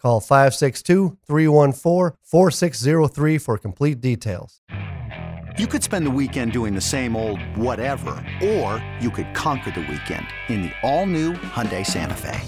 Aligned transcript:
Call 0.00 0.20
562 0.20 1.18
314 1.26 2.16
4603 2.22 3.38
for 3.38 3.58
complete 3.58 4.00
details. 4.00 4.60
You 5.58 5.66
could 5.66 5.82
spend 5.82 6.06
the 6.06 6.10
weekend 6.10 6.52
doing 6.52 6.74
the 6.74 6.80
same 6.80 7.14
old 7.14 7.42
whatever, 7.56 8.24
or 8.42 8.82
you 9.00 9.10
could 9.10 9.34
conquer 9.34 9.70
the 9.70 9.80
weekend 9.80 10.26
in 10.48 10.62
the 10.62 10.72
all-new 10.82 11.34
Hyundai 11.34 11.84
Santa 11.84 12.14
Fe. 12.14 12.40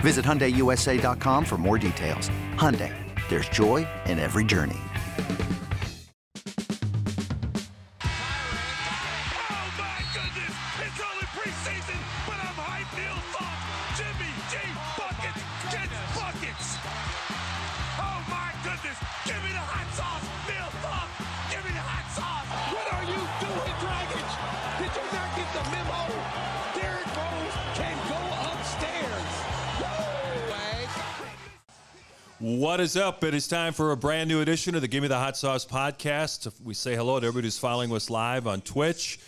Visit 0.00 0.24
HyundaiUSA.com 0.24 1.44
for 1.46 1.56
more 1.56 1.78
details. 1.78 2.28
Hyundai, 2.56 2.92
there's 3.30 3.48
joy 3.48 3.86
in 4.06 4.18
every 4.18 4.44
journey. 4.44 4.80
What 32.44 32.78
is 32.78 32.94
up? 32.94 33.24
It 33.24 33.32
is 33.32 33.48
time 33.48 33.72
for 33.72 33.92
a 33.92 33.96
brand 33.96 34.28
new 34.28 34.42
edition 34.42 34.74
of 34.74 34.82
the 34.82 34.86
Give 34.86 35.00
Me 35.00 35.08
the 35.08 35.16
Hot 35.16 35.34
Sauce 35.34 35.64
podcast. 35.64 36.52
We 36.62 36.74
say 36.74 36.94
hello 36.94 37.18
to 37.18 37.26
everybody 37.26 37.46
who's 37.46 37.58
following 37.58 37.90
us 37.90 38.10
live 38.10 38.46
on 38.46 38.60
Twitch. 38.60 39.18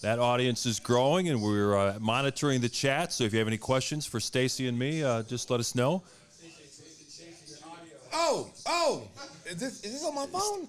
That 0.00 0.18
audience 0.18 0.64
is 0.64 0.80
growing, 0.80 1.28
and 1.28 1.42
we're 1.42 1.76
uh, 1.76 1.98
monitoring 2.00 2.62
the 2.62 2.70
chat. 2.70 3.12
So 3.12 3.24
if 3.24 3.34
you 3.34 3.40
have 3.40 3.46
any 3.46 3.58
questions 3.58 4.06
for 4.06 4.20
Stacey 4.20 4.68
and 4.68 4.78
me, 4.78 5.04
uh, 5.04 5.22
just 5.24 5.50
let 5.50 5.60
us 5.60 5.74
know. 5.74 6.02
Oh, 8.14 8.50
oh, 8.64 9.06
is 9.44 9.56
this 9.56 9.84
is 9.84 9.92
this 9.92 10.04
on 10.06 10.14
my 10.14 10.24
phone? 10.24 10.66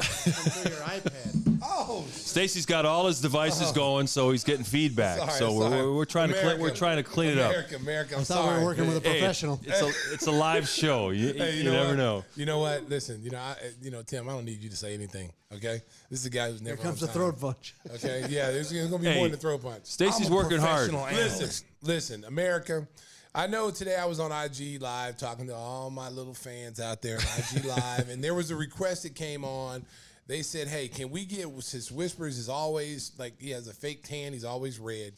Your 0.00 0.80
iPad. 0.86 1.46
Oh, 1.62 2.04
Stacey's 2.10 2.64
got 2.64 2.86
all 2.86 3.06
his 3.06 3.20
devices 3.20 3.68
oh. 3.70 3.74
going, 3.74 4.06
so 4.06 4.30
he's 4.30 4.44
getting 4.44 4.64
feedback. 4.64 5.18
sorry, 5.18 5.30
so 5.32 5.52
we're, 5.52 5.68
sorry. 5.68 5.82
we're, 5.82 5.94
we're 5.94 6.04
trying 6.06 6.28
to 6.30 6.40
clean, 6.40 6.58
we're 6.58 6.74
trying 6.74 6.96
to 6.96 7.02
clean 7.02 7.30
it 7.32 7.38
up. 7.38 7.50
America, 7.50 7.76
America, 7.76 8.14
I'm 8.14 8.20
I 8.22 8.24
thought 8.24 8.34
sorry. 8.34 8.54
we 8.54 8.60
were 8.60 8.70
working 8.70 8.86
with 8.86 8.96
a 8.96 9.00
Hey, 9.08 9.18
professional. 9.18 9.60
it's 9.62 9.80
a 9.82 10.14
it's 10.14 10.26
a 10.26 10.30
live 10.30 10.66
show. 10.68 11.10
You, 11.10 11.34
Hey, 11.34 11.52
you, 11.52 11.58
you, 11.58 11.64
know 11.64 11.72
never 11.72 11.88
what? 11.88 11.96
know. 11.96 12.24
You 12.34 12.46
know 12.46 12.58
what? 12.60 12.88
Listen, 12.88 13.22
you 13.22 13.30
know, 13.30 13.38
I, 13.38 13.56
you 13.82 13.90
know, 13.90 14.02
Tim, 14.02 14.28
I 14.28 14.32
don't 14.32 14.46
need 14.46 14.60
you 14.62 14.70
to 14.70 14.76
say 14.76 14.94
anything. 14.94 15.30
Okay, 15.54 15.82
this 16.08 16.20
is 16.20 16.26
a 16.26 16.30
guy 16.30 16.50
who's 16.50 16.62
never. 16.62 16.76
Here 16.76 16.84
comes 16.84 17.02
on 17.02 17.08
the 17.08 17.12
throat 17.12 17.38
punch. 17.38 17.74
Okay, 17.94 18.24
yeah, 18.30 18.50
there's, 18.50 18.70
there's 18.70 18.88
gonna 18.88 19.02
be 19.02 19.08
Hey, 19.08 19.16
more 19.16 19.24
than 19.24 19.32
the 19.32 19.38
throat 19.38 19.62
punch. 19.62 19.84
Stacey's 19.84 20.30
working 20.30 20.58
hard. 20.58 20.90
professional 20.90 21.22
Listen, 21.24 21.66
listen, 21.82 22.24
America. 22.24 22.86
I 23.34 23.46
know 23.46 23.70
today 23.70 23.96
I 23.96 24.06
was 24.06 24.18
on 24.18 24.32
IG 24.32 24.82
Live 24.82 25.16
talking 25.16 25.46
to 25.46 25.54
all 25.54 25.90
my 25.90 26.08
little 26.08 26.34
fans 26.34 26.80
out 26.80 27.00
there 27.00 27.16
on 27.16 27.24
IG 27.38 27.64
Live, 27.76 28.08
and 28.08 28.22
there 28.22 28.34
was 28.34 28.50
a 28.50 28.56
request 28.56 29.04
that 29.04 29.14
came 29.14 29.44
on. 29.44 29.84
They 30.26 30.42
said, 30.42 30.66
"Hey, 30.66 30.88
can 30.88 31.10
we 31.10 31.24
get 31.24 31.46
his 31.48 31.92
whispers 31.92 32.38
is 32.38 32.48
always 32.48 33.12
like 33.18 33.40
he 33.40 33.50
has 33.50 33.68
a 33.68 33.72
fake 33.72 34.02
tan. 34.02 34.32
He's 34.32 34.44
always 34.44 34.78
red. 34.78 35.12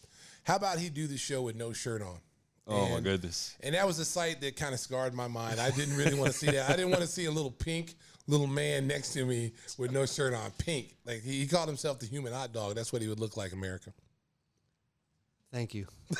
How 0.45 0.57
about 0.57 0.79
he 0.79 0.91
do 0.91 1.07
the 1.07 1.17
show 1.17 1.43
with 1.43 1.57
no 1.57 1.73
shirt 1.73 2.03
on?" 2.03 2.19
Oh 2.67 2.89
my 2.89 3.01
goodness. 3.01 3.57
And 3.61 3.75
that 3.75 3.87
was 3.87 3.99
a 3.99 4.05
sight 4.05 4.41
that 4.43 4.57
kind 4.57 4.73
of 4.73 4.79
scarred 4.79 5.15
my 5.15 5.27
mind. 5.27 5.59
I 5.59 5.71
didn't 5.71 5.97
really 5.97 6.15
want 6.15 6.31
to 6.33 6.39
see 6.39 6.47
that. 6.47 6.71
I 6.71 6.77
didn't 6.77 6.91
want 6.91 7.03
to 7.03 7.09
see 7.09 7.25
a 7.25 7.31
little 7.31 7.51
pink 7.51 7.95
little 8.29 8.47
man 8.47 8.87
next 8.87 9.13
to 9.15 9.25
me 9.25 9.53
with 9.79 9.91
no 9.91 10.07
shirt 10.07 10.33
on, 10.33 10.51
pink. 10.53 10.95
Like 11.05 11.23
he, 11.23 11.41
he 11.41 11.47
called 11.47 11.69
himself 11.69 11.99
the 11.99 12.07
human 12.07 12.33
hot 12.33 12.53
dog. 12.53 12.75
That's 12.75 12.93
what 12.93 13.03
he 13.03 13.09
would 13.09 13.19
look 13.19 13.37
like, 13.37 13.53
America. 13.53 13.93
Thank 15.53 15.75
you. 15.75 15.87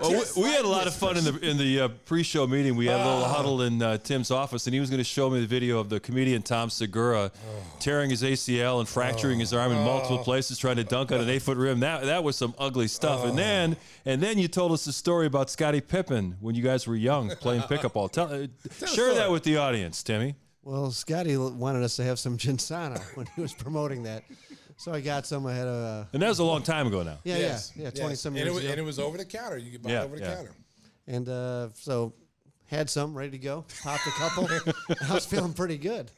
Well, 0.00 0.10
we, 0.12 0.42
we 0.42 0.48
had 0.50 0.64
a 0.64 0.68
lot 0.68 0.86
of 0.86 0.94
fun 0.94 1.16
in 1.16 1.24
the 1.24 1.38
in 1.40 1.56
the 1.58 1.80
uh, 1.80 1.88
pre-show 2.06 2.46
meeting. 2.46 2.76
We 2.76 2.86
had 2.86 3.00
a 3.00 3.02
Ah. 3.02 3.14
little 3.14 3.28
huddle 3.28 3.62
in 3.62 3.82
uh, 3.82 3.98
Tim's 3.98 4.30
office, 4.30 4.66
and 4.66 4.74
he 4.74 4.80
was 4.80 4.90
going 4.90 4.98
to 4.98 5.04
show 5.04 5.28
me 5.30 5.40
the 5.40 5.46
video 5.46 5.78
of 5.78 5.88
the 5.88 6.00
comedian 6.00 6.42
Tom 6.42 6.70
Segura 6.70 7.30
tearing 7.78 8.10
his 8.10 8.22
ACL 8.22 8.80
and 8.80 8.88
fracturing 8.88 9.38
his 9.38 9.52
arm 9.52 9.72
in 9.72 9.78
multiple 9.84 10.18
Ah. 10.20 10.22
places, 10.24 10.58
trying 10.58 10.76
to 10.76 10.84
dunk 10.84 11.12
on 11.12 11.20
an 11.20 11.28
eight-foot 11.28 11.56
rim. 11.56 11.80
That 11.80 12.04
that 12.04 12.24
was 12.24 12.36
some 12.36 12.54
ugly 12.58 12.88
stuff. 12.88 13.20
Ah. 13.24 13.28
And 13.28 13.38
then 13.38 13.76
and 14.06 14.22
then 14.22 14.38
you 14.38 14.48
told 14.48 14.72
us 14.72 14.84
the 14.84 14.92
story 14.92 15.26
about 15.26 15.50
Scottie 15.50 15.80
Pippen 15.80 16.36
when 16.40 16.54
you 16.54 16.62
guys 16.62 16.86
were 16.86 16.96
young 16.96 17.30
playing 17.36 17.62
pickup 17.62 17.92
ball. 17.94 18.08
Tell, 18.10 18.32
uh, 18.32 18.46
share 18.86 19.14
that 19.14 19.30
with 19.30 19.42
the 19.44 19.56
audience, 19.58 20.02
Timmy. 20.02 20.34
Well, 20.62 20.90
Scottie 20.90 21.36
wanted 21.38 21.82
us 21.82 21.96
to 21.96 22.04
have 22.04 22.18
some 22.18 22.36
ginsana 22.36 23.00
when 23.16 23.26
he 23.34 23.40
was 23.40 23.52
promoting 23.54 24.02
that. 24.04 24.24
So 24.80 24.92
I 24.94 25.02
got 25.02 25.26
some 25.26 25.44
ahead 25.44 25.66
of. 25.68 25.74
Uh, 25.74 26.04
And 26.14 26.22
that 26.22 26.28
was 26.28 26.38
a 26.38 26.44
long 26.44 26.62
time 26.62 26.86
ago 26.86 27.02
now. 27.02 27.18
yeah, 27.22 27.36
Yes, 27.36 27.72
yeah, 27.76 27.82
yeah, 27.82 27.88
yes. 27.92 27.98
twenty 28.00 28.14
some 28.14 28.30
and 28.34 28.38
years 28.38 28.48
it 28.48 28.54
was, 28.54 28.64
ago. 28.64 28.70
And 28.72 28.80
it 28.80 28.84
was 28.84 28.98
over 28.98 29.18
the 29.18 29.24
counter. 29.26 29.58
You 29.58 29.72
could 29.72 29.82
buy 29.82 29.90
Yeah, 29.90 30.00
it 30.00 30.04
over 30.06 30.16
the 30.16 30.22
yeah. 30.22 30.34
counter. 30.36 30.52
And 31.06 31.28
uh, 31.28 31.68
so 31.74 32.14
had 32.66 32.88
some 32.88 33.14
ready 33.14 33.32
to 33.32 33.38
go. 33.38 33.66
Popped 33.82 34.06
a 34.06 34.10
couple. 34.12 34.48
I 35.10 35.12
was 35.12 35.26
feeling 35.26 35.52
pretty 35.52 35.76
good. 35.76 36.10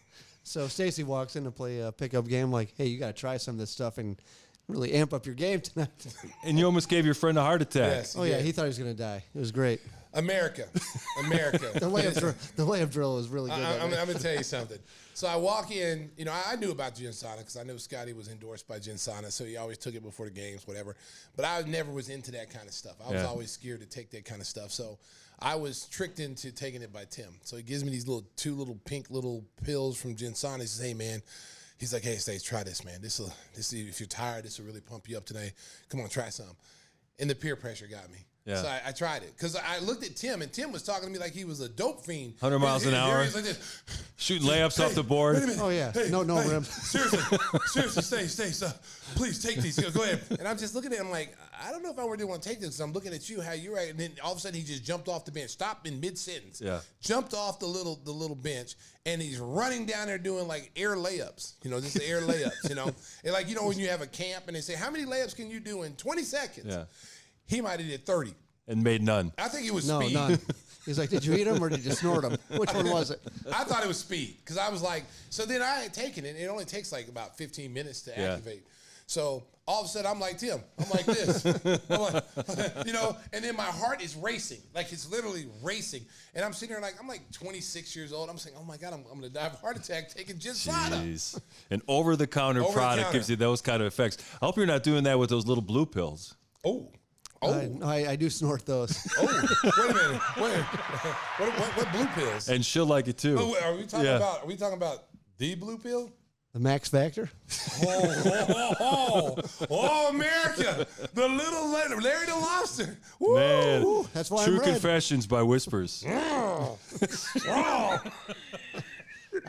So 0.45 0.69
Stacey 0.69 1.03
walks 1.03 1.35
in 1.35 1.43
to 1.45 1.51
play 1.51 1.81
a 1.81 1.91
pickup 1.91 2.29
game. 2.29 2.53
Like, 2.53 2.73
hey, 2.77 2.87
you 2.87 2.99
got 3.01 3.09
to 3.09 3.21
try 3.21 3.37
some 3.37 3.55
of 3.57 3.59
this 3.59 3.71
stuff 3.71 3.99
and 3.99 4.17
really 4.69 4.93
amp 4.93 5.13
up 5.13 5.27
your 5.27 5.35
game 5.35 5.61
tonight. 5.61 5.89
And 6.45 6.57
you 6.57 6.65
almost 6.65 6.89
gave 6.89 7.05
your 7.05 7.15
friend 7.15 7.37
a 7.39 7.43
heart 7.43 7.63
attack. 7.63 7.91
Yes. 7.97 8.17
oh 8.17 8.23
yeah, 8.23 8.39
he 8.41 8.53
thought 8.53 8.63
he 8.63 8.69
was 8.69 8.79
gonna 8.79 8.95
die. 8.95 9.25
It 9.35 9.39
was 9.39 9.51
great. 9.51 9.81
America, 10.15 10.69
America. 11.25 11.71
The 11.75 11.87
layup 11.87 12.19
drill, 12.19 12.35
the 12.57 12.67
layup 12.67 12.91
drill 12.93 13.17
was 13.17 13.29
really 13.29 13.51
good. 13.51 13.59
I, 13.61 13.73
that 13.73 13.81
am 13.83 13.91
night. 13.91 14.05
going 14.07 14.17
to 14.19 14.23
tell 14.23 14.35
you 14.35 14.43
something. 14.43 14.79
So 15.15 15.27
I 15.27 15.37
walk 15.37 15.71
in, 15.71 16.11
you 16.17 16.25
know, 16.25 16.33
I, 16.33 16.53
I 16.53 16.57
knew 16.57 16.71
about 16.71 16.95
Ginsana 16.95 17.39
because 17.39 17.57
I 17.57 17.63
knew 17.63 17.79
Scottie 17.79 18.13
was 18.13 18.29
endorsed 18.29 18.67
by 18.69 18.79
Ginsana, 18.79 19.31
so 19.33 19.45
he 19.45 19.57
always 19.57 19.79
took 19.79 19.95
it 19.95 20.03
before 20.03 20.27
the 20.27 20.33
games, 20.33 20.67
whatever. 20.67 20.97
But 21.37 21.45
I 21.47 21.63
never 21.63 21.91
was 21.91 22.09
into 22.09 22.31
that 22.33 22.51
kind 22.51 22.67
of 22.67 22.75
stuff. 22.75 22.97
I 23.05 23.11
was 23.13 23.23
Yeah. 23.23 23.29
always 23.29 23.51
scared 23.51 23.81
to 23.81 23.87
take 23.87 24.11
that 24.11 24.25
kind 24.25 24.41
of 24.41 24.47
stuff. 24.47 24.71
So 24.71 24.99
I 25.39 25.55
was 25.57 25.87
tricked 25.87 26.21
into 26.21 26.53
taking 26.53 26.83
it 26.83 26.93
by 26.93 27.05
Tim. 27.11 27.35
So 27.43 27.57
he 27.57 27.63
gives 27.63 27.83
me 27.85 27.91
these 27.91 28.07
little 28.07 28.25
two 28.37 28.55
little 28.55 28.79
pink 28.85 29.11
little 29.11 29.45
pills 29.65 30.01
from 30.01 30.15
Ginsana. 30.15 30.61
He 30.61 30.67
says, 30.67 30.85
"Hey 30.87 30.95
man." 30.95 31.23
He's 31.79 31.93
like, 31.93 32.05
hey, 32.05 32.15
Stace, 32.15 32.45
try 32.45 32.63
this, 32.63 32.85
man. 32.85 33.01
This 33.03 33.19
will, 33.19 33.33
this 33.57 33.73
if 33.73 33.99
you're 33.99 34.07
tired, 34.07 34.45
this 34.45 34.57
will 34.61 34.67
really 34.67 34.81
pump 34.81 35.09
you 35.09 35.17
up 35.17 35.25
today. 35.25 35.53
Come 35.89 36.01
on, 36.01 36.09
try 36.09 36.29
some. 36.29 36.55
And 37.19 37.29
the 37.29 37.35
peer 37.35 37.57
pressure 37.57 37.89
got 37.89 38.09
me. 38.09 38.19
Yeah. 38.45 38.61
So 38.63 38.67
I, 38.69 38.81
I 38.89 38.93
tried 38.93 39.23
it 39.23 39.33
because 39.37 39.55
I 39.55 39.79
looked 39.79 40.05
at 40.05 40.17
Tim, 40.17 40.43
and 40.43 40.53
Tim 40.53 40.73
was 40.73 40.83
talking 40.83 41.07
to 41.07 41.13
me 41.13 41.19
like 41.21 41.33
he 41.33 41.45
was 41.45 41.61
a 41.61 41.69
dope 41.69 42.05
fiend. 42.05 42.35
100 42.41 42.59
miles 42.59 42.83
an 42.85 42.89
And- 42.93 42.97
and 43.03 43.13
hour. 43.13 43.25
he 43.25 43.31
like 43.33 43.45
this. 43.45 43.83
Shooting 44.17 44.49
layups 44.49 44.85
off 44.85 44.95
the 44.95 45.03
board. 45.05 45.35
Wait 45.37 45.45
a 45.45 45.47
minute. 45.47 45.63
Oh, 45.63 45.69
yeah. 45.69 45.93
No- 46.11 46.23
no 46.25 46.37
rims. 46.43 46.69
Seriously, 46.69 47.39
seriously, 47.67 48.03
stay, 48.03 48.27
stay, 48.27 48.51
stay. 48.51 48.71
Please 49.15 49.41
take 49.43 49.59
these. 49.59 49.79
Go, 49.79 49.91
go 49.93 50.03
ahead. 50.03 50.21
And 50.39 50.49
I'm 50.49 50.59
just 50.59 50.75
looking 50.75 50.93
at 50.93 50.99
him 50.99 51.11
like, 51.11 51.37
I 51.65 51.71
don't 51.71 51.83
know 51.85 51.91
if 51.93 51.99
I 52.01 52.05
really 52.05 52.25
want 52.25 52.43
to 52.43 52.49
take 52.49 52.59
this. 52.61 52.71
'cause 52.71 52.81
I'm 52.81 52.93
looking 52.93 53.13
at 53.15 53.31
you, 53.31 53.41
how 53.41 53.53
you're 53.53 53.79
at, 53.79 53.91
and 53.91 53.99
then 54.01 54.11
all 54.25 54.33
of 54.33 54.39
a 54.39 54.41
sudden 54.41 54.59
he 54.59 54.65
just 54.67 54.83
jumped 54.83 55.07
off 55.09 55.25
the 55.25 55.31
bench, 55.33 55.51
stopped 55.51 55.87
in 55.87 56.01
mid 56.01 56.19
sentence, 56.19 56.61
Yeah. 56.61 56.81
jumped 57.01 57.35
off 57.35 57.61
the 57.61 57.67
little 57.67 58.01
the 58.05 58.11
little 58.11 58.35
bench, 58.35 58.75
and 59.07 59.23
he's 59.23 59.39
running 59.39 59.87
down 59.87 60.09
there 60.09 60.19
doing 60.19 60.49
like 60.49 60.73
air 60.75 60.97
layups. 60.97 61.53
You 61.63 61.71
know, 61.71 61.81
just 61.81 61.95
the 61.95 62.05
air 62.05 62.21
layups. 62.23 62.69
You 62.69 62.75
know, 62.75 62.91
and 63.23 63.33
like 63.33 63.49
you 63.49 63.55
know 63.55 63.67
when 63.69 63.79
you 63.79 63.89
have 63.89 64.03
a 64.03 64.07
camp 64.09 64.45
and 64.49 64.57
they 64.57 64.61
say, 64.63 64.75
how 64.75 64.91
many 64.91 65.05
layups 65.05 65.37
can 65.37 65.49
you 65.49 65.61
do 65.61 65.85
in 65.85 65.95
20 65.95 66.23
seconds? 66.25 66.67
Yeah. 66.69 66.85
He 67.53 67.61
might 67.61 67.79
have 67.81 67.89
did 67.89 68.07
30. 68.07 68.35
And 68.69 68.83
made 68.83 69.03
none. 69.03 69.33
I 69.39 69.49
think 69.49 69.67
it 69.67 69.75
was 69.75 69.85
speed. 69.85 69.93
no, 69.93 70.01
speed. 70.01 70.15
none. 70.15 70.39
He's 70.87 70.99
like, 70.99 71.11
did 71.11 71.25
you 71.25 71.35
eat 71.35 71.45
them 71.45 71.63
or 71.63 71.69
did 71.69 71.85
you 71.85 71.93
snort 71.93 72.23
them? 72.23 72.37
Which 72.59 72.73
one 72.73 72.91
was 72.91 73.11
it? 73.11 73.21
I 73.53 73.65
thought 73.65 73.85
it 73.85 73.89
was 73.89 73.99
speed 73.99 74.37
because 74.45 74.57
I 74.59 74.69
was 74.69 74.83
like, 74.83 75.05
so 75.31 75.45
then 75.45 75.63
I 75.63 75.75
had 75.81 75.93
taken 75.95 76.25
it. 76.25 76.37
It 76.37 76.47
only 76.49 76.65
takes 76.65 76.91
like 76.93 77.09
about 77.09 77.37
15 77.37 77.73
minutes 77.73 78.03
to 78.03 78.13
Yeah. 78.17 78.33
activate. 78.35 78.65
So 79.07 79.45
all 79.67 79.81
of 79.81 79.87
a 79.87 79.89
sudden 79.91 80.11
I'm 80.11 80.19
like 80.19 80.39
Tim. 80.39 80.61
I'm 80.79 80.89
like 80.91 81.05
this, 81.05 81.45
I'm 81.91 82.01
like, 82.01 82.25
you 82.87 82.93
know, 82.93 83.17
and 83.33 83.45
then 83.45 83.55
my 83.57 83.65
heart 83.65 84.03
is 84.03 84.17
racing, 84.17 84.61
like 84.75 84.93
it's 84.93 85.09
literally 85.11 85.47
racing. 85.63 86.03
And 86.35 86.45
I'm 86.45 86.53
sitting 86.53 86.73
there 86.73 86.81
like 86.83 86.95
I'm 87.01 87.07
like 87.09 87.31
26 87.33 87.95
years 87.95 88.13
old. 88.13 88.31
I'm 88.31 88.39
saying, 88.39 88.57
oh 88.59 88.65
my 88.65 88.77
god, 88.77 88.93
I'm, 88.95 89.05
I'm 89.11 89.19
gonna 89.21 89.29
die 89.29 89.47
of 89.47 89.55
a 89.55 89.57
heart 89.59 89.77
attack 89.77 90.09
taking 90.15 90.37
Ginsana. 90.37 91.05
Jeez. 91.05 91.39
An 91.71 91.83
over-the-counter 91.89 92.65
product 92.65 93.13
gives 93.13 93.29
you 93.29 93.37
those 93.37 93.61
kind 93.61 93.83
of 93.83 93.87
effects. 93.89 94.19
I 94.41 94.47
hope 94.47 94.57
you're 94.57 94.67
not 94.67 94.83
doing 94.83 95.05
that 95.05 95.19
with 95.19 95.31
those 95.31 95.47
little 95.47 95.63
blue 95.63 95.87
pills. 95.87 96.35
Oh, 96.65 96.91
oh, 97.43 97.53
I, 97.83 98.05
I, 98.05 98.11
I 98.13 98.17
do 98.17 98.31
snort 98.31 98.65
those. 98.67 99.07
oh. 99.19 99.27
Wait 99.79 99.91
a 99.91 99.95
minute. 99.95 100.21
Wait. 100.37 100.59
What, 101.39 101.59
what, 101.59 101.77
what 101.77 101.93
blue 101.93 102.07
pills? 102.07 102.49
And 102.49 102.65
she'll 102.65 102.87
like 102.87 103.09
it 103.09 103.19
too. 103.19 103.37
Oh, 103.39 103.53
wait, 103.53 103.63
are 103.63 103.75
we 103.75 103.85
talking 103.85 104.07
Yeah. 104.07 104.17
about? 104.17 104.43
Are 104.43 104.47
we 104.47 104.57
talking 104.57 104.77
about 104.77 105.05
the 105.39 105.55
blue 105.55 105.79
pill? 105.79 106.11
The 106.53 106.61
Max 106.61 106.91
Factor. 106.91 107.31
Oh, 107.83 107.87
oh, 107.89 108.75
oh, 108.81 109.35
oh, 109.41 109.67
oh 109.71 110.09
America! 110.11 110.87
The 111.15 111.27
little 111.27 111.71
Larry, 111.71 111.97
Larry 111.99 112.27
the 112.27 112.35
Lobster. 112.35 112.99
Woo! 113.19 113.37
Man, 113.37 114.05
that's 114.13 114.31
why 114.31 114.43
I'm 114.43 114.49
True 114.49 114.59
red. 114.59 114.65
Confessions 114.65 115.27
by 115.27 115.43
Whispers. 115.43 116.05
Mm. 116.07 116.77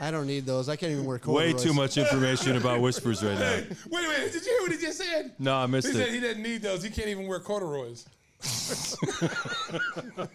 I 0.04 0.12
don't 0.12 0.28
need 0.28 0.46
those. 0.46 0.68
I 0.68 0.76
can't 0.76 0.92
even 0.92 1.06
wear 1.06 1.18
corduroys. 1.18 1.56
Way 1.56 1.60
too 1.60 1.74
much 1.74 1.98
information 1.98 2.58
about 2.58 2.82
Whispers 2.82 3.24
right 3.24 3.40
now. 3.40 3.50
Hey, 3.50 3.68
wait 3.90 4.06
a 4.06 4.08
minute. 4.10 4.34
Did 4.34 4.46
you 4.46 4.52
hear 4.52 4.62
what 4.62 4.72
he 4.72 4.78
just 4.78 4.98
said? 4.98 5.32
No, 5.40 5.56
I 5.56 5.66
missed 5.66 5.88
it. 5.88 5.94
He 5.94 5.98
said 5.98 6.08
it. 6.10 6.14
he 6.14 6.20
doesn't 6.20 6.44
need 6.44 6.62
those. 6.62 6.84
He 6.84 6.90
can't 6.90 7.08
even 7.08 7.26
wear 7.28 7.40
corduroys. 7.40 8.06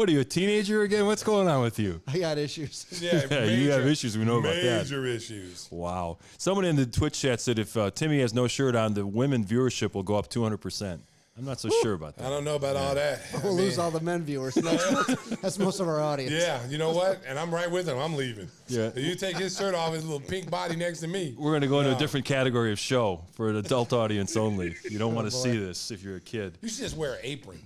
What 0.00 0.08
are 0.08 0.12
you, 0.12 0.20
a 0.20 0.24
teenager 0.24 0.80
again? 0.80 1.04
What's 1.04 1.22
going 1.22 1.46
on 1.46 1.60
with 1.60 1.78
you? 1.78 2.00
I 2.08 2.18
got 2.18 2.38
issues. 2.38 2.86
Yeah, 3.02 3.20
Yeah, 3.30 3.44
you 3.44 3.70
have 3.70 3.86
issues. 3.86 4.16
We 4.16 4.24
know 4.24 4.38
about 4.38 4.54
that. 4.54 4.84
Major 4.84 5.04
issues. 5.04 5.68
Wow. 5.70 6.16
Someone 6.38 6.64
in 6.64 6.76
the 6.76 6.86
Twitch 6.86 7.20
chat 7.20 7.38
said 7.38 7.58
if 7.58 7.76
uh, 7.76 7.90
Timmy 7.90 8.20
has 8.20 8.32
no 8.32 8.48
shirt 8.48 8.74
on, 8.74 8.94
the 8.94 9.04
women 9.04 9.44
viewership 9.44 9.92
will 9.92 10.02
go 10.02 10.14
up 10.14 10.30
200%. 10.30 11.00
I'm 11.40 11.46
not 11.46 11.58
so 11.58 11.70
sure 11.80 11.94
about 11.94 12.16
that. 12.16 12.26
I 12.26 12.28
don't 12.28 12.44
know 12.44 12.54
about 12.56 12.76
all 12.76 12.94
that. 12.94 13.20
We'll 13.42 13.54
lose 13.54 13.78
mean, 13.78 13.84
all 13.86 13.90
the 13.90 14.00
men 14.00 14.22
viewers. 14.24 14.54
That's 14.56 14.92
most, 14.92 15.40
that's 15.42 15.58
most 15.58 15.80
of 15.80 15.88
our 15.88 15.98
audience. 16.02 16.32
Yeah, 16.32 16.60
you 16.68 16.76
know 16.76 16.90
what? 16.90 17.22
And 17.26 17.38
I'm 17.38 17.52
right 17.52 17.70
with 17.70 17.88
him. 17.88 17.96
I'm 17.96 18.14
leaving. 18.14 18.48
Yeah. 18.68 18.88
If 18.94 18.98
you 18.98 19.14
take 19.14 19.38
his 19.38 19.56
shirt 19.56 19.74
off, 19.74 19.94
his 19.94 20.04
little 20.04 20.20
pink 20.20 20.50
body 20.50 20.76
next 20.76 21.00
to 21.00 21.08
me. 21.08 21.34
We're 21.38 21.52
going 21.52 21.62
to 21.62 21.66
go 21.66 21.80
into 21.80 21.96
a 21.96 21.98
different 21.98 22.26
category 22.26 22.72
of 22.72 22.78
show 22.78 23.22
for 23.32 23.48
an 23.48 23.56
adult 23.56 23.94
audience 23.94 24.36
only. 24.36 24.74
You 24.90 24.98
don't 24.98 25.12
Oh, 25.12 25.14
want 25.14 25.30
to 25.30 25.34
see 25.36 25.56
this 25.56 25.90
if 25.90 26.02
you're 26.02 26.16
a 26.16 26.20
kid. 26.20 26.58
You 26.60 26.68
should 26.68 26.80
just 26.84 26.96
wear 26.96 27.14
an 27.14 27.20
apron, 27.22 27.58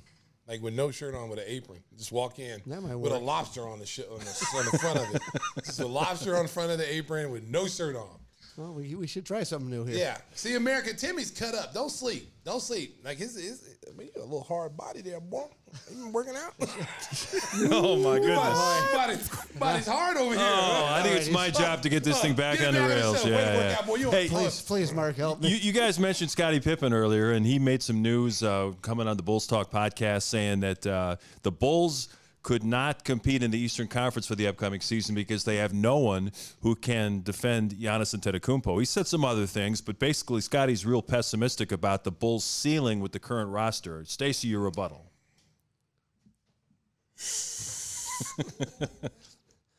like 0.47 0.63
with 0.63 0.75
no 0.75 0.93
shirt 0.93 1.17
on, 1.17 1.29
with 1.29 1.41
an 1.41 1.47
apron. 1.49 1.81
Just 1.99 2.13
walk 2.13 2.39
in 2.39 2.63
That 2.67 2.81
might 2.81 2.95
with 2.95 3.13
a 3.13 3.19
lobster 3.19 3.67
on 3.69 3.81
the, 3.81 3.87
sh- 3.87 4.01
on 4.09 4.21
the 4.21 4.47
on 4.57 4.65
the 4.71 4.79
front 4.79 4.99
of 5.01 5.15
it. 5.17 5.23
Just 5.65 5.81
a 5.81 5.87
lobster 5.87 6.37
on 6.37 6.45
the 6.45 6.49
front 6.53 6.71
of 6.71 6.79
the 6.79 6.95
apron 6.95 7.31
with 7.33 7.49
no 7.49 7.67
shirt 7.67 7.97
on. 7.97 8.09
Well, 8.57 8.73
we, 8.73 8.95
we 8.95 9.07
should 9.09 9.27
try 9.27 9.43
something 9.43 9.69
new 9.69 9.85
here. 9.85 9.97
Yeah. 9.97 10.19
See, 10.35 10.55
American 10.55 10.97
Timmy's 10.97 11.31
cut 11.31 11.55
up. 11.55 11.75
Don't 11.75 11.91
sleep. 11.91 12.31
Don't 12.45 12.61
sleep. 12.61 13.01
Like 13.05 13.19
his, 13.19 13.35
his 13.35 13.69
I 13.89 13.97
mean, 13.97 14.07
you 14.09 14.13
got 14.15 14.21
a 14.21 14.25
little 14.25 14.45
hard 14.45 14.77
body 14.77 15.01
there, 15.01 15.19
boy. 15.21 15.47
You 15.91 16.05
been 16.05 16.13
working 16.13 16.35
out? 16.37 16.55
Oh, 17.71 17.97
my 17.97 18.19
goodness. 18.19 18.89
Body, 18.93 19.17
body's 19.59 19.87
hard 19.87 20.17
over 20.17 20.35
here. 20.35 20.43
Oh, 20.43 20.87
I 20.91 21.03
think 21.03 21.17
it's 21.17 21.31
my 21.31 21.51
job 21.51 21.83
to 21.83 21.89
get 21.89 22.03
this 22.05 22.21
thing 22.21 22.35
back 22.35 22.61
on 22.61 22.75
the 22.75 22.81
rails. 22.81 23.25
Yeah, 23.25 23.81
yeah. 23.87 24.11
Hey, 24.11 24.29
Please, 24.29 24.61
please, 24.63 24.93
Mark, 24.93 25.17
help 25.17 25.41
me. 25.41 25.49
You, 25.49 25.57
you 25.57 25.73
guys 25.73 25.99
mentioned 25.99 26.31
Scottie 26.31 26.61
Pippen 26.61 26.93
earlier, 26.93 27.33
and 27.33 27.47
he 27.47 27.59
made 27.59 27.83
some 27.83 28.03
news 28.03 28.43
uh, 28.43 28.73
coming 28.83 29.07
on 29.07 29.17
the 29.17 29.23
Bulls 29.23 29.47
Talk 29.47 29.71
podcast 29.71 30.23
saying 30.23 30.61
that 30.61 30.87
uh, 30.87 31.17
the 31.43 31.53
Bulls 31.53 32.09
could 32.45 32.63
not 32.63 33.03
compete 33.05 33.43
in 33.43 33.51
the 33.51 33.59
Eastern 33.59 33.89
Conference 33.89 34.27
for 34.27 34.37
the 34.37 34.47
upcoming 34.47 34.81
season 34.81 35.15
because 35.15 35.45
they 35.45 35.57
have 35.57 35.73
no 35.73 35.97
one 35.97 36.31
who 36.61 36.77
can 36.77 37.23
defend 37.23 37.73
Giannis 37.73 38.15
Antetokounmpo. 38.15 38.79
He 38.79 38.85
said 38.85 39.07
some 39.07 39.25
other 39.25 39.47
things, 39.47 39.81
but 39.81 39.99
basically 39.99 40.43
Scottie's 40.43 40.87
real 40.87 41.03
pessimistic 41.03 41.73
about 41.73 42.05
the 42.05 42.13
Bulls' 42.13 42.45
ceiling 42.45 43.01
with 43.01 43.13
the 43.13 43.19
current 43.19 43.51
roster. 43.51 44.05
Stacy, 44.05 44.49
your 44.49 44.61
rebuttal. 44.61 45.11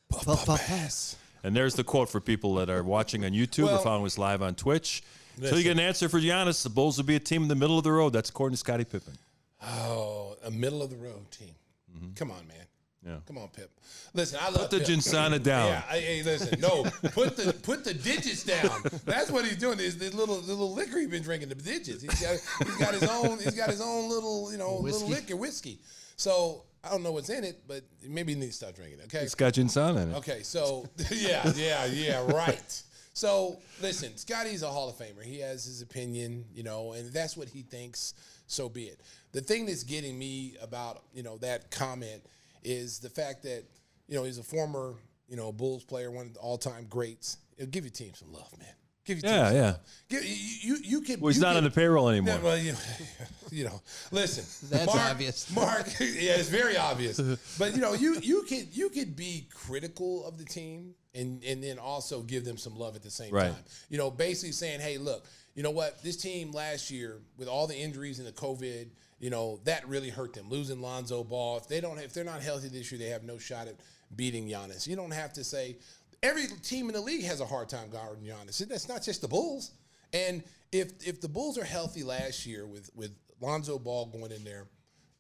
Puff, 0.10 0.46
puff, 0.46 0.66
pass. 0.66 1.18
And 1.44 1.56
there's 1.56 1.76
the 1.76 1.84
quote 1.84 2.10
for 2.10 2.22
people 2.22 2.56
that 2.56 2.70
are 2.70 2.84
watching 2.84 3.26
on 3.26 3.32
YouTube 3.32 3.72
or 3.72 3.80
following 3.80 4.06
us 4.06 4.18
live 4.18 4.42
on 4.42 4.56
Twitch. 4.56 5.04
Until 5.38 5.58
you 5.58 5.64
get 5.64 5.74
an 5.74 5.80
answer 5.80 6.08
for 6.08 6.20
Giannis, 6.20 6.64
the 6.64 6.70
Bulls 6.70 6.98
will 6.98 7.06
be 7.06 7.16
a 7.16 7.20
team 7.20 7.44
in 7.44 7.48
the 7.50 7.56
middle 7.56 7.78
of 7.78 7.84
the 7.84 7.92
road. 7.92 8.14
That's 8.14 8.30
according 8.30 8.54
to 8.54 8.58
Scottie 8.58 8.86
Pippen. 8.86 9.14
Oh, 9.62 10.38
a 10.44 10.50
middle 10.50 10.82
of 10.82 10.90
the 10.90 10.96
road 10.96 11.30
team. 11.32 11.54
Mm-hmm. 11.96 12.14
Come 12.16 12.32
on, 12.32 12.48
man. 12.48 12.58
Yeah. 13.06 13.18
Come 13.28 13.38
on, 13.38 13.50
Pip. 13.50 13.70
Listen, 14.16 14.40
I 14.42 14.50
love 14.50 14.62
Put 14.62 14.72
the 14.72 14.80
Pip. 14.80 14.88
Ginsana 14.88 15.42
down. 15.42 15.68
Yeah, 15.68 15.84
I, 15.88 16.00
hey, 16.00 16.24
listen, 16.24 16.60
no, 16.60 16.84
put 17.14 17.38
the 17.38 17.54
put 17.62 17.84
the 17.84 17.94
digits 17.94 18.44
down. 18.44 18.82
That's 19.06 19.30
what 19.30 19.46
he's 19.46 19.58
doing. 19.58 19.78
This, 19.78 19.94
this 19.94 20.14
little 20.16 20.38
little 20.38 20.74
liquor 20.74 20.98
he's 20.98 21.10
been 21.10 21.22
drinking, 21.22 21.50
the 21.50 21.56
digits. 21.56 22.02
He's 22.02 22.20
got 22.20 22.40
he's 22.68 22.78
got 22.78 22.94
his 22.96 23.04
own 23.08 23.38
he's 23.38 23.54
got 23.56 23.70
his 23.70 23.80
own 23.82 24.10
little 24.10 24.52
you 24.52 24.58
know 24.58 24.80
Whiskey. 24.82 25.04
little 25.06 25.10
liquor 25.22 25.36
whiskey. 25.36 25.80
So 26.16 26.64
I 26.84 26.90
don't 26.90 27.04
know 27.04 27.12
what's 27.12 27.30
in 27.30 27.44
it, 27.44 27.62
but 27.68 27.84
maybe 28.08 28.34
he 28.34 28.40
needs 28.40 28.58
to 28.58 28.66
stop 28.66 28.76
drinking. 28.76 29.00
it, 29.00 29.06
Okay, 29.06 29.24
It's 29.24 29.36
got 29.36 29.54
ginseng 29.54 29.98
in 29.98 30.12
it. 30.12 30.16
Okay, 30.16 30.42
so 30.42 30.88
yeah, 31.12 31.52
yeah, 31.56 31.86
yeah, 31.86 32.26
right. 32.32 32.84
So 33.14 33.60
listen, 33.84 34.18
Scottie's 34.18 34.64
a 34.64 34.68
Hall 34.68 34.90
of 34.90 34.96
Famer. 34.96 35.24
He 35.24 35.40
has 35.42 35.64
his 35.66 35.84
opinion, 35.84 36.46
you 36.56 36.64
know, 36.64 36.94
and 36.94 37.14
that's 37.14 37.38
what 37.38 37.50
he 37.50 37.62
thinks. 37.62 38.16
So 38.48 38.68
be 38.70 38.84
it. 38.86 39.00
The 39.36 39.42
thing 39.42 39.66
that's 39.66 39.84
getting 39.84 40.18
me 40.18 40.56
about 40.62 41.04
you 41.14 41.22
know 41.22 41.38
that 41.40 41.70
comment 41.70 42.24
is 42.64 43.00
the 43.00 43.10
fact 43.10 43.44
that 43.44 43.64
you 44.08 44.16
know 44.16 44.24
he's 44.24 44.38
a 44.38 44.44
former 44.44 44.96
you 45.28 45.36
know 45.36 45.52
Bulls 45.52 45.84
player, 45.84 46.10
one 46.10 46.28
of 46.28 46.34
the 46.34 46.40
all-time 46.40 46.86
greats. 46.90 47.38
It'll 47.58 47.70
give 47.70 47.84
your 47.84 47.92
team 47.92 48.14
some 48.16 48.32
love, 48.32 48.50
man. 48.58 48.68
Give 49.06 49.18
your 49.18 49.24
team 49.24 49.32
Yeah, 49.32 49.48
some 49.48 49.56
yeah. 49.58 49.66
love. 49.66 49.80
Give, 50.10 50.24
you, 50.26 50.36
you 50.62 50.78
you 50.84 51.02
could. 51.02 51.20
Well, 51.20 51.34
he's 51.34 51.42
not 51.42 51.50
could- 51.50 51.58
on 51.58 51.64
the 51.66 51.72
payroll 51.72 52.08
anymore. 52.10 52.36
yeah, 52.36 52.44
well, 52.44 52.58
you, 52.58 52.74
you 53.52 53.66
know, 53.66 53.82
listen. 54.12 54.46
That's 54.72 54.86
Mark, 54.88 55.12
obvious. 55.12 55.54
Mark, 55.54 55.86
yeah, 56.00 56.38
it's 56.40 56.48
very 56.50 56.78
obvious. 56.78 57.20
But 57.60 57.76
you 57.76 57.82
know, 57.82 57.94
you 57.94 58.18
you 58.22 58.44
could 58.44 58.70
you 58.76 58.90
could 58.90 59.18
be 59.18 59.48
critical 59.54 60.26
of 60.26 60.38
the 60.38 60.46
team 60.46 60.96
and 61.14 61.44
and 61.44 61.62
then 61.62 61.78
also 61.78 62.22
give 62.22 62.46
them 62.46 62.58
some 62.58 62.78
love 62.78 62.96
at 62.96 63.04
the 63.04 63.12
same 63.12 63.34
Right. 63.34 63.52
time. 63.52 63.64
You 63.90 63.98
know, 63.98 64.10
basically 64.10 64.54
saying, 64.54 64.80
hey, 64.80 64.98
look, 64.98 65.26
you 65.56 65.62
know 65.64 65.72
what, 65.72 66.02
this 66.04 66.16
team 66.18 66.52
last 66.54 66.90
year 66.90 67.20
with 67.38 67.50
all 67.50 67.68
the 67.68 67.76
injuries 67.78 68.20
and 68.20 68.28
the 68.28 68.32
COVID, 68.32 68.88
you 69.20 69.30
know, 69.30 69.60
that 69.64 69.88
really 69.88 70.10
hurt 70.10 70.34
them. 70.34 70.50
Losing 70.50 70.82
Lonzo 70.82 71.24
Ball, 71.24 71.58
if 71.58 71.68
they 71.68 71.82
don't, 71.82 72.00
if 72.00 72.14
they're 72.14 72.24
not 72.24 72.42
healthy 72.42 72.68
this 72.68 72.92
year, 72.92 73.00
they 73.00 73.10
have 73.10 73.24
no 73.24 73.38
shot 73.38 73.68
at 73.68 73.76
beating 74.16 74.48
Giannis. 74.48 74.88
You 74.88 74.96
don't 74.96 75.12
have 75.12 75.34
to 75.34 75.44
say 75.44 75.78
every 76.22 76.48
team 76.64 76.88
in 76.88 76.94
the 76.94 77.02
league 77.02 77.24
has 77.24 77.42
a 77.42 77.46
hard 77.46 77.70
time 77.70 77.90
guarding 77.90 78.26
Giannis. 78.26 78.58
That's 78.68 78.90
not 78.90 79.04
just 79.04 79.22
the 79.22 79.28
Bulls. 79.28 79.72
And 80.14 80.44
if 80.72 80.92
if 81.06 81.22
the 81.22 81.30
Bulls 81.30 81.58
are 81.58 81.64
healthy 81.64 82.04
last 82.04 82.46
year 82.46 82.66
with 82.66 82.90
with 82.96 83.12
Lonzo 83.42 83.80
Ball 83.80 84.08
going 84.08 84.32
in 84.32 84.44
there, 84.44 84.68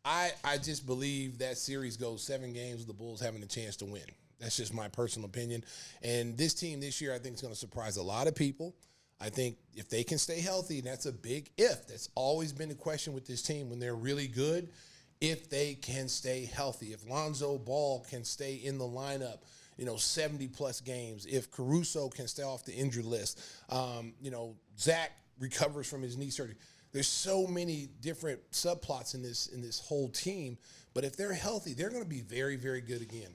I 0.03 0.31
I 0.43 0.57
just 0.57 0.85
believe 0.85 1.39
that 1.39 1.57
series 1.57 1.97
goes 1.97 2.23
seven 2.23 2.53
games 2.53 2.79
with 2.79 2.87
the 2.87 2.93
Bulls 2.93 3.21
having 3.21 3.43
a 3.43 3.47
chance 3.47 3.75
to 3.77 3.85
win. 3.85 4.05
That's 4.39 4.57
just 4.57 4.73
my 4.73 4.89
personal 4.89 5.27
opinion. 5.27 5.63
And 6.03 6.37
this 6.37 6.53
team 6.53 6.81
this 6.81 6.99
year, 6.99 7.13
I 7.13 7.19
think 7.19 7.35
is 7.35 7.41
going 7.41 7.53
to 7.53 7.59
surprise 7.59 7.97
a 7.97 8.03
lot 8.03 8.27
of 8.27 8.35
people. 8.35 8.75
I 9.19 9.29
think 9.29 9.57
if 9.73 9.89
they 9.89 10.03
can 10.03 10.17
stay 10.17 10.41
healthy, 10.41 10.79
and 10.79 10.87
that's 10.87 11.05
a 11.05 11.11
big 11.11 11.49
if. 11.57 11.87
That's 11.87 12.09
always 12.15 12.51
been 12.51 12.69
the 12.69 12.75
question 12.75 13.13
with 13.13 13.25
this 13.25 13.41
team 13.41 13.69
when 13.69 13.79
they're 13.79 13.95
really 13.95 14.27
good. 14.27 14.69
If 15.21 15.49
they 15.49 15.75
can 15.75 16.09
stay 16.09 16.45
healthy, 16.45 16.87
if 16.87 17.07
Lonzo 17.09 17.57
Ball 17.57 18.05
can 18.09 18.25
stay 18.25 18.55
in 18.55 18.77
the 18.77 18.85
lineup, 18.85 19.39
you 19.77 19.85
know, 19.85 19.95
70 19.95 20.49
plus 20.49 20.81
games, 20.81 21.25
if 21.25 21.49
Caruso 21.51 22.09
can 22.09 22.27
stay 22.27 22.43
off 22.43 22.65
the 22.65 22.73
injury 22.73 23.03
list, 23.03 23.41
um, 23.69 24.13
you 24.21 24.31
know, 24.31 24.55
Zach 24.77 25.11
recovers 25.39 25.87
from 25.87 26.01
his 26.01 26.17
knee 26.17 26.29
surgery. 26.29 26.55
There's 26.91 27.07
so 27.07 27.47
many 27.47 27.89
different 28.01 28.39
subplots 28.51 29.15
in 29.15 29.21
this 29.21 29.47
in 29.47 29.61
this 29.61 29.79
whole 29.79 30.09
team, 30.09 30.57
but 30.93 31.03
if 31.03 31.17
they're 31.17 31.33
healthy, 31.33 31.73
they're 31.73 31.89
going 31.89 32.03
to 32.03 32.09
be 32.09 32.21
very, 32.21 32.55
very 32.55 32.81
good 32.81 33.01
again. 33.01 33.33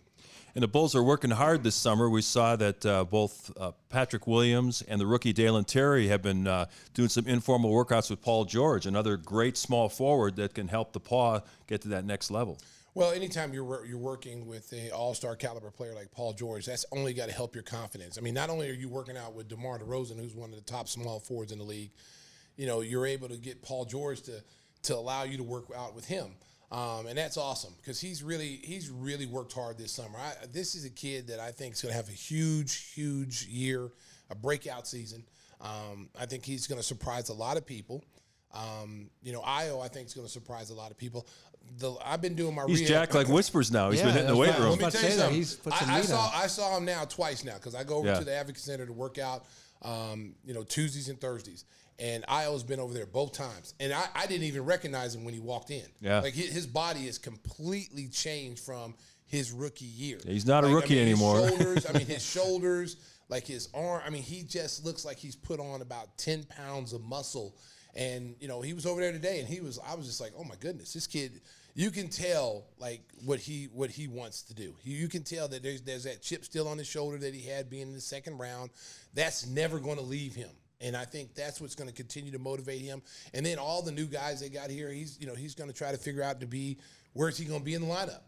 And 0.55 0.63
the 0.63 0.69
Bulls 0.69 0.95
are 0.95 1.03
working 1.03 1.31
hard 1.31 1.63
this 1.63 1.77
summer. 1.77 2.11
We 2.11 2.23
saw 2.23 2.57
that 2.57 2.85
uh, 2.85 3.05
both 3.05 3.53
uh, 3.57 3.73
Patrick 3.89 4.27
Williams 4.27 4.83
and 4.83 5.01
the 5.01 5.07
rookie 5.07 5.33
Dalen 5.33 5.65
Terry 5.65 6.09
have 6.09 6.23
been 6.23 6.47
uh, 6.47 6.67
doing 6.93 7.09
some 7.09 7.27
informal 7.27 7.73
workouts 7.73 8.11
with 8.11 8.21
Paul 8.21 8.45
George, 8.45 8.87
another 8.87 9.17
great 9.17 9.57
small 9.57 9.89
forward 9.89 10.37
that 10.37 10.55
can 10.55 10.69
help 10.69 10.93
the 10.93 11.01
paw 11.01 11.41
get 11.67 11.83
to 11.83 11.89
that 11.89 12.05
next 12.05 12.31
level. 12.31 12.59
Well, 12.93 13.13
anytime 13.13 13.55
you're 13.55 13.87
you're 13.87 13.99
working 13.99 14.47
with 14.47 14.73
an 14.73 14.91
all-star 14.91 15.37
caliber 15.37 15.71
player 15.71 15.95
like 15.95 16.11
Paul 16.11 16.33
George, 16.33 16.67
that's 16.67 16.85
only 16.91 17.15
got 17.15 17.29
to 17.29 17.35
help 17.35 17.55
your 17.55 17.63
confidence. 17.63 18.19
I 18.19 18.21
mean, 18.21 18.35
not 18.35 18.51
only 18.51 18.69
are 18.69 18.75
you 18.75 18.89
working 18.89 19.17
out 19.17 19.35
with 19.35 19.49
DeMar 19.49 19.79
DeRozan, 19.79 20.19
who's 20.19 20.35
one 20.35 20.51
of 20.51 20.57
the 20.57 20.63
top 20.63 20.89
small 20.89 21.21
forwards 21.21 21.53
in 21.53 21.59
the 21.59 21.65
league, 21.65 21.93
you 22.57 22.67
know, 22.67 22.81
you're 22.81 23.07
able 23.07 23.29
to 23.29 23.37
get 23.37 23.63
Paul 23.63 23.85
George 23.85 24.23
to 24.23 24.43
to 24.83 24.97
allow 24.97 25.23
you 25.23 25.37
to 25.37 25.45
work 25.45 25.67
out 25.77 25.95
with 25.95 26.07
him. 26.07 26.33
Um, 26.73 27.07
and 27.09 27.19
that's 27.19 27.37
awesome 27.37 27.75
because 27.81 28.01
he's 28.01 28.23
really 28.23 28.61
he's 28.63 28.91
really 28.91 29.27
worked 29.27 29.53
hard 29.53 29.77
this 29.77 29.91
summer. 29.91 30.19
I, 30.19 30.35
this 30.53 30.75
is 30.77 30.85
a 30.85 30.91
kid 30.91 31.27
that 31.29 31.41
I 31.41 31.51
think 31.51 31.75
is 31.75 31.83
going 31.83 31.91
to 31.93 31.97
have 31.97 32.09
a 32.09 32.13
huge, 32.13 32.93
huge 32.95 33.47
year, 33.47 33.91
a 34.31 34.35
breakout 34.37 34.87
season. 34.87 35.25
Um, 35.61 36.09
I 36.19 36.27
think 36.27 36.45
he's 36.45 36.67
going 36.69 36.81
to 36.81 36.87
surprise 36.87 37.29
a 37.29 37.35
lot 37.35 37.57
of 37.57 37.67
people. 37.67 38.05
Um, 38.55 39.11
you 39.23 39.33
know, 39.33 39.41
Ayo, 39.43 39.85
I 39.85 39.89
think 39.89 40.07
is 40.07 40.15
going 40.15 40.27
to 40.27 40.33
surprise 40.33 40.71
a 40.71 40.75
lot 40.75 40.91
of 40.91 40.97
people. 40.97 41.27
The, 41.79 41.93
I've 42.05 42.23
been 42.23 42.35
doing 42.35 42.55
my 42.55 42.65
He's 42.67 42.81
rehab- 42.81 42.89
jacked 42.89 43.15
like 43.15 43.29
whispers 43.29 43.71
now. 43.71 43.91
He's 43.91 44.01
Yeah, 44.01 44.07
been 44.07 44.15
hitting 44.15 44.29
the 44.31 44.37
weight 44.37 44.57
room. 44.59 44.71
let 44.71 44.81
me 44.81 44.91
tell 44.91 45.03
you 45.11 45.11
something. 45.17 45.35
He's 45.35 45.55
put 45.57 45.75
some 45.75 45.91
I, 45.91 45.99
I 45.99 46.01
saw 46.03 46.21
on. 46.21 46.31
I 46.35 46.47
saw 46.47 46.77
him 46.77 46.85
now 46.85 47.05
twice 47.05 47.45
now 47.45 47.55
because 47.55 47.75
I 47.75 47.85
go 47.85 47.97
over 47.97 48.09
Yeah. 48.09 48.19
to 48.19 48.25
the 48.25 48.35
Advocate 48.35 48.63
Center 48.63 48.87
to 48.87 48.93
work 48.93 49.19
out, 49.19 49.45
um, 49.83 50.35
you 50.45 50.55
know, 50.55 50.63
Tuesdays 50.65 51.09
and 51.09 51.21
Thursdays. 51.21 51.65
And 52.01 52.25
Ayo's 52.27 52.63
been 52.63 52.81
over 52.81 52.95
there 52.95 53.05
both 53.05 53.33
times, 53.33 53.75
and 53.79 53.93
I, 53.93 54.07
I 54.15 54.27
didn't 54.27 54.45
even 54.45 54.65
recognize 54.65 55.15
him 55.15 55.23
when 55.23 55.35
he 55.35 55.41
walked 55.41 55.71
in. 55.71 55.85
Yeah. 56.01 56.21
like 56.21 56.33
his, 56.33 56.51
his 56.51 56.67
body 56.67 57.07
is 57.07 57.19
completely 57.19 58.09
changed 58.09 58.61
from 58.65 58.95
his 59.27 59.53
rookie 59.53 59.85
year. 59.85 60.19
He's 60.27 60.47
not 60.47 60.65
a 60.65 60.69
rookie 60.69 60.95
I 60.99 61.05
mean, 61.05 61.13
anymore. 61.13 61.47
shoulders, 61.49 61.87
I 61.87 61.93
mean, 61.93 62.07
his 62.07 62.25
shoulders, 62.25 62.97
like 63.29 63.47
his 63.47 63.69
arm. 63.75 64.01
I 64.05 64.09
mean, 64.09 64.23
he 64.23 64.43
just 64.43 64.85
looks 64.85 65.05
like 65.05 65.19
he's 65.19 65.37
put 65.37 65.61
on 65.61 65.83
about 65.83 66.17
ten 66.17 66.45
pounds 66.45 66.93
of 66.95 67.03
muscle. 67.03 67.55
And 67.95 68.35
you 68.41 68.49
know, 68.49 68.61
he 68.63 68.73
was 68.73 68.87
over 68.87 69.01
there 69.01 69.13
today, 69.13 69.41
and 69.41 69.49
he 69.49 69.61
was. 69.61 69.79
I 69.87 69.95
was 69.95 70.07
just 70.07 70.21
like, 70.21 70.33
oh 70.39 70.45
my 70.45 70.55
goodness, 70.59 70.93
this 70.95 71.07
kid. 71.07 71.41
you 71.75 71.91
can 71.91 72.09
tell 72.09 72.65
like 72.79 73.03
what 73.25 73.41
he 73.41 73.65
what 73.73 73.91
he 73.91 74.09
wants 74.09 74.43
to 74.45 74.55
do. 74.55 74.75
You, 74.85 74.97
you 74.97 75.09
can 75.09 75.23
tell 75.23 75.49
that 75.49 75.63
there's 75.63 75.83
there's 75.83 76.05
that 76.05 76.23
chip 76.23 76.45
still 76.45 76.67
on 76.67 76.79
his 76.79 76.87
shoulder 76.87 77.19
that 77.19 77.35
he 77.35 77.47
had 77.47 77.69
being 77.69 77.89
in 77.89 77.93
the 77.93 78.01
second 78.01 78.39
round. 78.39 78.71
That's 79.13 79.47
never 79.47 79.79
going 79.79 79.97
to 79.97 80.03
leave 80.05 80.35
him. 80.35 80.51
And 80.81 80.97
I 80.97 81.05
think 81.05 81.35
that's 81.35 81.61
what's 81.61 81.75
going 81.75 81.91
to 81.91 81.95
continue 81.95 82.33
to 82.33 82.39
motivate 82.39 82.81
him. 82.81 83.03
And 83.35 83.45
then 83.45 83.59
all 83.59 83.83
the 83.83 83.93
new 83.93 84.07
guys 84.07 84.41
they 84.41 84.49
got 84.49 84.71
here, 84.71 84.89
he's 84.91 85.19
you 85.21 85.27
know 85.27 85.35
he's 85.35 85.55
going 85.55 85.71
to 85.71 85.77
try 85.77 85.91
to 85.93 85.99
figure 85.99 86.23
out 86.23 86.41
to 86.41 86.47
be 86.47 86.79
where's 87.13 87.37
he 87.37 87.45
going 87.45 87.61
to 87.61 87.65
be 87.65 87.75
in 87.75 87.83
the 87.83 87.89
lineup. 87.89 88.23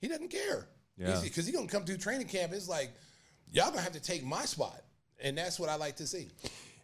He 0.00 0.08
doesn't 0.08 0.28
care. 0.28 0.68
Yeah. 0.96 1.20
Because 1.22 1.46
he's 1.46 1.54
going 1.54 1.66
to 1.66 1.72
come 1.72 1.84
through 1.84 1.98
training 1.98 2.28
camp. 2.28 2.52
It's 2.52 2.68
like 2.68 2.92
y'all 3.50 3.66
going 3.66 3.78
to 3.78 3.82
have 3.82 3.92
to 3.92 4.00
take 4.00 4.24
my 4.24 4.44
spot, 4.44 4.80
and 5.20 5.36
that's 5.36 5.58
what 5.58 5.68
I 5.68 5.76
like 5.76 5.96
to 5.96 6.06
see. 6.06 6.28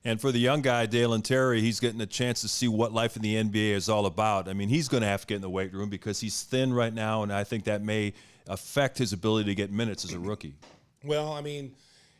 And 0.04 0.20
for 0.20 0.32
the 0.32 0.38
young 0.38 0.62
guy, 0.62 0.86
Dalen 0.86 1.22
Terry, 1.22 1.60
he's 1.60 1.78
getting 1.78 2.00
a 2.00 2.06
chance 2.06 2.40
to 2.40 2.48
see 2.48 2.66
what 2.66 2.92
life 2.92 3.14
in 3.14 3.22
the 3.22 3.36
NBA 3.36 3.70
is 3.70 3.88
all 3.88 4.06
about. 4.06 4.48
I 4.48 4.52
mean, 4.52 4.68
he's 4.68 4.88
going 4.88 5.02
to 5.02 5.06
have 5.06 5.20
to 5.20 5.26
get 5.28 5.36
in 5.36 5.42
the 5.42 5.50
weight 5.50 5.72
room 5.72 5.90
because 5.90 6.18
he's 6.18 6.42
thin 6.42 6.72
right 6.74 6.92
now, 6.92 7.22
and 7.22 7.32
I 7.32 7.44
think 7.44 7.64
that 7.64 7.82
may 7.82 8.12
affect 8.48 8.98
his 8.98 9.12
ability 9.12 9.50
to 9.50 9.54
get 9.54 9.70
minutes 9.70 10.04
as 10.04 10.12
a 10.12 10.18
rookie. 10.18 10.56
Well, 11.04 11.32
I 11.32 11.40
mean, 11.40 11.74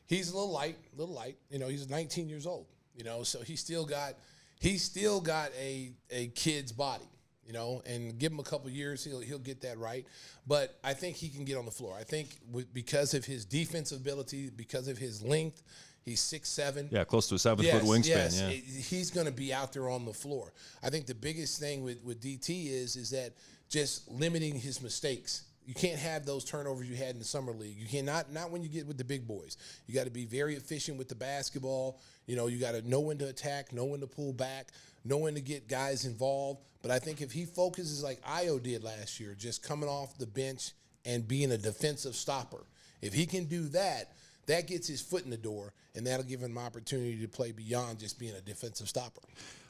he's 0.06 0.30
a 0.30 0.34
little 0.34 0.52
light, 0.52 0.76
a 0.94 1.00
little 1.00 1.14
light. 1.14 1.36
You 1.50 1.58
know, 1.58 1.66
he's 1.66 1.90
19 1.90 2.28
years 2.28 2.46
old. 2.46 2.66
You 2.96 3.04
know, 3.04 3.22
so 3.22 3.40
he's 3.40 3.60
still 3.60 3.84
got 3.84 4.14
he's 4.60 4.82
still 4.82 5.20
got 5.20 5.50
a 5.58 5.92
a 6.10 6.28
kid's 6.28 6.72
body. 6.72 7.04
You 7.46 7.52
know, 7.52 7.82
and 7.86 8.18
give 8.18 8.30
him 8.30 8.38
a 8.38 8.44
couple 8.44 8.70
years, 8.70 9.04
he'll 9.04 9.20
he'll 9.20 9.38
get 9.38 9.60
that 9.62 9.78
right. 9.78 10.06
But 10.46 10.78
I 10.84 10.94
think 10.94 11.16
he 11.16 11.28
can 11.28 11.44
get 11.44 11.56
on 11.56 11.64
the 11.64 11.72
floor. 11.72 11.96
I 11.98 12.04
think 12.04 12.28
with, 12.50 12.72
because 12.72 13.14
of 13.14 13.24
his 13.24 13.44
defensive 13.44 14.00
ability, 14.00 14.50
because 14.50 14.86
of 14.86 14.96
his 14.96 15.22
length, 15.22 15.62
he's 16.04 16.20
six 16.20 16.48
seven. 16.48 16.88
Yeah, 16.92 17.02
close 17.04 17.28
to 17.28 17.34
a 17.34 17.38
seven 17.38 17.64
foot 17.64 17.82
wingspan. 17.82 18.06
yes, 18.06 18.40
yeah. 18.40 18.50
he's 18.50 19.10
going 19.10 19.26
to 19.26 19.32
be 19.32 19.52
out 19.52 19.72
there 19.72 19.90
on 19.90 20.04
the 20.04 20.12
floor. 20.12 20.52
I 20.84 20.90
think 20.90 21.06
the 21.06 21.16
biggest 21.16 21.58
thing 21.58 21.82
with, 21.82 22.02
with 22.04 22.22
DT 22.22 22.70
is 22.70 22.94
is 22.94 23.10
that 23.10 23.32
just 23.68 24.08
limiting 24.08 24.54
his 24.54 24.80
mistakes. 24.80 25.42
You 25.66 25.74
can't 25.74 25.98
have 25.98 26.26
those 26.26 26.44
turnovers 26.44 26.88
you 26.88 26.96
had 26.96 27.10
in 27.10 27.18
the 27.18 27.24
summer 27.24 27.52
league. 27.52 27.76
You 27.78 27.86
cannot 27.86 28.32
not 28.32 28.50
when 28.50 28.62
you 28.62 28.68
get 28.68 28.86
with 28.86 28.98
the 28.98 29.04
big 29.04 29.26
boys. 29.26 29.56
You 29.86 29.94
got 29.94 30.04
to 30.04 30.10
be 30.10 30.24
very 30.24 30.54
efficient 30.54 30.98
with 30.98 31.08
the 31.08 31.14
basketball. 31.14 32.00
You 32.26 32.36
know, 32.36 32.46
you 32.48 32.58
got 32.58 32.72
to 32.72 32.88
know 32.88 33.00
when 33.00 33.18
to 33.18 33.28
attack, 33.28 33.72
know 33.72 33.84
when 33.84 34.00
to 34.00 34.06
pull 34.06 34.32
back, 34.32 34.68
know 35.04 35.18
when 35.18 35.34
to 35.34 35.40
get 35.40 35.68
guys 35.68 36.04
involved. 36.04 36.60
But 36.82 36.90
I 36.90 36.98
think 36.98 37.20
if 37.20 37.30
he 37.30 37.44
focuses 37.44 38.02
like 38.02 38.20
Ayo 38.22 38.60
did 38.60 38.82
last 38.82 39.20
year, 39.20 39.34
just 39.38 39.62
coming 39.62 39.88
off 39.88 40.18
the 40.18 40.26
bench 40.26 40.72
and 41.04 41.26
being 41.26 41.52
a 41.52 41.58
defensive 41.58 42.16
stopper, 42.16 42.64
if 43.00 43.12
he 43.12 43.26
can 43.26 43.44
do 43.44 43.68
that, 43.68 44.12
that 44.46 44.66
gets 44.66 44.88
his 44.88 45.00
foot 45.00 45.24
in 45.24 45.30
the 45.30 45.36
door, 45.36 45.72
and 45.94 46.06
that'll 46.06 46.26
give 46.26 46.40
him 46.40 46.56
an 46.56 46.64
opportunity 46.64 47.20
to 47.20 47.28
play 47.28 47.52
beyond 47.52 48.00
just 48.00 48.18
being 48.18 48.34
a 48.34 48.40
defensive 48.40 48.88
stopper. 48.88 49.20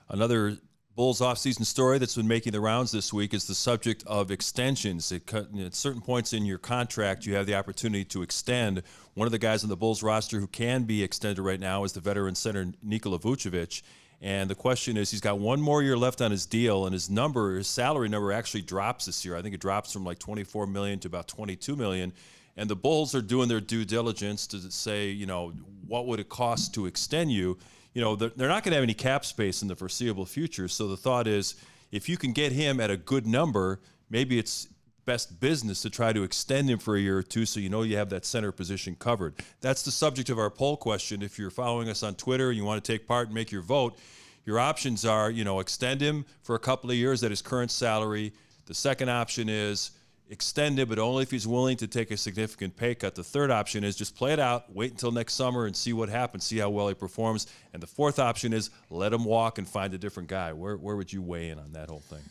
Another 0.08 0.56
Bulls 0.94 1.20
offseason 1.20 1.64
story 1.64 1.98
that's 1.98 2.16
been 2.16 2.28
making 2.28 2.52
the 2.52 2.60
rounds 2.60 2.92
this 2.92 3.14
week 3.14 3.32
is 3.32 3.46
the 3.46 3.54
subject 3.54 4.04
of 4.06 4.30
extensions. 4.30 5.10
At 5.10 5.74
certain 5.74 6.02
points 6.02 6.34
in 6.34 6.44
your 6.44 6.58
contract, 6.58 7.24
you 7.24 7.34
have 7.34 7.46
the 7.46 7.54
opportunity 7.54 8.04
to 8.06 8.20
extend. 8.20 8.82
One 9.14 9.26
of 9.26 9.32
the 9.32 9.38
guys 9.38 9.62
on 9.62 9.70
the 9.70 9.76
Bulls 9.76 10.02
roster 10.02 10.38
who 10.38 10.46
can 10.46 10.82
be 10.82 11.02
extended 11.02 11.40
right 11.40 11.58
now 11.58 11.84
is 11.84 11.94
the 11.94 12.00
veteran 12.00 12.34
center 12.34 12.74
Nikola 12.82 13.18
Vucevic. 13.18 13.80
And 14.20 14.50
the 14.50 14.54
question 14.54 14.98
is, 14.98 15.10
he's 15.10 15.22
got 15.22 15.38
one 15.38 15.62
more 15.62 15.82
year 15.82 15.96
left 15.96 16.20
on 16.20 16.30
his 16.30 16.44
deal, 16.44 16.84
and 16.84 16.92
his 16.92 17.08
number, 17.08 17.56
his 17.56 17.68
salary 17.68 18.10
number, 18.10 18.30
actually 18.30 18.62
drops 18.62 19.06
this 19.06 19.24
year. 19.24 19.34
I 19.34 19.40
think 19.40 19.54
it 19.54 19.62
drops 19.62 19.94
from 19.94 20.04
like 20.04 20.18
24 20.18 20.66
million 20.66 20.98
to 21.00 21.08
about 21.08 21.26
22 21.26 21.74
million. 21.74 22.12
And 22.58 22.68
the 22.68 22.76
Bulls 22.76 23.14
are 23.14 23.22
doing 23.22 23.48
their 23.48 23.62
due 23.62 23.86
diligence 23.86 24.46
to 24.48 24.70
say, 24.70 25.08
you 25.08 25.24
know, 25.24 25.54
what 25.86 26.06
would 26.06 26.20
it 26.20 26.28
cost 26.28 26.74
to 26.74 26.84
extend 26.84 27.32
you? 27.32 27.56
You 27.94 28.00
know, 28.00 28.16
they're, 28.16 28.32
they're 28.34 28.48
not 28.48 28.64
going 28.64 28.72
to 28.72 28.76
have 28.76 28.82
any 28.82 28.94
cap 28.94 29.24
space 29.24 29.62
in 29.62 29.68
the 29.68 29.76
foreseeable 29.76 30.26
future. 30.26 30.68
So 30.68 30.88
the 30.88 30.96
thought 30.96 31.26
is, 31.26 31.56
if 31.90 32.08
you 32.08 32.16
can 32.16 32.32
get 32.32 32.52
him 32.52 32.80
at 32.80 32.90
a 32.90 32.96
good 32.96 33.26
number, 33.26 33.80
maybe 34.08 34.38
it's 34.38 34.68
best 35.04 35.40
business 35.40 35.82
to 35.82 35.90
try 35.90 36.12
to 36.12 36.22
extend 36.22 36.70
him 36.70 36.78
for 36.78 36.96
a 36.96 37.00
year 37.00 37.18
or 37.18 37.22
two 37.22 37.44
so 37.44 37.58
you 37.58 37.68
know 37.68 37.82
you 37.82 37.96
have 37.96 38.10
that 38.10 38.24
center 38.24 38.52
position 38.52 38.96
covered. 38.98 39.34
That's 39.60 39.82
the 39.82 39.90
subject 39.90 40.30
of 40.30 40.38
our 40.38 40.50
poll 40.50 40.76
question. 40.76 41.22
If 41.22 41.38
you're 41.38 41.50
following 41.50 41.88
us 41.88 42.02
on 42.02 42.14
Twitter 42.14 42.50
and 42.50 42.56
you 42.56 42.64
want 42.64 42.82
to 42.82 42.92
take 42.92 43.06
part 43.06 43.26
and 43.26 43.34
make 43.34 43.50
your 43.50 43.62
vote, 43.62 43.98
your 44.44 44.58
options 44.58 45.04
are, 45.04 45.30
you 45.30 45.44
know, 45.44 45.60
extend 45.60 46.00
him 46.00 46.24
for 46.42 46.54
a 46.54 46.58
couple 46.58 46.90
of 46.90 46.96
years 46.96 47.22
at 47.24 47.30
his 47.30 47.42
current 47.42 47.70
salary. 47.70 48.32
The 48.66 48.74
second 48.74 49.08
option 49.08 49.48
is 49.48 49.90
extend 50.28 50.78
it, 50.78 50.88
but 50.88 50.98
only 50.98 51.22
if 51.22 51.30
he's 51.30 51.46
willing 51.46 51.76
to 51.76 51.86
take 51.86 52.10
a 52.10 52.16
significant 52.16 52.74
pay 52.76 52.94
cut. 52.94 53.14
The 53.14 53.24
third 53.24 53.50
option 53.50 53.84
is 53.84 53.96
just 53.96 54.16
play 54.16 54.32
it 54.32 54.38
out, 54.40 54.74
wait 54.74 54.90
until 54.92 55.12
next 55.12 55.34
summer 55.34 55.66
and 55.66 55.76
see 55.76 55.92
what 55.92 56.08
happens, 56.08 56.44
see 56.44 56.58
how 56.58 56.70
well 56.70 56.88
he 56.88 56.94
performs. 56.94 57.46
And 57.72 57.82
the 57.82 57.86
fourth 57.86 58.18
option 58.18 58.52
is 58.52 58.70
let 58.88 59.12
him 59.12 59.24
walk 59.24 59.58
and 59.58 59.68
find 59.68 59.92
a 59.94 59.98
different 59.98 60.28
guy. 60.28 60.52
Where, 60.52 60.76
where 60.76 60.96
would 60.96 61.12
you 61.12 61.20
weigh 61.22 61.50
in 61.50 61.58
on 61.58 61.72
that 61.72 61.88
whole 61.90 62.00
thing? 62.00 62.22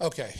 Okay, 0.00 0.32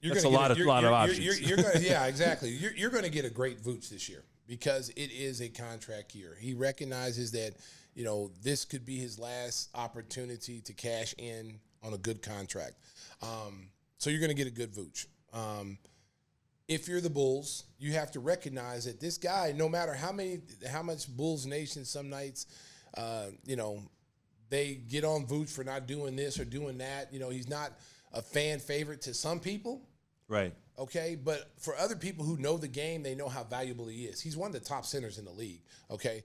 you're 0.00 0.14
That's 0.14 0.24
a 0.24 0.28
lot 0.28 0.50
of- 0.50 0.58
you're- 0.58 0.66
lot 0.68 0.78
of 0.84 0.90
you're- 0.90 0.94
options. 0.96 1.20
You're, 1.20 1.34
you're 1.36 1.56
gonna, 1.72 1.78
yeah, 1.80 2.06
exactly. 2.06 2.50
You're, 2.50 2.72
you're 2.74 2.90
going 2.90 3.04
to 3.04 3.10
get 3.10 3.24
a 3.24 3.30
great 3.30 3.62
Vooch 3.62 3.88
this 3.88 4.08
year 4.08 4.24
because 4.48 4.88
it 4.90 5.12
is 5.12 5.40
a 5.40 5.48
contract 5.48 6.14
year. 6.16 6.36
He 6.40 6.52
recognizes 6.54 7.30
that 7.32 7.54
you 7.94 8.04
know 8.04 8.32
this 8.42 8.64
could 8.64 8.84
be 8.84 8.96
his 8.98 9.20
last 9.20 9.68
opportunity 9.74 10.60
to 10.62 10.72
cash 10.72 11.14
in 11.16 11.60
on 11.82 11.94
a 11.94 11.98
good 11.98 12.22
contract. 12.22 12.74
Um, 13.22 13.68
so 13.98 14.10
you're 14.10 14.18
going 14.20 14.30
to 14.30 14.34
get 14.34 14.48
a 14.48 14.50
good 14.50 14.74
Vooch. 14.74 15.06
Um, 15.32 15.78
if 16.68 16.88
you're 16.88 17.00
the 17.00 17.10
Bulls, 17.10 17.64
you 17.78 17.92
have 17.92 18.10
to 18.12 18.20
recognize 18.20 18.86
that 18.86 19.00
this 19.00 19.18
guy, 19.18 19.52
no 19.54 19.68
matter 19.68 19.92
how 19.94 20.12
many, 20.12 20.40
how 20.70 20.82
much 20.82 21.08
Bulls 21.14 21.46
Nation 21.46 21.84
some 21.84 22.08
nights, 22.08 22.46
uh, 22.96 23.26
you 23.44 23.56
know, 23.56 23.82
they 24.48 24.74
get 24.74 25.04
on 25.04 25.26
Vooch 25.26 25.50
for 25.50 25.64
not 25.64 25.86
doing 25.86 26.16
this 26.16 26.38
or 26.38 26.44
doing 26.44 26.78
that. 26.78 27.12
You 27.12 27.18
know, 27.20 27.28
he's 27.30 27.48
not 27.48 27.72
a 28.12 28.22
fan 28.22 28.60
favorite 28.60 29.02
to 29.02 29.14
some 29.14 29.40
people, 29.40 29.82
Right. 30.28 30.54
okay? 30.78 31.16
But 31.16 31.50
for 31.58 31.76
other 31.76 31.96
people 31.96 32.24
who 32.24 32.36
know 32.36 32.56
the 32.56 32.68
game, 32.68 33.02
they 33.02 33.14
know 33.14 33.28
how 33.28 33.44
valuable 33.44 33.86
he 33.88 34.04
is. 34.04 34.20
He's 34.20 34.36
one 34.36 34.54
of 34.54 34.60
the 34.62 34.66
top 34.66 34.86
centers 34.86 35.18
in 35.18 35.24
the 35.24 35.32
league, 35.32 35.62
okay? 35.90 36.22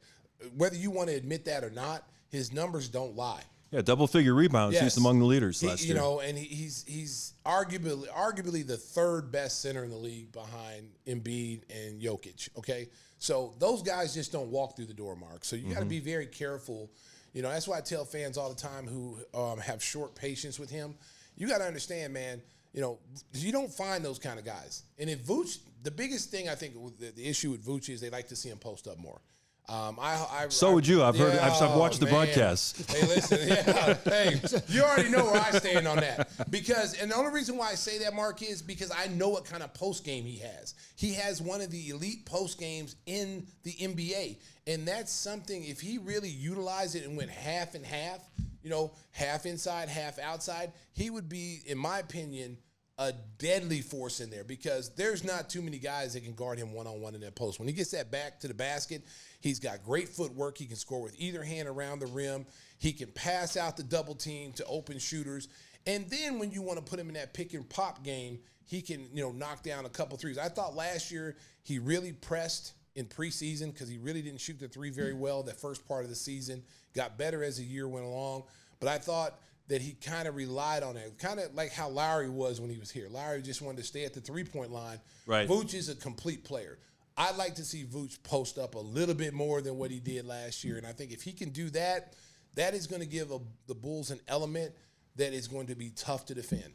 Whether 0.56 0.76
you 0.78 0.92
want 0.92 1.10
to 1.10 1.16
admit 1.16 1.46
that 1.46 1.64
or 1.64 1.70
not, 1.70 2.08
his 2.30 2.54
numbers 2.54 2.88
don't 2.88 3.16
lie. 3.16 3.44
Yeah, 3.72 3.82
double 3.82 4.08
figure 4.08 4.34
rebounds. 4.34 4.74
Yes. 4.74 4.84
He's 4.84 4.98
among 4.98 5.20
the 5.20 5.26
leaders 5.26 5.60
He- 5.62 5.68
last 5.68 5.82
you 5.82 5.88
year. 5.88 5.96
You 5.98 6.02
know, 6.02 6.20
and 6.22 6.38
he's 6.38 6.84
he's 6.88 7.34
arguably 7.46 8.08
arguably 8.08 8.66
the 8.66 8.78
third 8.78 9.32
best 9.32 9.62
center 9.62 9.84
in 9.84 9.90
the 9.92 9.96
league 9.98 10.32
behind 10.32 10.90
Embiid 11.06 11.62
and 11.70 12.02
Jokic. 12.02 12.50
Okay, 12.58 12.88
so 13.20 13.54
those 13.60 13.84
guys 13.84 14.14
just 14.14 14.32
don't 14.32 14.50
walk 14.50 14.76
through 14.76 14.88
the 14.88 14.94
door, 14.94 15.16
Mark. 15.16 15.46
So 15.46 15.56
you 15.56 15.64
got 15.68 15.76
to 15.76 15.80
Mm-hmm. 15.82 15.90
be 15.90 16.00
very 16.00 16.26
careful. 16.26 16.90
You 17.34 17.44
know, 17.44 17.50
that's 17.52 17.68
why 17.68 17.78
I 17.78 17.82
tell 17.82 18.06
fans 18.06 18.38
all 18.40 18.50
the 18.50 18.60
time 18.60 18.88
who 18.88 19.18
um, 19.36 19.60
have 19.60 19.84
short 19.84 20.16
patience 20.16 20.58
with 20.60 20.72
him. 20.72 20.96
You 21.38 21.48
got 21.48 21.60
to 21.60 21.66
understand, 21.66 22.12
man. 22.12 22.42
You 22.74 22.82
know, 22.82 22.98
you 23.34 23.52
don't 23.52 23.72
find 23.72 24.04
those 24.04 24.18
kind 24.20 24.40
of 24.40 24.46
guys. 24.46 24.84
And 24.98 25.10
if 25.12 25.20
Vooch, 25.26 25.60
the 25.84 25.92
biggest 25.92 26.32
thing 26.32 26.50
I 26.50 26.56
think 26.56 26.74
the, 27.00 27.12
the 27.12 27.28
issue 27.28 27.52
with 27.52 27.64
Vooch 27.66 27.90
is 27.90 28.02
they 28.02 28.10
like 28.10 28.28
to 28.30 28.36
see 28.36 28.50
him 28.50 28.58
post 28.58 28.88
up 28.88 28.98
more. 28.98 29.22
Um, 29.70 30.00
I, 30.02 30.16
I, 30.32 30.46
So 30.50 30.72
I- 30.72 30.74
would 30.74 30.88
you. 30.88 31.04
I've 31.04 31.16
heard- 31.16 31.38
I've- 31.38 31.56
I've 31.64 31.72
oh, 31.76 31.78
watched 31.78 32.00
the 32.00 32.08
man. 32.08 32.16
broadcasts. 32.16 32.92
Hey, 32.92 33.06
listen, 33.06 33.48
yeah, 33.48 33.94
hey, 34.04 34.42
you 34.68 34.82
already 34.82 35.10
know 35.10 35.26
where 35.26 35.40
I 35.40 35.52
stand 35.52 35.88
on 35.88 35.98
that. 35.98 36.28
Because, 36.50 36.96
and 36.96 37.12
the 37.12 37.16
only 37.16 37.32
reason 37.32 37.56
why 37.56 37.70
I 37.70 37.76
say 37.76 38.00
that, 38.00 38.16
Mark, 38.16 38.42
is 38.42 38.64
because 38.64 38.92
I 38.92 39.08
know 39.10 39.30
what 39.30 39.46
kind 39.46 39.62
of 39.62 39.72
post 39.76 40.04
game 40.04 40.24
he 40.26 40.40
has. 40.40 40.74
He 40.96 41.14
has 41.14 41.40
one 41.40 41.62
of 41.62 41.70
the 41.70 41.90
elite 41.90 42.26
post 42.26 42.60
games 42.60 42.96
in 43.06 43.46
the 43.62 43.74
NBA, 43.74 44.40
and 44.66 44.88
that's 44.88 45.12
something. 45.12 45.64
If 45.64 45.80
he 45.80 46.00
really 46.00 46.30
utilized 46.30 46.96
it 46.96 47.06
and 47.06 47.16
went 47.16 47.30
half 47.30 47.76
and 47.76 47.86
half, 47.86 48.22
you 48.64 48.72
know, 48.72 48.92
half 49.12 49.46
inside, 49.46 49.88
half 49.88 50.18
outside, 50.18 50.72
he 50.94 51.12
would 51.12 51.30
be, 51.30 51.60
in 51.68 51.78
my 51.78 52.00
opinion, 52.00 52.58
a 52.98 53.14
deadly 53.38 53.80
force 53.82 54.20
in 54.20 54.30
there 54.30 54.44
because 54.44 54.94
there's 54.96 55.24
not 55.24 55.50
too 55.50 55.62
many 55.62 55.78
guys 55.78 56.14
that 56.16 56.24
can 56.24 56.34
guard 56.34 56.58
him 56.58 56.74
one 56.74 56.86
on 56.86 57.00
one 57.00 57.16
in 57.16 57.22
that 57.22 57.34
post. 57.34 57.58
When 57.58 57.68
he 57.70 57.74
gets 57.74 57.92
that 57.92 58.12
back 58.12 58.42
to 58.42 58.50
the 58.50 58.54
basket, 58.54 59.04
he's 59.40 59.60
got 59.60 59.84
great 59.84 60.10
footwork. 60.10 60.58
He 60.58 60.66
can 60.66 60.76
score 60.76 61.02
with 61.02 61.16
either 61.18 61.44
hand 61.44 61.68
around 61.68 62.00
the 62.00 62.08
rim. 62.08 62.46
He 62.78 62.94
can 62.94 63.10
pass 63.12 63.58
out 63.58 63.78
the 63.78 63.84
double 63.84 64.16
team 64.16 64.52
to 64.54 64.66
open 64.66 65.00
shooters. 65.00 65.48
And 65.88 66.10
then 66.10 66.40
when 66.40 66.52
you 66.52 66.62
want 66.62 66.78
to 66.78 66.86
put 66.86 67.00
him 67.00 67.08
in 67.08 67.16
that 67.16 67.34
pick 67.34 67.54
and 67.54 67.68
pop 67.68 68.04
game, 68.04 68.40
he 68.66 68.82
can, 68.82 69.08
you 69.14 69.24
know, 69.24 69.32
knock 69.32 69.64
down 69.64 69.86
a 69.86 69.90
couple 69.90 70.18
threes. 70.18 70.38
I 70.38 70.50
thought 70.50 70.76
last 70.76 71.12
year 71.12 71.36
he 71.64 71.80
really 71.80 72.14
pressed 72.14 72.74
in 72.96 73.06
preseason 73.06 73.74
because 73.74 73.90
he 73.90 73.98
really 73.98 74.22
didn't 74.22 74.42
shoot 74.42 74.60
the 74.60 74.68
three 74.68 74.90
very 74.90 75.14
well 75.14 75.42
that 75.44 75.60
first 75.60 75.88
part 75.88 76.04
of 76.04 76.10
the 76.10 76.16
season. 76.16 76.62
Got 76.94 77.18
better 77.18 77.44
as 77.44 77.58
the 77.58 77.64
year 77.64 77.88
went 77.88 78.06
along. 78.06 78.44
But 78.80 78.90
I 78.90 78.98
thought 78.98 79.40
that 79.70 79.82
he 79.82 79.94
kind 79.94 80.28
of 80.28 80.36
relied 80.36 80.84
on 80.84 80.98
it, 80.98 81.18
kind 81.20 81.40
of 81.40 81.54
like 81.54 81.72
how 81.72 81.90
Lowry 81.90 82.30
was 82.30 82.60
when 82.60 82.70
he 82.70 82.78
was 82.78 82.92
here. 82.92 83.08
Lowry 83.10 83.42
just 83.42 83.62
wanted 83.62 83.78
to 83.78 83.84
stay 83.84 84.04
at 84.04 84.14
the 84.14 84.22
three 84.22 84.44
point 84.44 84.72
line. 84.72 85.00
Right. 85.26 85.48
Vooch 85.48 85.74
is 85.74 85.90
a 85.90 85.96
complete 85.96 86.44
player. 86.44 86.80
I'd 87.20 87.36
like 87.36 87.56
to 87.56 87.66
see 87.66 87.84
Vooch 87.84 88.24
post 88.24 88.58
up 88.58 88.76
a 88.76 88.80
little 88.80 89.14
bit 89.14 89.34
more 89.34 89.62
than 89.62 89.78
what 89.78 89.92
he 89.92 90.00
did 90.00 90.26
last 90.26 90.64
year, 90.64 90.78
and 90.78 90.88
I 90.88 90.94
think 90.94 91.12
if 91.12 91.22
he 91.22 91.34
can 91.34 91.50
do 91.50 91.70
that, 91.72 92.14
that 92.56 92.74
is 92.74 92.88
going 92.88 93.02
to 93.02 93.08
give 93.08 93.32
a, 93.32 93.40
the 93.68 93.76
Bulls 93.76 94.10
an 94.10 94.22
element 94.30 94.72
that 95.18 95.34
is 95.34 95.46
going 95.50 95.68
to 95.68 95.76
be 95.76 95.90
tough 95.90 96.26
to 96.28 96.34
defend. 96.34 96.72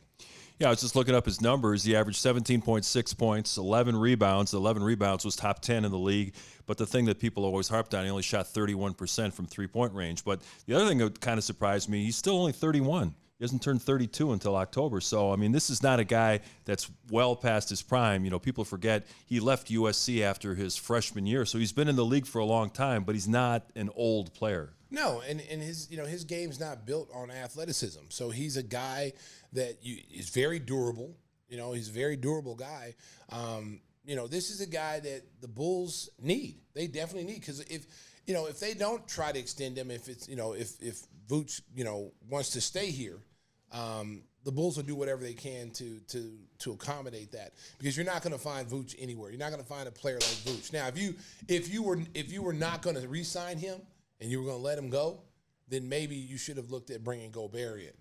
Yeah, 0.58 0.66
I 0.68 0.70
was 0.70 0.82
just 0.82 0.94
looking 0.94 1.14
up 1.14 1.24
his 1.24 1.40
numbers. 1.40 1.82
He 1.82 1.96
averaged 1.96 2.22
17.6 2.22 3.18
points, 3.18 3.56
11 3.56 3.96
rebounds. 3.96 4.52
11 4.52 4.84
rebounds 4.84 5.24
was 5.24 5.34
top 5.34 5.60
10 5.60 5.84
in 5.84 5.90
the 5.90 5.98
league. 5.98 6.34
But 6.66 6.76
the 6.76 6.86
thing 6.86 7.06
that 7.06 7.18
people 7.18 7.44
always 7.44 7.66
harped 7.66 7.94
on, 7.94 8.04
he 8.04 8.10
only 8.10 8.22
shot 8.22 8.46
31% 8.46 9.32
from 9.32 9.46
three 9.46 9.66
point 9.66 9.94
range. 9.94 10.24
But 10.24 10.42
the 10.66 10.74
other 10.74 10.86
thing 10.86 10.98
that 10.98 11.20
kind 11.20 11.38
of 11.38 11.44
surprised 11.44 11.88
me, 11.88 12.04
he's 12.04 12.16
still 12.16 12.38
only 12.38 12.52
31. 12.52 13.14
He 13.38 13.44
doesn't 13.44 13.62
turn 13.62 13.80
32 13.80 14.32
until 14.32 14.54
October. 14.54 15.00
So, 15.00 15.32
I 15.32 15.36
mean, 15.36 15.50
this 15.50 15.68
is 15.68 15.82
not 15.82 15.98
a 15.98 16.04
guy 16.04 16.40
that's 16.64 16.88
well 17.10 17.34
past 17.34 17.68
his 17.68 17.82
prime. 17.82 18.24
You 18.24 18.30
know, 18.30 18.38
people 18.38 18.64
forget 18.64 19.06
he 19.26 19.40
left 19.40 19.68
USC 19.68 20.22
after 20.22 20.54
his 20.54 20.76
freshman 20.76 21.26
year. 21.26 21.44
So 21.44 21.58
he's 21.58 21.72
been 21.72 21.88
in 21.88 21.96
the 21.96 22.04
league 22.04 22.26
for 22.26 22.38
a 22.38 22.44
long 22.44 22.70
time, 22.70 23.02
but 23.02 23.16
he's 23.16 23.26
not 23.26 23.70
an 23.74 23.90
old 23.96 24.32
player. 24.34 24.74
No, 24.94 25.20
and, 25.28 25.42
and 25.50 25.60
his 25.60 25.90
you 25.90 25.96
know 25.96 26.04
his 26.04 26.22
game's 26.22 26.60
not 26.60 26.86
built 26.86 27.10
on 27.12 27.32
athleticism. 27.32 28.04
So 28.10 28.30
he's 28.30 28.56
a 28.56 28.62
guy 28.62 29.12
that 29.52 29.78
you, 29.82 29.98
is 30.12 30.28
very 30.28 30.60
durable. 30.60 31.16
You 31.48 31.56
know, 31.56 31.72
he's 31.72 31.88
a 31.88 31.92
very 31.92 32.16
durable 32.16 32.54
guy. 32.54 32.94
Um, 33.30 33.80
you 34.04 34.14
know, 34.14 34.28
this 34.28 34.50
is 34.50 34.60
a 34.60 34.66
guy 34.66 35.00
that 35.00 35.22
the 35.40 35.48
Bulls 35.48 36.08
need. 36.20 36.60
They 36.74 36.86
definitely 36.86 37.24
need 37.24 37.40
because 37.40 37.60
if 37.62 37.86
you 38.26 38.34
know 38.34 38.46
if 38.46 38.60
they 38.60 38.74
don't 38.74 39.06
try 39.08 39.32
to 39.32 39.38
extend 39.38 39.76
him, 39.76 39.90
if 39.90 40.08
it's 40.08 40.28
you 40.28 40.36
know 40.36 40.52
if 40.52 40.80
if 40.80 41.00
Vooch 41.28 41.60
you 41.74 41.84
know 41.84 42.12
wants 42.28 42.50
to 42.50 42.60
stay 42.60 42.90
here, 42.90 43.18
um, 43.72 44.22
the 44.44 44.52
Bulls 44.52 44.76
will 44.76 44.84
do 44.84 44.94
whatever 44.94 45.22
they 45.22 45.32
can 45.34 45.70
to 45.72 45.98
to 46.08 46.38
to 46.58 46.72
accommodate 46.72 47.32
that 47.32 47.52
because 47.78 47.96
you're 47.96 48.06
not 48.06 48.22
going 48.22 48.32
to 48.32 48.38
find 48.38 48.68
Vooch 48.68 48.94
anywhere. 48.98 49.30
You're 49.30 49.38
not 49.38 49.50
going 49.50 49.62
to 49.62 49.68
find 49.68 49.88
a 49.88 49.92
player 49.92 50.14
like 50.16 50.22
Vooch. 50.22 50.72
Now, 50.72 50.86
if 50.88 50.98
you 50.98 51.14
if 51.48 51.72
you 51.72 51.82
were 51.82 51.98
if 52.14 52.30
you 52.32 52.42
were 52.42 52.52
not 52.52 52.82
going 52.82 52.96
to 53.00 53.06
re-sign 53.08 53.58
him 53.58 53.80
and 54.20 54.30
you 54.30 54.38
were 54.40 54.44
going 54.46 54.58
to 54.58 54.62
let 54.64 54.78
him 54.78 54.90
go, 54.90 55.20
then 55.68 55.88
maybe 55.88 56.14
you 56.14 56.36
should 56.36 56.56
have 56.56 56.70
looked 56.70 56.90
at 56.90 57.02
bringing 57.02 57.30
Gobert 57.30 57.80
in. 57.80 57.92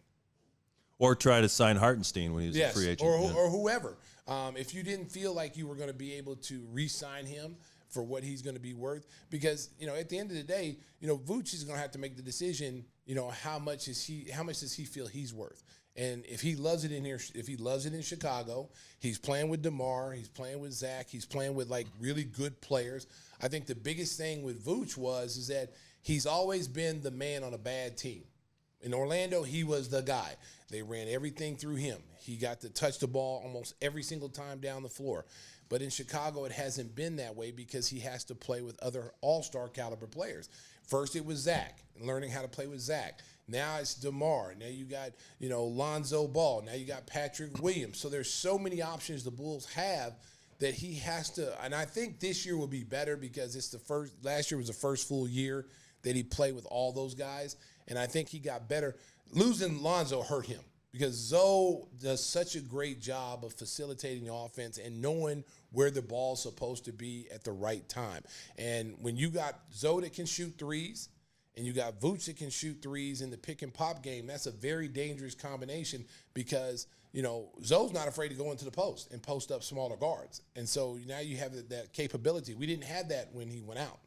Or 1.00 1.16
try 1.16 1.42
to 1.42 1.50
sign 1.50 1.76
Hartenstein 1.76 2.34
when 2.34 2.44
he 2.44 2.48
was 2.50 2.58
Yes, 2.58 2.72
a 2.72 2.76
free 2.80 2.88
agent. 2.88 3.02
or, 3.02 3.20
Yeah. 3.20 3.34
or 3.34 3.50
whoever. 3.50 3.98
Um, 4.28 4.56
if 4.56 4.74
you 4.74 4.84
didn't 4.84 5.12
feel 5.12 5.34
like 5.34 5.58
you 5.58 5.68
were 5.68 5.76
going 5.76 5.90
to 5.90 5.94
be 5.94 6.14
able 6.14 6.36
to 6.38 6.66
re-sign 6.72 7.26
him 7.26 7.58
for 7.94 8.04
what 8.04 8.24
he's 8.24 8.42
going 8.42 8.56
to 8.56 8.62
be 8.62 8.74
worth, 8.74 9.08
because 9.30 9.70
you 9.80 9.88
know 9.88 9.96
at 9.96 10.10
the 10.10 10.18
end 10.18 10.32
of 10.32 10.38
the 10.38 10.44
day, 10.44 10.78
you 11.00 11.08
know 11.08 11.18
Vooch 11.18 11.54
is 11.54 11.64
going 11.64 11.78
to 11.78 11.82
have 11.82 11.92
to 11.92 12.00
make 12.00 12.16
the 12.16 12.22
decision. 12.22 12.84
You 13.06 13.16
know 13.16 13.30
how 13.30 13.60
much 13.60 13.88
is 13.88 14.04
he? 14.04 14.30
How 14.32 14.44
much 14.44 14.60
does 14.60 14.74
he 14.74 14.86
feel 14.86 15.08
he's 15.08 15.34
worth? 15.34 15.64
And 15.96 16.26
if 16.26 16.42
he 16.42 16.56
loves 16.56 16.86
it 16.86 16.92
in 16.92 17.06
here, 17.06 17.20
if 17.36 17.48
he 17.48 17.56
loves 17.56 17.86
it 17.86 17.94
in 17.94 18.02
Chicago, 18.02 18.70
he's 19.00 19.20
playing 19.20 19.50
with 19.50 19.62
Demar, 19.62 20.14
he's 20.14 20.28
playing 20.28 20.60
with 20.60 20.72
Zach, 20.72 21.08
he's 21.08 21.26
playing 21.26 21.54
with 21.54 21.70
like 21.70 21.86
really 22.00 22.24
good 22.24 22.60
players. 22.62 23.06
I 23.42 23.48
think 23.48 23.68
the 23.68 23.76
biggest 23.76 24.18
thing 24.18 24.42
with 24.42 24.66
Vooch 24.66 24.98
was 24.98 25.38
is 25.38 25.48
that 25.50 25.74
he's 26.02 26.26
always 26.26 26.68
been 26.68 27.02
the 27.02 27.12
man 27.12 27.44
on 27.44 27.54
a 27.54 27.60
bad 27.60 27.96
team. 27.96 28.24
In 28.82 28.94
Orlando, 28.94 29.44
he 29.44 29.64
was 29.64 29.88
the 29.88 30.02
guy. 30.02 30.36
They 30.70 30.82
ran 30.82 31.08
everything 31.08 31.56
through 31.56 31.76
him. 31.76 32.00
He 32.20 32.38
got 32.38 32.62
to 32.62 32.70
touch 32.70 33.00
the 33.00 33.08
ball 33.08 33.42
almost 33.44 33.76
every 33.82 34.04
single 34.04 34.30
time 34.30 34.60
down 34.60 34.82
the 34.82 34.90
floor. 34.90 35.26
But 35.74 35.82
in 35.82 35.90
Chicago, 35.90 36.46
it 36.46 36.52
hasn't 36.52 36.96
been 36.96 37.16
that 37.16 37.36
way 37.36 37.50
because 37.50 37.88
he 37.88 38.00
has 38.02 38.24
to 38.26 38.36
play 38.36 38.62
with 38.62 38.80
other 38.84 39.12
all 39.22 39.42
star 39.42 39.70
caliber 39.70 40.06
players. 40.06 40.48
First, 40.88 41.16
it 41.16 41.26
was 41.26 41.40
Zach, 41.40 41.80
learning 42.00 42.30
how 42.30 42.44
to 42.44 42.48
play 42.48 42.68
with 42.68 42.80
Zach. 42.80 43.22
Now 43.48 43.78
it's 43.80 43.96
DeMar. 43.96 44.54
Now 44.60 44.68
you 44.68 44.86
got, 44.86 45.14
you 45.40 45.50
know, 45.50 45.64
Lonzo 45.64 46.28
Ball. 46.28 46.62
Now 46.62 46.74
you 46.74 46.86
got 46.86 47.08
Patrick 47.08 47.60
Williams. 47.60 47.98
So 47.98 48.08
there's 48.08 48.32
so 48.32 48.60
many 48.60 48.84
options 48.84 49.24
the 49.24 49.32
Bulls 49.32 49.66
have 49.74 50.14
that 50.60 50.76
he 50.76 50.94
has 51.00 51.32
to. 51.32 51.52
And 51.64 51.74
I 51.74 51.86
think 51.86 52.20
this 52.20 52.46
year 52.46 52.56
will 52.56 52.68
be 52.68 52.84
better 52.84 53.18
because 53.18 53.56
it's 53.56 53.70
the 53.70 53.80
first, 53.80 54.14
last 54.24 54.52
year 54.52 54.60
was 54.60 54.68
the 54.68 54.74
first 54.74 55.08
full 55.08 55.28
year 55.28 55.66
that 56.04 56.16
he 56.16 56.22
played 56.22 56.54
with 56.54 56.68
all 56.70 56.92
those 56.92 57.16
guys. 57.16 57.56
And 57.88 57.98
I 57.98 58.06
think 58.06 58.30
he 58.30 58.38
got 58.38 58.70
better. 58.70 58.96
Losing 59.32 59.82
Lonzo 59.82 60.22
hurt 60.22 60.46
him 60.46 60.62
because 60.92 61.16
Zo 61.16 61.88
does 62.00 62.24
such 62.24 62.56
a 62.56 62.60
great 62.60 63.02
job 63.02 63.44
of 63.44 63.54
facilitating 63.54 64.26
the 64.26 64.34
offense 64.34 64.78
and 64.78 65.02
knowing 65.02 65.44
where 65.74 65.92
the 65.92 66.02
ball's 66.02 66.42
supposed 66.42 66.86
to 66.86 66.94
be 66.94 67.28
at 67.34 67.44
the 67.44 67.52
right 67.52 67.88
time. 67.90 68.24
And 68.58 68.96
when 69.02 69.18
you 69.18 69.30
got 69.30 69.60
Zo 69.74 70.00
that 70.00 70.14
can 70.14 70.26
shoot 70.26 70.54
threes, 70.58 71.10
and 71.56 71.66
you 71.66 71.74
got 71.74 72.00
Vooch 72.00 72.26
that 72.26 72.38
can 72.38 72.50
shoot 72.50 72.82
threes 72.82 73.22
in 73.22 73.30
the 73.30 73.38
pick 73.38 73.62
and 73.62 73.74
pop 73.74 74.02
game, 74.02 74.26
that's 74.26 74.48
a 74.48 74.52
very 74.52 74.88
dangerous 74.88 75.36
combination 75.36 76.06
because 76.34 76.88
you 77.12 77.22
know 77.22 77.50
Zo's 77.64 77.94
not 77.94 78.08
afraid 78.08 78.30
to 78.30 78.36
go 78.36 78.52
into 78.52 78.66
the 78.66 78.72
post 78.72 79.12
and 79.12 79.22
post 79.22 79.52
up 79.52 79.64
smaller 79.64 79.98
guards, 79.98 80.42
and 80.56 80.68
so 80.68 80.98
now 81.08 81.20
you 81.20 81.38
have 81.38 81.70
that- 81.70 81.94
capability. 81.94 82.56
We 82.56 82.66
didn't 82.66 82.86
have 82.86 83.10
that 83.10 83.30
when 83.34 83.50
he 83.50 83.62
went 83.62 83.80
out. 83.80 84.00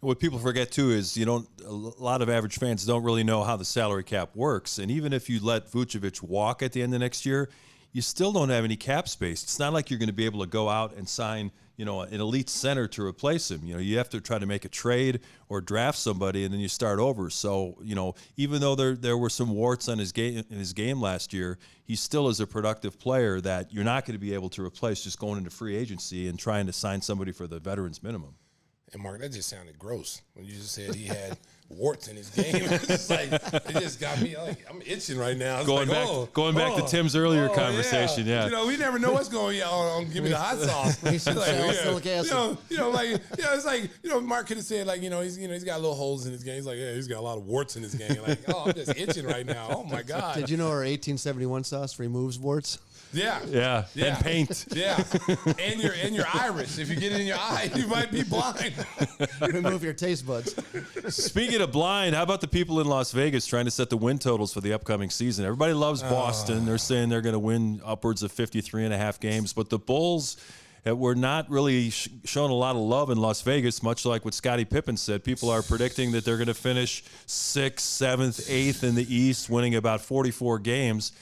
What 0.00 0.18
people 0.18 0.38
forget 0.38 0.72
too 0.72 0.90
is 0.90 1.16
you 1.16 1.26
don't. 1.26 1.46
A 1.64 1.70
lot 1.70 2.22
of 2.22 2.30
average 2.30 2.58
fans 2.58 2.86
don't 2.86 3.02
really 3.04 3.22
know 3.22 3.42
how 3.44 3.56
the 3.56 3.64
salary 3.64 4.04
cap 4.04 4.34
works, 4.34 4.78
and 4.78 4.90
even 4.90 5.12
if 5.12 5.28
you 5.28 5.40
let 5.40 5.70
Vucevic 5.70 6.22
walk 6.22 6.62
at 6.62 6.72
the 6.72 6.82
end 6.82 6.94
of 6.94 7.00
next 7.00 7.26
year, 7.26 7.50
you 7.92 8.02
still 8.02 8.32
don't 8.32 8.50
have 8.50 8.64
any 8.64 8.76
cap 8.76 9.08
space. 9.08 9.42
It's 9.42 9.58
not 9.58 9.72
like 9.72 9.90
you're 9.90 9.98
going 9.98 10.08
to 10.08 10.14
be 10.14 10.24
able 10.24 10.40
to 10.40 10.46
go 10.46 10.68
out 10.68 10.94
and 10.94 11.08
sign, 11.08 11.50
you 11.76 11.84
know, 11.84 12.02
an 12.02 12.20
elite 12.20 12.48
center 12.48 12.86
to 12.88 13.04
replace 13.04 13.50
him. 13.50 13.62
You 13.64 13.74
know, 13.74 13.80
you 13.80 13.98
have 13.98 14.08
to 14.10 14.20
try 14.20 14.38
to 14.38 14.46
make 14.46 14.64
a 14.64 14.68
trade 14.68 15.20
or 15.48 15.60
draft 15.60 15.98
somebody, 15.98 16.44
and 16.44 16.54
then 16.54 16.60
you 16.60 16.68
start 16.68 17.00
over. 17.00 17.30
So, 17.30 17.78
you 17.82 17.94
know, 17.94 18.14
even 18.36 18.60
though 18.60 18.74
there 18.76 18.94
there 18.94 19.18
were 19.18 19.30
some 19.30 19.50
warts 19.50 19.88
on 19.88 19.98
his 19.98 20.12
game 20.12 20.44
in 20.48 20.58
his 20.58 20.72
game 20.72 21.00
last 21.00 21.32
year, 21.32 21.58
he 21.82 21.96
still 21.96 22.28
is 22.28 22.38
a 22.38 22.46
productive 22.46 22.98
player 22.98 23.40
that 23.40 23.72
you're 23.72 23.84
not 23.84 24.04
going 24.06 24.14
to 24.14 24.20
be 24.20 24.34
able 24.34 24.50
to 24.50 24.64
replace 24.64 25.02
just 25.02 25.18
going 25.18 25.38
into 25.38 25.50
free 25.50 25.76
agency 25.76 26.28
and 26.28 26.38
trying 26.38 26.66
to 26.66 26.72
sign 26.72 27.02
somebody 27.02 27.32
for 27.32 27.46
the 27.46 27.58
veterans 27.58 28.02
minimum. 28.02 28.34
And 28.92 29.02
Mark, 29.02 29.20
that 29.20 29.32
just 29.32 29.48
sounded 29.48 29.78
gross 29.78 30.20
when 30.34 30.44
you 30.44 30.52
just 30.54 30.72
said 30.72 30.94
he 30.94 31.06
had 31.06 31.38
warts 31.70 32.08
in 32.08 32.16
his 32.16 32.30
game. 32.30 32.46
it's 32.54 33.08
like 33.08 33.32
it 33.32 33.80
just 33.80 34.00
got 34.00 34.20
me 34.20 34.36
like 34.36 34.58
I'm 34.68 34.82
itching 34.84 35.18
right 35.18 35.36
now. 35.36 35.62
Going 35.62 35.88
like, 35.88 35.98
back- 35.98 36.08
oh, 36.08 36.28
going 36.32 36.54
back 36.54 36.74
to 36.76 36.82
oh, 36.82 36.86
Tim's 36.86 37.16
earlier 37.16 37.48
oh, 37.50 37.54
conversation, 37.54 38.26
yeah. 38.26 38.46
You 38.46 38.50
know, 38.50 38.66
we 38.66 38.76
never 38.76 38.98
know 38.98 39.12
what's 39.12 39.28
going 39.28 39.62
on. 39.62 40.04
on 40.04 40.10
give 40.10 40.24
me 40.24 40.30
the 40.30 40.38
hot 40.38 40.58
sauce. 40.58 41.02
Need 41.10 41.20
some 41.20 41.36
Like, 41.40 41.46
salicylic 41.46 42.04
yeah, 42.04 42.12
acid. 42.12 42.30
You 42.30 42.36
know, 42.36 42.58
you 42.68 42.76
know, 42.76 42.90
like 42.90 43.08
you 43.08 43.44
know, 43.44 43.54
it's 43.54 43.64
like 43.64 43.90
you 44.02 44.10
know, 44.10 44.20
Mark 44.20 44.46
could 44.46 44.56
have 44.56 44.66
said 44.66 44.86
like 44.86 45.02
you 45.02 45.10
know 45.10 45.20
he's 45.20 45.38
you 45.38 45.48
know 45.48 45.54
he's 45.54 45.64
got 45.64 45.80
little 45.80 45.96
holes 45.96 46.26
in 46.26 46.32
his 46.32 46.42
game. 46.42 46.56
He's 46.56 46.66
like 46.66 46.78
yeah, 46.78 46.92
he's 46.92 47.08
got 47.08 47.18
a 47.18 47.22
lot 47.22 47.38
of 47.38 47.46
warts 47.46 47.76
in 47.76 47.82
his 47.82 47.94
game. 47.94 48.16
Like 48.26 48.40
oh, 48.48 48.64
I'm 48.66 48.74
just 48.74 48.96
itching 48.96 49.26
right 49.26 49.46
now. 49.46 49.68
Oh 49.70 49.84
my 49.84 50.02
god. 50.02 50.34
Did 50.34 50.50
you 50.50 50.56
know 50.56 50.66
our 50.66 50.80
1871 50.80 51.64
sauce 51.64 51.98
removes 51.98 52.38
warts? 52.38 52.78
Yeah. 53.12 53.40
Yeah, 53.48 53.84
Yeah. 53.94 54.04
and 54.16 54.24
paint. 54.24 54.66
Yeah, 54.72 55.02
and 55.58 55.80
your 55.82 55.92
and 56.02 56.14
your 56.14 56.26
iris. 56.32 56.78
If 56.78 56.88
you 56.88 56.96
get 56.96 57.12
it 57.12 57.20
in 57.20 57.26
your 57.26 57.38
eye, 57.38 57.70
you 57.74 57.86
might 57.88 58.10
be 58.12 58.22
blind. 58.22 58.72
Remove 59.40 59.82
your 59.82 59.92
taste 59.92 60.26
buds. 60.26 60.54
Speaking 61.08 61.60
of 61.60 61.72
blind, 61.72 62.14
how 62.14 62.22
about 62.22 62.40
the 62.40 62.48
people 62.48 62.80
in 62.80 62.86
Las 62.86 63.12
Vegas 63.12 63.46
trying 63.46 63.64
to 63.64 63.70
set 63.70 63.90
the 63.90 63.96
win 63.96 64.18
totals 64.18 64.52
for 64.54 64.60
the 64.60 64.72
upcoming 64.72 65.10
season? 65.10 65.44
Everybody 65.44 65.72
loves 65.72 66.02
Boston. 66.02 66.64
They're 66.66 66.78
saying 66.78 67.08
they're 67.08 67.20
going 67.20 67.32
to 67.32 67.38
win 67.40 67.80
upwards 67.84 68.22
of 68.22 68.30
53 68.32 68.84
and 68.84 68.94
a 68.94 68.98
half 68.98 69.18
games, 69.18 69.52
but 69.52 69.70
the 69.70 69.78
Bulls 69.78 70.36
uh, 70.86 70.94
were 70.96 71.14
not 71.14 71.50
really 71.50 71.90
sh- 71.90 72.08
showing 72.24 72.50
a 72.50 72.54
lot 72.54 72.76
of 72.76 72.82
love 72.82 73.10
in 73.10 73.18
Las 73.18 73.42
Vegas, 73.42 73.82
much 73.82 74.06
like 74.06 74.24
what 74.24 74.34
Scottie 74.34 74.64
Pippen 74.64 74.96
said. 74.96 75.24
People 75.24 75.50
are 75.50 75.62
predicting 75.62 76.12
that 76.12 76.24
they're 76.24 76.36
going 76.38 76.46
to 76.46 76.54
finish 76.54 77.02
sixth, 77.26 77.84
seventh, 77.86 78.48
eighth 78.48 78.84
in 78.84 78.94
the 78.94 79.14
East, 79.14 79.50
winning 79.50 79.74
about 79.74 80.00
44 80.00 80.58
games. 80.60 81.12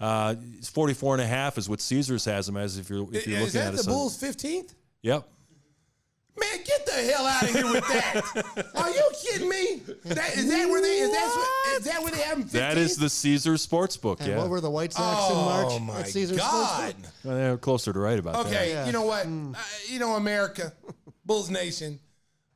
Uh, 0.00 0.34
44 0.64 1.14
and 1.14 1.22
a 1.22 1.26
half 1.26 1.58
is 1.58 1.68
what 1.68 1.80
Caesars 1.80 2.24
has 2.24 2.46
them 2.46 2.56
as 2.56 2.78
if 2.78 2.88
you're, 2.88 3.02
if 3.12 3.26
you're 3.26 3.40
Is 3.40 3.54
looking 3.54 3.60
that 3.60 3.74
at 3.74 3.80
it. 3.80 3.84
the 3.86 3.90
Bulls' 3.90 4.16
fifteenth? 4.16 4.74
Yep. 5.02 5.26
Man, 6.40 6.58
get 6.64 6.86
the 6.86 6.92
hell 6.92 7.26
out 7.26 7.42
of 7.42 7.48
here 7.48 7.64
with 7.72 7.84
that! 7.88 8.70
Are 8.76 8.90
you 8.90 9.02
kidding 9.24 9.48
me? 9.48 9.82
That, 10.04 10.36
is 10.36 10.48
that 10.48 10.68
where 10.68 10.80
they 10.80 10.98
is 10.98 11.10
that 11.10 11.26
what- 11.36 11.78
is 11.80 11.84
that 11.86 12.00
where 12.00 12.12
they 12.12 12.20
have 12.20 12.38
them? 12.38 12.48
15th? 12.48 12.52
That 12.52 12.78
is 12.78 12.96
the 12.96 13.08
Caesars 13.08 13.66
Sportsbook, 13.66 14.20
And 14.20 14.28
yeah. 14.28 14.36
what 14.38 14.48
were 14.48 14.60
the 14.60 14.70
White 14.70 14.92
Sox 14.92 15.30
in 15.32 15.36
March? 15.36 15.66
Oh 15.70 15.78
my 15.80 15.98
at 16.00 16.06
Caesar's 16.08 16.38
God! 16.38 16.94
Well, 17.24 17.34
they're 17.36 17.58
closer 17.58 17.92
to 17.92 17.98
right 17.98 18.20
about 18.20 18.34
that. 18.34 18.46
Okay, 18.46 18.70
Yeah. 18.70 18.86
you 18.86 18.92
know 18.92 19.02
what? 19.02 19.26
Uh, 19.26 19.58
you 19.88 19.98
know, 19.98 20.14
America, 20.14 20.72
Bulls 21.26 21.50
Nation. 21.50 21.98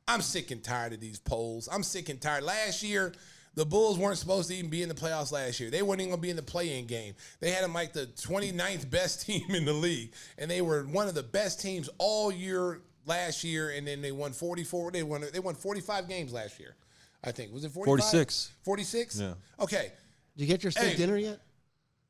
I'm 0.07 0.21
sick 0.21 0.51
and 0.51 0.63
tired 0.63 0.93
of 0.93 1.01
these 1.01 1.19
polls. 1.19 1.67
I'm 1.69 1.83
sick 1.83 2.07
and 2.07 2.21
tired. 2.21 2.43
Last 2.45 2.83
year, 2.83 3.13
the 3.55 3.65
Bulls 3.65 3.97
weren't 3.97 4.17
supposed 4.17 4.49
to 4.49 4.55
even 4.55 4.69
be 4.69 4.81
in 4.81 4.89
the 4.89 4.95
playoffs 4.95 5.31
last 5.31 5.59
year. 5.59 5.69
They 5.69 5.81
weren't 5.81 6.01
even 6.01 6.09
going 6.11 6.19
to 6.19 6.21
be 6.21 6.29
in 6.29 6.35
the 6.35 6.41
play-in 6.41 6.85
game. 6.87 7.13
They 7.39 7.51
had 7.51 7.63
them 7.63 7.73
like 7.73 7.93
the 7.93 8.07
29th 8.07 8.89
best 8.89 9.21
team 9.25 9.43
in 9.49 9.65
the 9.65 9.73
league, 9.73 10.13
and 10.37 10.49
they 10.49 10.61
were 10.61 10.83
one 10.83 11.07
of 11.07 11.15
the 11.15 11.23
best 11.23 11.61
teams 11.61 11.89
all 11.99 12.31
year 12.31 12.81
last 13.05 13.43
year. 13.43 13.69
And 13.71 13.87
then 13.87 14.01
they 14.01 14.11
won 14.11 14.33
44. 14.33 14.91
They 14.91 15.03
won. 15.03 15.23
They 15.31 15.39
won 15.39 15.55
45 15.55 16.07
games 16.07 16.33
last 16.33 16.59
year. 16.59 16.75
I 17.23 17.31
think 17.31 17.53
was 17.53 17.63
it 17.63 17.71
45? 17.71 17.85
46. 18.09 18.51
46. 18.63 19.19
Yeah. 19.19 19.33
Okay. 19.59 19.91
Did 20.35 20.41
you 20.41 20.47
get 20.47 20.63
your 20.63 20.71
steak 20.71 20.91
Hey. 20.91 20.95
dinner 20.97 21.17
yet? 21.17 21.39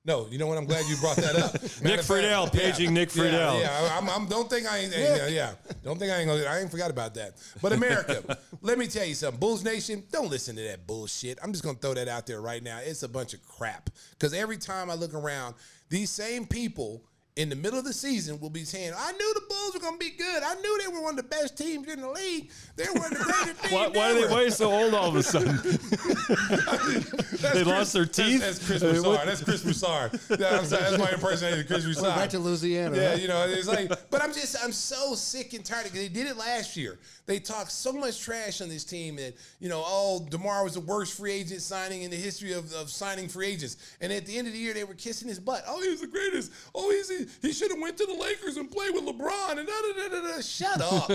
No, 0.05 0.27
you 0.29 0.37
know 0.37 0.47
what? 0.47 0.57
I'm 0.57 0.65
glad 0.65 0.85
you 0.87 0.97
brought 0.97 1.15
that 1.15 1.35
up. 1.35 1.53
Nick 1.81 2.01
Friedell, 2.01 2.51
paging 2.51 2.93
Nick 2.93 3.15
Yeah, 3.15 3.23
Friedell. 3.23 3.61
Yeah, 3.61 3.97
I'm, 3.97 4.09
I'm, 4.09 4.27
don't 4.27 4.49
think 4.49 4.69
I 4.69 4.79
ain't. 4.79 4.91
Yeah, 4.91 5.27
yeah, 5.27 5.53
don't 5.81 5.97
think 5.97 6.11
I 6.11 6.17
ain't 6.17 6.27
gonna. 6.27 6.43
I 6.43 6.59
ain't 6.59 6.69
forgot 6.69 6.91
about 6.91 7.13
that. 7.15 7.35
But 7.61 7.71
America, 7.71 8.37
let 8.61 8.77
me 8.77 8.87
tell 8.87 9.05
you 9.05 9.15
something. 9.15 9.39
Bulls 9.39 9.63
Nation, 9.63 10.03
don't 10.11 10.29
listen 10.29 10.57
to 10.57 10.61
that 10.63 10.85
bullshit. 10.85 11.39
I'm 11.41 11.53
just 11.53 11.63
gonna 11.63 11.77
throw 11.77 11.93
that 11.93 12.09
out 12.09 12.27
there 12.27 12.41
right 12.41 12.61
now. 12.61 12.79
It's 12.83 13.03
a 13.03 13.07
bunch 13.07 13.33
of 13.33 13.41
crap. 13.43 13.89
Because 14.11 14.33
every 14.33 14.57
time 14.57 14.91
I 14.91 14.95
look 14.95 15.13
around, 15.13 15.55
these 15.89 16.09
same 16.09 16.45
people 16.47 17.05
in 17.35 17.49
the 17.49 17.55
middle 17.55 17.79
of 17.79 17.85
the 17.85 17.93
season 17.93 18.39
will 18.39 18.49
be 18.49 18.63
saying, 18.63 18.93
"I 18.95 19.11
knew 19.13 19.33
the 19.33 19.41
Bulls 19.49 19.73
were 19.73 19.79
going 19.79 19.93
to 19.93 19.99
be 19.99 20.11
good. 20.11 20.43
I 20.43 20.53
knew 20.55 20.81
they 20.81 20.87
were 20.87 21.01
one 21.01 21.11
of 21.11 21.17
the 21.17 21.23
best 21.23 21.57
teams 21.57 21.87
in 21.87 22.01
the 22.01 22.09
league. 22.09 22.51
They 22.75 22.85
were 22.93 23.09
the 23.09 23.23
greatest 23.23 23.61
teams 23.61 23.73
Why, 23.73 23.87
why, 23.87 24.11
are 24.11 24.13
they, 24.13 24.23
ever." 24.23 24.31
why 24.31 24.41
are 24.41 24.43
they 24.43 24.49
so 24.51 24.71
old 24.71 24.93
all 24.93 25.09
of 25.09 25.15
a 25.15 25.23
sudden? 25.23 25.57
they 27.53 27.63
lost 27.63 27.93
their 27.93 28.05
teeth. 28.05 28.41
That's, 28.41 28.59
that's 28.59 28.81
Chris 28.81 28.83
Broussard. 28.83 29.27
That's 29.33 29.43
Chris 29.43 29.63
Broussard. 29.63 30.19
Yeah, 30.29 30.59
I'm 30.59 30.69
that's 30.69 30.97
my 30.97 31.11
impersonation 31.11 31.61
of 31.61 31.67
Chris 31.67 31.83
Broussard. 31.85 32.15
Back 32.15 32.29
to 32.31 32.39
Louisiana. 32.39 32.95
Yeah, 32.95 33.09
right? 33.11 33.21
you 33.21 33.27
know, 33.27 33.45
it's 33.47 33.67
like, 33.67 33.89
but 34.11 34.21
I'm 34.21 34.33
just, 34.33 34.55
I'm 34.63 34.71
so 34.71 35.15
sick 35.15 35.53
and 35.53 35.65
tired. 35.65 35.87
Of, 35.87 35.93
they 35.93 36.09
did 36.09 36.27
it 36.27 36.37
last 36.37 36.77
year. 36.77 36.99
They 37.25 37.39
talked 37.39 37.71
so 37.71 37.93
much 37.93 38.21
trash 38.21 38.61
on 38.61 38.69
this 38.69 38.83
team 38.83 39.15
that, 39.15 39.35
you 39.59 39.69
know, 39.69 39.81
oh, 39.85 40.25
DeMar 40.29 40.63
was 40.63 40.73
the 40.73 40.81
worst 40.81 41.17
free 41.17 41.31
agent 41.31 41.61
signing 41.61 42.03
in 42.03 42.11
the 42.11 42.17
history 42.17 42.51
of, 42.51 42.71
of 42.73 42.89
signing 42.89 43.27
free 43.27 43.47
agents. 43.47 43.77
And 44.01 44.11
at 44.11 44.25
the 44.25 44.37
end 44.37 44.47
of 44.47 44.53
the 44.53 44.59
year, 44.59 44.73
they 44.73 44.83
were 44.83 44.93
kissing 44.93 45.29
his 45.29 45.39
butt. 45.39 45.63
Oh, 45.67 45.81
he 45.81 45.89
was 45.89 46.01
the 46.01 46.07
greatest. 46.07 46.51
Oh, 46.75 46.91
he's 46.91 47.09
he, 47.09 47.22
he 47.41 47.51
should 47.53 47.71
have 47.71 47.79
went 47.81 47.97
to 47.97 48.05
the 48.05 48.13
Lakers 48.13 48.57
and 48.57 48.69
played 48.71 48.93
with 48.93 49.03
LeBron. 49.05 49.57
And 49.57 49.67
da 49.67 49.73
da 49.81 49.93
da 50.09 50.21
da 50.21 50.35
da. 50.35 50.41
Shut 50.41 50.81
up, 50.81 51.11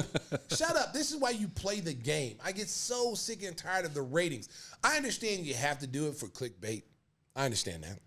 shut 0.57 0.77
up. 0.77 0.93
This 0.93 1.11
is 1.11 1.17
why 1.17 1.31
you 1.31 1.49
play 1.49 1.81
the 1.81 1.95
game. 1.95 2.37
I 2.45 2.53
get 2.53 2.69
so 2.69 3.15
sick 3.15 3.43
and 3.43 3.57
tired 3.57 3.85
of 3.85 3.95
the 3.95 4.03
ratings. 4.03 4.49
I 4.85 4.97
understand 4.97 5.47
you 5.47 5.55
have 5.55 5.79
to 5.81 5.87
do 5.87 6.07
it 6.09 6.15
for 6.17 6.27
clickbait. 6.27 6.83
I 7.37 7.45
understand 7.45 7.85
that. 7.85 7.99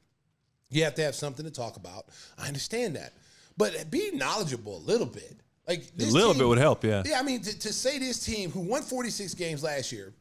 You 0.70 0.84
have 0.86 0.96
to 0.96 1.04
have 1.04 1.16
something 1.16 1.46
to 1.46 1.52
talk 1.52 1.76
about. 1.78 2.06
I 2.38 2.48
understand 2.48 2.96
that. 2.96 3.14
But 3.58 3.92
be 3.92 4.12
knowledgeable 4.14 4.78
a 4.78 4.84
little 4.86 5.06
bit. 5.06 5.38
Like 5.68 5.84
A 6.00 6.04
little 6.06 6.32
team- 6.32 6.40
bit 6.40 6.48
would 6.48 6.58
help, 6.58 6.84
yeah. 6.84 7.04
Yeah, 7.06 7.20
I 7.20 7.24
mean, 7.24 7.42
to, 7.42 7.60
to 7.60 7.74
say 7.74 8.00
this 8.00 8.24
team 8.26 8.52
who 8.52 8.62
won 8.62 8.82
46 8.82 9.34
games 9.36 9.64
last 9.64 9.92
year, 9.92 10.14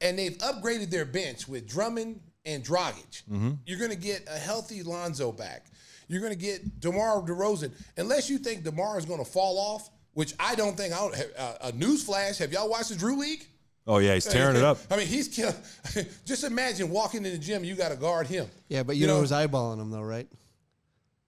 and 0.00 0.18
they've 0.18 0.36
upgraded 0.38 0.90
their 0.90 1.04
bench 1.04 1.46
with 1.46 1.68
Drummond 1.68 2.20
and 2.44 2.64
Dragic, 2.64 3.22
Mm-hmm. 3.30 3.52
you're 3.66 3.78
going 3.78 3.90
to 3.92 3.96
get 3.96 4.26
a 4.28 4.36
healthy 4.38 4.82
Lonzo 4.82 5.30
back. 5.30 5.66
You're 6.12 6.20
going 6.20 6.32
to 6.32 6.38
get 6.38 6.80
DeMar 6.80 7.22
DeRozan. 7.22 7.72
Unless 7.96 8.28
you 8.28 8.38
think 8.38 8.64
DeMar 8.64 8.98
is 8.98 9.04
going 9.04 9.24
to 9.24 9.30
fall 9.30 9.58
off, 9.58 9.90
which 10.12 10.34
I 10.38 10.54
don't 10.54 10.76
think. 10.76 10.92
I 10.92 10.98
don't, 10.98 11.16
uh, 11.38 11.54
a 11.62 11.72
news 11.72 12.04
flash. 12.04 12.38
Have 12.38 12.52
y'all 12.52 12.68
watched 12.68 12.90
the 12.90 12.96
Drew 12.96 13.16
League? 13.16 13.46
Oh 13.86 13.98
yeah, 13.98 14.14
he's 14.14 14.26
tearing 14.26 14.56
it 14.56 14.62
up. 14.62 14.78
I 14.90 14.96
mean, 14.96 15.08
he's 15.08 15.26
kill- 15.26 15.54
just 16.24 16.44
imagine 16.44 16.90
walking 16.90 17.24
in 17.24 17.32
the 17.32 17.38
gym. 17.38 17.64
You 17.64 17.74
got 17.74 17.88
to 17.88 17.96
guard 17.96 18.26
him. 18.28 18.46
Yeah, 18.68 18.84
but 18.84 18.96
you, 18.96 19.06
know, 19.06 19.18
who's 19.18 19.32
eyeballing 19.32 19.80
him 19.80 19.90
though, 19.90 20.02
right? 20.02 20.28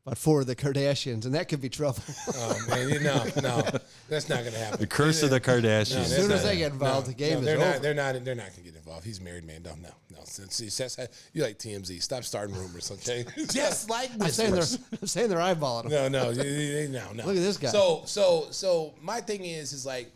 About 0.06 0.18
four 0.18 0.42
of 0.42 0.46
the 0.46 0.54
Kardashians, 0.54 1.24
and 1.24 1.34
that 1.34 1.48
could 1.48 1.62
be 1.62 1.70
trouble. 1.70 2.02
Oh 2.36 2.58
man, 2.68 2.88
you- 2.90 3.00
no, 3.00 3.24
no, 3.42 3.62
that's 4.08 4.28
not 4.28 4.44
gonna 4.44 4.58
happen. 4.58 4.78
The 4.78 4.86
curse 4.86 5.22
of 5.22 5.30
the 5.30 5.40
Kardashians. 5.40 5.96
as 5.96 6.14
soon 6.16 6.30
as 6.30 6.42
they 6.42 6.58
get 6.58 6.72
involved, 6.72 7.06
the 7.08 7.14
game 7.14 7.36
no, 7.36 7.40
they're 7.40 7.54
is 7.54 7.60
not, 7.60 7.68
over. 7.68 7.78
They're 7.78 7.94
not. 7.94 8.24
They're 8.24 8.34
not 8.34 8.50
gonna 8.50 8.62
get 8.64 8.74
involved. 8.76 9.06
He's 9.06 9.20
married, 9.20 9.44
man. 9.44 9.62
Don't 9.62 9.80
no, 9.80 9.88
no. 10.10 10.18
See, 10.24 10.66
that's 10.66 10.96
how, 10.96 11.06
you 11.32 11.42
like 11.42 11.58
TMZ. 11.58 12.02
Stop 12.02 12.24
starting 12.24 12.54
rumors, 12.54 12.90
okay? 12.90 13.24
Just 13.50 13.88
like 13.88 14.10
I'm 14.20 14.28
saying 14.28 14.50
they're, 14.50 14.60
whispers. 14.60 15.00
I'm 15.00 15.08
saying 15.08 15.28
they're 15.30 15.38
eyeballing 15.38 15.88
them. 15.88 16.12
No, 16.12 16.24
no, 16.24 16.30
you- 16.30 16.42
you- 16.50 16.78
you- 16.82 16.88
no, 16.88 17.12
no. 17.14 17.24
Look 17.24 17.36
at 17.36 17.42
this 17.42 17.56
guy. 17.56 17.68
So, 17.68 18.02
so, 18.04 18.48
so, 18.50 18.94
my 19.00 19.20
thing 19.22 19.44
is, 19.46 19.72
is 19.72 19.86
like, 19.86 20.12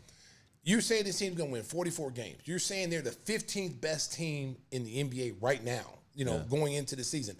you're 0.63 0.81
saying 0.81 1.05
this 1.05 1.17
team's 1.17 1.35
gonna 1.35 1.49
win 1.49 1.63
44 1.63 2.11
games. 2.11 2.37
You're 2.45 2.59
saying 2.59 2.91
they're 2.91 3.01
the 3.01 3.09
15th 3.11 3.81
best 3.81 4.13
team 4.13 4.55
in 4.71 4.83
the 4.83 5.03
NBA 5.03 5.37
right 5.41 5.63
now. 5.63 5.95
You 6.13 6.25
know, 6.25 6.43
going 6.47 6.73
into 6.73 6.95
the 6.95 7.03
season. 7.03 7.37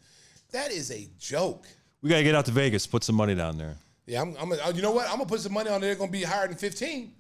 That 0.52 0.72
is 0.72 0.90
a 0.90 1.08
joke. 1.20 1.68
We 2.02 2.10
gotta 2.10 2.24
get 2.24 2.36
out 2.36 2.46
to 2.46 2.52
Vegas, 2.52 2.88
put 2.88 3.04
some 3.04 3.16
money 3.16 3.36
down 3.36 3.58
there. 3.58 3.76
Yeah, 4.06 4.22
I'm. 4.22 4.36
I'm 4.40 4.50
gonna, 4.50 4.62
uh, 4.64 4.72
you 4.74 4.82
know 4.82 4.92
what? 4.92 5.06
I'm 5.08 5.18
gonna 5.18 5.26
put 5.26 5.42
some 5.42 5.54
money 5.54 5.70
on. 5.70 5.78
it. 5.78 5.82
They're 5.82 5.96
gonna 5.96 6.12
be 6.12 6.24
higher 6.24 6.48
than 6.48 6.58
15. 6.58 7.12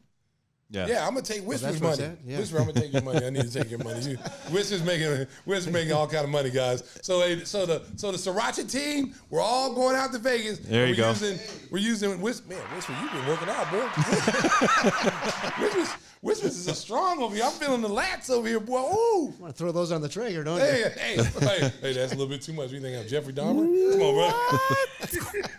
Yeah. 0.71 0.85
Yeah, 0.87 1.07
I'm 1.07 1.13
gonna 1.15 1.23
take 1.25 1.41
Whisper's 1.43 1.81
what 1.81 1.97
money. 1.99 2.03
I'm 2.11 2.17
yeah. 2.25 2.37
Whisper, 2.37 2.57
I'm 2.59 2.67
gonna 2.67 2.79
take 2.79 2.93
your 2.93 3.01
money. 3.01 3.25
I 3.25 3.29
need 3.31 3.41
to 3.43 3.51
take 3.51 3.71
your 3.71 3.83
money. 3.83 4.01
You- 4.01 4.17
Whisper's 4.51 4.83
making 4.83 5.25
Whisper's 5.45 5.73
making 5.73 5.93
all 5.93 6.05
kind 6.07 6.23
of 6.23 6.29
money, 6.29 6.51
guys. 6.51 6.83
So 7.01 7.21
hey, 7.21 7.43
so 7.43 7.65
the 7.65 7.81
so 7.95 8.11
the 8.11 8.17
Sriracha 8.19 8.71
team, 8.71 9.15
we're 9.31 9.41
all 9.41 9.73
going 9.73 9.95
out 9.95 10.11
to 10.13 10.19
Vegas. 10.19 10.59
There 10.59 10.85
you 10.85 10.93
we're 10.93 10.97
go. 10.97 11.09
Using, 11.09 11.39
we're 11.71 11.79
using 11.79 12.21
Whisper. 12.21 12.49
Man, 12.53 12.59
Whisper, 12.75 12.95
you've 13.01 13.11
been 13.11 13.25
working 13.27 13.49
out, 13.49 13.71
boy. 13.71 13.79
Whisper's, 15.63 15.89
Whisper's 16.21 16.57
is 16.57 16.67
a 16.67 16.75
strong 16.75 17.21
over 17.21 17.33
here. 17.33 17.45
I'm 17.45 17.51
feeling 17.53 17.81
the 17.81 17.87
lats 17.87 18.29
over 18.29 18.45
here, 18.45 18.59
boy. 18.59 18.81
Ooh. 18.81 19.33
i 19.37 19.41
Want 19.41 19.55
to 19.55 19.57
throw 19.57 19.71
those 19.71 19.93
on 19.93 20.01
the 20.01 20.09
Traeger, 20.09 20.43
don't 20.43 20.59
Hey, 20.59 20.79
you? 20.79 20.89
hey, 20.89 21.23
hey, 21.39 21.71
hey, 21.81 21.93
that's 21.93 22.11
a 22.11 22.15
little 22.15 22.27
bit 22.27 22.41
too 22.41 22.51
much. 22.51 22.71
You 22.71 22.81
think 22.81 22.97
I'm 22.97 23.07
Jeffrey 23.07 23.31
Dahmer? 23.31 23.93
Come 23.93 24.01
on, 24.01 24.13
bro. 24.15 24.31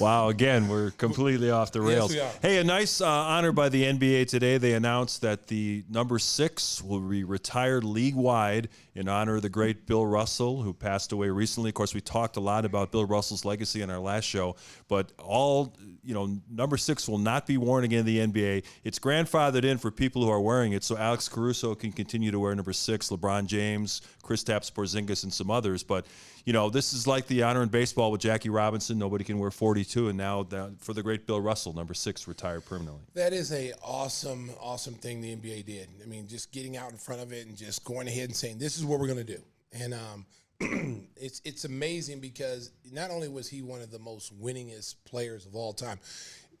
Wow, 0.00 0.28
again, 0.28 0.68
we're 0.68 0.90
completely 0.92 1.50
off 1.50 1.70
the 1.70 1.80
rails. 1.80 2.14
are. 2.16 2.30
Hey, 2.42 2.58
a 2.58 2.64
nice 2.64 3.00
uh, 3.00 3.06
honor 3.06 3.52
by 3.52 3.68
the 3.68 3.84
NBA 3.84 4.26
today. 4.28 4.58
They 4.58 4.74
announced 4.74 5.20
that 5.22 5.46
the 5.46 5.84
number 5.88 6.18
six 6.18 6.82
will 6.82 7.00
be 7.00 7.22
retired 7.22 7.84
league 7.84 8.16
wide 8.16 8.68
in 8.94 9.08
honor 9.08 9.36
of 9.36 9.42
the 9.42 9.48
great 9.48 9.86
Bill 9.86 10.04
Russell, 10.04 10.62
who 10.62 10.72
passed 10.72 11.12
away 11.12 11.28
recently. 11.28 11.70
Of 11.70 11.74
course, 11.74 11.94
we 11.94 12.00
talked 12.00 12.36
a 12.36 12.40
lot 12.40 12.64
about 12.64 12.90
Bill 12.90 13.04
Russell's 13.04 13.44
legacy 13.44 13.82
in 13.82 13.90
our 13.90 14.00
last 14.00 14.24
show, 14.24 14.56
but 14.88 15.12
all, 15.18 15.76
you 16.02 16.14
know, 16.14 16.38
number 16.50 16.76
six 16.76 17.08
will 17.08 17.18
not 17.18 17.46
be 17.46 17.56
worn 17.56 17.84
again 17.84 18.00
in 18.00 18.06
the 18.06 18.18
NBA. 18.18 18.64
It's 18.82 18.98
grandfathered 18.98 19.64
in 19.64 19.78
for 19.78 19.90
people 19.90 20.24
who 20.24 20.30
are 20.30 20.40
wearing 20.40 20.72
it, 20.72 20.82
so 20.82 20.96
Alex 20.96 21.28
Caruso 21.28 21.74
can 21.74 21.92
continue 21.92 22.32
to 22.32 22.40
wear 22.40 22.54
number 22.54 22.72
six, 22.72 23.10
LeBron 23.10 23.46
James, 23.46 24.02
Kristaps 24.24 24.72
Porzingis, 24.72 25.22
and 25.22 25.32
some 25.32 25.50
others. 25.50 25.82
But 25.82 26.06
you 26.44 26.52
know, 26.52 26.70
this 26.70 26.92
is 26.92 27.06
like 27.06 27.26
the 27.26 27.42
honor 27.42 27.62
in 27.62 27.68
baseball 27.68 28.10
with 28.10 28.20
Jackie 28.20 28.50
Robinson. 28.50 28.98
Nobody 28.98 29.24
can 29.24 29.38
wear 29.38 29.50
42, 29.50 30.08
and 30.08 30.18
now 30.18 30.42
the, 30.42 30.74
for 30.78 30.92
the 30.92 31.02
great 31.02 31.26
Bill 31.26 31.40
Russell, 31.40 31.72
number 31.72 31.94
six, 31.94 32.26
retired 32.26 32.64
permanently. 32.64 33.02
That 33.14 33.32
is 33.32 33.52
a 33.52 33.72
awesome, 33.82 34.50
awesome 34.60 34.94
thing 34.94 35.20
the 35.20 35.34
NBA 35.34 35.66
did. 35.66 35.88
I 36.02 36.06
mean, 36.06 36.26
just 36.26 36.52
getting 36.52 36.76
out 36.76 36.90
in 36.90 36.98
front 36.98 37.22
of 37.22 37.32
it 37.32 37.46
and 37.46 37.56
just 37.56 37.84
going 37.84 38.08
ahead 38.08 38.24
and 38.24 38.36
saying, 38.36 38.58
"This 38.58 38.76
is 38.76 38.84
what 38.84 39.00
we're 39.00 39.08
going 39.08 39.24
to 39.24 39.36
do." 39.36 39.42
And 39.72 39.94
um, 39.94 40.26
it's 41.16 41.40
it's 41.44 41.64
amazing 41.64 42.20
because 42.20 42.70
not 42.92 43.10
only 43.10 43.28
was 43.28 43.48
he 43.48 43.62
one 43.62 43.80
of 43.80 43.90
the 43.90 43.98
most 43.98 44.38
winningest 44.40 44.96
players 45.04 45.46
of 45.46 45.54
all 45.54 45.72
time, 45.72 45.98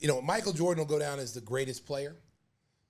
you 0.00 0.08
know, 0.08 0.20
Michael 0.20 0.52
Jordan 0.52 0.84
will 0.84 0.88
go 0.88 0.98
down 0.98 1.18
as 1.18 1.32
the 1.32 1.40
greatest 1.40 1.86
player, 1.86 2.16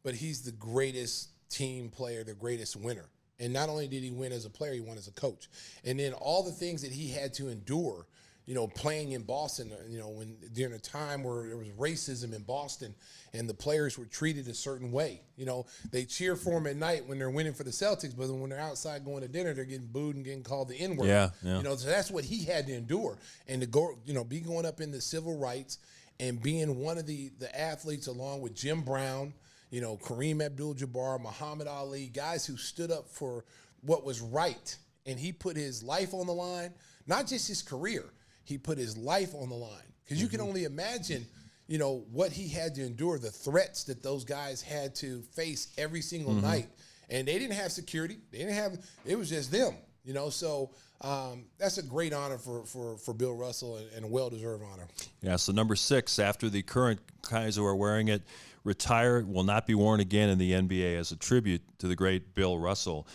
but 0.02 0.14
he's 0.14 0.42
the 0.42 0.52
greatest 0.52 1.30
team 1.48 1.88
player, 1.88 2.24
the 2.24 2.34
greatest 2.34 2.76
winner. 2.76 3.06
And 3.44 3.52
not 3.52 3.68
only 3.68 3.86
did 3.86 4.02
he 4.02 4.10
win 4.10 4.32
as 4.32 4.46
a 4.46 4.50
player, 4.50 4.72
he 4.72 4.80
won 4.80 4.96
as 4.96 5.06
a 5.06 5.12
coach. 5.12 5.50
And 5.84 6.00
then 6.00 6.14
all 6.14 6.42
the 6.42 6.50
things 6.50 6.80
that 6.80 6.90
he 6.90 7.10
had 7.10 7.34
to 7.34 7.48
endure, 7.48 8.06
you 8.46 8.54
know, 8.54 8.66
playing 8.68 9.12
in 9.12 9.22
Boston, 9.22 9.70
uh, 9.70 9.76
you 9.86 9.98
know, 9.98 10.08
when 10.08 10.34
during 10.54 10.72
a 10.72 10.78
time 10.78 11.22
where 11.22 11.46
there 11.46 11.56
was 11.58 11.68
racism 11.68 12.34
in 12.34 12.42
Boston 12.42 12.94
and 13.34 13.46
the 13.46 13.52
players 13.52 13.98
were 13.98 14.06
treated 14.06 14.48
a 14.48 14.54
certain 14.54 14.90
way. 14.90 15.20
You 15.36 15.44
know, 15.44 15.66
they 15.90 16.06
cheer 16.06 16.36
for 16.36 16.52
him 16.56 16.66
at 16.66 16.76
night 16.76 17.06
when 17.06 17.18
they're 17.18 17.28
winning 17.28 17.52
for 17.52 17.64
the 17.64 17.70
Celtics, 17.70 18.16
but 18.16 18.30
when 18.30 18.48
they're 18.48 18.58
outside 18.58 19.04
going 19.04 19.20
to 19.20 19.28
dinner, 19.28 19.52
they're 19.52 19.64
getting 19.66 19.88
booed 19.88 20.16
and 20.16 20.24
getting 20.24 20.42
called 20.42 20.68
the 20.68 20.76
N 20.76 20.96
word. 20.96 21.08
Yeah, 21.08 21.30
yeah. 21.42 21.58
You 21.58 21.64
know, 21.64 21.76
so 21.76 21.86
that's 21.86 22.10
what 22.10 22.24
he 22.24 22.44
had 22.44 22.66
to 22.68 22.74
endure. 22.74 23.18
And 23.46 23.60
to 23.60 23.66
go, 23.66 23.98
you 24.06 24.14
know, 24.14 24.24
be 24.24 24.40
going 24.40 24.64
up 24.64 24.80
in 24.80 24.90
the 24.90 25.02
civil 25.02 25.36
rights 25.38 25.78
and 26.18 26.42
being 26.42 26.78
one 26.78 26.96
of 26.96 27.06
the 27.06 27.30
the 27.38 27.54
athletes 27.58 28.06
along 28.06 28.40
with 28.40 28.54
Jim 28.54 28.80
Brown, 28.80 29.34
you 29.74 29.80
know, 29.80 29.96
Kareem 29.96 30.40
Abdul-Jabbar, 30.40 31.20
Muhammad 31.20 31.66
Ali, 31.66 32.06
guys 32.06 32.46
who 32.46 32.56
stood 32.56 32.92
up 32.92 33.08
for 33.08 33.44
what 33.80 34.04
was 34.04 34.20
right, 34.20 34.76
and 35.04 35.18
he 35.18 35.32
put 35.32 35.56
his 35.56 35.82
life 35.82 36.14
on 36.14 36.28
the 36.28 36.32
line, 36.32 36.72
not 37.08 37.26
just 37.26 37.48
his 37.48 37.60
career. 37.60 38.04
He 38.44 38.56
put 38.56 38.78
his 38.78 38.96
life 38.96 39.34
on 39.34 39.48
the 39.48 39.56
line 39.56 39.82
because 40.04 40.22
you 40.22 40.28
can 40.28 40.40
only 40.40 40.62
imagine, 40.62 41.26
you 41.66 41.78
know, 41.78 42.04
what 42.12 42.30
he 42.30 42.46
had 42.46 42.76
to 42.76 42.86
endure, 42.86 43.18
the 43.18 43.32
threats 43.32 43.82
that 43.84 44.00
those 44.00 44.22
guys 44.22 44.62
had 44.62 44.94
to 44.96 45.22
face 45.34 45.74
every 45.76 46.02
single 46.02 46.34
night, 46.34 46.68
and 47.10 47.26
they 47.26 47.36
didn't 47.36 47.56
have 47.56 47.72
security. 47.72 48.18
They 48.30 48.38
didn't 48.38 48.54
have. 48.54 48.78
It 49.04 49.18
was 49.18 49.28
just 49.28 49.50
them, 49.50 49.74
you 50.04 50.14
know. 50.14 50.30
So 50.30 50.70
um, 51.00 51.46
that's 51.58 51.78
a 51.78 51.82
great 51.82 52.12
honor 52.12 52.38
for 52.38 52.64
for 52.64 52.96
for 52.98 53.12
Bill 53.12 53.34
Russell 53.34 53.78
and, 53.78 53.90
and 53.96 54.04
a 54.04 54.08
well 54.08 54.30
deserved 54.30 54.62
honor. 54.72 54.86
Yeah, 55.20 55.34
so 55.34 55.50
number 55.52 55.74
six, 55.74 56.20
after 56.20 56.48
the 56.48 56.62
current 56.62 57.00
guys 57.28 57.56
who 57.56 57.66
are 57.66 57.74
wearing 57.74 58.06
it 58.06 58.22
retire, 58.64 59.24
will 59.24 59.44
not 59.44 59.66
be 59.66 59.74
worn 59.74 60.00
again 60.00 60.28
in 60.28 60.38
the 60.38 60.52
NBA 60.52 60.98
as 60.98 61.12
a 61.12 61.16
tribute 61.16 61.62
to 61.78 61.86
the 61.86 61.94
great 61.94 62.34
Bill 62.34 62.58
Russell. 62.58 63.06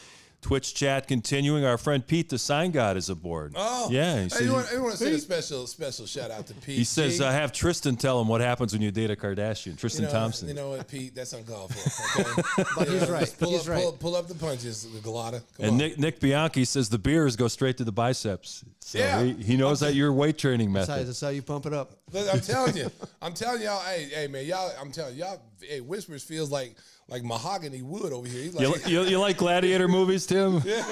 Twitch 0.41 0.73
chat 0.73 1.05
continuing. 1.07 1.65
Our 1.65 1.77
friend 1.77 2.05
Pete, 2.05 2.29
the 2.29 2.37
sign 2.39 2.71
god, 2.71 2.95
is 2.95 3.09
aboard. 3.09 3.53
Oh, 3.57 3.89
yeah. 3.91 4.15
He, 4.15 4.21
Hey, 4.23 4.29
said- 4.29 4.43
you 4.45 4.53
want, 4.53 4.71
you 4.71 4.81
want 4.81 4.91
to 4.93 4.97
say 4.97 5.11
a 5.13 5.19
special 5.19 5.67
special 5.67 6.05
shout 6.05 6.31
out 6.31 6.47
to 6.47 6.53
Pete. 6.53 6.77
he 6.77 6.83
says, 6.85 7.17
G. 7.17 7.23
uh, 7.23 7.29
have 7.31 7.51
Tristan 7.51 7.97
tell 7.97 8.21
him 8.21 8.27
what 8.29 8.39
happens 8.39 8.71
when 8.71 8.81
you 8.81 8.89
date 8.89 9.11
a 9.11 9.15
Kardashian. 9.17 9.77
Tristan 9.77 10.03
you 10.03 10.07
know, 10.07 10.13
Thompson. 10.13 10.47
You 10.47 10.53
know 10.53 10.69
what, 10.69 10.87
Pete? 10.87 11.13
That's 11.13 11.33
uncalled 11.33 11.73
for. 11.75 12.21
Okay? 12.21 12.41
But 12.77 12.87
You 12.87 12.93
he's 12.99 13.07
know, 13.09 13.13
right. 13.13 13.35
Pull 13.37 13.51
He's 13.51 13.61
up, 13.61 13.67
right. 13.67 13.83
Pull, 13.83 13.91
pull 13.93 14.15
up 14.15 14.27
the 14.29 14.35
punches, 14.35 14.85
Galata. 15.03 15.43
Come 15.57 15.65
and 15.65 15.71
on. 15.73 15.77
Nick, 15.77 15.99
Nick 15.99 16.19
Bianchi 16.21 16.63
says 16.63 16.87
the 16.89 16.97
beers 16.99 17.35
go 17.35 17.47
straight 17.49 17.77
to 17.77 17.83
the 17.83 17.91
biceps. 17.91 18.63
So 18.79 18.97
Yeah. 18.97 19.21
he, 19.23 19.33
he 19.33 19.57
knows 19.57 19.81
that 19.81 19.93
your 19.93 20.13
weight 20.13 20.37
training 20.37 20.71
Besides, 20.71 20.89
method. 20.89 21.07
that's 21.09 21.21
how 21.21 21.29
you 21.29 21.41
pump 21.41 21.65
it 21.65 21.73
up. 21.73 21.91
Look, 22.13 22.33
I'm 22.33 22.39
telling 22.53 22.77
you, 22.77 22.89
I'm 23.21 23.33
telling 23.33 23.61
y'all, 23.61 23.81
hey, 23.81 24.09
hey, 24.13 24.27
man, 24.27 24.45
y'all, 24.45 24.71
I'm 24.79 24.91
telling 24.91 25.15
y'all, 25.15 25.41
hey, 25.61 25.81
Whispers 25.81 26.23
feels 26.23 26.49
like 26.49 26.75
like 27.09 27.23
mahogany 27.23 27.81
wood 27.81 28.13
over 28.13 28.27
here. 28.27 28.43
He's 28.43 28.53
You, 28.59 28.71
like, 28.71 28.87
you, 28.87 29.01
you 29.03 29.19
like 29.19 29.37
gladiator 29.37 29.87
movies, 29.97 30.25
Tim? 30.25 30.61
Yeah. 30.65 30.81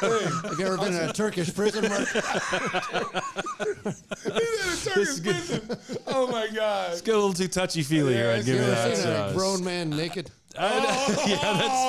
Have 0.00 0.58
you 0.58 0.66
ever 0.66 0.76
been 0.76 0.94
in 0.94 1.08
a 1.08 1.12
Turkish 1.12 1.54
prison, 1.54 1.88
Mark? 1.88 2.08
he's 2.08 2.24
in 4.24 4.92
a 4.92 4.94
Turkish 4.94 5.22
prison. 5.22 5.78
Oh 6.06 6.26
my 6.30 6.48
God. 6.48 6.92
Get 7.04 7.14
a 7.14 7.18
little 7.18 7.32
too 7.32 7.48
touchy 7.48 7.82
feely 7.82 8.14
here. 8.14 8.30
I'd 8.30 8.44
give 8.44 8.56
you 8.56 8.60
good. 8.62 8.76
that. 8.76 8.96
Seen 8.96 9.08
a 9.08 9.12
uh, 9.12 9.32
grown 9.32 9.62
man 9.64 9.90
naked. 9.90 10.30
I- 10.58 10.84
oh, 10.86 11.24
yeah, 11.26 11.36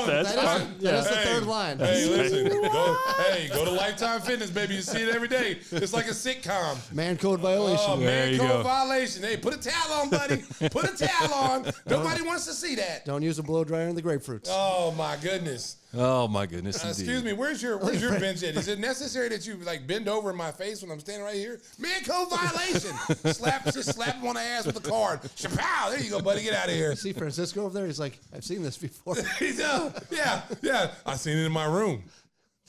that's 0.08 0.34
that's 0.34 0.36
That 0.36 0.45
part- 0.45 0.62
is, 0.62 0.84
that 0.84 0.93
is 0.95 1.08
the 1.10 1.15
Hey, 1.15 1.23
third 1.26 1.43
line. 1.45 1.80
Hey, 1.80 2.10
listen. 2.10 2.62
Go, 2.73 2.97
hey, 3.30 3.49
go 3.49 3.65
to 3.65 3.71
Lifetime 3.71 4.21
Fitness, 4.21 4.49
baby. 4.49 4.76
You 4.76 4.82
see 4.82 5.02
it 5.04 5.13
every 5.13 5.28
day. 5.28 5.58
It's 5.71 5.93
like 5.93 6.08
a 6.08 6.12
sitcom. 6.12 6.78
Man 6.93 7.17
code 7.17 7.39
violation. 7.41 7.86
Oh, 7.88 7.97
There 7.97 8.30
man, 8.30 8.38
code 8.39 8.47
go. 8.49 8.63
violation. 8.63 9.23
Hey, 9.23 9.38
put 9.38 9.54
a 9.54 9.58
towel 9.60 10.02
on, 10.02 10.10
buddy. 10.10 10.43
Put 10.69 10.86
a 10.86 10.95
towel 11.08 11.34
on. 11.34 11.71
Nobody 11.88 12.21
wants 12.23 12.45
to 12.45 12.54
see 12.54 12.76
that. 12.76 13.06
Don't 13.06 13.21
use 13.21 13.38
a 13.39 13.43
blow 13.43 13.63
dryer 13.63 13.88
in 13.89 13.95
the 13.95 14.02
grapefruits. 14.02 14.47
Oh 14.49 14.93
my 14.97 15.17
goodness. 15.21 15.78
Oh 15.93 16.27
my 16.27 16.45
goodness, 16.45 16.84
Uh, 16.84 16.89
excuse 16.89 17.23
me, 17.23 17.34
where's 17.34 17.62
your 17.62 17.77
where's 17.77 18.01
your 18.01 18.12
bench 18.19 18.43
at? 18.43 18.56
Is 18.56 18.67
it 18.67 18.79
necessary 18.79 19.29
that 19.29 19.45
you 19.45 19.56
like 19.58 19.86
bend 19.88 20.08
over 20.08 20.29
in 20.32 20.36
my 20.38 20.51
face 20.51 20.82
when 20.82 20.91
I'm 20.91 20.99
standing 20.99 21.23
right 21.23 21.36
here? 21.36 21.62
Man, 21.79 22.03
code 22.03 22.29
violation. 22.29 22.95
slap 23.34 23.65
just 23.65 23.93
slap 23.93 24.15
him 24.15 24.27
on 24.27 24.36
the 24.36 24.41
ass 24.41 24.65
with 24.65 24.77
a 24.86 24.89
card. 24.89 25.21
Chapow! 25.21 25.91
There 25.91 25.99
you 26.01 26.10
go, 26.10 26.21
buddy. 26.21 26.43
Get 26.43 26.53
out 26.53 26.67
of 26.69 26.75
here. 26.75 26.95
See 26.95 27.13
Francisco 27.13 27.65
over 27.65 27.73
there? 27.73 27.86
He's 27.86 27.99
like, 27.99 28.19
I've 28.36 28.43
seen 28.43 28.63
this 28.63 28.77
before. 28.77 29.15
He's, 29.39 29.60
uh, 29.60 29.91
yeah, 30.12 30.41
yeah. 30.62 30.91
I 31.06 31.15
seen 31.15 31.38
it 31.38 31.45
in 31.45 31.51
my 31.51 31.65
room. 31.65 32.03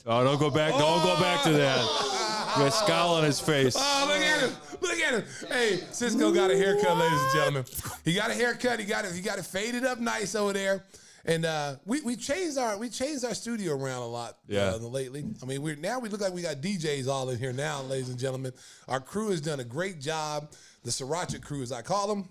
Oh, 0.07 0.23
don't 0.23 0.39
go 0.39 0.51
back. 0.51 0.71
Don't 0.73 1.03
go 1.03 1.19
back 1.19 1.43
to 1.43 1.51
that. 1.51 1.79
He 1.79 2.61
got 2.61 2.67
a 2.67 2.71
scowl 2.71 3.15
on 3.15 3.23
his 3.23 3.39
face. 3.39 3.75
Oh, 3.77 4.05
look 4.07 4.21
at 4.21 4.39
him! 4.41 4.55
Look 4.79 4.99
at 4.99 5.13
him! 5.15 5.23
Hey, 5.49 5.77
Cisco 5.91 6.31
got 6.31 6.51
a 6.51 6.55
haircut, 6.55 6.95
ladies 6.95 7.19
and 7.19 7.31
gentlemen. 7.33 7.65
He 8.05 8.13
got 8.13 8.29
a 8.29 8.33
haircut. 8.33 8.79
He 8.79 8.85
got 8.85 9.03
it. 9.05 9.13
He 9.13 9.21
got 9.21 9.39
it 9.39 9.45
faded 9.45 9.83
up 9.83 9.99
nice 9.99 10.35
over 10.35 10.53
there. 10.53 10.85
And 11.27 11.43
uh, 11.43 11.75
we 11.85 12.01
we 12.01 12.15
changed 12.15 12.57
our 12.57 12.77
we 12.77 12.89
changed 12.89 13.25
our 13.25 13.33
studio 13.33 13.73
around 13.75 14.03
a 14.03 14.07
lot. 14.07 14.37
Yeah. 14.47 14.73
Uh, 14.75 14.77
lately. 14.77 15.25
I 15.41 15.45
mean, 15.45 15.61
we 15.61 15.75
now 15.75 15.99
we 15.99 16.09
look 16.09 16.21
like 16.21 16.33
we 16.33 16.43
got 16.43 16.57
DJs 16.57 17.07
all 17.07 17.29
in 17.31 17.39
here 17.39 17.51
now, 17.51 17.81
ladies 17.81 18.09
and 18.09 18.19
gentlemen. 18.19 18.51
Our 18.87 18.99
crew 18.99 19.31
has 19.31 19.41
done 19.41 19.59
a 19.59 19.63
great 19.63 19.99
job. 19.99 20.51
The 20.83 20.91
Sriracha 20.91 21.41
crew, 21.41 21.63
as 21.63 21.71
I 21.71 21.81
call 21.81 22.07
them. 22.07 22.29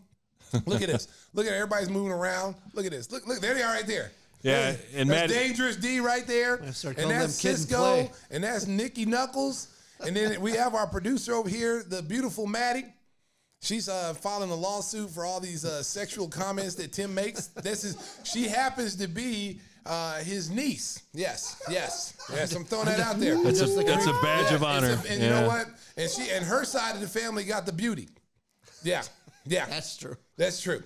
Look 0.66 0.82
at 0.82 0.86
this. 0.88 1.08
Look 1.32 1.46
at 1.46 1.52
everybody's 1.52 1.90
moving 1.90 2.12
around. 2.12 2.54
Look 2.74 2.86
at 2.86 2.92
this. 2.92 3.10
Look, 3.10 3.26
look, 3.26 3.40
there 3.40 3.54
they 3.54 3.62
are 3.62 3.74
right 3.74 3.86
there. 3.86 4.12
Yeah, 4.42 4.72
Hey, 4.72 4.78
and 4.94 5.10
that's 5.10 5.32
Matt- 5.32 5.42
Dangerous 5.42 5.76
D 5.76 5.98
right 5.98 6.24
there. 6.26 6.56
And 6.56 6.66
that's 6.68 6.82
them 6.82 6.94
Kid 6.94 7.10
and 7.10 7.30
Cisco. 7.32 8.10
And 8.30 8.44
that's 8.44 8.66
Nikki 8.68 9.04
Knuckles. 9.06 9.68
And 10.06 10.14
then 10.14 10.40
we 10.40 10.52
have 10.52 10.74
our 10.74 10.86
producer 10.86 11.34
over 11.34 11.48
here, 11.48 11.82
the 11.82 12.02
beautiful 12.02 12.46
Maddie. 12.46 12.84
She's 13.64 13.88
uh, 13.88 14.12
filing 14.12 14.50
a 14.50 14.54
lawsuit 14.54 15.08
for 15.10 15.24
all 15.24 15.40
these 15.40 15.64
uh, 15.64 15.82
sexual 15.82 16.28
comments 16.28 16.74
that 16.74 16.92
Tim 16.92 17.14
makes. 17.14 17.46
This 17.48 17.82
is 17.84 18.20
she 18.22 18.46
happens 18.46 18.94
to 18.96 19.08
be 19.08 19.58
uh, 19.86 20.18
his 20.18 20.50
niece. 20.50 21.02
Yes, 21.14 21.62
yes, 21.70 22.12
yes. 22.30 22.54
I'm 22.54 22.66
throwing 22.66 22.86
that 22.86 23.00
out 23.00 23.18
there. 23.18 23.42
That's 23.42 23.62
a, 23.62 23.66
that's 23.82 24.06
a 24.06 24.12
badge 24.22 24.50
Yeah, 24.50 24.54
of 24.56 24.62
honor. 24.64 25.00
a- 25.06 25.10
and 25.10 25.22
you 25.22 25.30
know 25.30 25.46
what? 25.46 25.66
And 25.96 26.10
she 26.10 26.30
and 26.30 26.44
her 26.44 26.64
side 26.66 26.94
of 26.94 27.00
the 27.00 27.08
family 27.08 27.44
got 27.44 27.64
the 27.64 27.72
beauty. 27.72 28.08
Yeah, 28.82 29.02
yeah. 29.46 29.64
That's 29.64 29.96
true. 29.96 30.16
That's 30.36 30.60
true. 30.60 30.82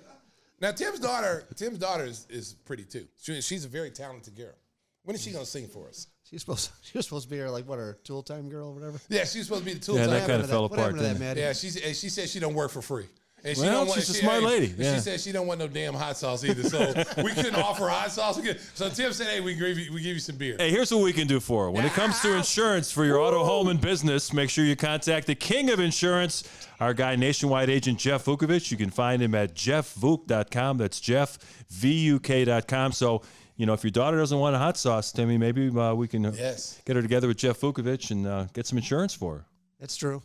Now 0.60 0.70
Tim's 0.70 1.00
daughter, 1.00 1.46
Tim's 1.56 1.78
daughter 1.78 2.04
is, 2.04 2.26
is 2.30 2.52
pretty 2.64 2.84
too. 2.84 3.06
She, 3.20 3.40
she's 3.40 3.64
a 3.64 3.68
very 3.68 3.90
talented 3.90 4.36
girl. 4.36 4.54
When 5.02 5.16
is 5.16 5.22
she 5.22 5.32
gonna 5.32 5.46
sing 5.46 5.66
for 5.66 5.88
us? 5.88 6.06
She's 6.30 6.40
supposed 6.40 6.70
she 6.82 6.96
was 6.98 7.06
supposed 7.06 7.24
to 7.28 7.30
be 7.30 7.38
her 7.38 7.50
like 7.50 7.66
what 7.68 7.78
her 7.78 7.98
tool 8.04 8.22
time 8.22 8.48
girl 8.48 8.68
or 8.68 8.72
whatever. 8.74 9.00
Yeah, 9.08 9.24
she's 9.24 9.44
supposed 9.44 9.60
to 9.62 9.66
be 9.66 9.74
the 9.74 9.80
tool 9.80 9.96
Yeah, 9.96 10.02
time. 10.06 10.10
that 10.10 10.20
What 10.20 10.26
kinda 10.26 10.32
happened 10.32 10.48
to 10.48 10.48
fell 10.50 10.62
that- 10.68 10.70
what 10.70 10.78
happened 10.80 10.98
apart, 10.98 11.12
to 11.12 11.18
that, 11.18 11.18
didn't 11.20 11.28
Maddie? 11.28 11.40
Yeah, 11.40 11.52
she 11.52 11.70
she 11.94 12.08
said 12.08 12.28
she 12.28 12.40
don't 12.40 12.54
work 12.54 12.70
for 12.70 12.82
free. 12.82 13.06
And 13.44 13.56
she 13.56 13.62
Well, 13.62 13.70
don't 13.72 13.86
want, 13.86 14.00
she's 14.00 14.10
a 14.10 14.14
she, 14.14 14.20
smart 14.22 14.40
hey, 14.40 14.46
lady, 14.48 14.74
yeah. 14.76 14.94
She 14.96 15.00
said 15.00 15.20
she 15.20 15.30
don't 15.30 15.46
want 15.46 15.60
no 15.60 15.68
damn 15.68 15.94
hot 15.94 16.16
sauce 16.16 16.42
either. 16.44 16.64
So 16.68 16.78
we 17.22 17.32
couldn't 17.32 17.54
offer 17.54 17.88
hot 17.88 18.10
sauce. 18.10 18.36
We 18.36 18.42
could, 18.42 18.58
so 18.74 18.88
Tim 18.90 19.12
said, 19.12 19.28
"Hey, 19.28 19.38
we 19.40 19.54
give 19.54 19.78
you, 19.78 19.92
we 19.92 20.00
give 20.02 20.14
you 20.14 20.18
some 20.18 20.34
beer." 20.34 20.56
Hey, 20.58 20.70
here's 20.72 20.90
what 20.92 21.04
we 21.04 21.12
can 21.12 21.28
do 21.28 21.38
for 21.38 21.66
her. 21.66 21.70
When 21.70 21.84
it 21.84 21.92
comes 21.92 22.18
to 22.22 22.34
insurance 22.36 22.90
for 22.90 23.04
your 23.04 23.20
auto, 23.20 23.44
home, 23.44 23.68
and 23.68 23.80
business, 23.80 24.32
make 24.32 24.50
sure 24.50 24.64
you 24.64 24.74
contact 24.74 25.28
the 25.28 25.36
king 25.36 25.70
of 25.70 25.78
insurance, 25.78 26.42
our 26.80 26.92
guy, 26.92 27.14
nationwide 27.14 27.70
agent 27.70 28.00
Jeff 28.00 28.24
Vukovich. 28.24 28.72
You 28.72 28.76
can 28.76 28.90
find 28.90 29.22
him 29.22 29.36
at 29.36 29.54
jeffvuk.com. 29.54 30.78
That's 30.78 30.98
jeffvuk.com. 31.00 32.92
So, 32.92 33.22
you 33.58 33.66
know, 33.66 33.74
if 33.74 33.84
your 33.84 33.90
daughter 33.90 34.16
doesn't 34.16 34.38
want 34.38 34.56
a 34.56 34.58
hot 34.58 34.78
sauce, 34.78 35.12
Timmy, 35.12 35.36
maybe 35.36 35.68
uh, 35.68 35.92
we 35.92 36.08
can 36.08 36.24
uh, 36.24 36.32
Yes. 36.34 36.80
get 36.86 36.96
her 36.96 37.02
together 37.02 37.28
with 37.28 37.36
Jeff 37.36 37.60
Vukovic 37.60 38.10
and 38.10 38.26
uh, 38.26 38.46
get 38.54 38.66
some 38.66 38.78
insurance 38.78 39.12
for 39.14 39.34
her. 39.38 39.44
That's 39.78 39.96
true. 39.96 40.22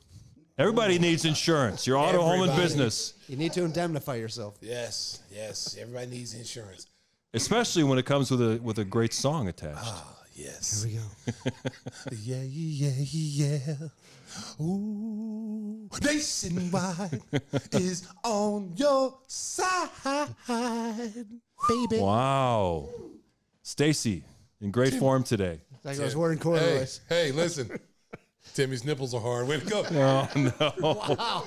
Everybody 0.57 0.99
needs 0.99 1.25
insurance. 1.25 1.85
Your 1.87 1.97
auto, 1.97 2.21
home, 2.21 2.43
and 2.47 2.55
business, 2.55 3.15
You 3.27 3.35
need 3.37 3.51
to 3.53 3.63
indemnify 3.63 4.15
yourself. 4.15 4.55
Yes, 4.61 5.21
yes. 5.33 5.75
Everybody 5.79 6.07
needs 6.11 6.33
insurance. 6.35 6.87
especially 7.33 7.83
when 7.83 7.97
it 7.97 8.05
comes 8.05 8.29
with 8.31 8.41
a 8.41 8.59
with 8.61 8.77
a 8.79 8.85
great 8.85 9.13
song 9.13 9.47
attached. 9.49 9.79
Ah, 9.83 10.09
Yes. 10.35 10.83
Here 10.83 10.91
we 10.91 10.97
go. 10.97 11.51
Yeah, 12.23 12.41
yeah, 12.49 12.91
yeah. 12.97 13.57
Yeah. 13.67 14.63
Ooh, 14.63 15.87
nationwide 16.03 17.21
is 17.73 18.07
on 18.23 18.73
your 18.75 19.17
side, 19.27 20.29
baby. 21.69 21.99
Wow, 21.99 22.89
Stacey 23.63 24.23
in 24.61 24.69
great 24.71 24.93
form 24.93 25.23
today. 25.23 25.59
Like 25.83 25.99
I 25.99 26.03
was 26.03 26.15
wearing 26.15 26.37
Hey, 26.37 26.43
corduroys. 26.43 27.01
hey, 27.09 27.31
listen. 27.31 27.79
Timmy's 28.53 28.83
nipples 28.85 29.13
are 29.15 29.21
hard. 29.21 29.47
Way 29.47 29.59
to 29.61 29.65
go. 29.65 29.83
Oh, 29.91 30.29
no. 30.35 30.73
Wow. 31.17 31.43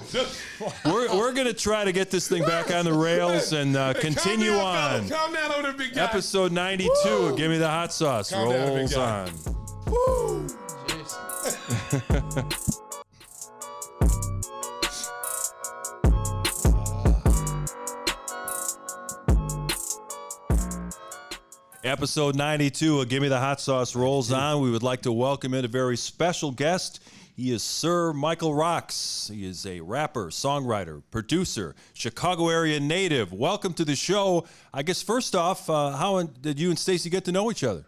We're, 0.84 1.14
we're 1.16 1.32
going 1.32 1.46
to 1.46 1.52
try 1.54 1.84
to 1.84 1.92
get 1.92 2.10
this 2.10 2.26
thing 2.26 2.42
back 2.44 2.70
on 2.74 2.84
the 2.86 2.92
rails 2.92 3.52
and 3.52 3.76
uh, 3.76 3.92
Hey, 3.94 4.00
continue 4.00 4.50
down, 4.52 4.64
on. 4.64 4.90
fellas. 5.06 5.10
Calm 5.12 5.32
down 5.34 5.52
over 5.52 5.62
there, 5.62 5.72
big 5.74 5.94
guy. 5.94 6.04
Episode 6.04 6.52
92 6.52 6.90
Woo! 7.04 7.36
Give 7.36 7.50
Me 7.50 7.58
the 7.58 7.68
Hot 7.68 7.92
Sauce 7.92 8.30
Calm 8.30 8.48
rolls 8.48 8.94
guy. 8.94 9.28
on. 9.28 9.30
Woo. 9.92 10.46
Episode 21.86 22.34
92 22.34 23.02
of 23.02 23.08
Give 23.08 23.22
Me 23.22 23.28
the 23.28 23.38
Hot 23.38 23.60
Sauce 23.60 23.94
rolls 23.94 24.32
on. 24.32 24.60
We 24.60 24.72
would 24.72 24.82
like 24.82 25.02
to 25.02 25.12
welcome 25.12 25.54
in 25.54 25.64
a 25.64 25.68
very 25.68 25.96
special 25.96 26.50
guest. 26.50 26.98
He 27.36 27.52
is 27.52 27.62
Sir 27.62 28.12
Michael 28.12 28.56
Rocks. 28.56 29.30
He 29.32 29.46
is 29.46 29.64
a 29.66 29.80
rapper, 29.80 30.30
songwriter, 30.30 31.00
producer, 31.12 31.76
Chicago 31.94 32.48
area 32.48 32.80
native. 32.80 33.32
Welcome 33.32 33.72
to 33.74 33.84
the 33.84 33.94
show. 33.94 34.48
I 34.74 34.82
guess 34.82 35.00
first 35.00 35.36
off, 35.36 35.70
uh, 35.70 35.92
how 35.92 36.20
did 36.24 36.58
you 36.58 36.70
and 36.70 36.78
Stacey 36.78 37.08
get 37.08 37.24
to 37.26 37.30
know 37.30 37.52
each 37.52 37.62
other? 37.62 37.86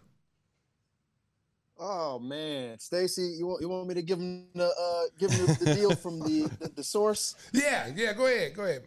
Oh 1.77 2.19
man, 2.19 2.79
Stacey, 2.79 3.35
you 3.37 3.47
want 3.47 3.61
you 3.61 3.67
want 3.67 3.85
me 3.85 3.95
to 3.95 4.01
give 4.01 4.19
him 4.19 4.45
the 4.55 4.67
uh, 4.67 5.03
give 5.19 5.31
him 5.31 5.45
the, 5.45 5.65
the 5.65 5.75
deal 5.75 5.93
from 5.93 6.21
the, 6.21 6.49
the 6.61 6.69
the 6.69 6.83
source? 6.85 7.35
Yeah, 7.51 7.91
yeah. 7.93 8.13
Go 8.13 8.27
ahead. 8.27 8.53
Go 8.55 8.63
ahead. 8.63 8.83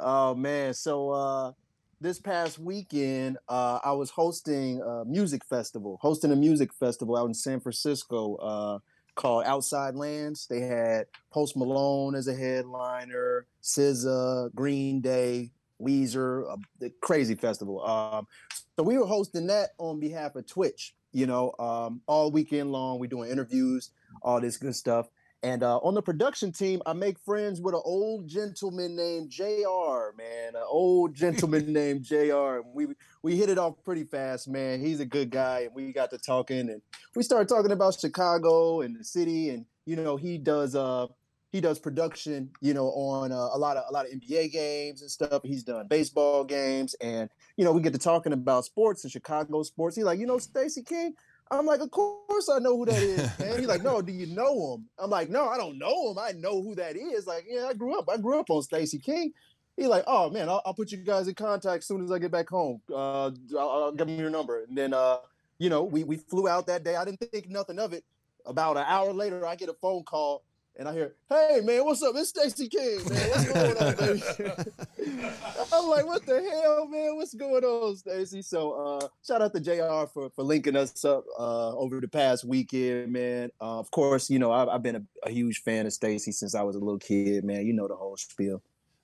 Oh 0.00 0.34
man, 0.34 0.74
so 0.74 1.10
uh, 1.10 1.52
this 2.00 2.18
past 2.18 2.58
weekend 2.58 3.36
uh, 3.48 3.78
I 3.84 3.92
was 3.92 4.10
hosting 4.10 4.80
a 4.80 5.04
music 5.04 5.44
festival, 5.44 5.98
hosting 6.00 6.32
a 6.32 6.36
music 6.36 6.72
festival 6.72 7.16
out 7.16 7.26
in 7.26 7.34
San 7.34 7.60
Francisco 7.60 8.36
uh, 8.36 8.78
called 9.14 9.44
Outside 9.44 9.94
Lands. 9.94 10.46
They 10.46 10.60
had 10.60 11.06
Post 11.30 11.56
Malone 11.56 12.14
as 12.14 12.26
a 12.26 12.34
headliner, 12.34 13.46
SZA, 13.62 14.54
Green 14.54 15.00
Day, 15.00 15.50
Weezer, 15.80 16.50
uh, 16.50 16.56
the 16.78 16.90
crazy 17.02 17.34
festival. 17.34 17.84
Um, 17.86 18.26
so 18.76 18.82
we 18.82 18.96
were 18.96 19.06
hosting 19.06 19.46
that 19.48 19.70
on 19.78 20.00
behalf 20.00 20.36
of 20.36 20.46
Twitch. 20.46 20.94
You 21.12 21.26
know, 21.26 21.52
um, 21.58 22.00
all 22.06 22.30
weekend 22.30 22.72
long, 22.72 22.98
we're 22.98 23.08
doing 23.08 23.30
interviews, 23.30 23.90
all 24.22 24.40
this 24.40 24.56
good 24.56 24.76
stuff. 24.76 25.08
And 25.42 25.62
uh, 25.62 25.78
on 25.78 25.94
the 25.94 26.02
production 26.02 26.52
team, 26.52 26.82
I 26.84 26.92
make 26.92 27.18
friends 27.18 27.60
with 27.60 27.74
an 27.74 27.80
old 27.84 28.28
gentleman 28.28 28.94
named 28.94 29.30
Jr. 29.30 30.12
Man, 30.16 30.54
an 30.54 30.62
old 30.66 31.14
gentleman 31.14 31.72
named 31.72 32.04
Jr. 32.04 32.58
And 32.58 32.64
we 32.74 32.88
we 33.22 33.36
hit 33.36 33.48
it 33.48 33.56
off 33.56 33.82
pretty 33.82 34.04
fast, 34.04 34.48
man. 34.48 34.80
He's 34.80 35.00
a 35.00 35.06
good 35.06 35.30
guy, 35.30 35.60
and 35.60 35.74
we 35.74 35.92
got 35.92 36.10
to 36.10 36.18
talking, 36.18 36.68
and 36.68 36.82
we 37.16 37.22
started 37.22 37.48
talking 37.48 37.72
about 37.72 37.98
Chicago 37.98 38.82
and 38.82 38.98
the 38.98 39.04
city, 39.04 39.48
and 39.48 39.64
you 39.86 39.96
know, 39.96 40.16
he 40.16 40.36
does 40.36 40.74
uh 40.74 41.06
he 41.52 41.60
does 41.60 41.78
production, 41.80 42.50
you 42.60 42.74
know, 42.74 42.88
on 42.88 43.32
uh, 43.32 43.48
a 43.52 43.58
lot 43.58 43.76
of 43.76 43.84
a 43.88 43.92
lot 43.92 44.06
of 44.06 44.12
NBA 44.12 44.52
games 44.52 45.00
and 45.00 45.10
stuff. 45.10 45.42
He's 45.42 45.64
done 45.64 45.86
baseball 45.88 46.44
games, 46.44 46.94
and 47.00 47.30
you 47.56 47.64
know, 47.64 47.72
we 47.72 47.80
get 47.80 47.92
to 47.94 47.98
talking 47.98 48.32
about 48.32 48.66
sports 48.66 49.04
and 49.04 49.12
Chicago 49.12 49.62
sports. 49.62 49.96
He's 49.96 50.04
like, 50.04 50.18
you 50.18 50.26
know, 50.26 50.38
Stacey 50.38 50.82
King. 50.82 51.14
I'm 51.50 51.66
like, 51.66 51.80
of 51.80 51.90
course 51.90 52.48
I 52.48 52.58
know 52.58 52.76
who 52.76 52.86
that 52.86 53.02
is, 53.02 53.18
man. 53.38 53.58
He's 53.58 53.66
like, 53.66 53.82
no, 53.82 54.00
do 54.00 54.12
you 54.12 54.26
know 54.26 54.74
him? 54.74 54.88
I'm 54.98 55.10
like, 55.10 55.28
no, 55.28 55.48
I 55.48 55.56
don't 55.56 55.78
know 55.78 56.10
him. 56.10 56.18
I 56.18 56.32
know 56.32 56.62
who 56.62 56.74
that 56.76 56.96
is. 56.96 57.26
Like, 57.26 57.44
yeah, 57.48 57.66
I 57.66 57.74
grew 57.74 57.98
up. 57.98 58.08
I 58.08 58.16
grew 58.16 58.38
up 58.38 58.50
on 58.50 58.62
Stacey 58.62 58.98
King. 58.98 59.32
He's 59.76 59.88
like, 59.88 60.04
oh 60.06 60.30
man, 60.30 60.48
I'll, 60.48 60.62
I'll 60.64 60.74
put 60.74 60.92
you 60.92 60.98
guys 60.98 61.26
in 61.26 61.34
contact 61.34 61.78
as 61.78 61.86
soon 61.86 62.04
as 62.04 62.12
I 62.12 62.18
get 62.18 62.30
back 62.30 62.48
home. 62.48 62.80
Uh, 62.90 63.30
I'll, 63.58 63.70
I'll 63.70 63.92
give 63.92 64.08
him 64.08 64.18
your 64.18 64.30
number, 64.30 64.62
and 64.64 64.76
then 64.76 64.92
uh, 64.92 65.18
you 65.58 65.70
know, 65.70 65.84
we 65.84 66.04
we 66.04 66.16
flew 66.16 66.48
out 66.48 66.66
that 66.66 66.84
day. 66.84 66.96
I 66.96 67.04
didn't 67.04 67.20
think 67.20 67.48
nothing 67.48 67.78
of 67.78 67.92
it. 67.92 68.04
About 68.46 68.76
an 68.76 68.84
hour 68.86 69.12
later, 69.12 69.46
I 69.46 69.54
get 69.54 69.68
a 69.68 69.74
phone 69.74 70.02
call 70.02 70.42
and 70.80 70.88
I 70.88 70.94
hear, 70.94 71.14
"Hey 71.28 71.60
man, 71.62 71.84
what's 71.84 72.02
up? 72.02 72.14
It's 72.16 72.30
Stacey 72.30 72.66
King, 72.66 73.00
man. 73.06 73.30
What's 73.30 73.52
going 73.52 73.76
on, 73.76 73.96
baby?" 73.96 74.22
I'm 75.72 75.86
like, 75.88 76.06
"What 76.06 76.24
the 76.24 76.40
hell, 76.40 76.88
man? 76.88 77.16
What's 77.16 77.34
going 77.34 77.62
on, 77.62 77.96
Stacey?" 77.96 78.40
So, 78.40 78.72
uh, 78.72 79.08
shout 79.24 79.42
out 79.42 79.54
to 79.54 79.60
Jr. 79.60 80.08
for 80.10 80.30
for 80.30 80.42
linking 80.42 80.76
us 80.76 81.04
up 81.04 81.24
uh, 81.38 81.76
over 81.76 82.00
the 82.00 82.08
past 82.08 82.46
weekend, 82.46 83.12
man. 83.12 83.50
Uh, 83.60 83.78
of 83.78 83.90
course, 83.90 84.30
you 84.30 84.38
know 84.38 84.50
I've, 84.50 84.68
I've 84.68 84.82
been 84.82 84.96
a, 84.96 85.02
a 85.24 85.30
huge 85.30 85.60
fan 85.62 85.84
of 85.84 85.92
Stacey 85.92 86.32
since 86.32 86.54
I 86.54 86.62
was 86.62 86.76
a 86.76 86.80
little 86.80 86.98
kid, 86.98 87.44
man. 87.44 87.66
You 87.66 87.74
know 87.74 87.86
the 87.86 87.96
whole 87.96 88.16
spiel. 88.16 88.62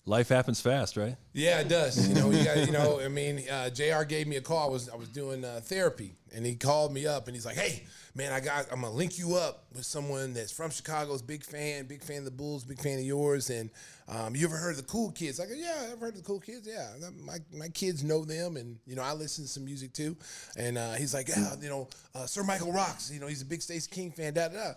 Life 0.09 0.29
happens 0.29 0.61
fast, 0.61 0.97
right? 0.97 1.17
Yeah, 1.35 1.59
it 1.59 1.69
does. 1.69 2.09
You 2.09 2.15
know, 2.15 2.31
you 2.31 2.43
got. 2.43 2.57
You 2.59 2.73
know, 2.73 3.01
I 3.05 3.09
mean, 3.09 3.43
uh, 3.51 3.69
Jr. 3.69 4.05
gave 4.05 4.27
me 4.27 4.37
a 4.37 4.41
call. 4.41 4.69
I 4.69 4.73
was 4.73 4.89
I 4.89 4.97
was 4.97 5.09
doing 5.09 5.45
uh, 5.45 5.61
therapy, 5.63 6.17
and 6.35 6.47
he 6.47 6.55
called 6.55 6.95
me 6.95 7.07
up, 7.07 7.27
and 7.27 7.37
he's 7.37 7.45
like, 7.45 7.57
"Hey, 7.57 7.85
man, 8.17 8.33
I 8.33 8.41
got. 8.41 8.67
I'm 8.73 8.81
gonna 8.81 8.95
link 8.95 9.19
you 9.19 9.37
up 9.37 9.65
with 9.75 9.85
someone 9.85 10.33
that's 10.33 10.51
from 10.51 10.71
Chicago's 10.71 11.23
big 11.23 11.45
fan, 11.45 11.85
big 11.85 12.03
fan 12.03 12.19
of 12.19 12.25
the 12.25 12.31
Bulls, 12.31 12.65
big 12.65 12.81
fan 12.81 12.99
of 12.99 13.05
yours. 13.05 13.51
And 13.51 13.71
um, 14.09 14.35
you 14.35 14.47
ever 14.47 14.57
heard 14.57 14.71
of 14.71 14.79
the 14.79 14.83
Cool 14.85 15.13
Kids? 15.13 15.39
I 15.39 15.47
go, 15.47 15.53
Yeah, 15.55 15.91
I've 15.93 16.01
heard 16.01 16.15
of 16.15 16.17
the 16.17 16.27
Cool 16.27 16.41
Kids. 16.41 16.67
Yeah, 16.67 16.89
my 17.23 17.37
my 17.53 17.69
kids 17.69 18.03
know 18.03 18.25
them, 18.25 18.57
and 18.57 18.79
you 18.87 18.97
know, 18.97 19.03
I 19.03 19.13
listen 19.13 19.45
to 19.45 19.51
some 19.51 19.65
music 19.65 19.93
too. 19.93 20.17
And 20.57 20.79
uh, 20.79 20.95
he's 20.95 21.15
like, 21.15 21.29
Yeah, 21.29 21.55
you 21.61 21.69
know, 21.69 21.89
uh, 22.15 22.27
Sir 22.27 22.43
Michael 22.43 22.73
rocks. 22.73 23.11
You 23.13 23.21
know, 23.21 23.27
he's 23.27 23.43
a 23.43 23.47
big 23.47 23.63
Stacey 23.63 23.91
King 23.91 24.11
fan. 24.11 24.33
Da 24.33 24.49
da 24.49 24.55
da. 24.55 24.73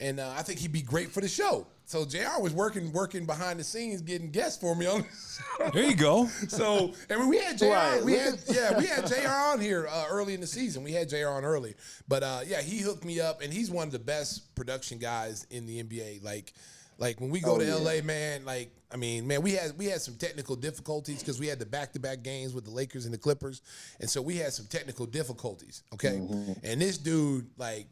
And 0.00 0.18
uh, 0.18 0.34
I 0.36 0.42
think 0.42 0.58
he'd 0.58 0.72
be 0.72 0.82
great 0.82 1.10
for 1.12 1.20
the 1.20 1.28
show. 1.28 1.66
So 1.86 2.04
Jr. 2.06 2.40
was 2.40 2.52
working 2.54 2.90
working 2.92 3.26
behind 3.26 3.60
the 3.60 3.64
scenes, 3.64 4.00
getting 4.00 4.30
guests 4.30 4.58
for 4.60 4.74
me 4.74 4.86
on. 4.86 5.04
There 5.72 5.84
you 5.84 5.94
go. 5.94 6.28
So 6.48 6.92
I 7.10 7.16
mean, 7.16 7.28
we 7.28 7.38
had 7.38 7.58
Jr. 7.58 7.66
Right, 7.66 8.02
We 8.04 8.14
had 8.14 8.40
yeah, 8.48 8.76
we 8.78 8.86
had 8.86 9.06
Jr. 9.06 9.28
on 9.28 9.60
here 9.60 9.86
uh, 9.88 10.06
early 10.08 10.34
in 10.34 10.40
the 10.40 10.46
season. 10.46 10.82
We 10.82 10.92
had 10.92 11.08
Jr. 11.10 11.28
on 11.28 11.44
early, 11.44 11.74
but 12.08 12.22
uh, 12.22 12.40
yeah, 12.46 12.62
he 12.62 12.78
hooked 12.80 13.04
me 13.04 13.20
up, 13.20 13.42
and 13.42 13.52
he's 13.52 13.70
one 13.70 13.86
of 13.86 13.92
the 13.92 13.98
best 13.98 14.54
production 14.54 14.98
guys 14.98 15.46
in 15.50 15.66
the 15.66 15.82
NBA. 15.82 16.24
Like, 16.24 16.54
like 16.98 17.20
when 17.20 17.30
we 17.30 17.40
go 17.40 17.56
Oh, 17.56 17.58
to 17.58 17.64
yeah. 17.66 17.74
LA, 17.74 18.00
man. 18.02 18.44
Like, 18.46 18.70
I 18.90 18.96
mean, 18.96 19.26
man, 19.26 19.42
we 19.42 19.52
had 19.52 19.76
we 19.76 19.84
had 19.84 20.00
some 20.00 20.14
technical 20.14 20.56
difficulties 20.56 21.20
because 21.20 21.38
we 21.38 21.46
had 21.48 21.58
the 21.58 21.66
back 21.66 21.92
to 21.92 22.00
back 22.00 22.22
games 22.22 22.54
with 22.54 22.64
the 22.64 22.70
Lakers 22.72 23.04
and 23.04 23.12
the 23.12 23.18
Clippers, 23.18 23.60
and 24.00 24.08
so 24.08 24.22
we 24.22 24.36
had 24.36 24.52
some 24.54 24.66
technical 24.66 25.04
difficulties. 25.06 25.82
Okay, 25.92 26.16
Mm-hmm. 26.18 26.52
and 26.64 26.80
this 26.80 26.96
dude, 26.98 27.46
like, 27.58 27.86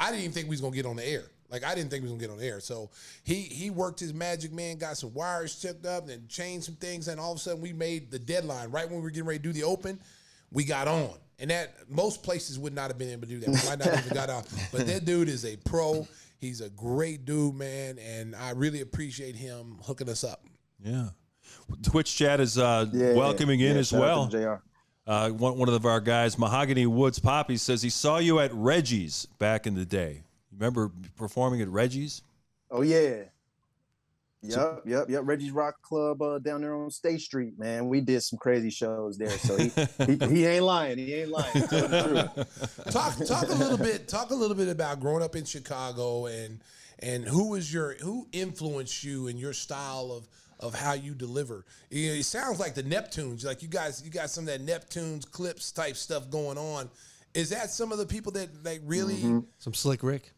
I 0.00 0.06
didn't 0.10 0.22
even 0.22 0.32
think 0.32 0.46
we 0.48 0.54
was 0.54 0.60
gonna 0.60 0.74
get 0.74 0.84
on 0.86 0.96
the 0.96 1.06
air. 1.08 1.24
Like 1.50 1.64
I 1.64 1.74
didn't 1.74 1.90
think 1.90 2.02
we 2.02 2.10
was 2.10 2.18
gonna 2.18 2.34
get 2.34 2.38
on 2.38 2.42
air. 2.42 2.60
So 2.60 2.90
he 3.24 3.34
he 3.42 3.70
worked 3.70 4.00
his 4.00 4.12
magic 4.14 4.52
man, 4.52 4.78
got 4.78 4.96
some 4.96 5.12
wires 5.14 5.60
hooked 5.60 5.86
up, 5.86 6.08
and 6.08 6.28
changed 6.28 6.66
some 6.66 6.76
things, 6.76 7.08
and 7.08 7.20
all 7.20 7.32
of 7.32 7.38
a 7.38 7.40
sudden 7.40 7.60
we 7.60 7.72
made 7.72 8.10
the 8.10 8.18
deadline 8.18 8.70
right 8.70 8.86
when 8.86 8.96
we 8.96 9.02
were 9.02 9.10
getting 9.10 9.26
ready 9.26 9.38
to 9.38 9.42
do 9.44 9.52
the 9.52 9.64
open. 9.64 10.00
We 10.52 10.64
got 10.64 10.88
on, 10.88 11.10
and 11.38 11.50
that 11.50 11.74
most 11.88 12.22
places 12.22 12.58
would 12.58 12.74
not 12.74 12.88
have 12.88 12.98
been 12.98 13.10
able 13.10 13.22
to 13.22 13.28
do 13.28 13.40
that. 13.40 13.48
We 13.48 13.68
might 13.68 13.78
not 13.78 13.98
even 13.98 14.14
got 14.14 14.30
on, 14.30 14.44
but 14.72 14.86
that 14.86 15.04
dude 15.04 15.28
is 15.28 15.44
a 15.44 15.56
pro. 15.56 16.06
He's 16.38 16.60
a 16.60 16.70
great 16.70 17.24
dude, 17.24 17.54
man, 17.54 17.98
and 17.98 18.36
I 18.36 18.50
really 18.50 18.80
appreciate 18.80 19.34
him 19.36 19.78
hooking 19.82 20.08
us 20.08 20.22
up. 20.22 20.44
Yeah. 20.82 21.08
Twitch 21.82 22.14
chat 22.16 22.40
is 22.40 22.58
uh, 22.58 22.86
Yeah, 22.92 23.14
welcoming 23.14 23.60
in 23.60 23.74
yeah, 23.74 23.80
as 23.80 23.92
well. 23.92 24.26
JR. 24.26 24.56
Uh, 25.06 25.30
one, 25.30 25.56
one 25.56 25.68
of 25.68 25.86
our 25.86 26.00
guys, 26.00 26.36
Mahogany 26.36 26.86
Woods 26.86 27.18
Poppy, 27.18 27.56
says 27.56 27.80
he 27.80 27.90
saw 27.90 28.18
you 28.18 28.40
at 28.40 28.52
Reggie's 28.52 29.26
back 29.38 29.66
in 29.66 29.74
the 29.74 29.84
day. 29.84 30.22
Remember 30.58 30.90
performing 31.16 31.60
at 31.60 31.68
Reggie's? 31.68 32.22
Oh 32.70 32.82
yeah. 32.82 33.24
Yep, 34.42 34.82
yep, 34.86 35.10
yep. 35.10 35.22
Reggie's 35.24 35.50
Rock 35.50 35.82
Club 35.82 36.22
uh, 36.22 36.38
down 36.38 36.60
there 36.60 36.74
on 36.74 36.90
State 36.90 37.20
Street, 37.20 37.58
man. 37.58 37.88
We 37.88 38.00
did 38.00 38.20
some 38.22 38.38
crazy 38.38 38.70
shows 38.70 39.18
there. 39.18 39.30
So 39.30 39.56
he 39.56 39.70
he, 40.06 40.26
he 40.34 40.46
ain't 40.46 40.64
lying. 40.64 40.98
He 40.98 41.14
ain't 41.14 41.30
lying. 41.30 41.52
The 41.52 42.34
truth. 42.34 42.90
talk 42.90 43.16
talk 43.26 43.48
a 43.48 43.54
little 43.54 43.78
bit 43.78 44.08
talk 44.08 44.30
a 44.30 44.34
little 44.34 44.56
bit 44.56 44.68
about 44.68 45.00
growing 45.00 45.22
up 45.22 45.36
in 45.36 45.44
Chicago 45.44 46.26
and 46.26 46.60
and 47.00 47.24
who 47.24 47.50
was 47.50 47.72
your 47.72 47.94
who 47.94 48.28
influenced 48.32 49.02
you 49.02 49.28
and 49.28 49.38
your 49.38 49.52
style 49.52 50.12
of 50.12 50.28
of 50.60 50.74
how 50.74 50.92
you 50.92 51.14
deliver. 51.14 51.64
You 51.90 52.08
know, 52.08 52.14
it 52.14 52.24
sounds 52.24 52.60
like 52.60 52.74
the 52.74 52.82
Neptunes, 52.82 53.44
like 53.44 53.62
you 53.62 53.68
guys 53.68 54.02
you 54.04 54.10
got 54.10 54.30
some 54.30 54.48
of 54.48 54.48
that 54.48 54.64
Neptunes 54.64 55.28
Clipse 55.30 55.72
type 55.72 55.96
stuff 55.96 56.30
going 56.30 56.58
on. 56.58 56.88
Is 57.34 57.50
that 57.50 57.70
some 57.70 57.92
of 57.92 57.98
the 57.98 58.06
people 58.06 58.32
that 58.32 58.48
like 58.64 58.80
really 58.84 59.16
Some 59.58 59.74
slick 59.74 60.02
Rick. 60.02 60.32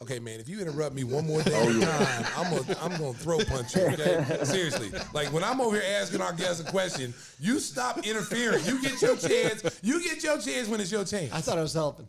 Okay, 0.00 0.20
man, 0.20 0.38
if 0.38 0.48
you 0.48 0.60
interrupt 0.60 0.94
me 0.94 1.02
one 1.02 1.26
more 1.26 1.42
day 1.42 1.54
at 1.60 1.68
a 1.68 1.80
time, 1.80 2.26
I'm 2.36 2.56
gonna 2.56 2.76
I'm 2.80 2.90
gonna 2.98 3.14
throw 3.14 3.38
punch 3.38 3.74
you. 3.74 3.82
Okay, 3.82 4.44
seriously. 4.44 4.92
Like 5.12 5.32
when 5.32 5.42
I'm 5.42 5.60
over 5.60 5.74
here 5.74 5.84
asking 6.00 6.20
our 6.20 6.32
guests 6.32 6.60
a 6.60 6.70
question, 6.70 7.12
you 7.40 7.58
stop 7.58 8.06
interfering. 8.06 8.64
You 8.64 8.80
get 8.80 9.02
your 9.02 9.16
chance. 9.16 9.80
You 9.82 10.02
get 10.02 10.22
your 10.22 10.38
chance 10.38 10.68
when 10.68 10.80
it's 10.80 10.92
your 10.92 11.04
chance. 11.04 11.32
I 11.32 11.40
thought 11.40 11.58
I 11.58 11.62
was 11.62 11.74
helping. 11.74 12.06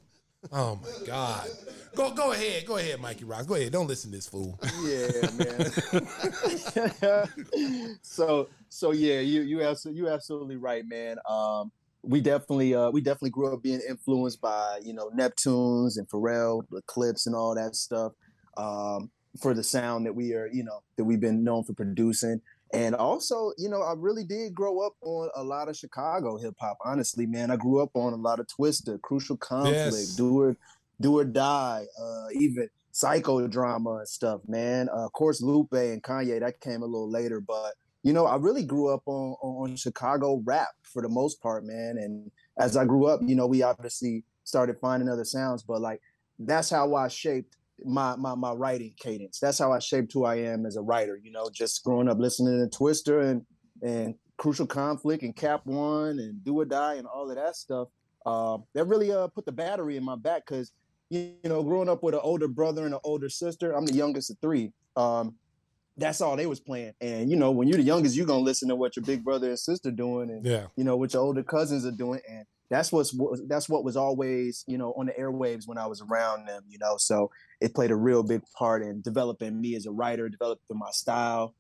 Oh 0.52 0.80
my 0.82 1.08
God. 1.08 1.50
Go 1.96 2.12
go 2.12 2.32
ahead. 2.32 2.66
Go 2.68 2.78
ahead, 2.78 3.02
Mikey 3.02 3.26
Rocks. 3.26 3.48
Go 3.48 3.56
ahead. 3.56 3.72
Don't 3.72 3.88
listen 3.88 4.12
to 4.12 4.18
this 4.18 4.28
fool. 4.28 4.60
Yeah, 4.84 5.10
man. 7.10 7.98
so 8.04 8.50
so 8.70 8.92
yeah, 8.92 9.20
you 9.20 9.42
you 9.42 9.64
absolutely 9.64 10.00
you 10.00 10.10
absolutely 10.10 10.58
right, 10.58 10.86
man. 10.88 11.18
Um, 11.28 11.72
we 12.04 12.22
definitely 12.22 12.74
uh 12.74 12.90
we 12.90 13.02
definitely 13.02 13.30
grew 13.32 13.54
up 13.54 13.62
being 13.62 13.82
influenced 13.88 14.42
by 14.42 14.80
you 14.84 14.94
know 14.94 15.10
Neptunes 15.10 15.98
and 15.98 16.08
Pharrell, 16.10 16.64
the 16.72 16.82
Clipse 16.84 17.28
and 17.28 17.36
all 17.36 17.56
that 17.56 17.76
stuff. 17.76 18.14
Um, 18.58 19.10
for 19.40 19.54
the 19.54 19.64
sound 19.64 20.06
that 20.06 20.14
we 20.14 20.34
are 20.34 20.48
you 20.48 20.64
know 20.64 20.82
that 20.98 21.04
we've 21.04 21.22
been 21.22 21.44
known 21.44 21.64
for 21.64 21.74
producing. 21.74 22.42
And 22.72 22.94
also, 22.94 23.52
you 23.58 23.68
know, 23.68 23.82
I 23.82 23.94
really 23.98 24.24
did 24.24 24.54
grow 24.54 24.82
up 24.82 24.94
on 25.02 25.30
a 25.36 25.44
lot 25.44 25.70
of 25.70 25.76
Chicago 25.76 26.38
hip 26.38 26.54
hop. 26.60 26.78
Honestly, 26.86 27.26
man, 27.26 27.50
I 27.50 27.56
grew 27.56 27.82
up 27.82 27.90
on 27.96 28.14
a 28.14 28.18
lot 28.18 28.40
of 28.40 28.46
Twista, 28.46 29.02
Crucial 29.02 29.38
Conflict, 29.38 29.76
Yes. 29.76 30.16
Do 30.16 30.40
or 30.40 30.58
Do 31.02 31.18
or 31.18 31.26
Die, 31.26 31.86
uh, 32.00 32.28
even 32.34 32.70
psychodrama 32.94 34.00
and 34.00 34.08
stuff. 34.08 34.42
Man, 34.48 34.88
uh, 34.90 35.06
of 35.06 35.14
course, 35.14 35.42
Lupe 35.42 35.74
and 35.74 36.04
Kanye 36.04 36.40
that 36.40 36.60
came 36.60 36.84
a 36.84 36.86
little 36.86 37.10
later, 37.10 37.42
but 37.42 37.74
you 38.04 38.14
know, 38.14 38.26
I 38.26 38.38
really 38.38 38.64
grew 38.64 38.94
up 38.94 39.04
on 39.06 39.36
on 39.42 39.76
Chicago 39.76 40.42
rap 40.46 40.70
for 40.84 41.02
the 41.02 41.10
most 41.10 41.42
part, 41.42 41.66
man. 41.66 41.98
And 41.98 42.32
as 42.58 42.78
I 42.78 42.86
grew 42.86 43.06
up, 43.06 43.20
you 43.24 43.36
know, 43.36 43.48
we 43.48 43.62
obviously 43.62 44.24
started 44.44 44.78
finding 44.80 45.10
other 45.10 45.26
sounds, 45.26 45.64
but 45.64 45.82
like 45.82 46.02
that's 46.40 46.70
how 46.70 46.96
I 46.96 47.08
shaped 47.08 47.58
my 47.86 48.16
my 48.16 48.36
my 48.36 48.52
writing 48.52 48.94
cadence. 48.98 49.40
That's 49.40 49.60
how 49.60 49.72
I 49.72 49.80
shaped 49.80 50.14
who 50.14 50.26
I 50.26 50.36
am 50.36 50.66
as 50.66 50.78
a 50.78 50.82
writer. 50.82 51.20
You 51.22 51.32
know, 51.32 51.50
just 51.54 51.84
growing 51.84 52.08
up 52.08 52.20
listening 52.20 52.68
to 52.70 52.78
Twista 52.78 53.30
and 53.30 53.46
and 53.82 54.16
Crucial 54.38 54.68
Conflict 54.68 55.24
and 55.24 55.36
Cap 55.36 55.66
One 55.66 56.20
and 56.20 56.44
Do 56.44 56.60
or 56.60 56.66
Die 56.66 56.96
and 56.96 57.08
all 57.08 57.30
of 57.30 57.36
that 57.36 57.56
stuff. 57.56 57.90
Uh, 58.26 58.58
that 58.74 58.86
really 58.86 59.12
uh 59.12 59.28
put 59.28 59.46
the 59.46 59.52
battery 59.52 59.98
in 59.98 60.04
my 60.04 60.16
back 60.16 60.46
because 60.46 60.72
you, 61.10 61.34
you 61.44 61.50
know, 61.50 61.64
growing 61.64 61.90
up 61.90 62.04
with 62.04 62.14
an 62.14 62.22
older 62.24 62.48
brother 62.48 62.86
and 62.86 62.94
an 62.94 63.00
older 63.04 63.30
sister, 63.30 63.72
I'm 63.74 63.86
the 63.86 63.94
youngest 63.94 64.32
of 64.32 64.38
three. 64.42 64.72
Um, 64.96 65.36
that's 66.00 66.22
all 66.22 66.36
they 66.36 66.46
was 66.48 66.60
playing. 66.60 66.94
And 67.02 67.30
you 67.30 67.36
know, 67.38 67.52
when 67.52 67.68
you're 67.68 67.78
the 67.78 67.84
youngest, 67.84 68.16
you're 68.16 68.26
gonna 68.26 68.40
listen 68.40 68.70
to 68.70 68.76
what 68.76 68.96
your 68.96 69.04
big 69.06 69.24
brother 69.24 69.50
and 69.50 69.60
sister 69.60 69.92
doing, 69.92 70.30
and 70.30 70.46
Yeah. 70.46 70.68
you 70.76 70.84
know 70.84 70.98
what 70.98 71.14
your 71.14 71.22
older 71.24 71.44
cousins 71.44 71.86
are 71.86 71.92
doing, 71.92 72.22
and 72.30 72.46
that's 72.70 72.92
what's 72.92 73.14
what- 73.14 73.40
that's 73.48 73.68
what 73.68 73.84
was 73.84 73.98
always 73.98 74.64
you 74.68 74.78
know 74.78 74.94
on 74.94 75.08
the 75.08 75.14
airwaves 75.14 75.68
when 75.68 75.78
I 75.78 75.88
was 75.88 76.02
around 76.02 76.48
them. 76.48 76.64
You 76.70 76.78
know, 76.80 76.96
so 76.98 77.30
it 77.62 77.74
played 77.74 77.92
a 77.92 77.96
real 77.96 78.24
big 78.24 78.42
part 78.58 78.82
in 78.84 79.02
developing 79.02 79.60
me 79.60 79.76
as 79.76 79.86
a 79.86 79.92
writer, 79.92 80.30
developing 80.30 80.78
my 80.78 80.92
style, 80.92 81.54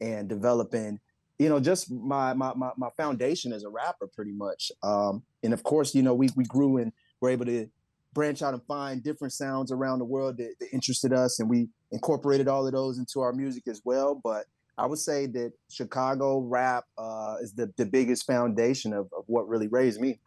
and 0.00 0.28
developing 0.28 1.00
you 1.38 1.48
know 1.48 1.60
just 1.60 1.90
my 1.90 2.32
my 2.34 2.52
my, 2.54 2.70
my 2.76 2.90
foundation 2.96 3.52
as 3.52 3.64
a 3.64 3.68
rapper, 3.70 4.06
pretty 4.06 4.32
much. 4.32 4.70
Um, 4.82 5.22
and 5.42 5.52
of 5.52 5.62
course, 5.62 5.94
you 5.94 6.02
know, 6.02 6.14
we 6.14 6.28
we 6.36 6.44
grew 6.44 6.76
and 6.78 6.92
were 7.20 7.30
able 7.30 7.46
to 7.46 7.68
branch 8.14 8.42
out 8.42 8.54
and 8.54 8.62
find 8.64 9.02
different 9.02 9.32
sounds 9.32 9.72
around 9.72 9.98
the 9.98 10.04
world 10.04 10.36
that, 10.38 10.54
that 10.60 10.68
interested 10.72 11.12
us, 11.12 11.40
and 11.40 11.48
we 11.48 11.68
incorporated 11.90 12.48
all 12.48 12.66
of 12.66 12.72
those 12.72 12.98
into 12.98 13.20
our 13.20 13.32
music 13.32 13.64
as 13.68 13.80
well. 13.84 14.20
But 14.22 14.44
I 14.78 14.86
would 14.86 14.98
say 14.98 15.26
that 15.26 15.52
Chicago 15.70 16.40
rap 16.40 16.84
uh, 16.98 17.36
is 17.42 17.52
the, 17.54 17.72
the 17.76 17.86
biggest 17.86 18.26
foundation 18.26 18.92
of, 18.92 19.08
of 19.16 19.24
what 19.26 19.48
really 19.48 19.68
raised 19.68 20.00
me. 20.00 20.18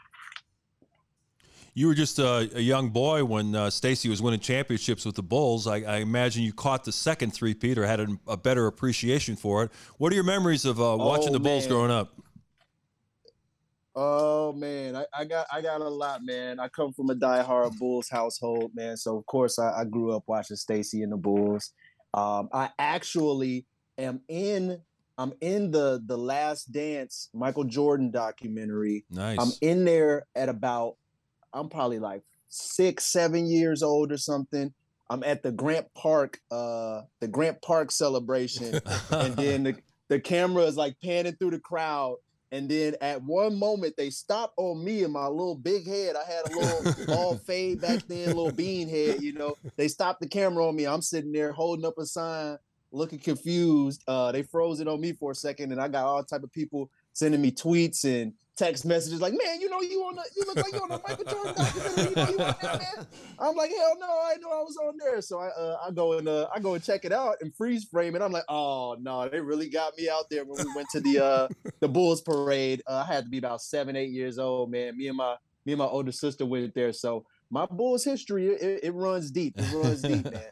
You 1.78 1.88
were 1.88 1.93
just 1.93 2.19
a, 2.19 2.50
a 2.56 2.62
young 2.62 2.89
boy 2.89 3.26
when 3.26 3.54
uh, 3.54 3.69
Stacey 3.69 4.08
was 4.08 4.21
winning 4.21 4.39
championships 4.39 5.06
with 5.06 5.15
the 5.15 5.24
Bulls. 5.24 5.67
I, 5.67 5.82
I 5.82 5.98
imagine 5.98 6.43
you 6.43 6.54
caught 6.54 6.86
the 6.86 6.93
second 6.93 7.32
three-peat 7.32 7.78
or 7.78 7.86
had 7.86 8.00
a, 8.00 8.08
a 8.30 8.38
better 8.38 8.67
appreciation 8.67 9.36
for 9.36 9.63
it. 9.63 9.71
What 9.98 10.13
are 10.13 10.15
your 10.15 10.24
memories 10.24 10.63
of 10.63 10.80
uh, 10.80 10.95
watching 10.98 11.30
Oh, 11.30 11.34
the 11.34 11.39
Bulls 11.41 11.63
man. 11.63 11.69
growing 11.69 11.91
up? 11.91 12.13
Oh 13.95 14.51
man, 14.53 14.95
I, 14.95 15.05
I 15.17 15.25
got 15.25 15.47
I 15.51 15.62
got 15.62 15.81
a 15.81 15.88
lot, 15.88 16.21
man. 16.23 16.60
I 16.60 16.67
come 16.67 16.91
from 16.91 17.10
a 17.10 17.15
diehard 17.15 17.77
Bulls 17.77 18.10
household, 18.10 18.71
man. 18.75 18.97
So 18.97 19.17
of 19.17 19.25
course 19.25 19.58
I, 19.58 19.81
I 19.81 19.86
grew 19.86 20.12
up 20.12 20.23
watching 20.27 20.58
Stacey 20.58 21.01
and 21.01 21.12
the 21.12 21.17
Bulls. 21.17 21.71
Um, 22.13 22.49
I 22.51 22.69
actually 22.77 23.65
am 23.97 24.21
in 24.27 24.81
I'm 25.17 25.34
in 25.39 25.71
the 25.71 26.01
the 26.05 26.17
Last 26.17 26.71
Dance 26.71 27.29
Michael 27.34 27.63
Jordan 27.63 28.12
documentary. 28.12 29.05
Nice. 29.10 29.39
I'm 29.39 29.51
in 29.62 29.86
there 29.86 30.25
at 30.36 30.49
about 30.49 30.97
I'm 31.53 31.69
probably 31.69 31.99
like 31.99 32.23
six, 32.49 33.05
seven 33.05 33.47
years 33.47 33.81
old 33.81 34.12
or 34.12 34.17
something. 34.17 34.73
I'm 35.10 35.23
at 35.23 35.43
the 35.43 35.51
Grant 35.51 35.88
Park, 35.93 36.39
uh, 36.51 37.01
the 37.19 37.27
Grant 37.27 37.62
Park 37.62 37.91
celebration, 37.91 38.79
and 39.12 39.36
then 39.36 39.63
the, 39.63 39.75
the 40.08 40.19
camera 40.19 40.63
is 40.63 40.75
like 40.75 40.95
panning 41.03 41.36
through 41.36 41.51
the 41.51 41.60
crowd. 41.60 42.17
And 42.51 42.69
then 42.69 42.95
at 43.01 43.21
one 43.23 43.58
moment 43.58 43.95
they 43.97 44.10
stopped 44.10 44.53
on 44.58 44.84
me 44.84 45.03
and 45.03 45.13
my 45.13 45.27
little 45.27 45.55
big 45.55 45.88
head. 45.88 46.15
I 46.15 46.23
had 46.23 46.45
a 46.45 46.55
little 46.55 47.15
all 47.15 47.36
fade 47.45 47.81
back 47.81 48.03
then, 48.08 48.27
little 48.27 48.51
bean 48.51 48.88
head, 48.88 49.21
you 49.21 49.34
know. 49.34 49.55
They 49.75 49.88
stopped 49.88 50.21
the 50.21 50.27
camera 50.27 50.67
on 50.67 50.75
me. 50.75 50.88
I'm 50.88 51.01
sitting 51.01 51.31
there 51.31 51.51
holding 51.51 51.86
up 51.86 51.97
a 51.97 52.05
sign, 52.05 52.58
looking 52.91 53.19
confused. 53.19 54.03
Uh, 54.08 54.31
they 54.31 54.43
froze 54.43 54.79
it 54.79 54.88
on 54.88 55.01
me 55.01 55.13
for 55.13 55.31
a 55.31 55.36
second, 55.36 55.71
and 55.71 55.81
I 55.81 55.88
got 55.88 56.05
all 56.05 56.23
type 56.23 56.43
of 56.43 56.51
people 56.51 56.89
sending 57.13 57.41
me 57.41 57.51
tweets 57.51 58.03
and 58.05 58.34
text 58.56 58.86
messages 58.86 59.22
like, 59.22 59.34
"Man, 59.34 59.60
you 59.60 59.70
know 59.70 59.82
you 59.82 60.04
on 60.06 60.15
the, 60.15 60.24
you 60.36 60.44
look 60.46 60.56
like 60.56 60.74
you 60.74 60.82
on 60.82 60.89
the 60.89 61.02
Michael 61.08 61.26
Jordan 61.26 61.54
documentary. 61.56 62.10
You 62.10 62.15
know 62.15 62.30
you 62.30 62.39
on 62.39 62.56
there, 62.62 62.80
man." 62.96 63.08
I'm 63.39 63.56
like, 63.56 63.70
"Hell 63.70 63.98
no, 64.00 64.08
I 64.08 64.36
know 64.41 64.50
I 64.50 64.62
was 64.63 64.78
on 64.78 64.98
there." 64.98 65.22
So 65.22 65.39
I 65.39 65.48
uh, 65.48 65.78
I 65.86 65.91
go 65.91 66.13
and 66.13 66.28
uh, 66.28 66.48
I 66.54 66.60
go 66.60 66.74
and 66.74 66.84
check 66.84 67.06
it 67.06 67.12
out 67.12 67.38
and 67.41 67.56
freeze 67.56 67.86
frame 67.86 68.15
it. 68.15 68.22
I'm 68.22 68.32
like, 68.32 68.46
"Oh 68.50 68.98
no, 69.00 69.28
they 69.30 69.39
really 69.39 69.70
got 69.70 69.98
me 69.98 70.10
out 70.10 70.30
there 70.30 70.46
when 70.46 70.65
we 70.65 70.74
went 70.76 70.89
to 70.91 71.00
the 71.02 71.24
uh 71.24 71.48
the 71.80 71.88
Bulls 71.88 72.22
parade. 72.22 72.82
Uh, 72.88 73.04
I 73.08 73.13
had 73.13 73.26
to 73.26 73.30
be 73.30 73.38
about 73.38 73.62
seven, 73.62 73.96
eight 73.96 74.12
years 74.12 74.39
old, 74.39 74.72
man. 74.72 74.98
Me 74.98 75.08
and 75.08 75.18
my 75.18 75.36
me 75.65 75.74
and 75.74 75.80
my 75.80 75.86
older 75.86 76.12
sister 76.12 76.46
went 76.46 76.74
there, 76.74 76.94
so 76.94 77.26
my 77.50 77.65
Bulls 77.65 78.04
history 78.04 78.48
it, 78.48 78.80
it 78.84 78.91
runs 78.94 79.32
deep. 79.32 79.54
It 79.58 79.74
runs 79.74 80.02
deep, 80.02 80.24
man. 80.32 80.44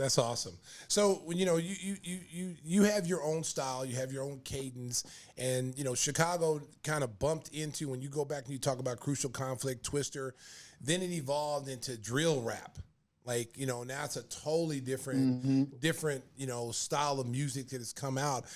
That's 0.00 0.16
awesome. 0.16 0.56
So 0.88 1.20
when 1.26 1.36
you 1.36 1.44
know 1.44 1.58
you 1.58 1.76
you 1.78 1.96
you 2.02 2.18
you 2.30 2.56
you 2.64 2.82
have 2.84 3.06
your 3.06 3.22
own 3.22 3.44
style, 3.44 3.84
you 3.84 3.96
have 3.96 4.10
your 4.10 4.24
own 4.24 4.40
cadence, 4.44 5.04
and 5.36 5.76
you 5.76 5.84
know 5.84 5.94
Chicago 5.94 6.62
kind 6.82 7.04
of 7.04 7.18
bumped 7.18 7.50
into 7.50 7.86
when 7.86 8.00
you 8.00 8.08
go 8.08 8.24
back 8.24 8.44
and 8.44 8.52
you 8.54 8.58
talk 8.58 8.78
about 8.78 8.98
crucial 8.98 9.28
conflict, 9.28 9.84
Twista, 9.84 10.32
then 10.80 11.02
it 11.02 11.10
evolved 11.10 11.68
into 11.68 11.98
drill 11.98 12.40
rap. 12.40 12.78
Like 13.26 13.58
you 13.58 13.66
know 13.66 13.82
now 13.82 14.04
it's 14.06 14.16
a 14.16 14.22
totally 14.22 14.80
different 14.80 15.78
different 15.80 16.24
you 16.34 16.46
know 16.46 16.70
style 16.70 17.20
of 17.20 17.26
music 17.26 17.68
that 17.68 17.76
has 17.78 17.92
come 17.92 18.16
out. 18.16 18.46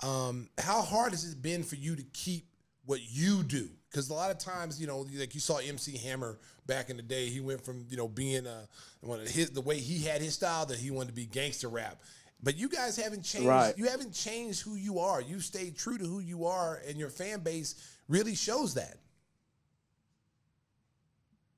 Um, 0.00 0.48
how 0.56 0.80
hard 0.80 1.12
has 1.12 1.30
it 1.30 1.42
been 1.42 1.62
for 1.62 1.76
you 1.76 1.94
to 1.94 2.04
keep 2.14 2.46
what 2.86 3.00
you 3.06 3.42
do? 3.42 3.68
Because 3.90 4.10
a 4.10 4.14
lot 4.14 4.30
of 4.30 4.38
times, 4.38 4.80
you 4.80 4.86
know, 4.86 5.06
like 5.18 5.34
you 5.34 5.40
saw 5.40 5.58
MC 5.58 5.96
Hammer 5.98 6.38
back 6.66 6.90
in 6.90 6.96
the 6.96 7.02
day, 7.02 7.26
he 7.26 7.40
went 7.40 7.64
from 7.64 7.86
you 7.88 7.96
know 7.96 8.08
being 8.08 8.46
a 8.46 8.66
one 9.00 9.20
of 9.20 9.28
his 9.28 9.50
the 9.50 9.60
way 9.60 9.78
he 9.78 10.02
had 10.04 10.20
his 10.20 10.34
style 10.34 10.66
that 10.66 10.78
he 10.78 10.90
wanted 10.90 11.08
to 11.08 11.14
be 11.14 11.26
gangster 11.26 11.68
rap. 11.68 11.96
But 12.42 12.56
you 12.56 12.68
guys 12.68 12.96
haven't 12.96 13.22
changed. 13.22 13.48
Right. 13.48 13.74
You 13.76 13.86
haven't 13.86 14.12
changed 14.12 14.62
who 14.62 14.74
you 14.74 14.98
are. 14.98 15.20
You 15.20 15.40
stayed 15.40 15.76
true 15.76 15.98
to 15.98 16.04
who 16.04 16.20
you 16.20 16.44
are, 16.46 16.82
and 16.86 16.98
your 16.98 17.08
fan 17.08 17.40
base 17.40 17.96
really 18.08 18.34
shows 18.34 18.74
that. 18.74 18.98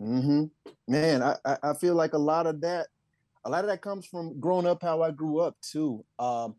Mm-hmm. 0.01 0.45
Man, 0.87 1.23
I, 1.23 1.37
I 1.45 1.57
I 1.63 1.75
feel 1.75 1.95
like 1.95 2.13
a 2.13 2.19
lot 2.19 2.47
of 2.47 2.61
that, 2.61 2.87
a 3.45 3.51
lot 3.51 3.65
of 3.65 3.71
that 3.71 3.83
comes 3.83 4.07
from 4.07 4.39
growing 4.39 4.67
up 4.67 4.83
how 4.83 5.03
I 5.03 5.11
grew 5.11 5.41
up 5.41 5.57
too. 5.61 6.05
Um, 6.19 6.55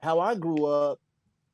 how 0.00 0.18
I 0.18 0.34
grew 0.34 0.66
up, 0.66 1.00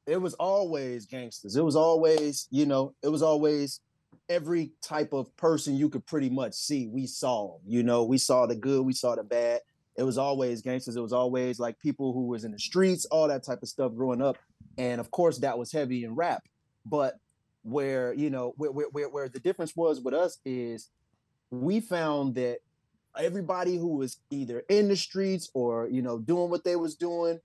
it 0.06 0.20
was 0.20 0.34
always 0.34 1.06
gangsters. 1.06 1.56
It 1.56 1.64
was 1.64 1.76
always, 1.76 2.48
you 2.50 2.66
know, 2.66 2.94
it 3.02 3.08
was 3.08 3.22
always 3.22 3.80
every 4.28 4.72
type 4.82 5.12
of 5.12 5.34
person 5.36 5.76
you 5.76 5.88
could 5.88 6.06
pretty 6.06 6.30
much 6.30 6.54
see. 6.54 6.86
We 6.86 7.06
saw, 7.06 7.58
you 7.66 7.82
know, 7.82 8.04
we 8.04 8.18
saw 8.18 8.46
the 8.46 8.54
good, 8.54 8.84
we 8.84 8.92
saw 8.92 9.14
the 9.14 9.24
bad. 9.24 9.60
It 9.96 10.04
was 10.04 10.18
always 10.18 10.62
gangsters. 10.62 10.96
It 10.96 11.02
was 11.02 11.12
always 11.12 11.58
like 11.58 11.78
people 11.78 12.12
who 12.12 12.26
was 12.26 12.44
in 12.44 12.52
the 12.52 12.58
streets, 12.58 13.04
all 13.06 13.28
that 13.28 13.44
type 13.44 13.62
of 13.62 13.68
stuff 13.68 13.94
growing 13.94 14.22
up. 14.22 14.38
And 14.78 15.00
of 15.00 15.10
course, 15.10 15.38
that 15.38 15.58
was 15.58 15.72
heavy 15.72 16.04
in 16.04 16.14
rap. 16.14 16.42
But 16.86 17.18
where 17.62 18.14
you 18.14 18.30
know 18.30 18.54
where 18.56 18.70
where 18.70 19.08
where, 19.08 19.28
the 19.28 19.40
difference 19.40 19.76
was 19.76 20.00
with 20.00 20.14
us 20.14 20.38
is 20.46 20.88
we 21.50 21.80
found 21.80 22.34
that 22.36 22.58
everybody 23.18 23.76
who 23.76 23.96
was 23.96 24.18
either 24.30 24.62
in 24.68 24.88
the 24.88 24.96
streets 24.96 25.50
or 25.52 25.88
you 25.88 26.00
know 26.00 26.18
doing 26.18 26.48
what 26.48 26.64
they 26.64 26.76
was 26.76 26.94
doing 26.94 27.38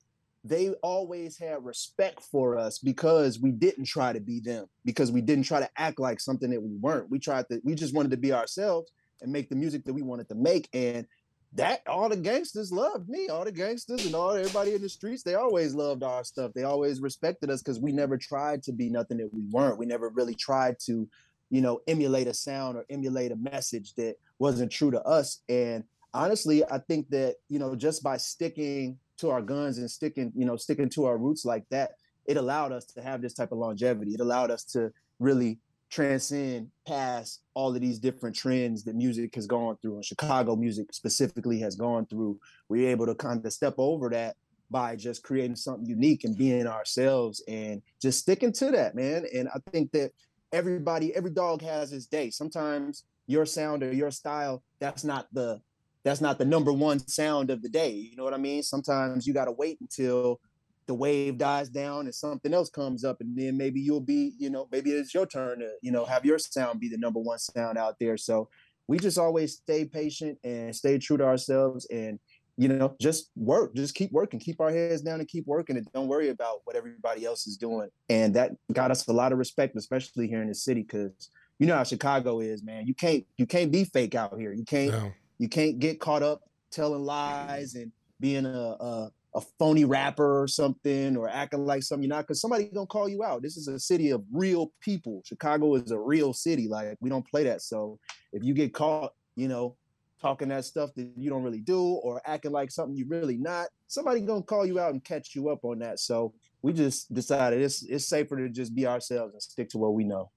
they 0.46 0.70
always 0.84 1.40
had 1.40 1.66
respect 1.66 2.22
for 2.22 2.56
us 2.56 2.78
because 2.78 3.40
we 3.40 3.52
didn't 3.52 3.86
try 3.86 4.14
to 4.14 4.20
be 4.20 4.40
them 4.40 4.68
because 4.86 5.12
we 5.12 5.20
didn't 5.20 5.46
try 5.46 5.60
to 5.60 5.70
act 5.76 6.00
like 6.00 6.20
something 6.20 6.52
that 6.52 6.62
we 6.62 6.76
weren't. 6.76 7.10
We 7.10 7.18
tried 7.18 7.48
to 7.50 7.60
we 7.64 7.74
just 7.74 7.96
wanted 7.96 8.12
to 8.12 8.18
be 8.18 8.32
ourselves 8.32 8.92
and 9.22 9.32
make 9.32 9.50
the 9.50 9.56
music 9.56 9.84
that 9.86 9.94
we 9.94 10.04
wanted 10.04 10.30
to 10.30 10.36
make 10.36 10.70
and 10.72 11.08
that 11.54 11.82
all 11.88 12.10
the 12.10 12.18
gangsters 12.18 12.72
loved 12.72 13.10
me 13.10 13.28
all 13.28 13.44
the 13.44 13.52
gangsters 13.52 14.06
and 14.06 14.14
all 14.14 14.32
everybody 14.32 14.76
in 14.76 14.82
the 14.82 14.90
streets 14.90 15.24
they 15.24 15.34
always 15.34 15.74
loved 15.74 16.04
our 16.04 16.24
stuff. 16.24 16.52
They 16.54 16.64
always 16.64 17.02
respected 17.02 17.50
us 17.50 17.64
because 17.64 17.80
we 17.80 17.92
never 17.92 18.16
tried 18.16 18.62
to 18.64 18.72
be 18.72 18.90
nothing 18.90 19.18
that 19.18 19.34
we 19.34 19.42
weren't. 19.50 19.80
We 19.80 19.88
never 19.88 20.10
really 20.10 20.36
tried 20.36 20.78
to 20.82 21.10
you 21.50 21.62
know 21.62 21.80
emulate 21.88 22.28
a 22.28 22.36
sound 22.36 22.78
or 22.78 22.86
emulate 22.92 23.32
a 23.32 23.36
message 23.36 23.96
that 23.96 24.18
wasn't 24.38 24.72
true 24.72 24.92
to 24.92 25.02
us 25.04 25.42
and 25.50 25.84
honestly 26.14 26.64
i 26.66 26.80
think 26.80 27.08
that 27.10 27.36
you 27.50 27.60
know 27.60 27.76
just 27.76 28.02
by 28.04 28.18
sticking 28.18 28.98
to 29.18 29.30
our 29.30 29.42
guns 29.42 29.78
and 29.78 29.90
sticking 29.90 30.32
you 30.36 30.46
know 30.46 30.56
sticking 30.56 30.90
to 30.90 31.06
our 31.06 31.18
roots 31.18 31.46
like 31.46 31.64
that 31.70 31.92
it 32.26 32.38
allowed 32.38 32.72
us 32.72 32.86
to 32.86 33.02
have 33.02 33.22
this 33.22 33.34
type 33.34 33.52
of 33.52 33.58
longevity. 33.58 34.14
It 34.14 34.20
allowed 34.20 34.52
us 34.52 34.64
to 34.66 34.92
really 35.20 35.60
transcend 35.90 36.70
past 36.88 37.42
all 37.54 37.74
of 37.74 37.80
these 37.82 38.00
different 38.00 38.36
trends 38.36 38.84
that 38.84 38.96
music 38.96 39.36
has 39.36 39.46
gone 39.46 39.78
through 39.82 39.96
and 39.96 40.04
chicago 40.04 40.56
music 40.56 40.92
specifically 40.92 41.60
has 41.60 41.76
gone 41.76 42.06
through. 42.08 42.40
We're 42.68 42.90
able 42.90 43.06
to 43.06 43.16
kind 43.16 43.46
of 43.46 43.54
step 43.54 43.76
over 43.78 44.10
that 44.10 44.36
by 44.72 44.96
just 44.96 45.22
creating 45.22 45.56
something 45.56 45.86
unique 45.86 46.24
and 46.24 46.36
being 46.36 46.66
ourselves 46.66 47.44
and 47.48 47.84
just 48.02 48.20
sticking 48.20 48.52
to 48.54 48.72
that 48.72 48.96
man. 48.96 49.26
And 49.34 49.48
i 49.50 49.60
think 49.72 49.92
that 49.92 50.12
everybody 50.52 51.16
every 51.16 51.32
dog 51.32 51.62
has 51.62 51.92
his 51.92 52.08
day. 52.08 52.32
Sometimes 52.32 53.04
your 53.28 53.46
sound 53.46 53.84
or 53.84 53.94
your 53.94 54.12
style 54.12 54.64
that's 54.80 55.04
not 55.04 55.28
the 55.34 55.62
that's 56.06 56.22
not 56.22 56.38
the 56.38 56.46
number 56.46 56.72
one 56.72 57.06
sound 57.06 57.50
of 57.50 57.62
the 57.62 57.70
day 57.70 57.92
you 57.92 58.16
know 58.16 58.24
what 58.24 58.34
i 58.34 58.38
mean? 58.38 58.64
Sometimes 58.64 59.28
you 59.28 59.34
got 59.34 59.46
to 59.46 59.52
wait 59.52 59.78
until 59.82 60.40
the 60.88 60.94
wave 60.94 61.38
dies 61.38 61.70
down 61.70 62.06
and 62.06 62.14
something 62.14 62.54
else 62.54 62.70
comes 62.70 63.04
up 63.04 63.22
and 63.22 63.38
then 63.38 63.58
maybe 63.58 63.80
you'll 63.80 64.00
be 64.00 64.34
you 64.38 64.50
know 64.50 64.68
maybe 64.72 64.92
it's 64.92 65.14
your 65.14 65.26
turn 65.26 65.60
to 65.60 65.72
you 65.82 65.92
know 65.92 66.06
have 66.06 66.26
your 66.26 66.38
sound 66.38 66.80
be 66.80 66.90
the 66.90 66.98
number 66.98 67.20
one 67.20 67.40
sound 67.40 67.78
out 67.78 67.96
there. 68.00 68.18
So 68.18 68.50
we 68.88 69.00
just 69.00 69.18
always 69.18 69.54
stay 69.54 69.86
patient 69.86 70.38
and 70.44 70.76
stay 70.76 70.98
true 71.00 71.18
to 71.18 71.26
ourselves 71.26 71.88
and 71.88 72.20
you 72.58 72.68
know 72.68 72.96
just 73.02 73.32
work 73.36 73.76
just 73.76 73.96
keep 73.96 74.12
working 74.12 74.40
keep 74.40 74.62
our 74.62 74.72
heads 74.72 75.02
down 75.02 75.20
and 75.20 75.28
keep 75.28 75.46
working 75.46 75.76
and 75.76 75.88
don't 75.94 76.08
worry 76.08 76.30
about 76.30 76.62
what 76.66 76.76
everybody 76.76 77.26
else 77.26 77.48
is 77.48 77.58
doing. 77.58 77.90
And 78.10 78.34
that 78.36 78.52
got 78.72 78.92
us 78.92 79.08
a 79.08 79.14
lot 79.14 79.32
of 79.32 79.40
respect 79.40 79.76
especially 79.76 80.28
here 80.28 80.42
in 80.42 80.48
the 80.48 80.56
city 80.56 80.84
because 80.84 81.30
you 81.58 81.68
know 81.68 81.76
how 81.76 81.84
chicago 81.84 82.42
is 82.42 82.64
man. 82.64 82.86
You 82.86 82.94
can't 82.94 83.26
you 83.38 83.48
can't 83.48 83.72
be 83.72 83.86
fake 83.86 84.14
out 84.14 84.38
here. 84.38 84.54
You 84.54 84.66
can't 84.66 84.92
No. 84.92 85.12
You 85.38 85.50
can't 85.50 85.80
get 85.80 86.00
caught 86.00 86.24
up 86.24 86.42
telling 86.72 87.04
lies 87.04 87.76
and 87.76 87.92
being 88.20 88.46
a, 88.46 88.50
a 88.50 89.12
a 89.36 89.42
phony 89.60 89.84
rapper 89.84 90.42
or 90.42 90.48
something 90.48 91.18
or 91.18 91.28
acting 91.28 91.66
like 91.66 91.84
something 91.84 92.04
you're 92.04 92.16
not 92.16 92.22
because 92.22 92.40
somebody 92.40 92.66
gonna 92.74 92.88
call 92.88 93.10
you 93.10 93.22
out. 93.22 93.42
This 93.42 93.58
is 93.58 93.68
a 93.68 93.78
city 93.78 94.12
of 94.12 94.24
real 94.32 94.72
people. 94.80 95.22
Chicago 95.26 95.76
is 95.76 95.92
a 95.92 96.00
real 96.00 96.32
city. 96.32 96.70
Like 96.70 96.98
we 97.02 97.10
don't 97.10 97.28
play 97.28 97.44
that. 97.44 97.62
So 97.62 98.00
if 98.32 98.44
you 98.44 98.54
get 98.54 98.74
caught, 98.74 99.12
you 99.36 99.50
know, 99.50 99.76
talking 100.22 100.48
that 100.48 100.64
stuff 100.64 100.92
that 100.96 101.12
you 101.18 101.30
don't 101.30 101.44
really 101.44 101.60
do 101.60 101.82
or 101.82 102.22
acting 102.26 102.54
like 102.54 102.72
something 102.72 102.96
you're 102.96 103.08
really 103.08 103.36
not, 103.36 103.68
somebody 103.88 104.22
gonna 104.22 104.42
call 104.42 104.66
you 104.66 104.80
out 104.80 104.94
and 104.94 105.04
catch 105.04 105.36
you 105.36 105.50
up 105.50 105.66
on 105.66 105.80
that. 105.80 106.00
So 106.00 106.34
we 106.62 106.72
just 106.72 107.14
decided 107.14 107.62
it's 107.62 107.84
it's 107.84 108.08
safer 108.08 108.38
to 108.38 108.48
just 108.48 108.74
be 108.74 108.88
ourselves 108.88 109.34
and 109.34 109.42
stick 109.42 109.70
to 109.72 109.78
what 109.78 109.96
we 109.96 110.06
know. 110.06 110.32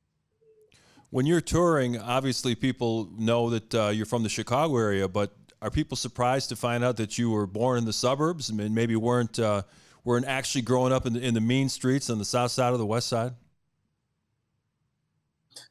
When 1.11 1.25
you're 1.25 1.41
touring, 1.41 1.99
obviously 1.99 2.55
people 2.55 3.09
know 3.17 3.49
that 3.51 3.75
uh, 3.75 3.89
you're 3.89 4.07
from 4.07 4.23
the 4.23 4.29
Chicago 4.29 4.77
area, 4.77 5.09
but 5.09 5.35
are 5.63 5.71
people 5.71 5.97
surprised 5.97 6.51
to 6.51 6.57
find 6.57 6.85
out 6.85 6.99
that 6.99 7.17
you 7.17 7.31
were 7.31 7.47
born 7.47 7.79
in 7.79 7.85
the 7.87 7.93
suburbs 7.93 8.51
and 8.51 8.75
maybe 8.75 8.95
weren't 8.95 9.39
uh, 9.39 9.63
weren't 10.05 10.27
actually 10.27 10.63
growing 10.63 10.93
up 10.93 11.07
in 11.07 11.15
the, 11.15 11.21
in 11.21 11.35
the 11.35 11.41
mean 11.41 11.69
streets 11.69 12.11
on 12.11 12.19
the 12.19 12.25
south 12.25 12.51
side 12.51 12.73
or 12.73 12.77
the 12.77 12.87
west 12.87 13.09
side? 13.09 13.33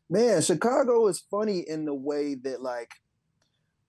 Man, 0.09 0.41
Chicago 0.41 1.07
is 1.07 1.23
funny 1.29 1.59
in 1.59 1.85
the 1.85 1.93
way 1.93 2.35
that 2.35 2.61
like 2.61 2.91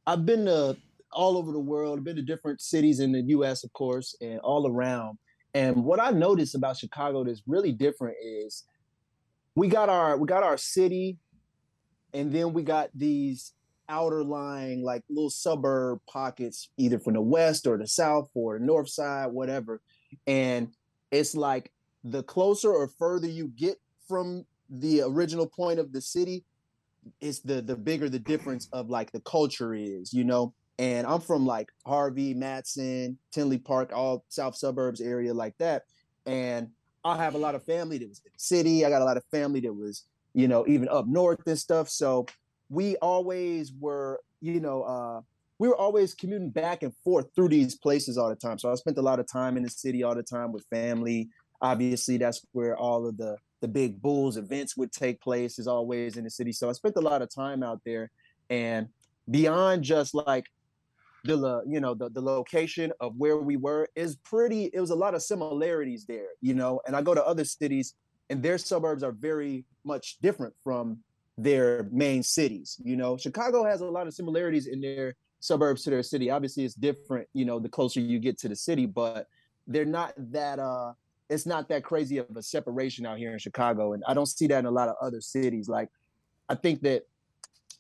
I've 0.07 0.27
been 0.27 0.45
to 0.45 0.77
all 1.13 1.39
over 1.39 1.53
the 1.53 1.59
world, 1.59 1.99
I've 1.99 2.05
been 2.05 2.17
to 2.17 2.23
different 2.23 2.61
cities 2.61 3.01
in 3.01 3.13
the 3.13 3.23
US, 3.23 3.65
of 3.65 3.73
course, 3.73 4.15
and 4.21 4.39
all 4.41 4.67
around. 4.67 5.19
And 5.55 5.85
what 5.85 5.99
I 5.99 6.11
noticed 6.11 6.55
about 6.55 6.77
Chicago 6.77 7.25
that's 7.25 7.43
really 7.47 7.73
different 7.73 8.17
is 8.23 8.65
we 9.55 9.69
got 9.69 9.89
our 9.89 10.17
we 10.17 10.27
got 10.27 10.43
our 10.43 10.57
city, 10.57 11.19
and 12.15 12.33
then 12.33 12.53
we 12.53 12.63
got 12.63 12.91
these 12.95 13.53
outer 13.89 14.23
lying 14.23 14.83
like 14.83 15.03
little 15.09 15.31
suburb 15.31 16.01
pockets, 16.11 16.69
either 16.77 16.99
from 16.99 17.15
the 17.15 17.21
west 17.21 17.67
or 17.67 17.79
the 17.79 17.87
south 17.87 18.31
or 18.35 18.59
the 18.59 18.65
north 18.65 18.89
side, 18.89 19.29
whatever. 19.29 19.81
And 20.27 20.73
it's 21.11 21.35
like 21.35 21.73
the 22.05 22.23
closer 22.23 22.71
or 22.71 22.89
further 22.89 23.27
you 23.27 23.49
get 23.49 23.81
from 24.07 24.45
the 24.71 25.03
original 25.03 25.47
point 25.47 25.79
of 25.79 25.93
the 25.93 26.01
city, 26.01 26.45
it's 27.21 27.41
the 27.41 27.63
the 27.63 27.77
bigger 27.77 28.09
the 28.09 28.19
difference 28.19 28.69
of 28.73 28.91
like 28.91 29.13
the 29.13 29.21
culture 29.21 29.75
is, 29.75 30.13
you 30.13 30.25
know. 30.25 30.53
And 30.79 31.07
I'm 31.07 31.21
from 31.21 31.45
like 31.45 31.71
Harvey, 31.87 32.35
Matteson, 32.35 33.17
Tinley 33.33 33.59
Park, 33.59 33.91
all 33.93 34.25
south 34.29 34.55
suburbs 34.57 35.01
area 35.01 35.35
like 35.35 35.57
that. 35.59 35.85
And 36.25 36.69
I 37.05 37.17
have 37.17 37.35
a 37.35 37.39
lot 37.39 37.55
of 37.55 37.65
family 37.65 37.99
that 37.99 38.09
was 38.09 38.21
in 38.25 38.31
the 38.33 38.39
city. 38.39 38.85
I 38.85 38.91
got 38.91 39.03
a 39.03 39.05
lot 39.05 39.17
of 39.17 39.25
family 39.33 39.61
that 39.61 39.73
was, 39.73 40.05
you 40.35 40.49
know, 40.49 40.67
even 40.67 40.89
up 40.89 41.07
north 41.07 41.47
and 41.47 41.59
stuff. 41.59 41.89
So 41.89 42.27
we 42.69 42.97
always 42.97 43.73
were, 43.79 44.21
you 44.41 44.61
know, 44.61 44.83
uh, 44.83 45.21
we 45.59 45.69
were 45.69 45.77
always 45.77 46.15
commuting 46.15 46.51
back 46.51 46.83
and 46.83 46.95
forth 47.05 47.27
through 47.35 47.49
these 47.49 47.77
places 47.77 48.17
all 48.17 48.29
the 48.29 48.37
time. 48.37 48.59
So 48.59 48.71
I 48.71 48.75
spent 48.77 48.99
a 48.99 49.03
lot 49.03 49.19
of 49.19 49.27
time 49.27 49.57
in 49.57 49.63
the 49.63 49.71
city 49.71 50.03
all 50.03 50.15
the 50.15 50.23
time 50.23 50.53
with 50.53 50.65
family. 50.71 51.29
Obviously, 51.61 52.17
that's 52.17 52.45
where 52.53 52.77
all 52.77 53.07
of 53.07 53.17
the 53.17 53.37
the 53.61 53.67
big 53.67 54.01
Bulls 54.01 54.37
events 54.37 54.77
would 54.77 54.93
take 54.93 55.21
place. 55.21 55.59
Is 55.59 55.67
always 55.67 56.17
in 56.17 56.25
the 56.25 56.31
city. 56.31 56.53
So 56.53 56.69
I 56.69 56.73
spent 56.73 56.95
a 56.97 57.01
lot 57.01 57.23
of 57.23 57.35
time 57.35 57.65
out 57.65 57.81
there, 57.85 58.11
and 58.49 58.89
beyond 59.29 59.83
just 59.83 60.15
like 60.15 60.47
the 61.25 61.63
you 61.67 61.81
know 61.81 61.95
the, 61.95 62.09
the 62.11 62.21
location 62.21 62.93
of 63.01 63.15
where 63.17 63.39
we 63.39 63.57
were 63.57 63.89
is 63.97 64.17
pretty. 64.17 64.71
It 64.73 64.81
was 64.81 64.91
a 64.91 64.95
lot 64.95 65.15
of 65.15 65.23
similarities 65.23 66.05
there, 66.07 66.29
you 66.41 66.55
know. 66.55 66.81
And 66.87 66.95
I 66.95 67.03
go 67.03 67.15
to 67.15 67.27
other 67.27 67.45
cities 67.45 67.95
and 68.31 68.43
their 68.43 68.59
suburbs 68.59 69.03
are 69.03 69.13
very 69.13 69.65
much 69.85 70.19
different 70.21 70.55
from 70.63 70.99
their 71.37 71.89
main 71.91 72.23
cities. 72.23 72.81
You 72.85 72.97
know, 72.97 73.17
Chicago 73.17 73.65
has 73.65 73.81
a 73.81 73.87
lot 73.87 74.07
of 74.07 74.15
similarities 74.15 74.67
in 74.67 74.81
their 74.81 75.15
suburbs 75.41 75.85
to 75.85 75.91
their 75.91 76.03
city. 76.03 76.31
Obviously, 76.31 76.65
it's 76.65 76.75
different, 76.75 77.29
you 77.33 77.45
know, 77.45 77.59
the 77.59 77.69
closer 77.69 78.01
you 78.01 78.19
get 78.19 78.39
to 78.39 78.49
the 78.49 78.57
city, 78.57 78.87
but 78.87 79.29
they're 79.67 79.85
not 79.85 80.15
that 80.33 80.59
uh 80.59 80.93
it's 81.31 81.45
not 81.45 81.69
that 81.69 81.85
crazy 81.85 82.17
of 82.17 82.35
a 82.37 82.43
separation 82.43 83.05
out 83.05 83.19
here 83.19 83.33
in 83.33 83.39
Chicago. 83.39 83.93
And 83.93 84.03
I 84.09 84.15
don't 84.15 84.27
see 84.27 84.47
that 84.47 84.59
in 84.61 84.67
a 84.67 84.71
lot 84.71 84.89
of 84.89 84.97
other 85.01 85.21
cities. 85.21 85.69
Like 85.69 85.91
I 86.49 86.55
think 86.55 86.81
that 86.83 87.07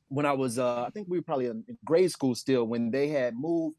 when 0.08 0.26
I 0.26 0.32
was 0.32 0.58
uh 0.58 0.84
I 0.84 0.90
think 0.90 1.08
we 1.08 1.18
were 1.18 1.24
probably 1.24 1.46
in 1.46 1.64
grade 1.84 2.12
school 2.12 2.34
still 2.34 2.64
when 2.64 2.90
they 2.90 3.08
had 3.08 3.34
moved 3.34 3.76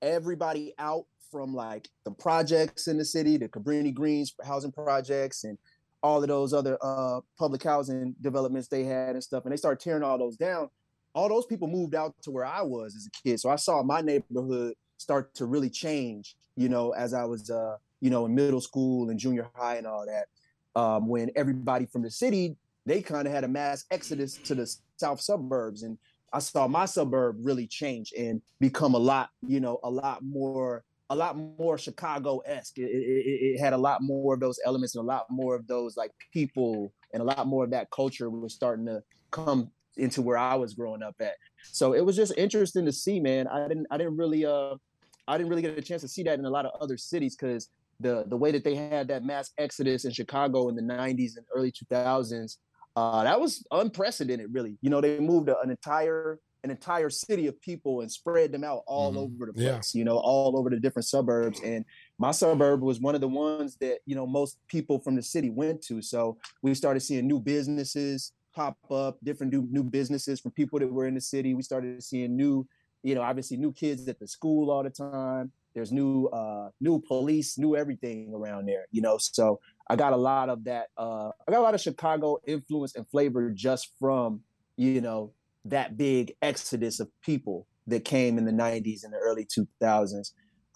everybody 0.00 0.72
out 0.78 1.04
from 1.30 1.52
like 1.52 1.88
the 2.04 2.10
projects 2.10 2.88
in 2.88 2.96
the 2.96 3.04
city, 3.04 3.36
the 3.36 3.48
Cabrini 3.48 3.92
Greens 3.92 4.34
housing 4.44 4.72
projects 4.72 5.44
and 5.44 5.58
all 6.02 6.22
of 6.22 6.28
those 6.28 6.52
other 6.52 6.78
uh 6.80 7.20
public 7.38 7.62
housing 7.62 8.14
developments 8.20 8.68
they 8.68 8.84
had 8.84 9.10
and 9.10 9.22
stuff 9.22 9.44
and 9.44 9.52
they 9.52 9.56
started 9.56 9.82
tearing 9.82 10.02
all 10.02 10.18
those 10.18 10.36
down 10.36 10.68
all 11.14 11.28
those 11.28 11.46
people 11.46 11.68
moved 11.68 11.94
out 11.94 12.14
to 12.22 12.30
where 12.30 12.44
I 12.44 12.62
was 12.62 12.94
as 12.94 13.06
a 13.06 13.10
kid. 13.10 13.40
So 13.40 13.50
I 13.50 13.56
saw 13.56 13.82
my 13.82 14.00
neighborhood 14.00 14.74
start 14.98 15.34
to 15.34 15.46
really 15.46 15.70
change, 15.70 16.36
you 16.56 16.68
know, 16.68 16.90
as 16.90 17.14
I 17.14 17.24
was, 17.24 17.50
uh, 17.50 17.76
you 18.00 18.10
know, 18.10 18.26
in 18.26 18.34
middle 18.34 18.60
school 18.60 19.10
and 19.10 19.18
junior 19.18 19.48
high 19.54 19.76
and 19.76 19.86
all 19.86 20.06
that. 20.06 20.26
Um, 20.80 21.08
when 21.08 21.30
everybody 21.34 21.86
from 21.86 22.02
the 22.02 22.10
city, 22.10 22.56
they 22.86 23.02
kind 23.02 23.26
of 23.26 23.34
had 23.34 23.44
a 23.44 23.48
mass 23.48 23.84
exodus 23.90 24.36
to 24.44 24.54
the 24.54 24.72
south 24.96 25.20
suburbs. 25.20 25.82
And 25.82 25.98
I 26.32 26.38
saw 26.38 26.68
my 26.68 26.84
suburb 26.84 27.36
really 27.40 27.66
change 27.66 28.12
and 28.16 28.40
become 28.60 28.94
a 28.94 28.98
lot, 28.98 29.30
you 29.46 29.60
know, 29.60 29.80
a 29.82 29.90
lot 29.90 30.22
more, 30.22 30.84
a 31.10 31.16
lot 31.16 31.36
more 31.36 31.78
Chicago-esque. 31.78 32.78
It, 32.78 32.82
it, 32.82 33.54
it 33.54 33.60
had 33.60 33.72
a 33.72 33.78
lot 33.78 34.02
more 34.02 34.34
of 34.34 34.40
those 34.40 34.58
elements 34.64 34.94
and 34.94 35.02
a 35.02 35.06
lot 35.06 35.26
more 35.30 35.54
of 35.54 35.66
those 35.66 35.96
like 35.96 36.12
people 36.32 36.92
and 37.12 37.22
a 37.22 37.24
lot 37.24 37.46
more 37.46 37.64
of 37.64 37.70
that 37.70 37.90
culture 37.90 38.28
was 38.28 38.54
starting 38.54 38.86
to 38.86 39.02
come 39.30 39.70
into 39.96 40.22
where 40.22 40.38
I 40.38 40.54
was 40.54 40.74
growing 40.74 41.02
up 41.02 41.16
at. 41.20 41.34
So 41.62 41.92
it 41.94 42.04
was 42.04 42.16
just 42.16 42.32
interesting 42.36 42.84
to 42.84 42.92
see, 42.92 43.20
man. 43.20 43.46
I 43.48 43.66
didn't 43.68 43.86
I 43.90 43.96
didn't 43.96 44.16
really 44.16 44.44
uh 44.44 44.76
I 45.26 45.36
didn't 45.36 45.50
really 45.50 45.62
get 45.62 45.76
a 45.76 45.82
chance 45.82 46.02
to 46.02 46.08
see 46.08 46.22
that 46.24 46.38
in 46.38 46.44
a 46.44 46.50
lot 46.50 46.66
of 46.66 46.80
other 46.80 46.96
cities 46.96 47.36
because 47.36 47.68
the 48.00 48.24
the 48.28 48.36
way 48.36 48.52
that 48.52 48.64
they 48.64 48.74
had 48.74 49.08
that 49.08 49.24
mass 49.24 49.50
exodus 49.58 50.04
in 50.04 50.12
Chicago 50.12 50.68
in 50.68 50.76
the 50.76 50.82
90s 50.82 51.36
and 51.36 51.46
early 51.54 51.72
2000s, 51.72 52.56
uh, 52.96 53.24
that 53.24 53.40
was 53.40 53.66
unprecedented, 53.70 54.52
really. 54.52 54.76
You 54.82 54.90
know, 54.90 55.00
they 55.00 55.18
moved 55.18 55.48
an 55.48 55.70
entire 55.70 56.38
an 56.68 56.76
entire 56.76 57.10
city 57.10 57.46
of 57.46 57.60
people 57.60 58.02
and 58.02 58.10
spread 58.10 58.52
them 58.52 58.64
out 58.64 58.82
all 58.86 59.10
mm-hmm. 59.10 59.18
over 59.20 59.46
the 59.46 59.52
place, 59.52 59.94
yeah. 59.94 59.98
you 59.98 60.04
know, 60.04 60.18
all 60.18 60.58
over 60.58 60.70
the 60.70 60.78
different 60.78 61.06
suburbs. 61.06 61.60
And 61.64 61.84
my 62.18 62.30
suburb 62.30 62.82
was 62.82 63.00
one 63.00 63.14
of 63.14 63.20
the 63.20 63.28
ones 63.28 63.76
that, 63.80 63.98
you 64.06 64.14
know, 64.14 64.26
most 64.26 64.58
people 64.68 64.98
from 64.98 65.16
the 65.16 65.22
city 65.22 65.50
went 65.50 65.82
to. 65.82 66.02
So 66.02 66.38
we 66.62 66.74
started 66.74 67.00
seeing 67.00 67.26
new 67.26 67.40
businesses, 67.40 68.32
pop 68.54 68.76
up, 68.90 69.18
different 69.24 69.52
new, 69.52 69.66
new 69.70 69.84
businesses 69.84 70.40
from 70.40 70.52
people 70.52 70.78
that 70.78 70.92
were 70.92 71.06
in 71.06 71.14
the 71.14 71.20
city. 71.20 71.54
We 71.54 71.62
started 71.62 72.02
seeing 72.02 72.36
new, 72.36 72.66
you 73.02 73.14
know, 73.14 73.22
obviously 73.22 73.56
new 73.56 73.72
kids 73.72 74.08
at 74.08 74.18
the 74.18 74.26
school 74.26 74.70
all 74.70 74.82
the 74.82 74.90
time. 74.90 75.52
There's 75.74 75.92
new 75.92 76.26
uh 76.26 76.70
new 76.80 77.00
police, 77.00 77.56
new 77.56 77.76
everything 77.76 78.32
around 78.34 78.66
there, 78.66 78.86
you 78.90 79.00
know. 79.00 79.16
So 79.18 79.60
I 79.88 79.94
got 79.96 80.12
a 80.12 80.16
lot 80.16 80.48
of 80.48 80.64
that 80.64 80.88
uh 80.96 81.30
I 81.46 81.52
got 81.52 81.60
a 81.60 81.62
lot 81.62 81.74
of 81.74 81.80
Chicago 81.80 82.38
influence 82.46 82.96
and 82.96 83.06
flavor 83.08 83.50
just 83.50 83.92
from, 84.00 84.40
you 84.76 85.00
know, 85.00 85.32
that 85.64 85.96
big 85.96 86.34
exodus 86.42 87.00
of 87.00 87.08
people 87.22 87.66
that 87.86 88.04
came 88.04 88.38
in 88.38 88.44
the 88.44 88.52
90s 88.52 89.04
and 89.04 89.12
the 89.12 89.18
early 89.18 89.46
2000s. 89.46 90.32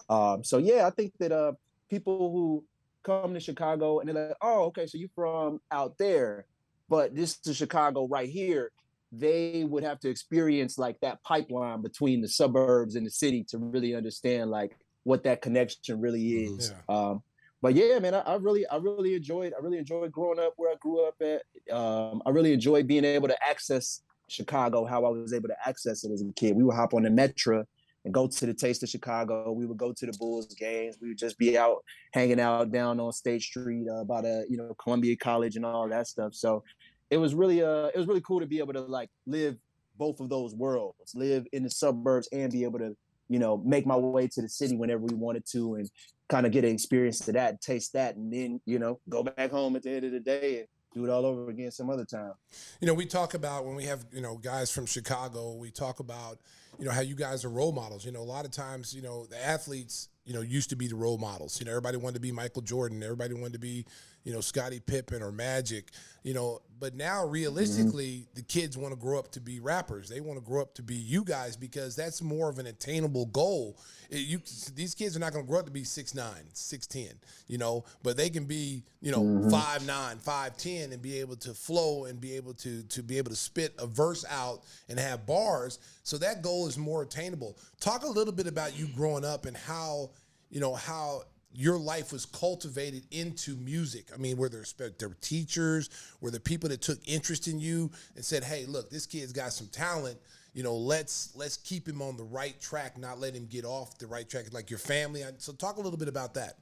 Um 0.09 0.43
so 0.43 0.57
yeah, 0.57 0.87
I 0.87 0.89
think 0.89 1.13
that 1.19 1.31
uh 1.31 1.53
people 1.89 2.31
who 2.31 2.63
come 3.03 3.33
to 3.33 3.39
Chicago 3.39 3.99
and 3.99 4.07
they're 4.07 4.27
like, 4.27 4.37
"Oh, 4.41 4.63
okay, 4.65 4.87
so 4.87 4.97
you're 4.97 5.09
from 5.15 5.59
out 5.71 5.97
there." 5.97 6.45
But 6.89 7.15
this 7.15 7.39
is 7.45 7.57
Chicago 7.57 8.07
right 8.07 8.29
here. 8.29 8.71
They 9.11 9.63
would 9.63 9.83
have 9.83 9.99
to 10.01 10.09
experience 10.09 10.77
like 10.77 10.99
that 11.01 11.23
pipeline 11.23 11.81
between 11.81 12.21
the 12.21 12.27
suburbs 12.27 12.95
and 12.95 13.05
the 13.05 13.11
city 13.11 13.45
to 13.49 13.57
really 13.57 13.95
understand 13.95 14.49
like 14.49 14.75
what 15.03 15.23
that 15.23 15.41
connection 15.41 16.01
really 16.01 16.21
mm-hmm. 16.21 16.59
is. 16.59 16.73
Yeah. 16.89 16.95
Um, 16.95 17.23
but 17.61 17.75
yeah, 17.75 17.97
man, 17.99 18.13
I, 18.13 18.19
I, 18.19 18.35
really, 18.35 18.67
I 18.67 18.75
really 18.75 19.15
enjoyed, 19.15 19.53
I 19.57 19.63
really 19.63 19.77
enjoyed 19.77 20.11
growing 20.11 20.39
up 20.39 20.53
where 20.57 20.71
I 20.71 20.75
grew 20.81 21.07
up 21.07 21.15
at. 21.21 21.43
Um, 21.73 22.21
I 22.25 22.29
really 22.31 22.51
enjoyed 22.51 22.87
being 22.87 23.05
able 23.05 23.29
to 23.29 23.37
access 23.47 24.01
Chicago, 24.33 24.85
how 24.85 25.05
I 25.05 25.09
was 25.09 25.33
able 25.33 25.49
to 25.49 25.55
access 25.65 26.03
it 26.03 26.11
as 26.11 26.21
a 26.21 26.33
kid. 26.33 26.55
We 26.55 26.63
would 26.63 26.75
hop 26.75 26.93
on 26.93 27.03
the 27.03 27.09
metro 27.09 27.65
and 28.05 28.13
go 28.13 28.27
to 28.27 28.45
the 28.45 28.53
Taste 28.53 28.83
of 28.83 28.89
Chicago. 28.89 29.51
We 29.51 29.65
would 29.65 29.77
go 29.77 29.93
to 29.93 30.05
the 30.05 30.13
Bulls 30.13 30.53
games. 30.53 30.97
We 31.01 31.09
would 31.09 31.17
just 31.17 31.37
be 31.37 31.57
out 31.57 31.83
hanging 32.13 32.39
out 32.39 32.71
down 32.71 32.99
on 32.99 33.13
State 33.13 33.41
Street 33.41 33.87
uh, 33.87 34.03
by 34.03 34.21
the 34.21 34.45
you 34.49 34.57
know 34.57 34.75
Columbia 34.81 35.15
College 35.15 35.55
and 35.55 35.65
all 35.65 35.87
that 35.89 36.07
stuff. 36.07 36.33
So 36.33 36.63
it 37.09 37.17
was 37.17 37.35
really 37.35 37.63
uh 37.63 37.87
it 37.87 37.97
was 37.97 38.07
really 38.07 38.21
cool 38.21 38.39
to 38.39 38.45
be 38.45 38.59
able 38.59 38.73
to 38.73 38.81
like 38.81 39.09
live 39.25 39.55
both 39.95 40.19
of 40.19 40.29
those 40.29 40.55
worlds, 40.55 41.13
live 41.13 41.45
in 41.53 41.63
the 41.63 41.69
suburbs 41.69 42.27
and 42.31 42.51
be 42.51 42.63
able 42.63 42.79
to 42.79 42.95
you 43.29 43.39
know 43.39 43.57
make 43.57 43.85
my 43.85 43.95
way 43.95 44.27
to 44.27 44.41
the 44.41 44.49
city 44.49 44.75
whenever 44.75 45.03
we 45.03 45.13
wanted 45.13 45.45
to 45.51 45.75
and 45.75 45.89
kind 46.29 46.45
of 46.45 46.51
get 46.51 46.65
an 46.65 46.73
experience 46.73 47.19
to 47.19 47.31
that, 47.33 47.61
taste 47.61 47.93
that, 47.93 48.15
and 48.15 48.33
then 48.33 48.59
you 48.65 48.79
know 48.79 48.99
go 49.09 49.23
back 49.23 49.51
home 49.51 49.75
at 49.75 49.83
the 49.83 49.91
end 49.91 50.05
of 50.05 50.11
the 50.11 50.19
day 50.19 50.59
and 50.59 50.67
do 50.93 51.05
it 51.05 51.09
all 51.09 51.25
over 51.25 51.49
again 51.49 51.71
some 51.71 51.89
other 51.89 52.05
time. 52.05 52.33
You 52.79 52.87
know, 52.87 52.93
we 52.93 53.05
talk 53.05 53.33
about 53.33 53.65
when 53.65 53.75
we 53.75 53.85
have, 53.85 54.05
you 54.11 54.21
know, 54.21 54.37
guys 54.37 54.71
from 54.71 54.85
Chicago, 54.85 55.53
we 55.53 55.71
talk 55.71 55.99
about, 55.99 56.39
you 56.79 56.85
know, 56.85 56.91
how 56.91 57.01
you 57.01 57.15
guys 57.15 57.43
are 57.45 57.49
role 57.49 57.71
models. 57.71 58.05
You 58.05 58.11
know, 58.11 58.21
a 58.21 58.23
lot 58.23 58.45
of 58.45 58.51
times, 58.51 58.93
you 58.93 59.01
know, 59.01 59.25
the 59.25 59.43
athletes, 59.43 60.09
you 60.25 60.33
know, 60.33 60.41
used 60.41 60.69
to 60.69 60.75
be 60.75 60.87
the 60.87 60.95
role 60.95 61.17
models. 61.17 61.59
You 61.59 61.65
know, 61.65 61.71
everybody 61.71 61.97
wanted 61.97 62.15
to 62.15 62.21
be 62.21 62.31
Michael 62.31 62.61
Jordan, 62.61 63.01
everybody 63.03 63.33
wanted 63.33 63.53
to 63.53 63.59
be, 63.59 63.85
you 64.23 64.33
know, 64.33 64.41
Scottie 64.41 64.79
Pippen 64.79 65.21
or 65.21 65.31
Magic, 65.31 65.91
you 66.23 66.33
know, 66.33 66.61
but 66.79 66.95
now 66.95 67.25
realistically, 67.25 68.11
mm-hmm. 68.11 68.35
the 68.35 68.41
kids 68.41 68.77
want 68.77 68.93
to 68.93 68.99
grow 68.99 69.17
up 69.17 69.31
to 69.31 69.39
be 69.39 69.59
rappers. 69.59 70.09
They 70.09 70.19
want 70.19 70.37
to 70.37 70.45
grow 70.45 70.61
up 70.61 70.73
to 70.75 70.83
be 70.83 70.95
you 70.95 71.23
guys 71.23 71.55
because 71.55 71.95
that's 71.95 72.21
more 72.21 72.49
of 72.49 72.59
an 72.59 72.65
attainable 72.65 73.27
goal. 73.27 73.77
It, 74.09 74.17
you 74.17 74.41
these 74.75 74.93
kids 74.93 75.15
are 75.15 75.19
not 75.19 75.31
going 75.33 75.45
to 75.45 75.49
grow 75.49 75.59
up 75.59 75.65
to 75.65 75.71
be 75.71 75.83
6'9", 75.83 76.13
6'10", 76.53 77.13
you 77.47 77.57
know, 77.57 77.85
but 78.01 78.17
they 78.17 78.29
can 78.29 78.45
be, 78.45 78.83
you 79.01 79.11
know, 79.11 79.21
mm-hmm. 79.21 79.49
5'9", 79.49 80.23
5'10", 80.23 80.91
and 80.91 81.01
be 81.01 81.19
able 81.19 81.35
to 81.37 81.53
flow 81.53 82.05
and 82.05 82.19
be 82.19 82.35
able 82.35 82.53
to 82.55 82.83
to 82.83 83.01
be 83.01 83.17
able 83.17 83.29
to 83.29 83.37
spit 83.37 83.73
a 83.79 83.87
verse 83.87 84.25
out 84.29 84.63
and 84.89 84.99
have 84.99 85.25
bars. 85.25 85.79
So 86.03 86.17
that 86.17 86.41
goal 86.41 86.67
is 86.67 86.77
more 86.77 87.03
attainable. 87.03 87.57
Talk 87.79 88.03
a 88.03 88.09
little 88.09 88.33
bit 88.33 88.47
about 88.47 88.77
you 88.77 88.87
growing 88.87 89.23
up 89.23 89.45
and 89.45 89.55
how, 89.55 90.11
you 90.49 90.59
know, 90.59 90.75
how 90.75 91.23
your 91.53 91.77
life 91.77 92.11
was 92.11 92.25
cultivated 92.25 93.03
into 93.11 93.55
music. 93.55 94.07
I 94.13 94.17
mean, 94.17 94.37
were 94.37 94.49
there, 94.49 94.65
there 94.77 95.15
teachers, 95.21 95.89
were 96.19 96.31
there 96.31 96.39
people 96.39 96.69
that 96.69 96.81
took 96.81 96.99
interest 97.07 97.47
in 97.47 97.59
you 97.59 97.91
and 98.15 98.25
said, 98.25 98.43
"Hey, 98.43 98.65
look, 98.65 98.89
this 98.89 99.05
kid's 99.05 99.31
got 99.31 99.53
some 99.53 99.67
talent. 99.67 100.17
You 100.53 100.63
know, 100.63 100.75
let's 100.75 101.35
let's 101.35 101.57
keep 101.57 101.87
him 101.87 102.01
on 102.01 102.17
the 102.17 102.23
right 102.23 102.59
track, 102.59 102.97
not 102.97 103.19
let 103.19 103.35
him 103.35 103.45
get 103.45 103.65
off 103.65 103.97
the 103.99 104.07
right 104.07 104.27
track." 104.27 104.51
Like 104.51 104.69
your 104.69 104.79
family. 104.79 105.23
So, 105.37 105.53
talk 105.53 105.77
a 105.77 105.81
little 105.81 105.97
bit 105.97 106.07
about 106.07 106.33
that. 106.33 106.57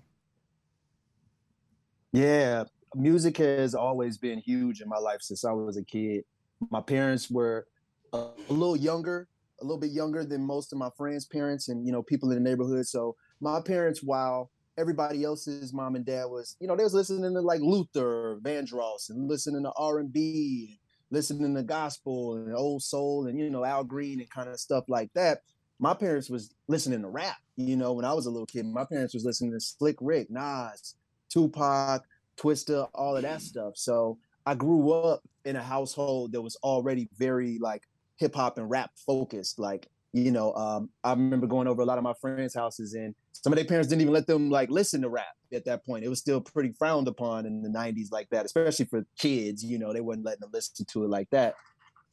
Yeah, 2.11 2.65
music 2.93 3.37
has 3.37 3.73
always 3.73 4.17
been 4.17 4.39
huge 4.39 4.81
in 4.81 4.89
my 4.89 4.97
life 4.97 5.21
since 5.21 5.45
I 5.45 5.53
was 5.53 5.77
a 5.77 5.83
kid. 5.83 6.25
My 6.69 6.81
parents 6.81 7.31
were 7.31 7.65
a 8.11 8.27
little 8.49 8.75
younger, 8.75 9.29
a 9.61 9.63
little 9.63 9.79
bit 9.79 9.91
younger 9.91 10.25
than 10.25 10.41
most 10.41 10.73
of 10.73 10.77
my 10.77 10.89
friends' 10.97 11.25
parents, 11.25 11.69
and 11.69 11.85
you 11.85 11.93
know, 11.93 12.03
people 12.03 12.29
in 12.31 12.43
the 12.43 12.49
neighborhood. 12.49 12.85
So, 12.87 13.15
my 13.39 13.61
parents, 13.61 14.03
while 14.03 14.51
everybody 14.77 15.23
else's 15.23 15.73
mom 15.73 15.95
and 15.95 16.05
dad 16.05 16.25
was, 16.25 16.55
you 16.59 16.67
know, 16.67 16.75
they 16.75 16.83
was 16.83 16.93
listening 16.93 17.33
to 17.33 17.41
like 17.41 17.61
Luther, 17.61 18.39
Vandross, 18.41 19.09
and 19.09 19.27
listening 19.27 19.63
to 19.63 19.71
R 19.77 19.99
and 19.99 20.11
B, 20.11 20.79
listening 21.09 21.55
to 21.55 21.63
gospel 21.63 22.35
and 22.35 22.55
old 22.55 22.83
soul, 22.83 23.27
and 23.27 23.37
you 23.39 23.49
know 23.49 23.65
Al 23.65 23.83
Green 23.83 24.19
and 24.19 24.29
kind 24.29 24.49
of 24.49 24.59
stuff 24.59 24.85
like 24.87 25.11
that. 25.13 25.39
My 25.79 25.93
parents 25.93 26.29
was 26.29 26.53
listening 26.67 27.01
to 27.01 27.09
rap. 27.09 27.37
You 27.55 27.75
know, 27.75 27.93
when 27.93 28.05
I 28.05 28.13
was 28.13 28.25
a 28.25 28.31
little 28.31 28.45
kid, 28.45 28.65
my 28.65 28.85
parents 28.85 29.13
was 29.13 29.25
listening 29.25 29.51
to 29.51 29.59
Slick 29.59 29.97
Rick, 29.99 30.29
Nas, 30.29 30.95
Tupac, 31.29 32.03
Twista, 32.37 32.87
all 32.93 33.15
of 33.15 33.23
that 33.23 33.39
mm. 33.39 33.43
stuff. 33.43 33.73
So 33.75 34.17
I 34.45 34.55
grew 34.55 34.91
up 34.91 35.21
in 35.45 35.55
a 35.55 35.63
household 35.63 36.31
that 36.31 36.41
was 36.41 36.55
already 36.63 37.09
very 37.17 37.57
like 37.59 37.83
hip 38.17 38.35
hop 38.35 38.57
and 38.57 38.69
rap 38.69 38.91
focused. 39.05 39.59
Like 39.59 39.87
you 40.13 40.31
know, 40.31 40.53
um, 40.53 40.89
I 41.03 41.11
remember 41.11 41.47
going 41.47 41.67
over 41.67 41.81
a 41.81 41.85
lot 41.85 41.97
of 41.97 42.03
my 42.03 42.13
friends' 42.19 42.53
houses, 42.53 42.93
and 42.93 43.15
some 43.31 43.53
of 43.53 43.57
their 43.57 43.65
parents 43.65 43.87
didn't 43.87 44.01
even 44.01 44.13
let 44.13 44.27
them 44.27 44.49
like 44.49 44.69
listen 44.69 45.01
to 45.03 45.09
rap 45.09 45.35
at 45.53 45.65
that 45.65 45.85
point. 45.85 46.03
It 46.03 46.09
was 46.09 46.19
still 46.19 46.41
pretty 46.41 46.73
frowned 46.77 47.07
upon 47.07 47.45
in 47.45 47.61
the 47.61 47.69
'90s, 47.69 48.11
like 48.11 48.29
that, 48.29 48.45
especially 48.45 48.85
for 48.85 49.05
kids. 49.17 49.63
You 49.63 49.79
know, 49.79 49.93
they 49.93 50.01
weren't 50.01 50.25
letting 50.25 50.41
them 50.41 50.49
listen 50.53 50.85
to 50.85 51.05
it 51.05 51.09
like 51.09 51.29
that. 51.29 51.55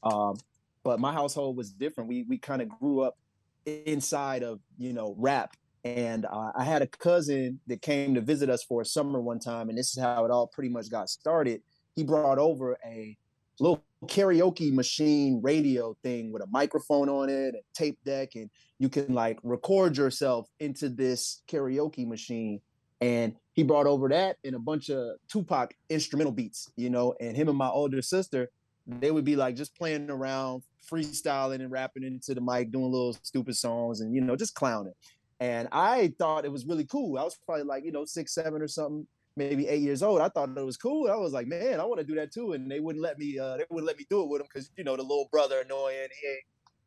Um, 0.04 0.36
but 0.84 1.00
my 1.00 1.12
household 1.12 1.56
was 1.56 1.70
different. 1.70 2.08
We 2.08 2.24
we 2.28 2.38
kind 2.38 2.62
of 2.62 2.68
grew 2.68 3.00
up 3.00 3.18
inside 3.66 4.44
of 4.44 4.60
you 4.78 4.92
know 4.92 5.14
rap, 5.18 5.56
and 5.84 6.24
uh, 6.24 6.52
I 6.56 6.62
had 6.64 6.82
a 6.82 6.86
cousin 6.86 7.58
that 7.66 7.82
came 7.82 8.14
to 8.14 8.20
visit 8.20 8.48
us 8.48 8.62
for 8.62 8.82
a 8.82 8.86
summer 8.86 9.20
one 9.20 9.40
time, 9.40 9.68
and 9.70 9.76
this 9.76 9.96
is 9.96 10.00
how 10.00 10.24
it 10.24 10.30
all 10.30 10.46
pretty 10.46 10.70
much 10.70 10.88
got 10.88 11.10
started. 11.10 11.62
He 11.96 12.04
brought 12.04 12.38
over 12.38 12.76
a 12.86 13.16
little 13.58 13.82
karaoke 14.06 14.72
machine 14.72 15.40
radio 15.42 15.96
thing 16.02 16.32
with 16.32 16.42
a 16.42 16.46
microphone 16.46 17.08
on 17.08 17.28
it 17.28 17.54
and 17.54 17.62
tape 17.74 17.98
deck 18.04 18.36
and 18.36 18.48
you 18.78 18.88
can 18.88 19.12
like 19.12 19.38
record 19.42 19.96
yourself 19.96 20.48
into 20.60 20.88
this 20.88 21.42
karaoke 21.48 22.06
machine 22.06 22.60
and 23.00 23.34
he 23.52 23.62
brought 23.62 23.86
over 23.86 24.08
that 24.08 24.36
and 24.44 24.54
a 24.54 24.58
bunch 24.58 24.88
of 24.90 25.16
Tupac 25.28 25.74
instrumental 25.88 26.32
beats, 26.32 26.70
you 26.76 26.90
know, 26.90 27.14
and 27.20 27.36
him 27.36 27.48
and 27.48 27.58
my 27.58 27.68
older 27.68 28.02
sister, 28.02 28.48
they 28.86 29.10
would 29.10 29.24
be 29.24 29.36
like 29.36 29.54
just 29.54 29.76
playing 29.76 30.10
around, 30.10 30.62
freestyling 30.90 31.56
and 31.56 31.70
rapping 31.70 32.02
into 32.02 32.34
the 32.34 32.40
mic, 32.40 32.70
doing 32.70 32.90
little 32.90 33.16
stupid 33.22 33.56
songs 33.56 34.00
and 34.00 34.14
you 34.14 34.20
know, 34.20 34.36
just 34.36 34.54
clowning. 34.54 34.94
And 35.40 35.68
I 35.70 36.12
thought 36.18 36.44
it 36.44 36.50
was 36.50 36.66
really 36.66 36.86
cool. 36.86 37.18
I 37.18 37.22
was 37.22 37.38
probably 37.46 37.64
like, 37.64 37.84
you 37.84 37.92
know, 37.92 38.04
six, 38.04 38.34
seven 38.34 38.60
or 38.60 38.68
something, 38.68 39.06
maybe 39.38 39.66
eight 39.68 39.80
years 39.80 40.02
old. 40.02 40.20
I 40.20 40.28
thought 40.28 40.50
it 40.56 40.64
was 40.64 40.76
cool. 40.76 41.10
I 41.10 41.16
was 41.16 41.32
like, 41.32 41.46
man, 41.46 41.80
I 41.80 41.84
want 41.84 42.00
to 42.00 42.06
do 42.06 42.14
that 42.16 42.32
too. 42.32 42.52
And 42.52 42.70
they 42.70 42.80
wouldn't 42.80 43.02
let 43.02 43.18
me, 43.18 43.38
uh, 43.38 43.56
they 43.56 43.64
wouldn't 43.70 43.86
let 43.86 43.96
me 43.96 44.06
do 44.10 44.22
it 44.22 44.28
with 44.28 44.40
them 44.40 44.48
because, 44.52 44.70
you 44.76 44.84
know, 44.84 44.96
the 44.96 45.02
little 45.02 45.28
brother 45.30 45.60
annoying, 45.60 46.08
he 46.20 46.38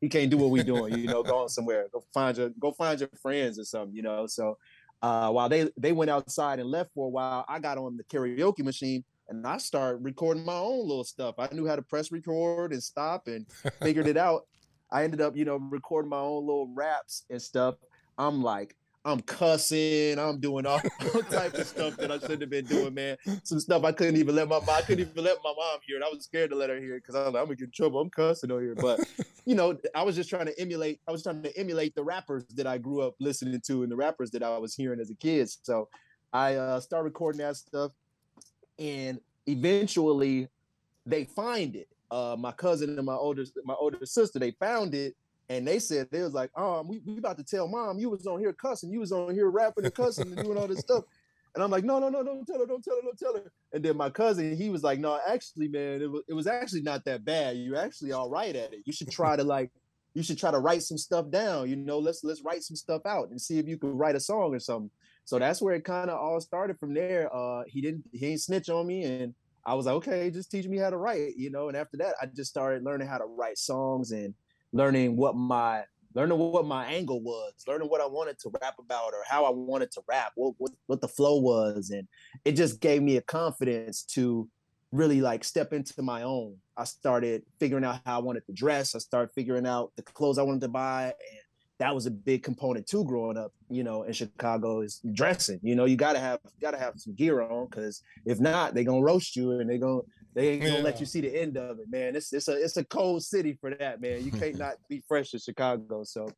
he 0.01 0.09
can't 0.09 0.31
do 0.31 0.37
what 0.37 0.49
we 0.49 0.63
doing, 0.63 0.97
you 0.97 1.07
know, 1.07 1.23
going 1.23 1.47
somewhere. 1.47 1.87
Go 1.93 2.03
find 2.13 2.35
your 2.37 2.49
go 2.59 2.71
find 2.71 2.99
your 2.99 3.09
friends 3.21 3.59
or 3.59 3.63
something, 3.63 3.95
you 3.95 4.01
know. 4.01 4.25
So 4.27 4.57
uh, 5.01 5.29
while 5.31 5.47
they 5.47 5.69
they 5.77 5.91
went 5.91 6.11
outside 6.11 6.59
and 6.59 6.69
left 6.69 6.91
for 6.93 7.05
a 7.05 7.09
while, 7.09 7.45
I 7.47 7.59
got 7.59 7.77
on 7.77 7.97
the 7.97 8.03
karaoke 8.03 8.63
machine 8.63 9.03
and 9.29 9.45
I 9.47 9.57
started 9.57 10.03
recording 10.03 10.43
my 10.43 10.55
own 10.55 10.87
little 10.87 11.03
stuff. 11.03 11.35
I 11.37 11.47
knew 11.53 11.67
how 11.67 11.75
to 11.75 11.81
press 11.81 12.11
record 12.11 12.73
and 12.73 12.83
stop 12.83 13.27
and 13.27 13.45
figured 13.81 14.07
it 14.07 14.17
out. 14.17 14.47
I 14.91 15.03
ended 15.03 15.21
up, 15.21 15.37
you 15.37 15.45
know, 15.45 15.57
recording 15.57 16.09
my 16.09 16.19
own 16.19 16.45
little 16.45 16.67
raps 16.73 17.23
and 17.29 17.41
stuff. 17.41 17.75
I'm 18.17 18.43
like, 18.43 18.75
I'm 19.03 19.19
cussing, 19.21 20.19
I'm 20.19 20.39
doing 20.39 20.65
all, 20.67 20.79
all 21.15 21.21
types 21.23 21.57
of 21.57 21.67
stuff 21.67 21.97
that 21.97 22.11
I 22.11 22.19
shouldn't 22.19 22.41
have 22.41 22.49
been 22.51 22.65
doing, 22.65 22.93
man. 22.93 23.17
Some 23.43 23.59
stuff 23.59 23.83
I 23.83 23.91
couldn't 23.91 24.17
even 24.17 24.35
let 24.35 24.47
my 24.47 24.57
I 24.57 24.81
couldn't 24.81 25.09
even 25.09 25.23
let 25.23 25.37
my 25.43 25.53
mom 25.57 25.79
hear 25.87 25.97
it. 25.97 26.03
I 26.03 26.09
was 26.13 26.23
scared 26.23 26.51
to 26.51 26.55
let 26.55 26.69
her 26.69 26.79
hear 26.79 26.95
it 26.95 26.99
because 26.99 27.15
I 27.15 27.23
was 27.25 27.33
like, 27.33 27.41
I'm 27.41 27.47
gonna 27.47 27.55
get 27.55 27.65
in 27.65 27.71
trouble. 27.71 27.99
I'm 27.99 28.11
cussing 28.11 28.51
over 28.51 28.61
here. 28.61 28.75
But 28.75 28.99
you 29.45 29.55
know, 29.55 29.77
I 29.95 30.03
was 30.03 30.15
just 30.15 30.29
trying 30.29 30.45
to 30.45 30.59
emulate, 30.59 30.99
I 31.07 31.11
was 31.11 31.23
trying 31.23 31.41
to 31.41 31.57
emulate 31.57 31.95
the 31.95 32.03
rappers 32.03 32.45
that 32.55 32.67
I 32.67 32.77
grew 32.77 33.01
up 33.01 33.15
listening 33.19 33.59
to 33.65 33.83
and 33.83 33.91
the 33.91 33.95
rappers 33.95 34.29
that 34.31 34.43
I 34.43 34.57
was 34.59 34.75
hearing 34.75 34.99
as 34.99 35.09
a 35.09 35.15
kid. 35.15 35.49
So 35.63 35.89
I 36.31 36.55
uh, 36.55 36.79
started 36.79 37.05
recording 37.05 37.39
that 37.39 37.55
stuff, 37.55 37.91
and 38.77 39.19
eventually 39.47 40.47
they 41.07 41.25
find 41.25 41.75
it. 41.75 41.87
Uh, 42.11 42.35
my 42.37 42.51
cousin 42.51 42.97
and 42.97 43.05
my 43.05 43.15
older 43.15 43.45
my 43.65 43.73
older 43.73 44.05
sister, 44.05 44.37
they 44.37 44.51
found 44.51 44.93
it 44.93 45.15
and 45.51 45.67
they 45.67 45.79
said 45.79 46.07
they 46.11 46.21
was 46.21 46.33
like, 46.33 46.49
"Oh, 46.55 46.81
we, 46.81 47.01
we 47.05 47.17
about 47.17 47.37
to 47.37 47.43
tell 47.43 47.67
mom 47.67 47.99
you 47.99 48.09
was 48.09 48.25
on 48.25 48.39
here 48.39 48.53
cussing, 48.53 48.89
you 48.89 48.99
was 48.99 49.11
on 49.11 49.33
here 49.33 49.49
rapping 49.49 49.83
and 49.83 49.93
cussing 49.93 50.27
and 50.27 50.37
doing 50.37 50.57
all 50.57 50.67
this 50.67 50.79
stuff." 50.79 51.03
And 51.53 51.63
I'm 51.63 51.69
like, 51.69 51.83
"No, 51.83 51.99
no, 51.99 52.07
no, 52.09 52.23
don't 52.23 52.45
tell 52.45 52.59
her, 52.59 52.65
don't 52.65 52.83
tell 52.83 52.95
her, 52.95 53.01
don't 53.01 53.19
tell 53.19 53.33
her." 53.35 53.51
And 53.73 53.83
then 53.83 53.97
my 53.97 54.09
cousin, 54.09 54.55
he 54.55 54.69
was 54.69 54.83
like, 54.83 54.99
"No, 54.99 55.19
actually, 55.27 55.67
man, 55.67 56.01
it 56.01 56.09
was 56.09 56.23
it 56.29 56.33
was 56.33 56.47
actually 56.47 56.83
not 56.83 57.03
that 57.05 57.25
bad. 57.25 57.57
You're 57.57 57.77
actually 57.77 58.13
all 58.13 58.29
right 58.29 58.55
at 58.55 58.73
it. 58.73 58.79
You 58.85 58.93
should 58.93 59.11
try 59.11 59.35
to 59.35 59.43
like, 59.43 59.71
you 60.13 60.23
should 60.23 60.37
try 60.37 60.51
to 60.51 60.59
write 60.59 60.83
some 60.83 60.97
stuff 60.97 61.29
down. 61.29 61.69
You 61.69 61.75
know, 61.75 61.99
let's 61.99 62.23
let's 62.23 62.41
write 62.43 62.63
some 62.63 62.77
stuff 62.77 63.05
out 63.05 63.29
and 63.29 63.41
see 63.41 63.59
if 63.59 63.67
you 63.67 63.77
can 63.77 63.97
write 63.97 64.15
a 64.15 64.21
song 64.21 64.55
or 64.55 64.59
something." 64.59 64.91
So 65.25 65.37
that's 65.37 65.61
where 65.61 65.75
it 65.75 65.83
kind 65.83 66.09
of 66.09 66.17
all 66.17 66.39
started 66.39 66.79
from 66.79 66.93
there. 66.93 67.29
Uh, 67.35 67.63
he 67.67 67.81
didn't 67.81 68.03
he 68.13 68.27
ain't 68.27 68.41
snitch 68.41 68.69
on 68.69 68.87
me 68.87 69.03
and. 69.03 69.33
I 69.63 69.75
was 69.75 69.85
like, 69.85 69.93
okay, 69.97 70.31
just 70.31 70.49
teach 70.49 70.65
me 70.65 70.79
how 70.79 70.89
to 70.89 70.97
write, 70.97 71.37
you 71.37 71.51
know. 71.51 71.67
And 71.67 71.77
after 71.77 71.95
that, 71.97 72.15
I 72.19 72.25
just 72.25 72.49
started 72.49 72.83
learning 72.83 73.07
how 73.07 73.19
to 73.19 73.25
write 73.25 73.59
songs 73.59 74.11
and 74.11 74.33
learning 74.73 75.15
what 75.15 75.35
my 75.35 75.83
learning 76.13 76.37
what 76.37 76.65
my 76.65 76.85
angle 76.87 77.21
was, 77.21 77.53
learning 77.67 77.87
what 77.87 78.01
I 78.01 78.05
wanted 78.05 78.37
to 78.39 78.51
rap 78.61 78.75
about 78.79 79.13
or 79.13 79.23
how 79.29 79.45
I 79.45 79.49
wanted 79.49 79.91
to 79.91 80.01
rap, 80.07 80.31
what 80.35 80.53
what, 80.57 80.71
what 80.87 81.01
the 81.01 81.07
flow 81.07 81.39
was, 81.39 81.89
and 81.91 82.07
it 82.45 82.53
just 82.53 82.79
gave 82.79 83.01
me 83.01 83.17
a 83.17 83.21
confidence 83.21 84.03
to 84.13 84.47
really 84.91 85.21
like 85.21 85.43
step 85.43 85.71
into 85.73 86.01
my 86.01 86.23
own. 86.23 86.57
I 86.75 86.83
started 86.83 87.43
figuring 87.59 87.85
out 87.85 88.01
how 88.05 88.19
I 88.19 88.21
wanted 88.21 88.45
to 88.47 88.53
dress. 88.53 88.93
I 88.93 88.99
started 88.99 89.31
figuring 89.33 89.65
out 89.65 89.91
the 89.95 90.03
clothes 90.03 90.37
I 90.37 90.43
wanted 90.43 90.61
to 90.61 90.67
buy, 90.67 91.05
and 91.05 91.41
that 91.79 91.95
was 91.95 92.05
a 92.05 92.11
big 92.11 92.43
component 92.43 92.87
too. 92.87 93.05
Growing 93.05 93.37
up, 93.37 93.53
you 93.69 93.83
know, 93.83 94.03
in 94.03 94.13
Chicago 94.13 94.81
is 94.81 95.01
dressing. 95.13 95.59
You 95.63 95.75
know, 95.75 95.85
you 95.85 95.95
gotta 95.95 96.19
have 96.19 96.39
gotta 96.61 96.77
have 96.77 96.93
some 96.97 97.15
gear 97.15 97.41
on 97.41 97.67
because 97.67 98.01
if 98.25 98.39
not, 98.39 98.73
they're 98.73 98.83
gonna 98.83 99.01
roast 99.01 99.35
you 99.35 99.51
and 99.59 99.69
they're 99.69 99.77
gonna 99.77 100.01
they 100.33 100.49
ain't 100.49 100.63
gonna 100.63 100.79
let 100.79 100.99
you 100.99 101.05
see 101.05 101.21
the 101.21 101.35
end 101.35 101.57
of 101.57 101.79
it, 101.79 101.89
man. 101.89 102.15
It's 102.15 102.31
it's 102.31 102.47
a 102.47 102.53
it's 102.53 102.77
a 102.77 102.83
cold 102.85 103.23
city 103.23 103.57
for 103.59 103.73
that, 103.75 104.01
man. 104.01 104.23
You 104.23 104.31
can't 104.31 104.57
not 104.59 104.75
be 104.89 105.03
fresh 105.07 105.33
in 105.33 105.39
Chicago. 105.39 106.03
So 106.03 106.29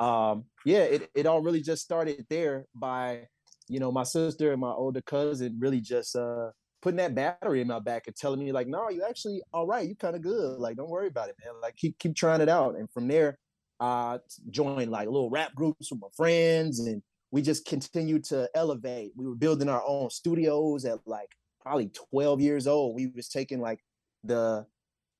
um 0.00 0.44
yeah, 0.64 0.80
it, 0.80 1.10
it 1.14 1.26
all 1.26 1.40
really 1.42 1.62
just 1.62 1.82
started 1.82 2.26
there 2.28 2.66
by, 2.74 3.26
you 3.68 3.80
know, 3.80 3.92
my 3.92 4.02
sister 4.02 4.52
and 4.52 4.60
my 4.60 4.70
older 4.70 5.00
cousin 5.02 5.56
really 5.58 5.80
just 5.80 6.16
uh 6.16 6.50
putting 6.82 6.98
that 6.98 7.14
battery 7.14 7.60
in 7.60 7.68
my 7.68 7.78
back 7.78 8.06
and 8.06 8.16
telling 8.16 8.40
me 8.40 8.52
like, 8.52 8.66
no, 8.66 8.88
you 8.90 9.04
actually 9.08 9.42
all 9.52 9.66
right, 9.66 9.88
you 9.88 9.94
kind 9.94 10.16
of 10.16 10.22
good. 10.22 10.58
Like, 10.58 10.76
don't 10.76 10.90
worry 10.90 11.08
about 11.08 11.28
it, 11.28 11.36
man. 11.44 11.54
Like 11.62 11.76
keep 11.76 11.98
keep 11.98 12.16
trying 12.16 12.40
it 12.40 12.48
out. 12.48 12.76
And 12.76 12.90
from 12.90 13.08
there, 13.08 13.38
uh 13.78 14.18
joined 14.50 14.90
like 14.90 15.06
little 15.06 15.30
rap 15.30 15.54
groups 15.54 15.90
with 15.90 16.00
my 16.00 16.08
friends 16.16 16.80
and 16.80 17.02
we 17.30 17.42
just 17.42 17.66
continued 17.66 18.24
to 18.24 18.48
elevate. 18.54 19.12
We 19.16 19.26
were 19.26 19.34
building 19.34 19.68
our 19.68 19.82
own 19.86 20.10
studios 20.10 20.84
at 20.84 20.98
like 21.06 21.28
probably 21.66 21.90
12 22.10 22.40
years 22.40 22.66
old. 22.68 22.94
We 22.94 23.08
was 23.08 23.28
taking 23.28 23.60
like 23.60 23.80
the 24.22 24.66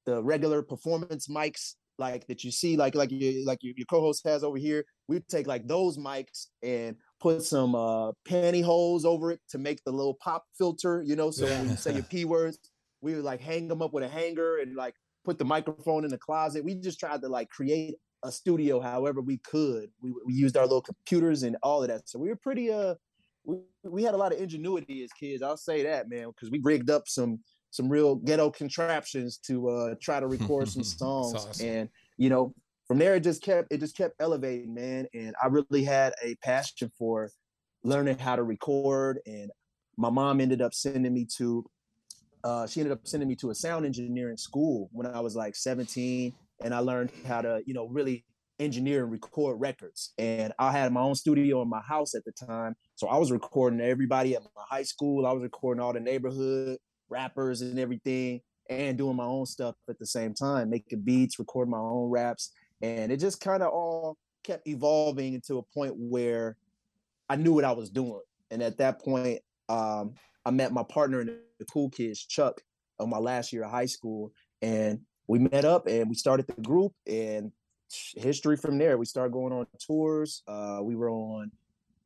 the 0.06 0.22
regular 0.22 0.62
performance 0.62 1.26
mics 1.26 1.74
like 1.98 2.24
that 2.28 2.44
you 2.44 2.52
see 2.52 2.76
like 2.76 2.94
like 2.94 3.10
your 3.10 3.44
like 3.44 3.58
your, 3.62 3.74
your 3.76 3.86
co-host 3.86 4.22
has 4.24 4.44
over 4.44 4.56
here. 4.56 4.84
We'd 5.08 5.26
take 5.28 5.48
like 5.48 5.66
those 5.66 5.98
mics 5.98 6.46
and 6.62 6.96
put 7.20 7.42
some 7.42 7.74
uh 7.74 8.12
pantyhose 8.28 9.04
over 9.04 9.32
it 9.32 9.40
to 9.50 9.58
make 9.58 9.82
the 9.84 9.90
little 9.90 10.16
pop 10.22 10.44
filter, 10.56 11.02
you 11.04 11.16
know, 11.16 11.30
so 11.32 11.46
when 11.46 11.70
you 11.70 11.76
say 11.76 11.94
your 11.94 12.02
P 12.10 12.24
words, 12.24 12.58
we 13.00 13.16
would 13.16 13.24
like 13.24 13.40
hang 13.40 13.66
them 13.66 13.82
up 13.82 13.92
with 13.92 14.04
a 14.04 14.08
hanger 14.08 14.58
and 14.58 14.76
like 14.76 14.94
put 15.24 15.38
the 15.38 15.44
microphone 15.44 16.04
in 16.04 16.10
the 16.10 16.18
closet. 16.18 16.64
We 16.64 16.76
just 16.76 17.00
tried 17.00 17.22
to 17.22 17.28
like 17.28 17.48
create 17.48 17.96
a 18.24 18.30
studio 18.30 18.78
however 18.80 19.20
we 19.20 19.38
could. 19.38 19.90
We, 20.00 20.14
we 20.24 20.34
used 20.34 20.56
our 20.56 20.64
little 20.64 20.82
computers 20.82 21.42
and 21.42 21.56
all 21.62 21.82
of 21.82 21.88
that. 21.88 22.08
So 22.08 22.20
we 22.20 22.28
were 22.28 22.36
pretty 22.36 22.72
uh 22.72 22.94
we, 23.46 23.58
we 23.84 24.02
had 24.02 24.14
a 24.14 24.16
lot 24.16 24.32
of 24.32 24.40
ingenuity 24.40 25.02
as 25.04 25.12
kids. 25.12 25.42
I'll 25.42 25.56
say 25.56 25.84
that, 25.84 26.08
man, 26.10 26.28
because 26.28 26.50
we 26.50 26.60
rigged 26.62 26.90
up 26.90 27.08
some 27.08 27.40
some 27.70 27.88
real 27.88 28.14
ghetto 28.14 28.50
contraptions 28.50 29.38
to 29.38 29.68
uh 29.68 29.94
try 30.00 30.20
to 30.20 30.26
record 30.26 30.68
some 30.68 30.84
songs. 30.84 31.34
awesome. 31.34 31.66
And 31.66 31.88
you 32.16 32.28
know, 32.28 32.52
from 32.86 32.98
there 32.98 33.14
it 33.14 33.20
just 33.20 33.42
kept 33.42 33.72
it 33.72 33.80
just 33.80 33.96
kept 33.96 34.14
elevating, 34.20 34.74
man. 34.74 35.06
And 35.14 35.34
I 35.42 35.46
really 35.46 35.84
had 35.84 36.14
a 36.22 36.34
passion 36.36 36.90
for 36.98 37.30
learning 37.84 38.18
how 38.18 38.36
to 38.36 38.42
record. 38.42 39.20
And 39.26 39.50
my 39.96 40.10
mom 40.10 40.40
ended 40.40 40.60
up 40.60 40.74
sending 40.74 41.14
me 41.14 41.26
to 41.36 41.64
uh 42.44 42.66
she 42.66 42.80
ended 42.80 42.92
up 42.92 43.00
sending 43.04 43.28
me 43.28 43.36
to 43.36 43.50
a 43.50 43.54
sound 43.54 43.86
engineering 43.86 44.36
school 44.36 44.88
when 44.92 45.06
I 45.06 45.20
was 45.20 45.36
like 45.36 45.54
17 45.54 46.32
and 46.64 46.74
I 46.74 46.78
learned 46.78 47.12
how 47.26 47.42
to, 47.42 47.62
you 47.66 47.74
know, 47.74 47.86
really 47.86 48.24
engineer 48.58 49.02
and 49.02 49.12
record 49.12 49.60
records. 49.60 50.12
And 50.18 50.52
I 50.58 50.72
had 50.72 50.92
my 50.92 51.00
own 51.00 51.14
studio 51.14 51.62
in 51.62 51.68
my 51.68 51.82
house 51.82 52.14
at 52.14 52.24
the 52.24 52.32
time. 52.32 52.74
So 52.94 53.08
I 53.08 53.18
was 53.18 53.30
recording 53.30 53.80
everybody 53.80 54.34
at 54.34 54.42
my 54.42 54.62
high 54.68 54.82
school. 54.82 55.26
I 55.26 55.32
was 55.32 55.42
recording 55.42 55.82
all 55.82 55.92
the 55.92 56.00
neighborhood 56.00 56.78
rappers 57.08 57.60
and 57.62 57.78
everything 57.78 58.40
and 58.68 58.98
doing 58.98 59.16
my 59.16 59.24
own 59.24 59.46
stuff 59.46 59.76
at 59.88 59.98
the 59.98 60.06
same 60.06 60.34
time, 60.34 60.70
making 60.70 61.02
beats, 61.02 61.38
recording 61.38 61.70
my 61.70 61.78
own 61.78 62.10
raps. 62.10 62.52
And 62.82 63.12
it 63.12 63.18
just 63.18 63.40
kind 63.40 63.62
of 63.62 63.72
all 63.72 64.16
kept 64.42 64.66
evolving 64.66 65.34
into 65.34 65.58
a 65.58 65.62
point 65.62 65.94
where 65.96 66.56
I 67.28 67.36
knew 67.36 67.52
what 67.52 67.64
I 67.64 67.72
was 67.72 67.90
doing. 67.90 68.20
And 68.50 68.62
at 68.62 68.78
that 68.78 69.00
point, 69.00 69.40
um, 69.68 70.14
I 70.44 70.50
met 70.50 70.72
my 70.72 70.84
partner 70.84 71.20
in 71.20 71.38
the 71.58 71.64
Cool 71.66 71.90
Kids, 71.90 72.24
Chuck, 72.24 72.60
on 72.98 73.10
my 73.10 73.18
last 73.18 73.52
year 73.52 73.64
of 73.64 73.70
high 73.70 73.86
school. 73.86 74.32
And 74.62 75.00
we 75.26 75.40
met 75.40 75.64
up 75.64 75.86
and 75.86 76.08
we 76.08 76.14
started 76.14 76.46
the 76.46 76.62
group 76.62 76.92
and 77.06 77.50
history 78.16 78.56
from 78.56 78.78
there. 78.78 78.98
We 78.98 79.06
started 79.06 79.32
going 79.32 79.52
on 79.52 79.66
tours. 79.78 80.42
Uh, 80.46 80.80
we 80.82 80.96
were 80.96 81.10
on 81.10 81.50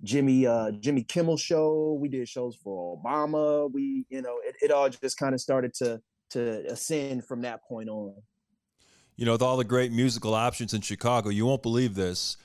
Jimmy 0.02 0.46
uh, 0.46 0.72
Jimmy 0.72 1.02
Kimmel 1.02 1.36
show. 1.36 1.98
We 2.00 2.08
did 2.08 2.28
shows 2.28 2.56
for 2.56 2.98
Obama. 2.98 3.70
We, 3.70 4.06
you 4.08 4.22
know, 4.22 4.38
it, 4.44 4.56
it 4.62 4.70
all 4.70 4.88
just 4.88 5.18
kind 5.18 5.34
of 5.34 5.40
started 5.40 5.74
to 5.74 6.00
to 6.30 6.64
ascend 6.70 7.24
from 7.24 7.42
that 7.42 7.64
point 7.64 7.88
on. 7.88 8.14
You 9.16 9.26
know, 9.26 9.32
with 9.32 9.42
all 9.42 9.56
the 9.56 9.64
great 9.64 9.92
musical 9.92 10.34
options 10.34 10.72
in 10.72 10.80
Chicago, 10.80 11.28
you 11.28 11.44
won't 11.44 11.62
believe 11.62 11.94
this. 11.94 12.36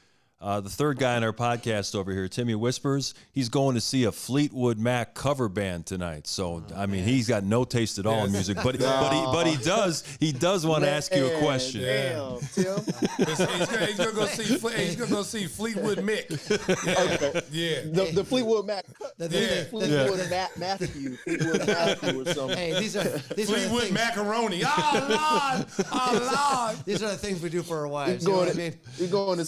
Uh, 0.42 0.60
the 0.60 0.70
third 0.70 1.00
guy 1.00 1.16
in 1.16 1.24
our 1.24 1.32
podcast 1.32 1.96
over 1.96 2.12
here, 2.12 2.28
Timmy 2.28 2.56
Whispers, 2.56 3.14
he's 3.32 3.48
going 3.48 3.74
to 3.76 3.82
see 3.82 4.04
a 4.04 4.12
Fleetwood 4.12 4.78
Mac 4.78 5.16
cover 5.16 5.48
band 5.48 5.86
tonight. 5.86 6.28
So, 6.28 6.62
I 6.76 6.86
mean, 6.88 7.04
he's 7.06 7.28
got 7.28 7.44
no 7.46 7.64
taste 7.64 7.98
at 8.00 8.06
all 8.06 8.26
in 8.26 8.32
music, 8.34 8.58
but 8.58 8.78
but 8.78 9.14
he 9.14 9.24
but 9.32 9.48
he 9.48 9.56
does 9.64 10.04
he 10.20 10.34
does 10.34 10.66
want 10.66 10.84
to 10.84 10.90
ask 10.90 11.16
you 11.16 11.26
a 11.28 11.40
question. 11.40 11.82
Damn, 11.84 12.40
Tim. 12.54 12.76
he's, 13.18 13.38
he's 13.38 13.38
gonna, 13.68 13.86
he's 13.86 13.98
gonna 13.98 14.12
go 14.12 14.26
see 14.26 14.58
Fle- 14.58 14.68
he's 14.70 14.96
gonna 14.98 15.10
go 15.12 15.24
see 15.24 15.48
Fleetwood 15.48 16.00
Mick. 16.00 16.26
Yeah, 16.86 17.42
yeah. 17.52 17.82
The, 17.86 18.12
the 18.14 18.24
Fleetwood 18.26 18.66
Mac, 18.68 18.86
The- 19.18 19.28
the, 19.30 19.40
Yeah. 19.40 19.64
Fleetwood 19.64 20.30
Ma- 20.30 20.48
Matthew, 20.58 21.16
Fleetwood 21.16 21.66
Matthew 21.66 22.22
or 22.22 22.26
something. 22.34 22.58
Hey, 22.58 22.78
these 22.80 22.96
are 22.98 23.04
these 23.36 23.50
are 23.50 23.54
the 23.60 23.70
Fleetwood 23.70 23.92
macaroni. 23.94 24.64
Oh 24.66 25.56
Lord, 25.56 25.88
oh 25.92 26.74
Lord. 26.76 26.86
these 26.86 27.02
are 27.02 27.10
the 27.10 27.18
things 27.18 27.42
we 27.42 27.50
do 27.50 27.64
for 27.64 27.78
our 27.78 27.86
You're 27.86 27.92
wives. 27.94 28.24
You 28.26 28.30
know 28.32 28.36
going, 28.36 28.48
what 28.48 28.56
I 28.56 28.60
mean? 28.60 28.74
you're 28.98 29.08
going 29.10 29.40
to, 29.40 29.46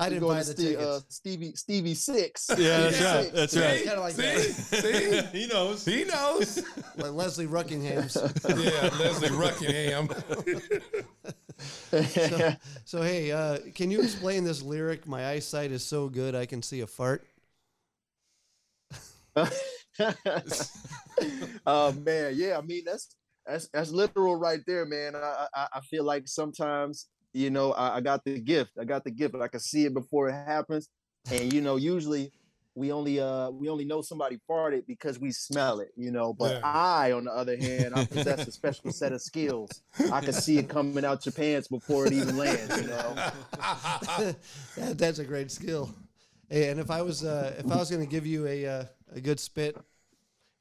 I 0.00 0.08
didn't 0.08 0.20
going 0.20 0.36
buy 0.38 0.42
to 0.42 0.48
the 0.48 0.52
Ste- 0.54 0.64
tickets. 0.68 0.82
uh, 0.86 1.00
Stevie 1.08 1.52
Stevie 1.56 1.94
Six. 1.94 2.50
Yeah, 2.58 2.80
that's 2.80 2.96
Stevie 2.96 3.04
right. 3.04 3.32
That's 3.34 3.52
See, 3.52 3.60
right. 3.60 3.82
Kinda 3.84 4.00
like 4.00 4.12
see, 4.14 4.22
that. 4.22 4.40
see, 5.32 5.38
He 5.40 5.46
knows. 5.48 5.84
he 5.84 6.04
knows. 6.04 6.64
Like 6.96 7.12
Leslie 7.12 7.46
Ruckingham's. 7.46 8.16
Yeah, 8.48 8.90
Leslie 8.98 9.28
Ruckingham. 9.30 10.08
So 12.84 13.02
hey, 13.02 13.32
uh, 13.32 13.58
can 13.74 13.90
you 13.90 14.00
explain 14.00 14.44
this 14.44 14.62
lyric? 14.62 15.06
My 15.06 15.26
eyesight 15.28 15.72
is 15.72 15.84
so 15.84 16.08
good 16.08 16.34
I 16.34 16.46
can 16.46 16.62
see 16.62 16.80
a 16.80 16.86
fart. 16.86 17.26
uh, 21.66 21.92
man, 22.04 22.32
yeah. 22.36 22.58
I 22.58 22.60
mean, 22.62 22.84
that's 22.84 23.14
that's 23.46 23.68
that's 23.68 23.90
literal 23.90 24.36
right 24.36 24.60
there, 24.66 24.84
man. 24.86 25.14
I 25.16 25.46
I, 25.54 25.66
I 25.74 25.80
feel 25.80 26.04
like 26.04 26.28
sometimes, 26.28 27.06
you 27.38 27.50
know, 27.50 27.72
I, 27.72 27.96
I 27.96 28.00
got 28.00 28.24
the 28.24 28.40
gift. 28.40 28.72
I 28.80 28.84
got 28.84 29.04
the 29.04 29.10
gift, 29.10 29.32
but 29.32 29.42
I 29.42 29.48
can 29.48 29.60
see 29.60 29.84
it 29.84 29.94
before 29.94 30.28
it 30.28 30.32
happens. 30.32 30.88
And 31.30 31.52
you 31.52 31.60
know, 31.60 31.76
usually 31.76 32.32
we 32.74 32.92
only 32.92 33.20
uh 33.20 33.50
we 33.50 33.68
only 33.68 33.84
know 33.84 34.02
somebody 34.02 34.38
farted 34.48 34.86
because 34.86 35.18
we 35.18 35.30
smell 35.30 35.80
it, 35.80 35.90
you 35.96 36.10
know. 36.10 36.32
But 36.32 36.54
Yeah. 36.54 36.60
I, 36.64 37.12
on 37.12 37.24
the 37.24 37.32
other 37.32 37.56
hand, 37.56 37.94
I 37.94 38.04
possess 38.06 38.46
a 38.46 38.52
special 38.52 38.90
set 38.90 39.12
of 39.12 39.22
skills. 39.22 39.82
I 40.12 40.20
can 40.20 40.32
see 40.32 40.58
it 40.58 40.68
coming 40.68 41.04
out 41.04 41.26
your 41.26 41.32
pants 41.32 41.68
before 41.68 42.06
it 42.06 42.12
even 42.12 42.36
lands, 42.36 42.76
you 42.76 42.88
know. 42.88 43.16
That, 44.76 44.96
that's 44.96 45.18
a 45.18 45.24
great 45.24 45.50
skill. 45.50 45.92
Hey, 46.48 46.68
and 46.70 46.80
if 46.80 46.90
I 46.90 47.02
was 47.02 47.24
uh, 47.24 47.54
if 47.58 47.70
I 47.70 47.76
was 47.76 47.90
going 47.90 48.04
to 48.04 48.10
give 48.10 48.26
you 48.26 48.46
a 48.46 48.66
uh, 48.66 48.84
a 49.14 49.20
good 49.20 49.38
spit, 49.40 49.76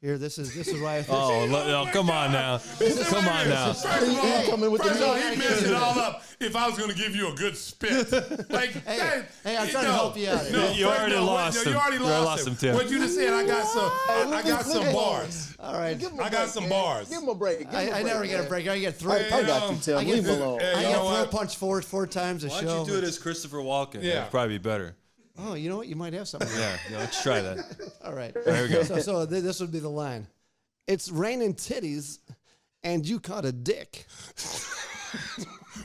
here 0.01 0.19
this 0.19 0.37
is 0.37 0.53
this 0.53 0.67
is 0.67 0.79
why 0.79 0.97
I. 0.97 1.05
Oh, 1.09 1.45
lo- 1.49 1.83
oh, 1.87 1.91
come 1.91 2.09
on 2.11 2.31
now. 2.31 2.59
Come 2.59 3.27
on 3.27 3.49
now. 3.49 3.73
First 3.73 3.85
of 3.85 4.07
He- 4.07 4.13
he 4.13 4.31
all, 4.35 4.43
coming 4.43 4.69
with 4.71 4.83
the 4.83 4.89
first 4.89 5.01
of 5.01 5.07
all, 5.07 5.15
he 5.15 5.35
messed 5.35 5.63
it 5.65 5.73
all 5.73 5.97
up. 5.97 6.23
If 6.39 6.55
I 6.55 6.67
was 6.67 6.77
going 6.77 6.91
to 6.91 6.95
give 6.95 7.15
you 7.15 7.31
a 7.31 7.35
good 7.35 7.57
spit, 7.57 8.11
like, 8.51 8.69
Hey, 8.85 8.97
that- 8.99 9.25
hey, 9.43 9.57
I'm 9.57 9.65
you 9.65 9.71
trying 9.71 9.85
to 9.85 9.91
help 9.91 10.15
you 10.15 10.29
out. 10.29 10.51
No, 10.51 10.69
You 10.71 10.85
first- 10.85 10.99
already 10.99 11.15
no, 11.15 11.25
lost 11.25 11.55
no, 11.57 11.63
him. 11.63 11.73
You 11.73 11.79
already 11.79 11.97
You 11.97 12.03
lost, 12.03 12.13
already 12.13 12.25
lost 12.25 12.47
him. 12.47 12.53
him, 12.53 12.57
Tim. 12.59 12.75
What 12.75 12.89
you 12.91 12.99
just 12.99 13.15
said, 13.15 13.33
I 13.33 13.47
got 13.47 13.65
some. 13.67 13.91
I, 14.09 14.31
I 14.37 14.41
got 14.43 14.65
some 14.65 14.83
Hey, 14.83 14.93
bars. 14.93 15.55
All 15.59 15.73
right, 15.73 15.97
Give 15.97 16.11
him 16.11 16.19
a 16.19 16.23
I 16.23 16.29
got 16.29 16.39
break, 16.41 16.49
some 16.49 16.63
man. 16.63 16.69
bars. 16.69 17.09
Give 17.09 17.21
him 17.23 17.29
a 17.29 17.35
break. 17.35 17.59
Give 17.59 17.67
him 17.69 17.75
I, 17.75 17.81
a 17.81 17.93
I 17.95 18.03
never 18.03 18.19
break, 18.19 18.29
get 18.31 18.45
a 18.45 18.47
break. 18.47 18.67
I 18.67 18.79
get 18.79 18.95
throw. 18.95 19.13
I, 19.13 19.25
I 19.33 19.43
got 19.43 19.71
you, 19.71 19.77
Tim. 19.81 20.05
Get- 20.05 20.13
Leave 20.13 20.25
him 20.25 20.41
alone. 20.41 20.61
I 20.61 20.73
you 20.75 20.81
get 20.89 20.95
throw 21.01 21.25
punch 21.31 21.55
four 21.55 21.81
four 21.81 22.05
times 22.05 22.43
a 22.43 22.49
show. 22.49 22.55
Why 22.57 22.61
don't 22.63 22.85
you 22.87 22.91
do 22.93 22.97
it 22.99 23.03
as 23.03 23.17
Christopher 23.17 23.57
Walken? 23.57 24.03
Yeah. 24.03 24.25
Probably 24.25 24.59
be 24.59 24.63
better. 24.63 24.95
Oh, 25.39 25.53
you 25.53 25.69
know 25.69 25.77
what? 25.77 25.87
You 25.87 25.95
might 25.95 26.13
have 26.13 26.27
something. 26.27 26.49
Yeah, 26.57 26.77
yeah, 26.91 26.97
let's 26.99 27.21
try 27.21 27.41
that. 27.41 27.91
All 28.03 28.13
right. 28.13 28.33
There 28.45 28.63
we 28.63 28.69
go. 28.69 28.83
So, 28.83 28.99
so 28.99 29.25
th- 29.25 29.43
this 29.43 29.59
would 29.59 29.71
be 29.71 29.79
the 29.79 29.89
line. 29.89 30.27
It's 30.87 31.11
raining 31.11 31.53
titties, 31.53 32.19
and 32.83 33.05
you 33.05 33.19
caught 33.19 33.45
a 33.45 33.51
dick. 33.51 34.05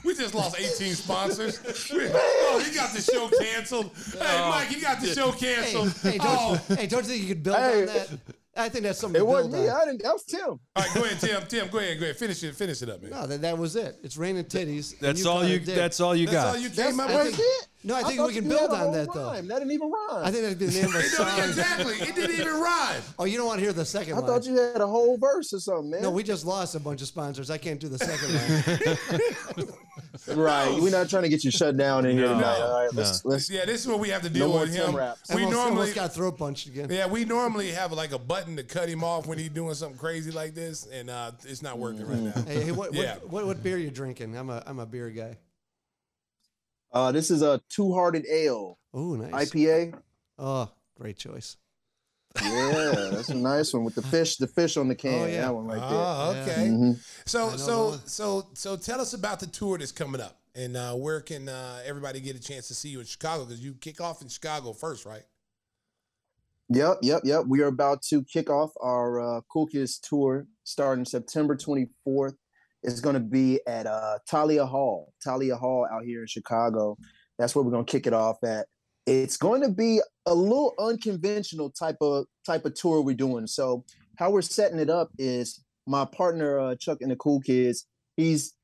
We 0.05 0.15
just 0.17 0.35
lost 0.35 0.57
18 0.59 0.95
sponsors. 0.95 1.61
We- 1.93 2.09
oh, 2.13 2.63
he 2.67 2.75
got 2.75 2.93
the 2.93 3.01
show 3.01 3.29
canceled. 3.29 3.93
Hey, 4.19 4.19
oh, 4.21 4.51
Mike, 4.51 4.69
he 4.69 4.81
got 4.81 5.01
the 5.01 5.07
show 5.07 5.31
Hey, 5.31 5.55
canceled. 5.55 5.93
hey, 6.03 6.19
don't, 6.19 6.27
oh. 6.29 6.61
you, 6.71 6.77
hey, 6.77 6.87
don't 6.89 7.03
you 7.05 7.09
think 7.11 7.23
you 7.23 7.29
could 7.29 7.43
build 7.43 7.57
Hey. 7.57 7.81
on 7.83 7.87
that? 7.87 8.09
I 8.55 8.69
think 8.69 8.85
that's 8.85 8.99
something 8.99 9.17
It 9.17 9.25
to 9.25 9.31
wasn't 9.31 9.55
me. 9.55 9.69
on. 9.69 9.77
I 9.77 9.85
didn't. 9.87 10.03
That 10.03 10.13
was 10.13 10.25
Tim. 10.25 10.41
All 10.51 10.59
right, 10.77 10.89
go 10.95 11.05
ahead, 11.05 11.21
Tim. 11.21 11.43
Tim, 11.49 11.69
go 11.69 11.79
ahead, 11.79 11.99
go 11.99 12.05
ahead. 12.05 12.17
Finish 12.19 12.43
it. 12.45 12.55
Finish 12.55 12.83
it 12.83 12.91
up, 12.91 13.01
man. 13.01 13.11
No, 13.11 13.27
that, 13.27 13.41
that 13.41 13.57
was 13.57 13.77
it. 13.77 13.97
It's 14.03 14.19
raining 14.19 14.45
titties. 14.45 14.93
and 14.93 15.01
That's 15.01 15.25
all 15.25 15.41
caught 15.41 15.47
a 15.47 15.49
you. 15.51 15.59
That's 15.61 16.01
all 16.01 16.15
you 16.15 16.27
That's 16.27 16.37
got. 16.45 16.55
all 16.57 16.61
you 16.61 16.69
came 16.69 17.01
up 17.01 17.09
with. 17.09 17.39
it. 17.39 17.69
No, 17.85 17.97
I 17.97 18.03
think 18.05 18.19
thought 18.19 18.29
we 18.29 18.35
can 18.35 18.49
build 18.49 18.71
on 18.71 18.79
whole 18.79 18.93
that, 18.93 19.13
though. 19.13 19.33
That 19.33 19.49
didn't 19.59 19.73
even 19.73 19.91
rhyme. 19.91 20.25
I 20.25 20.31
think 20.31 20.43
that'd 20.45 20.59
be 20.59 20.67
the 20.67 20.73
name 20.83 20.85
of 20.85 20.95
a 20.95 20.99
It 20.99 21.03
song. 21.05 21.39
exactly. 21.41 21.95
It 21.95 22.15
didn't 22.15 22.39
even 22.39 22.61
rhyme. 22.61 23.03
Oh, 23.19 23.25
you 23.25 23.37
don't 23.39 23.47
want 23.47 23.59
to 23.59 23.65
hear 23.65 23.73
the 23.73 23.85
second 23.85 24.15
I 24.15 24.19
line? 24.19 24.27
thought 24.27 24.45
you 24.47 24.57
had 24.57 24.81
a 24.81 24.87
whole 24.87 25.17
verse 25.17 25.53
or 25.53 25.59
something, 25.59 25.91
man. 25.91 26.03
No, 26.03 26.11
we 26.11 26.23
just 26.23 26.45
lost 26.45 26.75
a 26.77 26.81
bunch 26.81 27.01
of 27.03 27.09
sponsors. 27.09 27.51
I 27.51 27.59
can't 27.59 27.81
do 27.81 27.89
the 27.89 27.99
second 27.99 28.35
line. 29.57 29.67
right. 30.37 30.79
We're 30.81 30.91
not 30.91 31.09
trying 31.09 31.23
to 31.25 31.29
get 31.29 31.43
you 31.45 31.51
shut 31.51 31.77
down 31.77 32.07
in 32.07 32.17
here 32.17 32.27
No. 32.27 32.35
tonight. 32.35 32.61
All 32.61 32.81
right, 32.85 32.95
let's 32.95 33.25
let's. 33.25 33.51
Yeah, 33.51 33.65
this 33.65 33.81
is 33.83 33.89
what 33.89 33.99
we 33.99 34.09
have 34.11 34.23
to 34.23 34.29
No 34.29 34.35
deal 34.35 34.49
more 34.49 34.61
with 34.61 34.75
him. 34.75 34.95
raps. 34.95 35.29
We 35.31 35.43
almost, 35.43 35.53
normally, 35.57 35.77
almost 35.81 35.95
got 35.95 36.15
throat 36.15 36.39
punched 36.39 36.67
again. 36.69 36.89
yeah, 36.91 37.07
we 37.07 37.25
normally 37.25 37.71
have 37.73 37.93
like 37.93 38.13
a 38.13 38.19
button 38.19 38.57
to 38.57 38.63
cut 38.63 38.89
him 38.89 39.03
off 39.03 39.27
when 39.27 39.39
he's 39.39 39.49
doing 39.51 39.75
something 39.75 39.99
crazy 39.99 40.31
like 40.31 40.55
this, 40.55 40.87
and 40.87 41.11
uh, 41.11 41.33
it's 41.45 41.63
not 41.63 41.79
working 41.79 42.07
right 42.07 42.21
now. 42.21 42.43
Hey, 42.47 42.65
hey, 42.65 42.73
what, 42.73 42.95
Yeah. 42.95 43.15
what, 43.17 43.31
what, 43.31 43.47
what 43.47 43.63
beer 43.63 43.79
you 43.79 43.91
drinking? 43.91 44.37
I'm 44.37 44.51
a 44.51 44.63
I'm 44.67 44.79
a 44.79 44.87
beer 44.87 45.11
guy. 45.11 45.37
Uh, 46.93 47.11
this 47.11 47.31
is 47.31 47.43
a 47.43 47.61
two 47.69 47.93
hearted 47.95 48.27
ale 48.29 48.79
Oh, 48.95 49.15
nice. 49.17 49.51
IPA. 49.51 49.95
Oh, 50.39 50.71
great 50.99 51.17
choice. 51.17 51.57
Yeah, 52.41 53.09
that's 53.13 53.29
a 53.29 53.35
nice 53.35 53.73
one 53.75 53.85
with 53.85 53.95
the 53.95 54.03
fish, 54.15 54.37
the 54.37 54.47
fish 54.47 54.77
on 54.77 54.89
the 54.89 54.95
can. 54.95 55.23
Oh, 55.23 55.27
yeah. 55.27 55.41
That 55.43 55.55
one 55.55 55.67
right 55.67 55.81
there. 55.81 55.89
Oh, 55.91 56.33
Yeah. 56.35 56.43
okay. 56.43 56.69
Mhm. 56.69 56.99
So, 57.27 57.57
so, 57.57 57.99
so, 58.05 58.47
so, 58.55 58.77
tell 58.77 59.01
us 59.01 59.13
about 59.15 59.41
the 59.41 59.47
tour 59.47 59.79
that's 59.79 59.93
coming 59.93 60.21
up, 60.21 60.39
and 60.55 60.77
uh, 60.77 60.95
where 60.95 61.21
can 61.21 61.49
uh, 61.49 61.81
everybody 61.85 62.21
get 62.21 62.37
a 62.37 62.41
chance 62.41 62.69
to 62.69 62.75
see 62.75 62.89
you 62.89 63.01
in 63.01 63.07
Chicago? 63.07 63.45
Because 63.45 63.61
you 63.65 63.75
kick 63.75 64.01
off 64.01 64.23
in 64.23 64.29
Chicago 64.29 64.73
first, 64.73 65.05
right? 65.07 65.23
Yep, 66.69 66.99
yep, 67.03 67.21
yep. 67.25 67.45
We 67.47 67.61
are 67.61 67.67
about 67.67 68.03
to 68.05 68.25
kick 68.25 68.49
off 68.49 68.71
our 68.81 69.21
uh, 69.21 69.41
Cool 69.53 69.67
Kids 69.67 69.99
tour 69.99 70.47
starting 70.65 71.05
September 71.05 71.55
24th. 71.57 72.35
It's 72.83 73.01
going 73.01 73.15
to 73.15 73.21
be 73.21 73.61
at 73.67 73.87
uh, 73.87 74.19
Thalia 74.29 74.65
Hall, 74.65 75.13
Thalia 75.23 75.57
Hall 75.57 75.87
out 75.93 76.05
here 76.05 76.23
in 76.23 76.27
Chicago. 76.27 76.97
That's 77.39 77.55
where 77.55 77.63
we're 77.65 77.71
going 77.73 77.85
to 77.85 77.91
kick 77.91 78.07
it 78.07 78.15
off 78.15 78.43
at. 78.43 78.67
It's 79.07 79.37
going 79.37 79.63
to 79.63 79.69
be 79.69 80.01
a 80.27 80.35
little 80.35 80.75
unconventional 80.79 81.71
type 81.71 81.97
of 82.01 82.27
type 82.47 82.65
of 82.65 82.75
tour 82.75 83.01
we're 83.03 83.17
doing. 83.17 83.47
So 83.47 83.85
how 84.17 84.31
we're 84.31 84.43
setting 84.43 84.79
it 84.79 84.91
up 84.91 85.11
is 85.19 85.65
my 85.87 86.05
partner 86.05 86.59
uh, 86.61 86.75
Chuck 86.77 86.99
and 87.01 87.11
the 87.11 87.17
Cool 87.17 87.41
Kids. 87.41 87.87
He's 88.17 88.55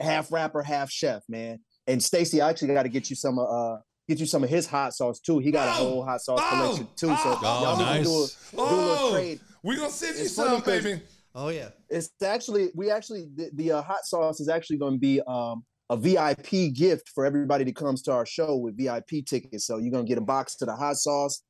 half 0.00 0.32
rapper, 0.32 0.62
half 0.62 0.90
chef, 0.90 1.22
man. 1.28 1.60
And 1.86 2.02
Stacey, 2.02 2.40
I 2.40 2.50
actually 2.50 2.74
got 2.74 2.82
to 2.84 2.88
get 2.88 3.08
you 3.10 3.16
some 3.16 3.38
uh 3.38 3.76
get 4.08 4.18
you 4.18 4.26
some 4.26 4.42
of 4.42 4.50
his 4.50 4.66
hot 4.66 4.92
sauce 4.94 5.20
too. 5.20 5.38
He 5.38 5.50
got 5.52 5.68
a 5.68 5.70
Oh! 5.70 5.74
whole 5.88 6.04
hot 6.04 6.20
sauce 6.20 6.40
Oh! 6.42 6.48
collection 6.50 6.88
too. 6.96 7.06
So 7.08 7.38
Oh! 7.42 7.62
y'all 7.62 7.78
need 7.78 7.98
to 7.98 8.04
do 8.04 8.10
a, 8.10 8.20
nice. 8.20 8.50
do 8.50 8.58
a 8.58 8.60
little 8.60 8.96
Oh, 8.98 9.12
trade. 9.12 9.40
we 9.62 9.76
gonna 9.76 9.90
send 9.90 10.16
you 10.18 10.24
It's 10.24 10.34
funny 10.34 10.50
some, 10.50 10.62
'cause- 10.62 10.82
baby. 10.82 11.00
Oh 11.36 11.48
yeah. 11.48 11.68
It's 11.88 12.10
actually 12.22 12.70
we 12.74 12.90
actually 12.90 13.28
the, 13.34 13.50
the 13.54 13.72
uh, 13.72 13.82
hot 13.82 14.04
sauce 14.04 14.40
is 14.40 14.48
actually 14.48 14.78
going 14.78 14.94
to 14.94 14.98
be 14.98 15.20
um 15.26 15.64
a 15.94 15.96
VIP 15.96 16.74
gift 16.74 17.10
for 17.14 17.24
everybody 17.24 17.64
that 17.64 17.76
comes 17.76 18.02
to 18.02 18.12
our 18.12 18.26
show 18.26 18.56
with 18.56 18.76
VIP 18.76 19.24
tickets. 19.26 19.66
So 19.66 19.78
you're 19.78 19.92
gonna 19.92 20.04
get 20.04 20.18
a 20.18 20.22
box 20.22 20.56
to 20.56 20.66
the 20.66 20.74
hot 20.74 20.96
sauce, 20.96 21.42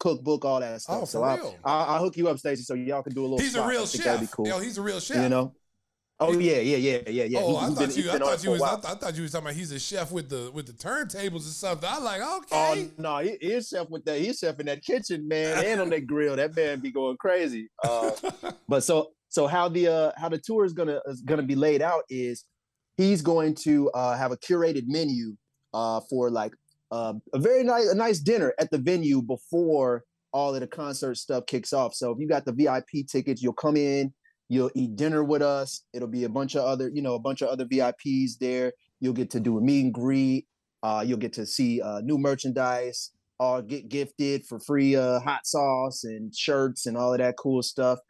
cookbook, 0.00 0.44
all 0.44 0.60
that 0.60 0.80
stuff. 0.80 0.98
Oh, 1.02 1.04
so 1.04 1.22
I, 1.22 1.36
real? 1.36 1.56
I, 1.64 1.84
I'll 1.84 2.02
hook 2.02 2.16
you 2.16 2.28
up, 2.28 2.38
Stacey, 2.38 2.62
so 2.62 2.74
y'all 2.74 3.02
can 3.02 3.14
do 3.14 3.22
a 3.22 3.22
little. 3.22 3.38
He's 3.38 3.54
a 3.54 3.66
real 3.66 3.86
think 3.86 4.04
that'd 4.04 4.20
be 4.20 4.28
cool. 4.30 4.46
Yo, 4.46 4.58
he's 4.58 4.78
a 4.78 4.82
real 4.82 5.00
chef. 5.00 5.22
You 5.22 5.28
know. 5.28 5.54
Oh 6.20 6.38
yeah, 6.38 6.58
yeah, 6.58 6.76
yeah, 6.76 6.98
yeah, 7.08 7.24
yeah. 7.24 7.38
oh, 7.40 7.50
He- 7.50 7.56
I 7.56 7.68
thought 7.70 7.78
been- 7.78 8.04
you. 8.04 8.10
I 8.10 8.18
thought 8.18 8.44
you 8.44 8.50
was. 8.50 8.62
I, 8.62 8.74
th- 8.74 8.84
I 8.84 8.94
thought 8.94 9.16
you 9.16 9.22
was 9.22 9.32
talking 9.32 9.46
about 9.46 9.56
he's 9.56 9.72
a 9.72 9.78
chef 9.78 10.12
with 10.12 10.28
the 10.28 10.50
with 10.52 10.66
the 10.66 10.72
turntables 10.72 11.36
or 11.36 11.52
something. 11.52 11.88
I 11.90 11.98
like 11.98 12.20
okay. 12.22 12.46
Oh 12.52 12.90
no, 12.98 13.18
he, 13.18 13.36
he's 13.40 13.68
chef 13.68 13.88
with 13.88 14.04
that. 14.04 14.20
He's 14.20 14.38
chef 14.38 14.60
in 14.60 14.66
that 14.66 14.84
kitchen, 14.84 15.26
man, 15.26 15.64
and 15.64 15.80
on 15.80 15.90
that 15.90 16.06
grill. 16.06 16.36
That 16.36 16.54
man 16.54 16.80
be 16.80 16.92
going 16.92 17.16
crazy. 17.16 17.70
Uh, 17.82 18.12
but 18.68 18.84
so 18.84 19.10
so 19.30 19.46
how 19.46 19.68
the 19.68 19.88
uh, 19.88 20.12
how 20.16 20.28
the 20.28 20.38
tour 20.38 20.64
is 20.64 20.72
gonna 20.74 21.00
is 21.06 21.22
gonna 21.22 21.42
be 21.42 21.56
laid 21.56 21.82
out 21.82 22.02
is 22.08 22.44
he's 22.96 23.22
going 23.22 23.54
to 23.54 23.90
uh, 23.90 24.16
have 24.16 24.32
a 24.32 24.36
curated 24.36 24.84
menu 24.86 25.36
uh, 25.74 26.00
for 26.08 26.30
like 26.30 26.52
uh, 26.90 27.14
a 27.32 27.38
very 27.38 27.64
nice 27.64 27.88
a 27.88 27.94
nice 27.94 28.18
dinner 28.18 28.52
at 28.58 28.70
the 28.70 28.78
venue 28.78 29.22
before 29.22 30.04
all 30.32 30.54
of 30.54 30.60
the 30.60 30.66
concert 30.66 31.16
stuff 31.16 31.44
kicks 31.46 31.72
off. 31.72 31.94
So 31.94 32.10
if 32.10 32.18
you 32.18 32.28
got 32.28 32.44
the 32.44 32.52
VIP 32.52 33.06
tickets, 33.10 33.42
you'll 33.42 33.52
come 33.52 33.76
in, 33.76 34.12
you'll 34.48 34.70
eat 34.74 34.96
dinner 34.96 35.24
with 35.24 35.42
us. 35.42 35.84
It'll 35.92 36.08
be 36.08 36.24
a 36.24 36.28
bunch 36.28 36.54
of 36.54 36.64
other 36.64 36.90
you 36.92 37.02
know 37.02 37.14
a 37.14 37.20
bunch 37.20 37.42
of 37.42 37.48
other 37.48 37.64
VIPs 37.64 38.38
there. 38.38 38.72
You'll 39.00 39.14
get 39.14 39.30
to 39.30 39.40
do 39.40 39.58
a 39.58 39.60
meet 39.60 39.84
and 39.84 39.94
greet. 39.94 40.46
Uh, 40.82 41.04
you'll 41.06 41.18
get 41.18 41.32
to 41.34 41.46
see 41.46 41.80
uh, 41.80 42.00
new 42.00 42.18
merchandise, 42.18 43.10
All 43.38 43.62
get 43.62 43.88
gifted 43.88 44.44
for 44.46 44.58
free 44.58 44.96
uh, 44.96 45.20
hot 45.20 45.46
sauce 45.46 46.04
and 46.04 46.34
shirts 46.34 46.86
and 46.86 46.96
all 46.96 47.12
of 47.12 47.18
that 47.18 47.36
cool 47.36 47.62
stuff. 47.62 48.00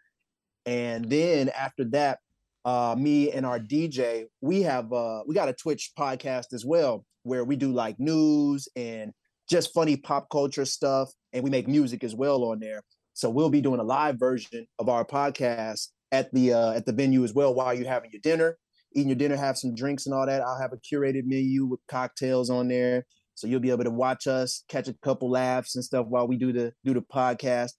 And 0.65 1.09
then 1.11 1.51
after 1.51 1.85
that, 1.91 2.19
uh, 2.65 2.95
me 2.99 3.31
and 3.33 3.45
our 3.45 3.59
DJ, 3.59 4.27
we 4.41 4.63
have 4.63 4.93
uh, 4.93 5.23
we 5.27 5.35
got 5.35 5.49
a 5.49 5.53
Twitch 5.53 5.93
podcast 5.99 6.53
as 6.53 6.65
well 6.65 7.05
where 7.25 7.45
we 7.45 7.57
do 7.57 7.73
like 7.73 7.99
news 7.99 8.69
and 8.77 9.13
just 9.49 9.73
funny 9.73 9.97
pop 9.97 10.29
culture 10.31 10.65
stuff, 10.65 11.11
and 11.33 11.43
we 11.45 11.51
make 11.51 11.69
music 11.69 12.05
as 12.05 12.15
well 12.15 12.45
on 12.45 12.61
there. 12.61 12.83
So 13.15 13.29
we'll 13.29 13.51
be 13.51 13.61
doing 13.61 13.81
a 13.81 13.85
live 13.85 14.19
version 14.19 14.67
of 14.79 14.89
our 14.89 15.05
podcast 15.05 15.89
at 16.13 16.33
the 16.33 16.53
uh, 16.53 16.73
at 16.73 16.87
the 16.87 16.93
venue 16.93 17.25
as 17.25 17.35
well 17.35 17.55
while 17.55 17.75
you're 17.75 17.89
having 17.89 18.11
your 18.13 18.21
dinner, 18.23 18.57
eating 18.95 19.09
your 19.09 19.17
dinner, 19.17 19.37
have 19.37 19.59
some 19.59 19.75
drinks 19.75 20.07
and 20.07 20.15
all 20.15 20.27
that. 20.27 20.43
I'll 20.43 20.61
have 20.61 20.73
a 20.73 20.79
curated 20.79 21.25
menu 21.25 21.67
with 21.67 21.81
cocktails 21.89 22.49
on 22.49 22.69
there, 22.69 23.05
so 23.35 23.47
you'll 23.47 23.61
be 23.61 23.71
able 23.71 23.85
to 23.85 23.91
watch 23.91 24.27
us, 24.27 24.65
catch 24.69 24.89
a 24.89 24.95
couple 25.03 25.31
laughs 25.31 25.75
and 25.75 25.85
stuff 25.85 26.07
while 26.07 26.29
we 26.29 26.37
do 26.37 26.53
the 26.53 26.73
do 26.85 26.95
the 26.95 27.03
podcast. 27.03 27.73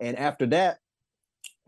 And 0.00 0.18
after 0.18 0.46
that, 0.46 0.78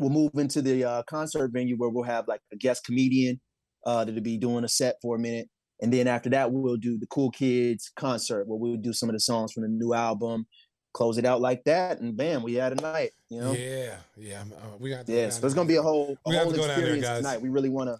we'll 0.03 0.11
move 0.11 0.33
into 0.35 0.61
the 0.61 0.85
uh, 0.85 1.03
concert 1.05 1.51
venue 1.53 1.77
where 1.77 1.89
we'll 1.89 2.05
have 2.05 2.29
like 2.29 2.41
a 2.53 2.57
guest 2.57 2.85
comedian 2.85 3.41
uh, 3.87 4.05
that'll 4.05 4.21
be 4.21 4.37
doing 4.37 4.65
a 4.65 4.69
set 4.69 4.97
for 5.01 5.17
a 5.17 5.19
minute. 5.19 5.49
And 5.81 5.93
then 5.93 6.07
after 6.07 6.31
that, 6.31 6.53
we'll 6.53 6.77
do 6.77 6.99
the 6.99 7.07
Cool 7.07 7.31
Kids 7.31 7.91
concert 7.97 8.47
where 8.47 8.59
we'll 8.59 8.77
do 8.77 8.93
some 8.93 9.09
of 9.09 9.15
the 9.15 9.21
songs 9.21 9.53
from 9.53 9.63
the 9.65 9.69
new 9.69 9.95
album, 9.95 10.47
close 10.93 11.19
it 11.19 11.25
out 11.25 11.41
like 11.41 11.65
that, 11.65 12.01
and 12.01 12.17
bam, 12.17 12.43
we 12.43 12.55
had 12.55 12.73
a 12.73 12.81
night. 12.83 13.11
You 13.31 13.41
know, 13.41 13.53
Yeah, 13.53 13.97
yeah. 14.17 14.43
uh, 14.43 14.77
we 14.79 14.91
got. 14.91 15.09
yeah. 15.09 15.31
So 15.31 15.45
it's 15.47 15.55
gonna 15.55 15.67
be 15.69 15.77
a 15.77 15.83
whole, 15.83 16.17
a 16.27 16.31
We 16.31 16.37
whole 16.37 16.51
to 16.53 16.57
go 16.57 16.67
there, 16.67 16.79
experience 16.79 17.07
tonight. 17.19 17.41
We 17.41 17.49
really 17.49 17.69
want 17.71 17.89
to. 17.89 17.99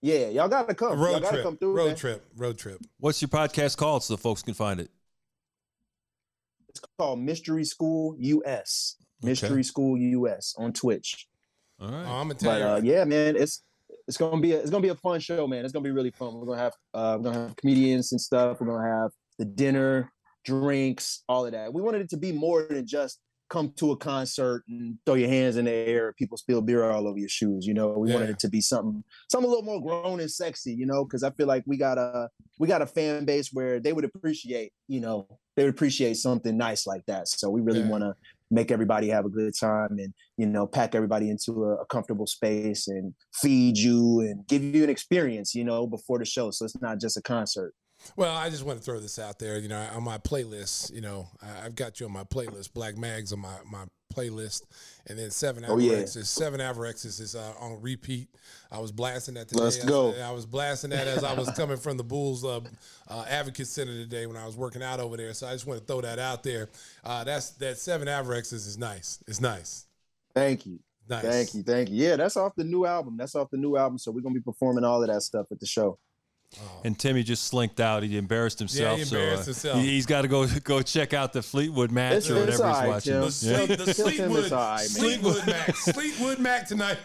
Yeah, 0.00 0.28
y'all 0.28 0.48
gotta 0.48 0.74
come. 0.74 0.92
y'all 0.96 1.04
road 1.04 1.22
gotta 1.22 1.34
trip. 1.36 1.44
come 1.44 1.56
through. 1.58 1.74
road 1.76 1.86
man. 1.88 1.96
trip. 1.96 2.24
Road 2.36 2.56
trip. 2.56 2.78
What's 2.98 3.20
your 3.20 3.28
podcast 3.28 3.76
called 3.76 4.04
so 4.04 4.14
the 4.14 4.18
folks 4.18 4.42
can 4.42 4.54
find 4.54 4.80
it? 4.80 4.90
It's 6.70 6.80
called 6.98 7.18
Mystery 7.20 7.64
School 7.64 8.14
US. 8.18 8.96
Mystery 9.22 9.64
School 9.64 9.98
US 9.98 10.54
on 10.56 10.72
Twitch. 10.72 11.27
All 11.80 11.88
right. 11.90 12.06
Oh, 12.06 12.10
I'm 12.20 12.28
gonna 12.28 12.34
tell 12.34 12.58
But 12.58 12.60
you. 12.60 12.66
uh, 12.66 12.80
yeah, 12.82 13.04
man, 13.04 13.36
it's 13.36 13.64
it's 14.06 14.16
gonna 14.16 14.40
be 14.40 14.52
a, 14.52 14.60
it's 14.60 14.70
gonna 14.70 14.82
be 14.82 14.88
a 14.88 14.94
fun 14.96 15.20
show, 15.20 15.46
man. 15.46 15.64
It's 15.64 15.72
gonna 15.72 15.84
be 15.84 15.90
really 15.90 16.10
fun. 16.10 16.34
We're 16.34 16.46
gonna 16.46 16.60
have 16.60 16.74
uh, 16.94 17.16
we're 17.18 17.24
gonna 17.30 17.46
have 17.48 17.56
comedians 17.56 18.12
and 18.12 18.20
stuff. 18.20 18.60
We're 18.60 18.66
gonna 18.66 19.02
have 19.02 19.10
the 19.38 19.44
dinner, 19.44 20.12
drinks, 20.44 21.22
all 21.28 21.46
of 21.46 21.52
that. 21.52 21.72
We 21.72 21.82
wanted 21.82 22.02
it 22.02 22.10
to 22.10 22.16
be 22.16 22.32
more 22.32 22.66
than 22.68 22.86
just 22.86 23.20
come 23.48 23.72
to 23.76 23.92
a 23.92 23.96
concert 23.96 24.62
and 24.68 24.98
throw 25.06 25.14
your 25.14 25.28
hands 25.30 25.56
in 25.56 25.64
the 25.64 25.70
air, 25.70 26.12
people 26.18 26.36
spill 26.36 26.60
beer 26.60 26.84
all 26.84 27.08
over 27.08 27.18
your 27.18 27.30
shoes. 27.30 27.66
You 27.66 27.72
know, 27.72 27.88
we 27.96 28.12
wanted 28.12 28.28
it 28.28 28.38
to 28.40 28.48
be 28.48 28.60
something, 28.60 29.02
something 29.32 29.46
a 29.46 29.48
little 29.48 29.64
more 29.64 29.80
grown 29.82 30.20
and 30.20 30.30
sexy. 30.30 30.74
You 30.74 30.84
know, 30.84 31.04
because 31.04 31.22
I 31.22 31.30
feel 31.30 31.46
like 31.46 31.62
we 31.66 31.76
got 31.76 31.96
a 31.96 32.28
we 32.58 32.66
got 32.66 32.82
a 32.82 32.86
fan 32.86 33.24
base 33.24 33.50
where 33.52 33.78
they 33.80 33.92
would 33.92 34.04
appreciate, 34.04 34.72
you 34.88 35.00
know, 35.00 35.28
they 35.56 35.64
would 35.64 35.74
appreciate 35.74 36.14
something 36.16 36.56
nice 36.56 36.86
like 36.86 37.06
that. 37.06 37.28
So 37.28 37.48
we 37.50 37.60
really 37.60 37.80
Yeah. 37.80 37.86
want 37.86 38.02
to 38.02 38.14
make 38.50 38.70
everybody 38.70 39.08
have 39.08 39.24
a 39.24 39.30
good 39.30 39.52
time 39.58 39.96
and 39.98 40.12
you 40.36 40.46
know 40.46 40.66
pack 40.66 40.94
everybody 40.94 41.30
into 41.30 41.64
a, 41.64 41.74
a 41.76 41.86
comfortable 41.86 42.26
space 42.26 42.88
and 42.88 43.14
feed 43.34 43.76
you 43.76 44.20
and 44.20 44.46
give 44.46 44.62
you 44.62 44.84
an 44.84 44.90
experience 44.90 45.54
you 45.54 45.64
know 45.64 45.86
before 45.86 46.18
the 46.18 46.24
show. 46.24 46.50
So 46.50 46.64
it's 46.64 46.80
not 46.80 47.00
just 47.00 47.16
a 47.16 47.22
concert 47.22 47.74
Well, 48.16 48.34
I 48.36 48.48
just 48.50 48.64
want 48.64 48.78
to 48.78 48.84
throw 48.84 49.00
this 49.00 49.18
out 49.18 49.38
there. 49.38 49.58
You 49.58 49.68
know, 49.68 49.78
on 49.94 50.02
my 50.02 50.18
playlist, 50.18 50.92
you 50.94 51.00
know, 51.00 51.28
I, 51.42 51.66
I've 51.66 51.74
got 51.74 52.00
you 52.00 52.06
on 52.06 52.12
my 52.12 52.24
playlist. 52.24 52.72
Black 52.72 52.96
Mags 52.96 53.32
on 53.32 53.40
my, 53.40 53.56
my 53.70 53.84
playlist, 54.14 54.62
and 55.06 55.18
then 55.18 55.30
Seven 55.30 55.64
Oh, 55.68 55.78
yeah. 55.78 55.94
Avarexes. 55.94 56.26
Seven 56.26 56.60
Avarexes 56.60 57.20
is 57.20 57.34
uh, 57.34 57.52
on 57.60 57.80
repeat. 57.82 58.28
I 58.70 58.78
was 58.78 58.92
blasting 58.92 59.34
that 59.34 59.48
today. 59.48 59.62
Let's 59.62 59.84
I- 59.84 59.88
go. 59.88 60.14
I, 60.14 60.30
was 60.30 60.46
blasting 60.46 60.90
that 60.90 61.06
as 61.06 61.24
I 61.24 61.34
was 61.34 61.50
coming 61.50 61.76
from 61.76 61.96
the 61.96 62.04
Bulls 62.04 62.44
uh, 62.44 62.60
uh, 63.08 63.24
Advocate 63.28 63.66
Center 63.66 63.92
today 63.92 64.26
when 64.26 64.36
I 64.36 64.46
was 64.46 64.56
working 64.56 64.82
out 64.82 65.00
over 65.00 65.16
there. 65.16 65.34
So 65.34 65.46
I 65.46 65.52
just 65.52 65.66
want 65.66 65.80
to 65.80 65.86
throw 65.86 66.00
that 66.00 66.18
out 66.18 66.42
there. 66.42 66.68
Uh, 67.04 67.24
that's 67.24 67.50
that 67.50 67.78
Seven 67.78 68.08
Avarexes 68.08 68.66
is 68.66 68.78
nice. 68.78 69.18
It's 69.26 69.40
nice. 69.40 69.86
thank 70.34 70.66
you 70.66 70.78
Nice. 71.10 71.22
thank 71.22 71.54
you 71.54 71.62
thank 71.62 71.88
you 71.88 71.96
yeah 72.04 72.16
that's 72.16 72.36
off 72.36 72.52
the 72.54 72.64
new 72.64 72.84
album 72.84 73.16
that's 73.16 73.34
off 73.34 73.48
the 73.50 73.56
new 73.56 73.78
album 73.78 73.96
so 73.96 74.10
we're 74.10 74.20
gonna 74.20 74.34
be 74.34 74.42
performing 74.42 74.84
all 74.84 75.00
of 75.02 75.08
that 75.08 75.22
stuff 75.22 75.46
at 75.50 75.58
the 75.58 75.64
show 75.64 75.98
And 76.84 76.98
Timmy 76.98 77.22
just 77.22 77.44
slinked 77.44 77.78
out. 77.80 78.02
He 78.02 78.16
embarrassed 78.16 78.58
himself. 78.58 78.98
he 78.98 79.04
so 79.04 79.16
embarrassed 79.16 79.42
uh, 79.42 79.46
himself. 79.46 79.80
he, 79.82 79.96
has 79.96 80.06
got 80.06 80.22
to 80.22 80.28
go 80.28 80.46
go 80.64 80.82
check 80.82 81.12
out 81.12 81.32
the 81.32 81.42
Fleetwood 81.42 81.90
match 81.92 82.24
It's- 82.24 82.30
or 82.30 82.34
whatever 82.40 82.50
he's 82.52 82.60
right, 82.60 82.88
watching. 82.88 83.12
Tim. 83.12 83.20
The, 83.20 83.26
Yeah. 83.26 83.56
Sleet, 83.66 83.68
the 83.68 83.76
Tell 83.76 83.86
him 83.86 84.14
Sleetwood, 84.16 84.44
it's 84.44 84.52
all 84.52 84.58
right, 84.58 84.78
man. 84.78 84.88
Sleetwood 84.88 85.46
Mac, 85.46 85.76
Sleetwood 85.76 86.38
Mac 86.38 86.66
tonight. 86.68 86.98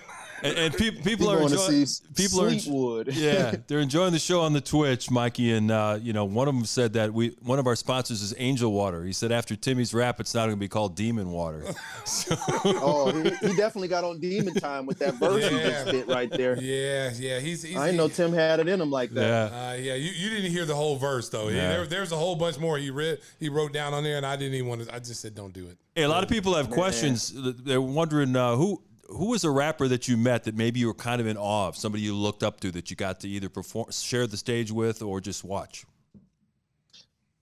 And, 0.44 0.58
and 0.58 0.74
pe- 0.74 0.92
people 1.04 1.28
We're 1.28 1.36
are 1.36 1.40
going 1.40 1.54
to 1.54 1.62
enjoying. 1.66 1.86
see 1.86 2.04
People 2.16 2.42
are. 2.44 3.04
yeah, 3.12 3.56
they're 3.68 3.80
enjoying 3.80 4.12
the 4.12 4.20
show 4.20 4.42
on 4.42 4.54
the 4.54 4.62
Twitch, 4.62 5.10
Mikey, 5.10 5.54
and 5.54 5.72
uh, 5.72 5.98
you 6.02 6.14
know 6.14 6.26
one 6.26 6.48
of 6.48 6.54
them 6.56 6.66
said 6.66 6.94
that 6.94 7.14
we 7.14 7.36
one 7.42 7.60
of 7.60 7.68
our 7.68 7.76
sponsors 7.76 8.22
is 8.22 8.34
Angel 8.38 8.72
Water. 8.72 9.04
He 9.04 9.14
said 9.14 9.32
after 9.32 9.56
Timmy's 9.56 9.94
rap, 9.94 10.20
it's 10.20 10.34
not 10.34 10.42
going 10.42 10.58
to 10.58 10.60
be 10.60 10.68
called 10.68 10.96
Demon 10.96 11.32
Water. 11.32 11.64
So, 12.06 12.36
oh 12.66 13.12
he, 13.12 13.30
he 13.48 13.56
definitely 13.56 13.88
got 13.88 14.04
on 14.04 14.20
demon 14.20 14.54
time 14.56 14.86
with 14.86 15.00
that 15.00 15.14
verse 15.16 15.44
he 15.48 15.58
just 15.58 15.88
spit 15.88 16.08
right 16.08 16.30
there 16.30 16.60
Yeah, 16.62 17.12
yeah, 17.18 17.40
he's. 17.40 17.64
he's 17.64 17.78
i 17.78 17.86
didn't 17.86 17.98
know 17.98 18.08
tim 18.10 18.34
had 18.34 18.60
it 18.60 18.68
in 18.68 18.80
him 18.82 18.92
like 18.92 19.12
that 19.12 19.52
yeah, 19.52 19.58
Uh, 19.70 19.74
yeah, 19.74 19.96
you, 19.96 20.12
you 20.12 20.30
didn't 20.30 20.52
hear 20.52 20.66
the 20.66 20.76
whole 20.76 20.98
verse 20.98 21.30
though. 21.30 21.48
Yeah. 21.48 21.70
there, 21.70 21.86
there's 21.88 22.12
a 22.12 22.16
whole 22.18 22.36
bunch 22.36 22.60
more 22.60 22.78
he 22.78 22.90
read. 22.92 23.20
He 23.40 23.50
wrote 23.50 23.72
down 23.74 23.94
on 23.94 24.04
there, 24.04 24.18
and 24.18 24.26
I 24.26 24.36
didn't 24.36 24.56
even 24.56 24.68
want 24.68 24.86
to. 24.86 24.94
I 24.94 25.00
just 25.00 25.22
said, 25.22 25.34
"Don't 25.36 25.54
do 25.54 25.68
it." 25.68 25.78
Hey, 25.96 26.04
a 26.04 26.10
lot 26.10 26.24
of 26.24 26.30
people 26.30 26.54
have 26.56 26.70
questions. 26.70 27.32
They're 27.64 27.82
wondering 27.82 28.36
uh, 28.36 28.56
who 28.56 28.82
who 29.08 29.28
was 29.30 29.44
a 29.44 29.50
rapper 29.52 29.88
that 29.88 30.08
you 30.08 30.18
met 30.18 30.44
that 30.46 30.56
maybe 30.56 30.80
you 30.80 30.88
were 30.88 30.94
kind 30.94 31.20
of 31.20 31.28
in 31.28 31.38
awe 31.38 31.68
of, 31.68 31.76
somebody 31.76 32.04
you 32.04 32.16
looked 32.16 32.44
up 32.44 32.60
to 32.62 32.72
that 32.72 32.90
you 32.90 32.96
got 32.96 33.20
to 33.22 33.28
either 33.28 33.50
perform, 33.50 33.92
share 33.92 34.28
the 34.28 34.38
stage 34.38 34.72
with, 34.72 35.02
or 35.02 35.20
just 35.20 35.44
watch. 35.44 35.86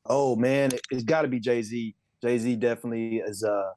Oh 0.06 0.36
man, 0.36 0.74
it, 0.74 0.82
has 0.92 1.04
got 1.04 1.22
to 1.22 1.28
be 1.28 1.40
Jay 1.40 1.62
Z. 1.62 1.96
Jay 2.22 2.38
Z 2.38 2.56
definitely 2.58 3.18
is. 3.18 3.44
Uh, 3.44 3.72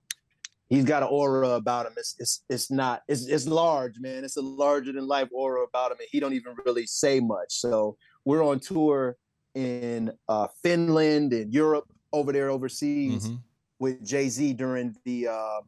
he's 0.69 0.85
got 0.85 1.03
an 1.03 1.09
aura 1.11 1.51
about 1.51 1.87
him. 1.87 1.93
It's 1.97 2.17
it's 2.19 2.43
it's 2.49 2.71
not. 2.71 3.03
It's 3.09 3.27
it's 3.27 3.47
large, 3.47 3.99
man. 4.01 4.25
It's 4.25 4.37
a 4.37 4.43
larger 4.43 4.93
than 4.93 5.07
life 5.07 5.29
aura 5.33 5.63
about 5.65 5.93
him, 5.93 5.99
and 6.01 6.09
he 6.11 6.21
don't 6.21 6.33
even 6.33 6.55
really 6.65 6.87
say 6.87 7.21
much. 7.21 7.49
So 7.53 7.97
we're 8.25 8.43
on 8.45 8.59
tour 8.61 9.17
in 9.55 10.11
uh, 10.29 10.49
Finland 10.63 11.33
and 11.33 11.53
Europe, 11.53 11.85
over 12.13 12.33
there 12.33 12.51
overseas 12.51 13.29
Mhm. 13.29 13.39
with 13.79 14.05
Jay 14.05 14.29
Z 14.29 14.55
during 14.55 14.97
the. 15.05 15.29
Uh, 15.29 15.61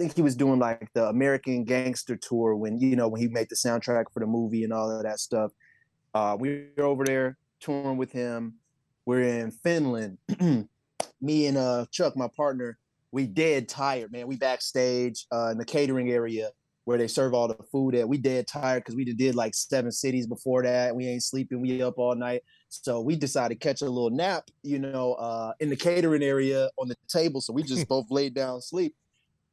think 0.00 0.16
he 0.16 0.22
was 0.22 0.34
doing 0.34 0.58
like 0.58 0.88
the 0.94 1.08
American 1.08 1.62
Gangster 1.62 2.16
tour 2.16 2.56
when 2.56 2.78
you 2.78 2.96
know 2.96 3.06
when 3.06 3.20
he 3.20 3.28
made 3.28 3.50
the 3.50 3.54
soundtrack 3.54 4.06
for 4.14 4.20
the 4.20 4.26
movie 4.26 4.64
and 4.64 4.72
all 4.72 4.90
of 4.90 5.02
that 5.02 5.20
stuff. 5.20 5.52
Uh, 6.14 6.36
we 6.40 6.68
were 6.76 6.84
over 6.84 7.04
there 7.04 7.36
touring 7.60 7.98
with 7.98 8.10
him. 8.10 8.54
We're 9.04 9.22
in 9.22 9.50
Finland. 9.50 10.16
Me 11.20 11.46
and 11.46 11.58
uh, 11.58 11.84
Chuck, 11.90 12.16
my 12.16 12.28
partner, 12.34 12.78
we 13.12 13.26
dead 13.26 13.68
tired, 13.68 14.10
man. 14.10 14.26
We 14.26 14.36
backstage 14.36 15.26
uh, 15.30 15.48
in 15.48 15.58
the 15.58 15.66
catering 15.66 16.10
area 16.10 16.48
where 16.84 16.96
they 16.96 17.06
serve 17.06 17.34
all 17.34 17.46
the 17.46 17.62
food 17.70 17.94
at. 17.94 18.08
We 18.08 18.16
dead 18.16 18.46
tired 18.46 18.84
because 18.84 18.96
we 18.96 19.04
did 19.04 19.34
like 19.34 19.54
seven 19.54 19.92
cities 19.92 20.26
before 20.26 20.62
that. 20.62 20.96
We 20.96 21.08
ain't 21.08 21.22
sleeping. 21.22 21.60
We 21.60 21.82
up 21.82 21.98
all 21.98 22.14
night. 22.14 22.42
So 22.70 23.02
we 23.02 23.16
decided 23.16 23.60
to 23.60 23.68
catch 23.68 23.82
a 23.82 23.84
little 23.84 24.08
nap, 24.08 24.44
you 24.62 24.78
know, 24.78 25.12
uh, 25.14 25.52
in 25.60 25.68
the 25.68 25.76
catering 25.76 26.22
area 26.22 26.70
on 26.78 26.88
the 26.88 26.96
table. 27.06 27.42
So 27.42 27.52
we 27.52 27.62
just 27.62 27.86
both 27.94 28.06
laid 28.10 28.34
down 28.34 28.62
sleep. 28.62 28.94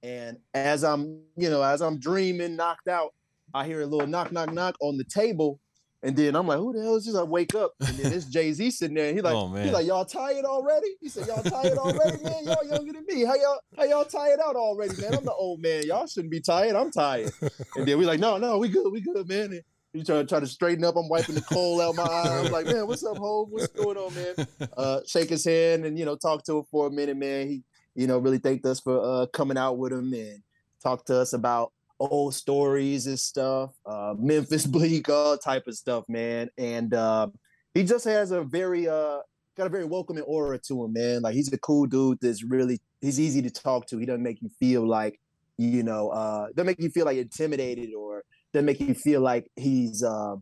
And 0.03 0.37
as 0.53 0.83
I'm, 0.83 1.21
you 1.35 1.49
know, 1.49 1.61
as 1.61 1.81
I'm 1.81 1.99
dreaming, 1.99 2.55
knocked 2.55 2.87
out, 2.87 3.13
I 3.53 3.65
hear 3.65 3.81
a 3.81 3.85
little 3.85 4.07
knock, 4.07 4.31
knock, 4.31 4.53
knock 4.53 4.75
on 4.81 4.97
the 4.97 5.03
table. 5.03 5.59
And 6.03 6.15
then 6.15 6.35
I'm 6.35 6.45
like, 6.45 6.59
who 6.59 6.73
the 6.73 6.83
hell 6.83 6.95
is 6.95 7.05
this? 7.05 7.15
I 7.15 7.23
wake 7.23 7.55
up 7.55 7.73
and 7.79 7.97
then 7.97 8.13
it's 8.13 8.25
Jay 8.25 8.53
Z 8.53 8.69
sitting 8.71 8.95
there. 8.95 9.07
And 9.07 9.15
he's 9.15 9.23
like, 9.23 9.33
Oh, 9.33 9.47
man. 9.47 9.63
he's 9.63 9.73
like, 9.73 9.87
y'all 9.87 10.05
tired 10.05 10.45
already? 10.45 10.87
He 11.01 11.09
said, 11.09 11.25
y'all 11.27 11.41
tired 11.41 11.77
already, 11.77 12.23
man? 12.23 12.43
Y'all 12.45 12.63
younger 12.63 12.93
than 12.93 13.05
me. 13.07 13.25
How 13.25 13.33
y'all 13.35 13.59
how 13.75 13.83
y'all 13.83 14.05
tired 14.05 14.39
out 14.39 14.55
already, 14.55 14.95
man? 15.01 15.15
I'm 15.15 15.25
the 15.25 15.33
old 15.33 15.59
man. 15.59 15.83
Y'all 15.87 16.05
shouldn't 16.05 16.31
be 16.31 16.39
tired. 16.39 16.75
I'm 16.75 16.91
tired. 16.91 17.31
And 17.75 17.87
then 17.87 17.97
we 17.97 18.05
like, 18.05 18.19
no, 18.19 18.37
no, 18.37 18.59
we 18.59 18.69
good, 18.69 18.91
we 18.91 19.01
good, 19.01 19.27
man. 19.27 19.51
And 19.53 19.61
he 19.91 20.03
trying 20.03 20.19
to 20.19 20.25
try 20.29 20.39
to 20.39 20.45
straighten 20.45 20.83
up. 20.85 20.95
I'm 20.97 21.09
wiping 21.09 21.33
the 21.33 21.41
coal 21.41 21.81
out 21.81 21.95
my 21.95 22.03
eye. 22.03 22.43
I'm 22.45 22.51
like, 22.51 22.67
man, 22.67 22.85
what's 22.85 23.03
up, 23.03 23.17
Hove? 23.17 23.49
What's 23.49 23.67
going 23.67 23.97
on, 23.97 24.13
man? 24.13 24.47
Uh, 24.77 24.99
shake 25.07 25.29
his 25.29 25.43
hand 25.45 25.83
and 25.85 25.97
you 25.97 26.05
know 26.05 26.15
talk 26.15 26.43
to 26.43 26.59
him 26.59 26.63
for 26.69 26.85
a 26.87 26.91
minute, 26.91 27.17
man. 27.17 27.47
He 27.47 27.63
you 27.97 28.07
know 28.07 28.19
really 28.19 28.37
thanked 28.37 28.65
us 28.65 28.79
for 28.79 29.01
uh, 29.03 29.25
coming 29.27 29.57
out 29.57 29.77
with 29.77 29.91
him 29.91 30.13
and 30.13 30.41
talked 30.81 31.07
to 31.07 31.17
us 31.17 31.33
about 31.33 31.73
old 31.99 32.33
stories 32.35 33.07
and 33.07 33.19
stuff, 33.19 33.71
uh, 33.85 34.13
Memphis 34.17 34.65
Bleek, 34.67 35.09
all 35.09 35.37
type 35.37 35.67
of 35.67 35.75
stuff, 35.75 36.05
man. 36.07 36.49
And 36.57 36.93
uh, 36.93 37.27
he 37.73 37.83
just 37.83 38.05
has 38.05 38.31
a 38.31 38.43
very 38.43 38.87
uh, 38.87 39.19
got 39.55 39.67
a 39.67 39.69
very 39.69 39.85
welcoming 39.85 40.23
aura 40.23 40.59
to 40.59 40.85
him, 40.85 40.93
man. 40.93 41.23
Like 41.23 41.33
he's 41.33 41.51
a 41.51 41.57
cool 41.57 41.87
dude 41.87 42.19
that's 42.21 42.43
really 42.43 42.79
he's 43.01 43.19
easy 43.19 43.41
to 43.41 43.49
talk 43.49 43.87
to. 43.87 43.97
He 43.97 44.05
doesn't 44.05 44.23
make 44.23 44.41
you 44.41 44.49
feel 44.59 44.87
like 44.87 45.19
you 45.57 45.83
know 45.83 46.09
uh, 46.09 46.47
doesn't 46.55 46.67
make 46.67 46.79
you 46.79 46.89
feel 46.89 47.05
like 47.05 47.17
intimidated 47.17 47.93
or 47.93 48.23
doesn't 48.53 48.65
make 48.65 48.79
you 48.79 48.93
feel 48.93 49.21
like 49.21 49.49
he's 49.55 50.03
uh, 50.03 50.35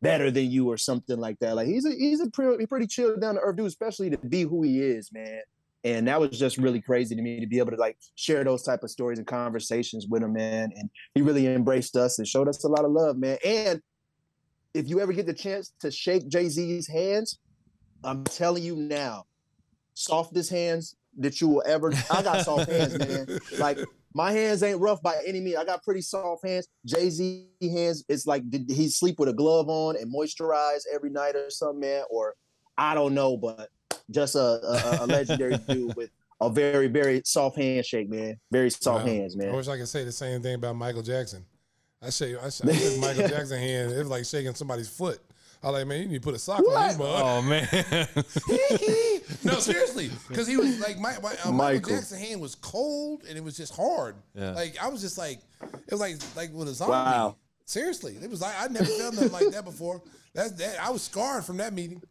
better 0.00 0.30
than 0.30 0.50
you 0.50 0.70
or 0.70 0.76
something 0.76 1.18
like 1.18 1.38
that. 1.40 1.56
Like 1.56 1.66
he's 1.66 1.84
a 1.84 1.90
he's 1.90 2.20
a 2.20 2.30
pretty 2.30 2.66
pretty 2.66 2.86
chill 2.86 3.16
down 3.16 3.34
to 3.34 3.40
earth 3.40 3.56
dude, 3.56 3.66
especially 3.66 4.10
to 4.10 4.18
be 4.18 4.42
who 4.42 4.62
he 4.62 4.80
is, 4.80 5.12
man. 5.12 5.42
And 5.84 6.06
that 6.06 6.20
was 6.20 6.38
just 6.38 6.58
really 6.58 6.80
crazy 6.80 7.16
to 7.16 7.22
me 7.22 7.40
to 7.40 7.46
be 7.46 7.58
able 7.58 7.72
to 7.72 7.76
like 7.76 7.98
share 8.14 8.44
those 8.44 8.62
type 8.62 8.82
of 8.82 8.90
stories 8.90 9.18
and 9.18 9.26
conversations 9.26 10.06
with 10.08 10.22
him, 10.22 10.32
man. 10.32 10.70
And 10.76 10.88
he 11.14 11.22
really 11.22 11.46
embraced 11.46 11.96
us 11.96 12.18
and 12.18 12.28
showed 12.28 12.48
us 12.48 12.62
a 12.64 12.68
lot 12.68 12.84
of 12.84 12.92
love, 12.92 13.16
man. 13.16 13.38
And 13.44 13.82
if 14.74 14.88
you 14.88 15.00
ever 15.00 15.12
get 15.12 15.26
the 15.26 15.34
chance 15.34 15.72
to 15.80 15.90
shake 15.90 16.28
Jay 16.28 16.48
Z's 16.48 16.88
hands, 16.88 17.38
I'm 18.04 18.24
telling 18.24 18.62
you 18.62 18.76
now, 18.76 19.24
softest 19.94 20.50
hands 20.50 20.96
that 21.18 21.40
you 21.40 21.48
will 21.48 21.62
ever. 21.66 21.92
I 22.10 22.22
got 22.22 22.44
soft 22.44 22.70
hands, 22.70 22.98
man. 22.98 23.38
Like 23.58 23.78
my 24.14 24.32
hands 24.32 24.62
ain't 24.62 24.80
rough 24.80 25.02
by 25.02 25.20
any 25.26 25.40
means. 25.40 25.56
I 25.56 25.64
got 25.64 25.82
pretty 25.82 26.02
soft 26.02 26.46
hands. 26.46 26.68
Jay 26.86 27.10
Z 27.10 27.48
hands, 27.60 28.04
it's 28.08 28.26
like 28.26 28.48
did 28.50 28.70
he 28.70 28.88
sleep 28.88 29.18
with 29.18 29.28
a 29.28 29.32
glove 29.32 29.68
on 29.68 29.96
and 29.96 30.12
moisturize 30.12 30.82
every 30.92 31.10
night 31.10 31.34
or 31.36 31.50
something, 31.50 31.80
man? 31.80 32.04
Or 32.10 32.34
I 32.78 32.94
don't 32.94 33.14
know, 33.14 33.36
but 33.36 33.68
just 34.10 34.34
a, 34.34 34.38
a, 34.40 35.04
a 35.04 35.06
legendary 35.06 35.56
dude 35.68 35.94
with 35.96 36.10
a 36.40 36.50
very, 36.50 36.88
very 36.88 37.22
soft 37.24 37.56
handshake, 37.56 38.08
man. 38.08 38.38
Very 38.50 38.70
soft 38.70 39.04
Wow. 39.04 39.12
hands, 39.12 39.36
man. 39.36 39.50
I 39.50 39.56
wish 39.56 39.68
I 39.68 39.76
could 39.78 39.88
say 39.88 40.04
the 40.04 40.12
same 40.12 40.42
thing 40.42 40.54
about 40.54 40.76
Michael 40.76 41.02
Jackson. 41.02 41.44
I 42.00 42.10
say 42.10 42.34
I, 42.34 42.48
sh- 42.50 42.62
I 42.64 42.72
shook 42.72 42.98
Michael 42.98 43.28
Jackson 43.28 43.58
hand. 43.58 43.92
It 43.92 43.98
was 43.98 44.08
like 44.08 44.24
shaking 44.24 44.54
somebody's 44.54 44.88
foot. 44.88 45.20
I 45.62 45.68
was 45.70 45.78
like, 45.78 45.86
man, 45.86 46.02
you 46.02 46.08
need 46.08 46.14
to 46.16 46.20
put 46.20 46.34
a 46.34 46.38
sock 46.40 46.58
on 46.58 46.88
this 46.88 46.98
mug. 46.98 47.22
Oh 47.22 47.40
man, 47.42 47.68
no, 49.44 49.60
seriously, 49.60 50.10
because 50.28 50.48
he 50.48 50.56
was 50.56 50.80
like, 50.80 50.98
my, 50.98 51.14
my, 51.22 51.30
uh, 51.44 51.52
Michael. 51.52 51.52
Michael. 51.52 51.94
Jackson's 51.94 52.20
hand 52.20 52.40
was 52.40 52.56
cold 52.56 53.22
and 53.28 53.38
it 53.38 53.44
was 53.44 53.56
just 53.56 53.74
hard. 53.74 54.16
Yeah. 54.34 54.50
Like 54.52 54.76
I 54.82 54.88
was 54.88 55.00
just 55.00 55.16
like, 55.18 55.38
it 55.62 55.90
was 55.92 56.00
like 56.00 56.16
like 56.34 56.52
with 56.52 56.66
a 56.66 56.74
zombie. 56.74 56.90
Wow. 56.90 57.36
Seriously, 57.64 58.16
it 58.20 58.28
was 58.28 58.40
like 58.40 58.54
I 58.58 58.66
never 58.66 58.84
felt 58.86 59.14
nothing 59.14 59.30
like 59.32 59.50
that 59.50 59.64
before. 59.64 60.02
That's 60.34 60.50
that. 60.52 60.80
I 60.82 60.90
was 60.90 61.02
scarred 61.02 61.44
from 61.44 61.58
that 61.58 61.72
meeting. 61.72 62.02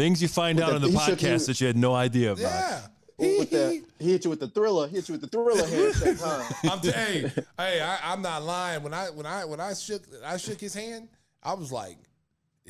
Things 0.00 0.22
you 0.22 0.28
find 0.28 0.60
out 0.60 0.70
the- 0.70 0.74
on 0.76 0.80
the 0.82 0.88
he 0.88 0.92
you- 0.94 0.98
podcast 0.98 1.46
that 1.46 1.60
you 1.60 1.66
had 1.66 1.76
no 1.76 1.94
idea 1.94 2.32
about. 2.32 2.40
Yeah. 2.42 2.80
With 3.18 3.50
the, 3.50 3.82
he 3.98 4.12
hit 4.12 4.24
you 4.24 4.30
with 4.30 4.40
the 4.40 4.48
thriller. 4.48 4.88
He 4.88 4.96
hit 4.96 5.08
you 5.08 5.12
with 5.12 5.20
the 5.20 5.26
thriller 5.26 5.66
handshake, 5.66 6.16
huh? 6.18 6.42
I'm 6.72 6.80
t- 6.80 6.90
hey, 6.90 7.30
hey, 7.58 7.80
I, 7.82 8.12
I'm 8.12 8.22
not 8.22 8.42
lying. 8.42 8.82
When 8.82 8.94
I 8.94 9.10
when 9.10 9.26
I 9.26 9.44
when 9.44 9.60
I 9.60 9.74
shook 9.74 10.02
I 10.24 10.38
shook 10.38 10.58
his 10.58 10.72
hand, 10.72 11.08
I 11.42 11.52
was 11.52 11.70
like, 11.70 11.98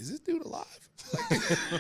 "Is 0.00 0.10
this 0.10 0.20
dude 0.20 0.42
alive?" 0.42 0.64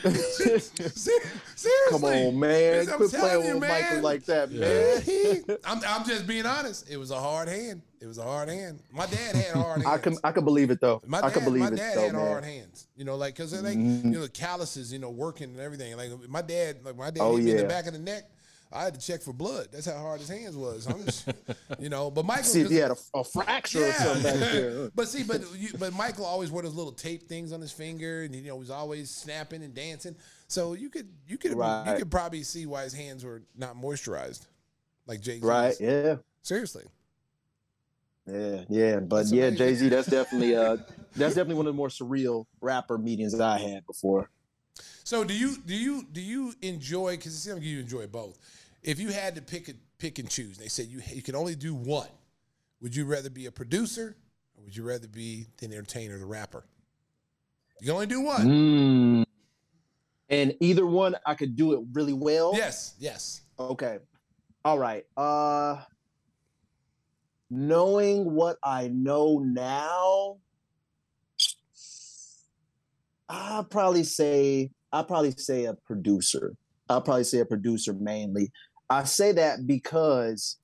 Like, 0.02 0.60
seriously, 0.60 1.70
Come 1.90 2.04
on, 2.04 2.38
man. 2.38 2.88
I'm 2.88 2.96
Quit 2.96 3.10
playing 3.12 3.46
you, 3.46 3.54
with 3.54 3.60
Michael 3.68 3.94
man. 3.96 4.02
like 4.02 4.24
that, 4.26 4.50
Yeah. 4.50 5.46
man. 5.46 5.58
I'm, 5.64 5.80
I'm 5.86 6.06
just 6.06 6.26
being 6.26 6.46
honest. 6.46 6.88
It 6.90 6.96
was 6.96 7.10
a 7.10 7.18
hard 7.20 7.48
hand. 7.48 7.82
It 8.00 8.06
was 8.06 8.18
a 8.18 8.22
hard 8.22 8.48
hand. 8.48 8.80
My 8.90 9.06
dad 9.06 9.36
had 9.36 9.54
hard 9.54 9.82
hands. 9.82 9.86
I 9.86 9.98
can 9.98 10.16
I 10.24 10.32
can 10.32 10.44
believe 10.44 10.70
it 10.70 10.80
though. 10.80 11.02
My 11.06 11.18
I 11.18 11.22
dad, 11.22 11.32
can 11.34 11.44
believe 11.44 11.62
my 11.62 11.68
it 11.68 11.76
dad 11.76 11.96
though, 11.96 12.02
had 12.04 12.12
man. 12.14 12.26
hard 12.26 12.44
hands. 12.44 12.86
You 12.96 13.04
know, 13.04 13.16
like 13.16 13.34
because 13.36 13.50
they, 13.50 13.58
like 13.60 13.76
Mhm. 13.78 14.04
you 14.04 14.20
know 14.20 14.26
calluses, 14.28 14.92
you 14.92 14.98
know, 14.98 15.10
working 15.10 15.50
and 15.50 15.60
everything. 15.60 15.96
Like 15.96 16.10
my 16.28 16.42
dad, 16.42 16.78
like 16.84 16.96
my 16.96 17.10
dad 17.10 17.20
Oh, 17.22 17.36
hit 17.36 17.44
me 17.44 17.50
in 17.52 17.56
the 17.58 17.64
back 17.64 17.86
of 17.86 17.92
the 17.92 17.98
neck. 17.98 18.24
I 18.72 18.84
had 18.84 18.94
to 18.94 19.00
check 19.00 19.22
for 19.22 19.32
blood. 19.32 19.68
That's 19.72 19.86
how 19.86 19.98
hard 19.98 20.20
his 20.20 20.28
hands 20.28 20.56
was. 20.56 20.86
I'm 20.86 21.04
just, 21.04 21.28
you 21.80 21.88
know. 21.88 22.10
But 22.10 22.24
Michael, 22.26 22.44
See, 22.44 22.60
if 22.60 22.70
he 22.70 22.76
had 22.76 22.92
a, 22.92 22.96
a 23.14 23.24
fracture 23.24 23.84
or 23.84 23.92
something 23.92 24.22
back 24.22 24.34
there. 24.34 24.90
but 24.94 25.08
see, 25.08 25.24
but 25.24 25.42
you, 25.56 25.70
but 25.78 25.92
Michael 25.92 26.24
always 26.24 26.52
wore 26.52 26.62
those 26.62 26.74
little 26.74 26.92
tape 26.92 27.28
things 27.28 27.52
on 27.52 27.60
his 27.60 27.72
finger, 27.72 28.22
and 28.22 28.34
you 28.34 28.42
know 28.42 28.54
he 28.54 28.60
was 28.60 28.70
always 28.70 29.10
snapping 29.10 29.64
and 29.64 29.74
dancing. 29.74 30.14
So 30.46 30.74
you 30.74 30.88
could 30.88 31.08
you 31.26 31.36
could 31.36 31.52
you 31.52 31.94
could 31.96 32.10
probably 32.10 32.44
see 32.44 32.66
why 32.66 32.84
his 32.84 32.92
hands 32.92 33.24
were 33.24 33.42
not 33.56 33.76
moisturized, 33.76 34.46
like 35.06 35.20
Jay. 35.20 35.40
Z. 35.40 35.46
Right? 35.46 35.74
Yeah. 35.80 36.16
Seriously. 36.42 36.84
Yeah, 38.26 38.62
yeah, 38.68 39.00
but 39.00 39.16
That's 39.16 39.32
yeah. 39.32 39.50
Jay 39.50 39.74
Z. 39.74 39.88
That's 39.88 40.06
definitely 40.06 40.54
uh, 40.54 40.76
that's 41.16 41.34
definitely 41.34 41.56
one 41.56 41.66
of 41.66 41.74
the 41.74 41.76
more 41.76 41.88
surreal 41.88 42.46
rapper 42.60 42.98
meetings 42.98 43.36
that 43.36 43.42
I 43.42 43.58
had 43.58 43.84
before. 43.86 44.30
So 45.04 45.24
do 45.24 45.34
you 45.34 45.56
do 45.66 45.74
you 45.74 46.04
do 46.12 46.20
you 46.20 46.54
enjoy? 46.62 47.16
Because 47.16 47.34
it 47.34 47.38
seems 47.38 47.56
like 47.56 47.64
you 47.64 47.80
enjoy 47.80 48.06
both. 48.06 48.38
If 48.82 48.98
you 48.98 49.08
had 49.08 49.34
to 49.34 49.42
pick 49.42 49.68
a, 49.68 49.74
pick 49.98 50.18
and 50.18 50.28
choose, 50.28 50.56
they 50.56 50.68
said 50.68 50.86
you 50.86 51.02
you 51.12 51.22
can 51.22 51.34
only 51.34 51.54
do 51.54 51.74
one. 51.74 52.08
Would 52.80 52.96
you 52.96 53.04
rather 53.04 53.30
be 53.30 53.46
a 53.46 53.52
producer 53.52 54.16
or 54.56 54.64
would 54.64 54.76
you 54.76 54.82
rather 54.82 55.08
be 55.08 55.46
the 55.58 55.66
entertainer, 55.66 56.18
the 56.18 56.26
rapper? 56.26 56.64
You 57.80 57.86
can 57.86 57.94
only 57.94 58.06
do 58.06 58.22
one. 58.22 58.46
Mm. 58.46 59.24
And 60.30 60.54
either 60.60 60.86
one, 60.86 61.16
I 61.26 61.34
could 61.34 61.56
do 61.56 61.72
it 61.72 61.80
really 61.92 62.12
well. 62.12 62.52
Yes, 62.54 62.94
yes. 62.98 63.42
Okay. 63.58 63.98
All 64.64 64.78
right. 64.78 65.04
Uh, 65.16 65.82
knowing 67.50 68.32
what 68.32 68.56
I 68.62 68.88
know 68.88 69.38
now, 69.38 70.36
I'll 73.28 73.64
probably 73.64 74.04
say 74.04 74.70
I'll 74.92 75.04
probably 75.04 75.32
say 75.32 75.66
a 75.66 75.74
producer. 75.74 76.54
I'll 76.88 77.00
probably 77.00 77.24
say 77.24 77.38
a 77.38 77.44
producer 77.44 77.92
mainly. 77.92 78.50
I 78.90 79.04
say 79.04 79.30
that 79.32 79.68
because 79.68 80.56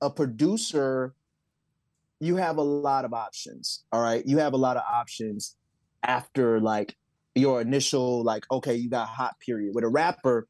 a 0.00 0.10
producer, 0.10 1.14
you 2.18 2.36
have 2.36 2.56
a 2.56 2.62
lot 2.62 3.04
of 3.04 3.14
options. 3.14 3.84
All 3.92 4.02
right. 4.02 4.26
You 4.26 4.38
have 4.38 4.52
a 4.52 4.56
lot 4.56 4.76
of 4.76 4.82
options 4.82 5.56
after 6.02 6.60
like 6.60 6.96
your 7.36 7.60
initial, 7.60 8.24
like, 8.24 8.44
okay, 8.50 8.74
you 8.74 8.90
got 8.90 9.08
hot 9.08 9.38
period. 9.38 9.74
With 9.74 9.84
a 9.84 9.88
rapper, 9.88 10.48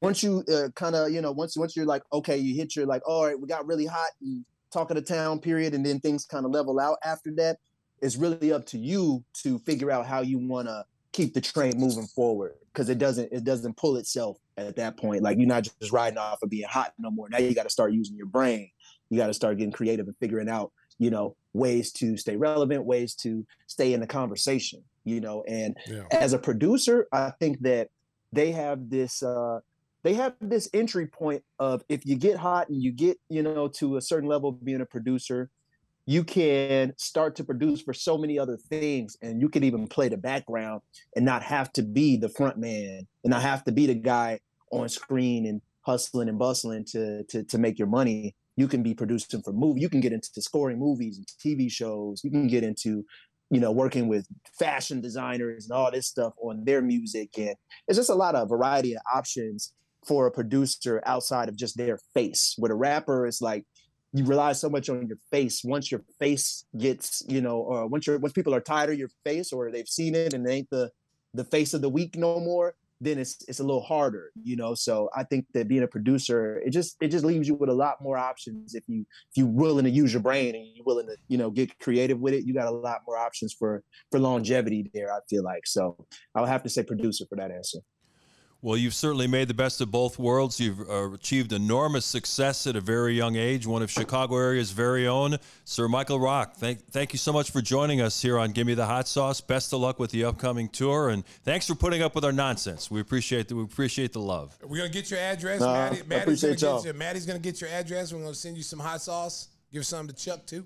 once 0.00 0.22
you 0.22 0.42
uh, 0.52 0.68
kind 0.74 0.94
of, 0.96 1.10
you 1.10 1.20
know, 1.20 1.32
once 1.32 1.56
once 1.58 1.76
you're 1.76 1.84
like, 1.84 2.02
okay, 2.12 2.38
you 2.38 2.54
hit 2.54 2.74
your 2.74 2.86
like, 2.86 3.02
all 3.06 3.26
right, 3.26 3.38
we 3.38 3.46
got 3.46 3.66
really 3.66 3.86
hot 3.86 4.10
and 4.22 4.44
talk 4.72 4.90
of 4.90 4.96
the 4.96 5.02
town 5.02 5.40
period, 5.40 5.74
and 5.74 5.84
then 5.84 6.00
things 6.00 6.24
kind 6.24 6.46
of 6.46 6.52
level 6.52 6.80
out 6.80 6.96
after 7.04 7.32
that. 7.36 7.58
It's 8.00 8.16
really 8.16 8.52
up 8.52 8.64
to 8.66 8.78
you 8.78 9.24
to 9.42 9.58
figure 9.60 9.90
out 9.90 10.06
how 10.06 10.20
you 10.20 10.38
want 10.38 10.68
to 10.68 10.84
keep 11.12 11.34
the 11.34 11.40
train 11.40 11.72
moving 11.76 12.06
forward 12.06 12.54
because 12.72 12.88
it 12.88 12.98
doesn't 12.98 13.32
it 13.32 13.44
doesn't 13.44 13.76
pull 13.76 13.96
itself 13.96 14.38
at 14.56 14.76
that 14.76 14.96
point. 14.96 15.22
Like 15.22 15.38
you're 15.38 15.46
not 15.48 15.64
just 15.64 15.92
riding 15.92 16.18
off 16.18 16.42
of 16.42 16.50
being 16.50 16.68
hot 16.68 16.92
no 16.98 17.10
more. 17.10 17.28
Now 17.28 17.38
you 17.38 17.54
got 17.54 17.64
to 17.64 17.70
start 17.70 17.92
using 17.92 18.16
your 18.16 18.26
brain. 18.26 18.70
You 19.10 19.18
got 19.18 19.28
to 19.28 19.34
start 19.34 19.58
getting 19.58 19.72
creative 19.72 20.06
and 20.06 20.16
figuring 20.18 20.48
out, 20.48 20.72
you 20.98 21.10
know, 21.10 21.36
ways 21.52 21.92
to 21.92 22.16
stay 22.16 22.36
relevant, 22.36 22.84
ways 22.84 23.14
to 23.16 23.46
stay 23.66 23.92
in 23.92 24.00
the 24.00 24.06
conversation. 24.06 24.82
You 25.04 25.20
know, 25.20 25.44
and 25.46 25.76
Yeah. 25.86 26.04
as 26.10 26.32
a 26.32 26.38
producer, 26.38 27.06
I 27.12 27.30
think 27.38 27.60
that 27.60 27.88
they 28.32 28.52
have 28.52 28.88
this 28.90 29.22
uh 29.22 29.60
they 30.02 30.14
have 30.14 30.34
this 30.40 30.68
entry 30.74 31.06
point 31.06 31.42
of 31.58 31.82
if 31.88 32.04
you 32.04 32.16
get 32.16 32.36
hot 32.36 32.68
and 32.68 32.82
you 32.82 32.92
get, 32.92 33.18
you 33.28 33.42
know, 33.42 33.68
to 33.68 33.96
a 33.96 34.00
certain 34.02 34.28
level 34.28 34.50
of 34.50 34.64
being 34.64 34.82
a 34.82 34.86
producer, 34.86 35.50
you 36.06 36.24
can 36.24 36.92
start 36.98 37.36
to 37.36 37.44
produce 37.44 37.80
for 37.80 37.94
so 37.94 38.18
many 38.18 38.38
other 38.38 38.56
things 38.56 39.16
and 39.22 39.40
you 39.40 39.48
can 39.48 39.64
even 39.64 39.86
play 39.86 40.08
the 40.08 40.16
background 40.16 40.82
and 41.16 41.24
not 41.24 41.42
have 41.42 41.72
to 41.72 41.82
be 41.82 42.16
the 42.16 42.28
front 42.28 42.58
man 42.58 43.06
and 43.24 43.30
not 43.30 43.42
have 43.42 43.64
to 43.64 43.72
be 43.72 43.86
the 43.86 43.94
guy 43.94 44.38
on 44.70 44.88
screen 44.88 45.46
and 45.46 45.62
hustling 45.82 46.28
and 46.28 46.38
bustling 46.38 46.84
to 46.84 47.24
to 47.24 47.44
to 47.44 47.58
make 47.58 47.78
your 47.78 47.88
money. 47.88 48.34
You 48.56 48.68
can 48.68 48.82
be 48.82 48.94
producing 48.94 49.42
for 49.42 49.52
movie. 49.52 49.80
You 49.80 49.88
can 49.88 50.00
get 50.00 50.12
into 50.12 50.40
scoring 50.40 50.78
movies 50.78 51.18
and 51.18 51.26
TV 51.26 51.70
shows. 51.70 52.22
You 52.22 52.30
can 52.30 52.46
get 52.46 52.62
into 52.62 53.04
you 53.50 53.60
know, 53.60 53.70
working 53.70 54.08
with 54.08 54.26
fashion 54.58 55.00
designers 55.00 55.66
and 55.66 55.76
all 55.76 55.90
this 55.90 56.08
stuff 56.08 56.32
on 56.42 56.64
their 56.64 56.82
music. 56.82 57.30
And 57.38 57.54
it's 57.86 57.98
just 57.98 58.10
a 58.10 58.14
lot 58.14 58.34
of 58.34 58.48
variety 58.48 58.94
of 58.94 59.02
options 59.14 59.74
for 60.06 60.26
a 60.26 60.30
producer 60.30 61.02
outside 61.06 61.48
of 61.48 61.56
just 61.56 61.76
their 61.76 61.98
face. 62.14 62.56
With 62.58 62.70
a 62.70 62.74
rapper, 62.74 63.26
it's 63.26 63.40
like 63.40 63.64
you 64.14 64.24
rely 64.24 64.52
so 64.52 64.70
much 64.70 64.88
on 64.88 65.08
your 65.08 65.18
face. 65.32 65.62
Once 65.64 65.90
your 65.90 66.02
face 66.20 66.64
gets, 66.78 67.24
you 67.28 67.40
know, 67.40 67.58
or 67.58 67.86
once 67.88 68.06
you're 68.06 68.18
once 68.18 68.32
people 68.32 68.54
are 68.54 68.60
tired 68.60 68.90
of 68.90 68.98
your 68.98 69.10
face 69.24 69.52
or 69.52 69.70
they've 69.70 69.88
seen 69.88 70.14
it 70.14 70.32
and 70.32 70.46
it 70.46 70.50
ain't 70.50 70.70
the 70.70 70.90
the 71.34 71.44
face 71.44 71.74
of 71.74 71.82
the 71.82 71.88
week 71.88 72.16
no 72.16 72.38
more, 72.38 72.76
then 73.00 73.18
it's 73.18 73.38
it's 73.48 73.58
a 73.58 73.64
little 73.64 73.82
harder, 73.82 74.30
you 74.40 74.54
know. 74.54 74.72
So 74.74 75.10
I 75.16 75.24
think 75.24 75.46
that 75.52 75.66
being 75.66 75.82
a 75.82 75.88
producer, 75.88 76.62
it 76.64 76.70
just 76.70 76.96
it 77.00 77.08
just 77.08 77.24
leaves 77.24 77.48
you 77.48 77.54
with 77.54 77.68
a 77.68 77.74
lot 77.74 78.00
more 78.00 78.16
options 78.16 78.76
if 78.76 78.84
you 78.86 79.00
if 79.00 79.36
you're 79.36 79.48
willing 79.48 79.84
to 79.84 79.90
use 79.90 80.12
your 80.12 80.22
brain 80.22 80.54
and 80.54 80.64
you're 80.74 80.84
willing 80.84 81.08
to 81.08 81.16
you 81.26 81.36
know 81.36 81.50
get 81.50 81.76
creative 81.80 82.20
with 82.20 82.34
it. 82.34 82.44
You 82.46 82.54
got 82.54 82.68
a 82.68 82.70
lot 82.70 83.00
more 83.08 83.18
options 83.18 83.52
for 83.52 83.82
for 84.12 84.20
longevity 84.20 84.92
there. 84.94 85.12
I 85.12 85.18
feel 85.28 85.42
like 85.42 85.66
so. 85.66 85.96
I 86.36 86.40
would 86.40 86.48
have 86.48 86.62
to 86.62 86.68
say 86.68 86.84
producer 86.84 87.24
for 87.28 87.34
that 87.36 87.50
answer. 87.50 87.80
Well, 88.64 88.78
you've 88.78 88.94
certainly 88.94 89.26
made 89.26 89.48
the 89.48 89.52
best 89.52 89.82
of 89.82 89.90
both 89.90 90.18
worlds. 90.18 90.58
You've 90.58 90.88
uh, 90.88 91.12
achieved 91.12 91.52
enormous 91.52 92.06
success 92.06 92.66
at 92.66 92.76
a 92.76 92.80
very 92.80 93.12
young 93.12 93.36
age, 93.36 93.66
one 93.66 93.82
of 93.82 93.90
Chicago 93.90 94.38
area's 94.38 94.70
very 94.70 95.06
own. 95.06 95.36
Sir 95.66 95.86
Michael 95.86 96.18
Rock, 96.18 96.56
thank, 96.56 96.82
thank 96.86 97.12
you 97.12 97.18
so 97.18 97.30
much 97.30 97.50
for 97.50 97.60
joining 97.60 98.00
us 98.00 98.22
here 98.22 98.38
on 98.38 98.52
Gimme 98.52 98.72
the 98.72 98.86
Hot 98.86 99.06
Sauce. 99.06 99.42
Best 99.42 99.74
of 99.74 99.80
luck 99.80 99.98
with 99.98 100.12
the 100.12 100.24
upcoming 100.24 100.70
tour, 100.70 101.10
and 101.10 101.26
thanks 101.44 101.66
for 101.66 101.74
putting 101.74 102.00
up 102.00 102.14
with 102.14 102.24
our 102.24 102.32
nonsense. 102.32 102.90
We 102.90 103.02
appreciate 103.02 103.48
the, 103.48 103.56
we 103.56 103.64
appreciate 103.64 104.14
the 104.14 104.20
love. 104.20 104.56
We're 104.62 104.78
gonna 104.78 104.88
get 104.88 105.10
your 105.10 105.20
address. 105.20 105.60
Nah, 105.60 105.74
Maddie, 105.74 105.84
I 105.84 105.88
Maddie's, 105.90 106.08
gonna 106.08 106.22
appreciate 106.22 106.50
get 106.52 106.62
y'all. 106.62 106.84
your, 106.86 106.94
Maddie's 106.94 107.26
gonna 107.26 107.38
get 107.40 107.60
your 107.60 107.68
address. 107.68 108.14
We're 108.14 108.20
gonna 108.20 108.34
send 108.34 108.56
you 108.56 108.62
some 108.62 108.78
hot 108.78 109.02
sauce. 109.02 109.48
Give 109.74 109.84
some 109.84 110.08
to 110.08 110.14
Chuck 110.14 110.46
too. 110.46 110.64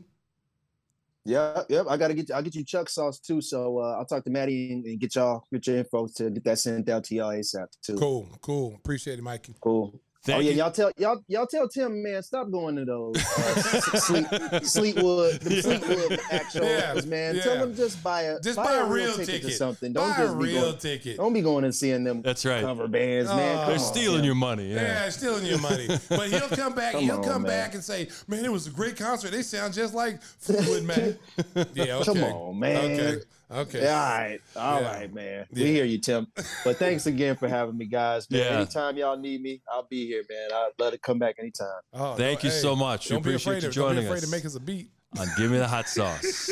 Yeah, 1.28 1.62
yep. 1.68 1.84
I 1.90 1.98
gotta 1.98 2.14
get 2.14 2.30
I'll 2.30 2.42
get 2.42 2.54
you 2.54 2.64
Chuck 2.64 2.88
sauce 2.88 3.18
too. 3.18 3.42
So 3.42 3.80
uh, 3.80 3.98
I'll 3.98 4.06
talk 4.06 4.24
to 4.24 4.30
Maddie 4.30 4.72
and, 4.72 4.84
and 4.86 4.98
get 4.98 5.14
y'all 5.14 5.44
get 5.52 5.66
your 5.66 5.76
info 5.76 6.08
to 6.16 6.30
get 6.30 6.44
that 6.44 6.58
sent 6.58 6.88
out 6.88 7.04
to 7.04 7.14
y'all 7.14 7.28
ASAP 7.28 7.66
too. 7.84 7.96
Cool, 7.96 8.26
cool. 8.40 8.74
Appreciate 8.76 9.18
it, 9.18 9.22
Mikey. 9.22 9.54
Cool. 9.60 10.00
Thank 10.28 10.38
oh 10.38 10.40
yeah, 10.42 10.50
you. 10.52 10.56
y'all 10.58 10.70
tell 10.70 10.92
y'all 10.96 11.24
y'all 11.28 11.46
tell 11.46 11.68
Tim 11.68 12.02
man 12.02 12.22
stop 12.22 12.50
going 12.50 12.76
to 12.76 12.84
those 12.84 13.16
uh, 13.38 13.98
Sleep, 13.98 14.26
Sleetwood 14.62 15.40
the 15.40 15.62
Sleetwood 15.62 16.20
act 16.30 16.52
shows 16.52 16.64
Yeah, 16.64 17.00
man. 17.10 17.36
yeah. 17.36 17.42
Tell 17.42 17.58
them 17.58 17.74
just 17.74 18.02
buy 18.02 18.22
a 18.22 18.40
Just 18.40 18.56
buy, 18.56 18.64
buy 18.64 18.74
a 18.74 18.84
a 18.84 18.86
real 18.86 19.06
real 19.06 19.16
ticket, 19.16 19.26
ticket. 19.26 19.50
or 19.50 19.54
something. 19.54 19.92
Don't 19.92 20.08
Buy 20.10 20.16
just 20.18 20.32
a 20.34 20.36
real 20.36 20.60
going, 20.62 20.76
ticket. 20.78 21.16
Don't 21.16 21.32
be 21.32 21.40
going 21.40 21.64
and 21.64 21.74
seeing 21.74 22.04
them 22.04 22.22
That's 22.22 22.44
right. 22.44 22.62
cover 22.62 22.86
bands, 22.88 23.28
man. 23.30 23.56
Oh. 23.56 23.58
Come 23.60 23.66
They're 23.70 23.78
on, 23.78 23.84
stealing 23.84 24.16
Tim. 24.18 24.24
your 24.26 24.34
money. 24.34 24.72
Yeah. 24.72 24.82
Yeah, 24.82 25.08
stealing 25.10 25.46
your 25.46 25.60
money. 25.60 25.88
But 26.08 26.28
he'll 26.28 26.40
come 26.48 26.74
back. 26.74 26.92
Come 26.92 27.04
he'll 27.04 27.16
on, 27.18 27.24
come 27.24 27.42
man. 27.42 27.50
back 27.50 27.74
and 27.74 27.82
say, 27.82 28.08
"Man, 28.26 28.44
it 28.44 28.52
was 28.52 28.66
a 28.66 28.70
great 28.70 28.96
concert. 28.96 29.30
They 29.30 29.42
sound 29.42 29.72
just 29.74 29.94
like 29.94 30.22
Fleetwood 30.22 30.84
Mac." 30.84 31.14
yeah, 31.74 31.94
okay. 31.96 32.04
Come 32.04 32.22
on, 32.24 32.58
man. 32.58 32.76
Okay, 33.00 33.22
okay. 33.50 33.86
All 33.88 33.94
right, 33.96 34.38
all 34.56 34.82
right, 34.82 35.08
Yeah. 35.08 35.14
man. 35.14 35.46
Yeah. 35.52 35.64
We 35.64 35.70
hear 35.72 35.84
you, 35.84 35.98
Tim. 35.98 36.26
But 36.64 36.76
thanks 36.76 37.06
again 37.06 37.36
for 37.36 37.48
having 37.48 37.76
me, 37.76 37.86
guys. 37.86 38.30
Man, 38.30 38.40
Yeah. 38.40 38.46
anytime 38.58 38.96
y'all 38.96 39.16
need 39.16 39.42
me, 39.42 39.60
I'll 39.72 39.86
be 39.88 40.06
here, 40.06 40.22
man. 40.28 40.48
I'd 40.52 40.70
love 40.78 40.92
to 40.92 40.98
come 40.98 41.18
back 41.18 41.36
anytime. 41.38 41.68
Oh, 41.94 42.14
Thank 42.14 42.44
you 42.44 42.50
so 42.50 42.74
much. 42.76 43.10
We 43.10 43.16
appreciate 43.16 43.40
afraid 43.42 43.62
you 43.62 43.68
of, 43.68 43.74
don't 43.74 43.84
joining 43.88 44.02
be 44.02 44.06
afraid 44.06 44.18
us. 44.18 44.24
to 44.24 44.30
make 44.30 44.44
us 44.44 44.54
a 44.54 44.60
beat. 44.60 44.90
on 45.18 45.26
Give 45.38 45.50
Me 45.50 45.56
the 45.58 45.66
Hot 45.66 45.88
Sauce. 45.88 46.50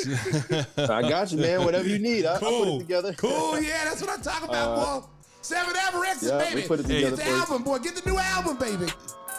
I 0.79 1.03
got 1.03 1.31
you, 1.33 1.39
man. 1.39 1.65
Whatever 1.65 1.87
you 1.89 1.99
need, 1.99 2.25
I, 2.25 2.35
I'll 2.35 2.41
put 2.41 2.69
it 2.69 2.79
together. 2.79 3.13
Cool. 3.15 3.61
Yeah, 3.61 3.85
that's 3.85 4.01
what 4.01 4.11
I'm 4.11 4.23
talking 4.23 4.49
about, 4.49 5.03
boy. 5.03 5.07
Seven 5.43 5.75
Avarexes, 5.75 6.29
yeah, 6.29 6.39
we 6.49 6.55
baby. 6.55 6.67
put 6.69 6.81
it 6.81 6.87
Get 6.89 6.95
together 6.95 7.17
the 7.17 7.23
for 7.23 7.29
you. 7.29 7.37
album, 7.37 7.63
boy. 7.63 7.79
Get 7.79 7.95
the 7.97 8.11
new 8.11 8.19
album, 8.19 8.57
baby. 8.57 8.91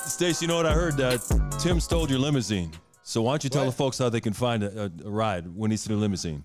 Stacey, 0.05 0.45
you 0.45 0.47
know 0.47 0.55
what 0.55 0.65
I 0.67 0.73
heard? 0.73 1.01
Uh, 1.01 1.17
Tim 1.59 1.79
stole 1.81 2.07
your 2.09 2.19
limousine. 2.19 2.71
So 3.03 3.23
why 3.23 3.31
don't 3.33 3.43
you 3.43 3.49
tell 3.49 3.65
What? 3.65 3.71
the 3.71 3.75
folks 3.77 3.97
how 3.97 4.07
they 4.09 4.21
can 4.21 4.33
find 4.33 4.63
a, 4.63 4.83
a, 4.83 4.91
a 5.05 5.09
ride 5.09 5.47
when 5.53 5.71
he's 5.71 5.85
in 5.87 5.93
the 5.93 5.99
limousine? 5.99 6.43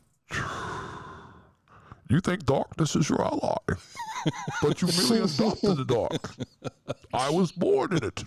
You 2.12 2.20
think 2.20 2.44
darkness 2.44 2.94
is 2.94 3.08
your 3.08 3.22
ally, 3.22 3.56
but 4.60 4.82
you 4.82 4.88
merely 4.88 5.20
adopted 5.24 5.78
the 5.78 5.84
dark. 5.86 6.34
I 7.14 7.30
was 7.30 7.50
born 7.52 7.96
in 7.96 8.04
it. 8.04 8.22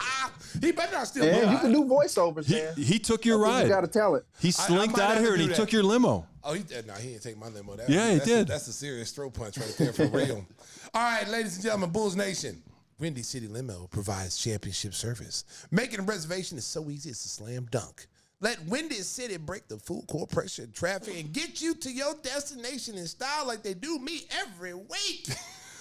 Ah, 0.00 0.32
he 0.62 0.72
better 0.72 0.92
not 0.94 1.06
steal 1.06 1.26
Man, 1.26 1.44
my 1.44 1.52
you 1.52 1.58
can 1.58 1.72
do 1.72 1.84
voiceovers, 1.84 2.46
He, 2.46 2.54
man. 2.54 2.74
he 2.76 2.98
took 2.98 3.26
your 3.26 3.44
I 3.44 3.48
ride. 3.50 3.62
You 3.64 3.68
got 3.68 3.84
a 3.84 3.86
talent. 3.86 4.24
he 4.40 4.48
I 4.48 4.52
slinked 4.52 4.98
out 4.98 5.18
of 5.18 5.22
here 5.22 5.34
and 5.34 5.42
he 5.42 5.48
do 5.48 5.54
took 5.54 5.72
your 5.72 5.82
limo. 5.82 6.26
Oh, 6.42 6.54
he 6.54 6.62
did. 6.62 6.86
No, 6.86 6.94
he 6.94 7.10
didn't 7.10 7.22
take 7.22 7.36
my 7.36 7.48
limo. 7.48 7.76
That, 7.76 7.90
Yeah, 7.90 8.12
he 8.12 8.14
that's 8.16 8.30
A, 8.30 8.34
did. 8.34 8.48
that's 8.48 8.66
a 8.68 8.72
serious 8.72 9.10
throw 9.12 9.28
punch 9.28 9.58
right 9.58 9.74
there 9.76 9.92
for 9.92 10.06
real. 10.06 10.46
All 10.94 11.02
right, 11.02 11.28
ladies 11.28 11.56
and 11.56 11.62
gentlemen, 11.64 11.90
Bulls 11.90 12.16
Nation. 12.16 12.62
Windy 12.98 13.22
City 13.22 13.46
Limo 13.46 13.88
provides 13.90 14.38
championship 14.38 14.94
service. 14.94 15.44
Making 15.70 16.00
a 16.00 16.02
reservation 16.04 16.56
is 16.56 16.64
so 16.64 16.88
easy, 16.88 17.10
it's 17.10 17.24
a 17.26 17.28
slam 17.28 17.66
dunk. 17.70 18.06
Let 18.40 18.64
Windy 18.66 18.96
City 18.96 19.36
break 19.36 19.68
the 19.68 19.76
food 19.78 20.06
court 20.08 20.30
pressure 20.30 20.62
and 20.62 20.74
traffic 20.74 21.14
and 21.18 21.32
get 21.32 21.60
you 21.60 21.74
to 21.74 21.90
your 21.90 22.14
destination 22.22 22.96
in 22.96 23.06
style 23.06 23.46
like 23.46 23.62
they 23.62 23.74
do 23.74 23.98
me 23.98 24.22
every 24.40 24.74
week. 24.74 25.28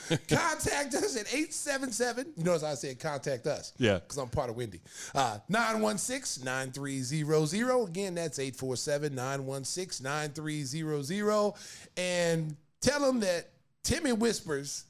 contact 0.27 0.93
us 0.95 1.15
at 1.15 1.27
877. 1.27 2.33
You 2.35 2.43
notice 2.43 2.63
I 2.63 2.73
said 2.73 2.99
contact 2.99 3.47
us. 3.47 3.73
Yeah. 3.77 3.95
Because 3.95 4.17
I'm 4.17 4.27
part 4.29 4.49
of 4.49 4.55
Windy. 4.55 4.81
Uh, 5.15 5.39
916 5.47 6.43
9300. 6.43 7.87
Again, 7.87 8.15
that's 8.15 8.39
847 8.39 9.15
916 9.15 10.03
9300. 10.03 11.53
And 11.95 12.55
tell 12.81 12.99
them 12.99 13.19
that 13.21 13.51
Timmy 13.83 14.11
Whispers 14.11 14.85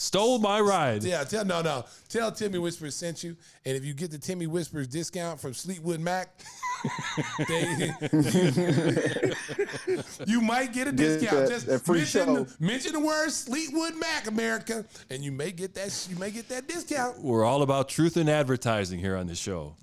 Stole 0.00 0.38
my 0.38 0.60
ride. 0.60 1.02
Yeah, 1.02 1.24
tell 1.24 1.44
no 1.44 1.60
no. 1.60 1.84
Tell 2.08 2.30
Timmy 2.30 2.58
Whispers 2.58 2.94
sent 2.94 3.24
you, 3.24 3.36
and 3.64 3.76
if 3.76 3.84
you 3.84 3.94
get 3.94 4.12
the 4.12 4.18
Timmy 4.18 4.46
Whispers 4.46 4.86
discount 4.86 5.40
from 5.40 5.52
Fleetwood 5.54 5.98
Mac, 5.98 6.28
they, 7.48 7.90
you 10.24 10.40
might 10.40 10.72
get 10.72 10.86
a 10.86 10.92
discount. 10.92 11.38
that- 11.40 11.48
Just 11.48 11.66
that 11.66 11.80
free 11.80 11.98
mention, 11.98 12.32
the, 12.32 12.56
mention 12.60 12.92
the 12.92 13.00
word 13.00 13.32
Fleetwood 13.32 13.96
Mac, 13.96 14.28
America, 14.28 14.84
and 15.10 15.24
you 15.24 15.32
may 15.32 15.50
get 15.50 15.74
that. 15.74 16.06
You 16.08 16.14
may 16.16 16.30
get 16.30 16.48
that 16.48 16.68
discount. 16.68 17.18
We're 17.20 17.44
all 17.44 17.62
about 17.62 17.88
truth 17.88 18.16
in 18.16 18.28
advertising 18.28 19.00
here 19.00 19.16
on 19.16 19.26
the 19.26 19.34
show. 19.34 19.74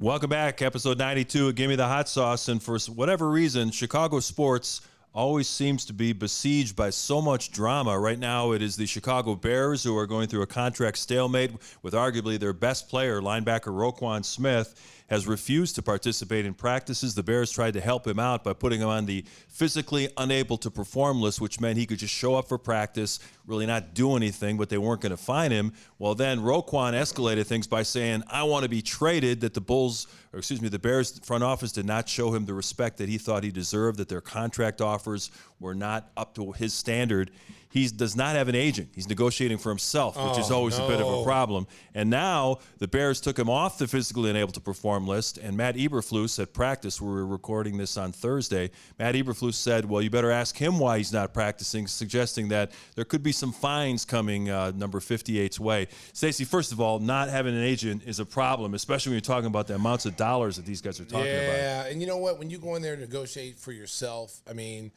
Welcome 0.00 0.30
back, 0.30 0.62
episode 0.62 0.98
92 0.98 1.48
of 1.48 1.54
Give 1.54 1.68
Me 1.68 1.76
the 1.76 1.86
Hot 1.86 2.08
Sauce. 2.08 2.48
And 2.48 2.62
for 2.62 2.78
whatever 2.94 3.30
reason, 3.30 3.70
Chicago 3.70 4.20
sports 4.20 4.80
always 5.14 5.48
seems 5.48 5.84
to 5.84 5.92
be 5.92 6.12
besieged 6.12 6.74
by 6.74 6.90
so 6.90 7.22
much 7.22 7.52
drama. 7.52 7.98
Right 7.98 8.18
now, 8.18 8.50
it 8.50 8.60
is 8.60 8.76
the 8.76 8.86
Chicago 8.86 9.36
Bears 9.36 9.84
who 9.84 9.96
are 9.96 10.06
going 10.06 10.26
through 10.26 10.42
a 10.42 10.46
contract 10.46 10.98
stalemate 10.98 11.52
with 11.82 11.94
arguably 11.94 12.38
their 12.38 12.52
best 12.52 12.88
player, 12.88 13.20
linebacker 13.20 13.72
Roquan 13.72 14.24
Smith. 14.24 14.90
Has 15.10 15.26
refused 15.26 15.74
to 15.74 15.82
participate 15.82 16.46
in 16.46 16.54
practices. 16.54 17.14
The 17.14 17.22
Bears 17.22 17.52
tried 17.52 17.74
to 17.74 17.80
help 17.82 18.06
him 18.06 18.18
out 18.18 18.42
by 18.42 18.54
putting 18.54 18.80
him 18.80 18.88
on 18.88 19.04
the 19.04 19.22
physically 19.48 20.08
unable 20.16 20.56
to 20.56 20.70
perform 20.70 21.20
list, 21.20 21.42
which 21.42 21.60
meant 21.60 21.76
he 21.76 21.84
could 21.84 21.98
just 21.98 22.14
show 22.14 22.36
up 22.36 22.48
for 22.48 22.56
practice, 22.56 23.20
really 23.46 23.66
not 23.66 23.94
do 23.94 24.16
anything, 24.16 24.56
but 24.56 24.68
they 24.68 24.78
weren't 24.78 25.00
going 25.00 25.10
to 25.10 25.16
find 25.16 25.52
him. 25.52 25.72
Well, 25.98 26.14
then 26.14 26.40
Roquan 26.40 26.94
escalated 26.94 27.46
things 27.46 27.66
by 27.66 27.82
saying, 27.82 28.22
I 28.28 28.42
want 28.44 28.62
to 28.62 28.68
be 28.68 28.82
traded, 28.82 29.40
that 29.42 29.54
the 29.54 29.60
Bulls, 29.60 30.06
or 30.32 30.38
excuse 30.38 30.62
me, 30.62 30.68
the 30.68 30.78
Bears 30.78 31.18
front 31.20 31.44
office 31.44 31.72
did 31.72 31.86
not 31.86 32.08
show 32.08 32.34
him 32.34 32.46
the 32.46 32.54
respect 32.54 32.98
that 32.98 33.08
he 33.08 33.18
thought 33.18 33.44
he 33.44 33.50
deserved, 33.50 33.98
that 33.98 34.08
their 34.08 34.22
contract 34.22 34.80
offers 34.80 35.30
were 35.60 35.74
not 35.74 36.10
up 36.16 36.34
to 36.36 36.52
his 36.52 36.72
standard. 36.72 37.30
He 37.70 37.88
does 37.88 38.14
not 38.14 38.36
have 38.36 38.46
an 38.46 38.54
agent. 38.54 38.90
He's 38.94 39.08
negotiating 39.08 39.58
for 39.58 39.68
himself, 39.68 40.16
which 40.16 40.38
is 40.38 40.52
Oh, 40.52 40.58
always 40.58 40.78
a 40.78 40.86
bit 40.86 41.00
of 41.00 41.08
a 41.08 41.24
problem. 41.24 41.66
And 41.92 42.08
now 42.08 42.58
the 42.78 42.86
Bears 42.86 43.20
took 43.20 43.36
him 43.36 43.50
off 43.50 43.78
the 43.78 43.88
physically 43.88 44.30
unable 44.30 44.52
to 44.52 44.60
perform 44.60 45.08
list. 45.08 45.38
And 45.38 45.56
Matt 45.56 45.74
Eberflus 45.74 46.40
at 46.40 46.52
practice, 46.52 47.00
we 47.00 47.08
were 47.08 47.26
recording 47.26 47.76
this 47.76 47.96
on 47.96 48.12
Thursday. 48.12 48.70
Matt 48.96 49.16
Eberflus 49.16 49.54
said, 49.54 49.86
"Well, 49.86 50.02
you 50.02 50.08
better 50.08 50.30
ask 50.30 50.56
him 50.56 50.78
why 50.78 50.98
he's 50.98 51.12
not 51.12 51.34
practicing," 51.34 51.88
suggesting 51.88 52.46
that 52.50 52.70
there 52.94 53.04
could 53.04 53.24
be 53.24 53.32
some 53.34 53.52
fines 53.52 54.04
coming 54.04 54.50
uh, 54.50 54.72
number 54.74 55.00
58's 55.00 55.58
way. 55.60 55.88
Stacey, 56.12 56.44
first 56.44 56.72
of 56.72 56.80
all, 56.80 56.98
not 56.98 57.28
having 57.28 57.54
an 57.54 57.62
agent 57.62 58.02
is 58.06 58.20
a 58.20 58.26
problem, 58.26 58.74
especially 58.74 59.10
when 59.10 59.14
you're 59.16 59.20
talking 59.20 59.46
about 59.46 59.66
the 59.66 59.74
amounts 59.74 60.06
of 60.06 60.16
dollars 60.16 60.56
that 60.56 60.66
these 60.66 60.80
guys 60.80 61.00
are 61.00 61.04
talking 61.04 61.26
about. 61.26 61.56
Yeah, 61.56 61.86
and 61.86 62.00
you 62.00 62.06
know 62.06 62.18
what? 62.18 62.38
When 62.38 62.50
you 62.50 62.58
go 62.58 62.74
in 62.74 62.82
there 62.82 62.94
and 62.94 63.02
negotiate 63.02 63.58
for 63.58 63.72
yourself, 63.72 64.40
I 64.48 64.52
mean, 64.52 64.92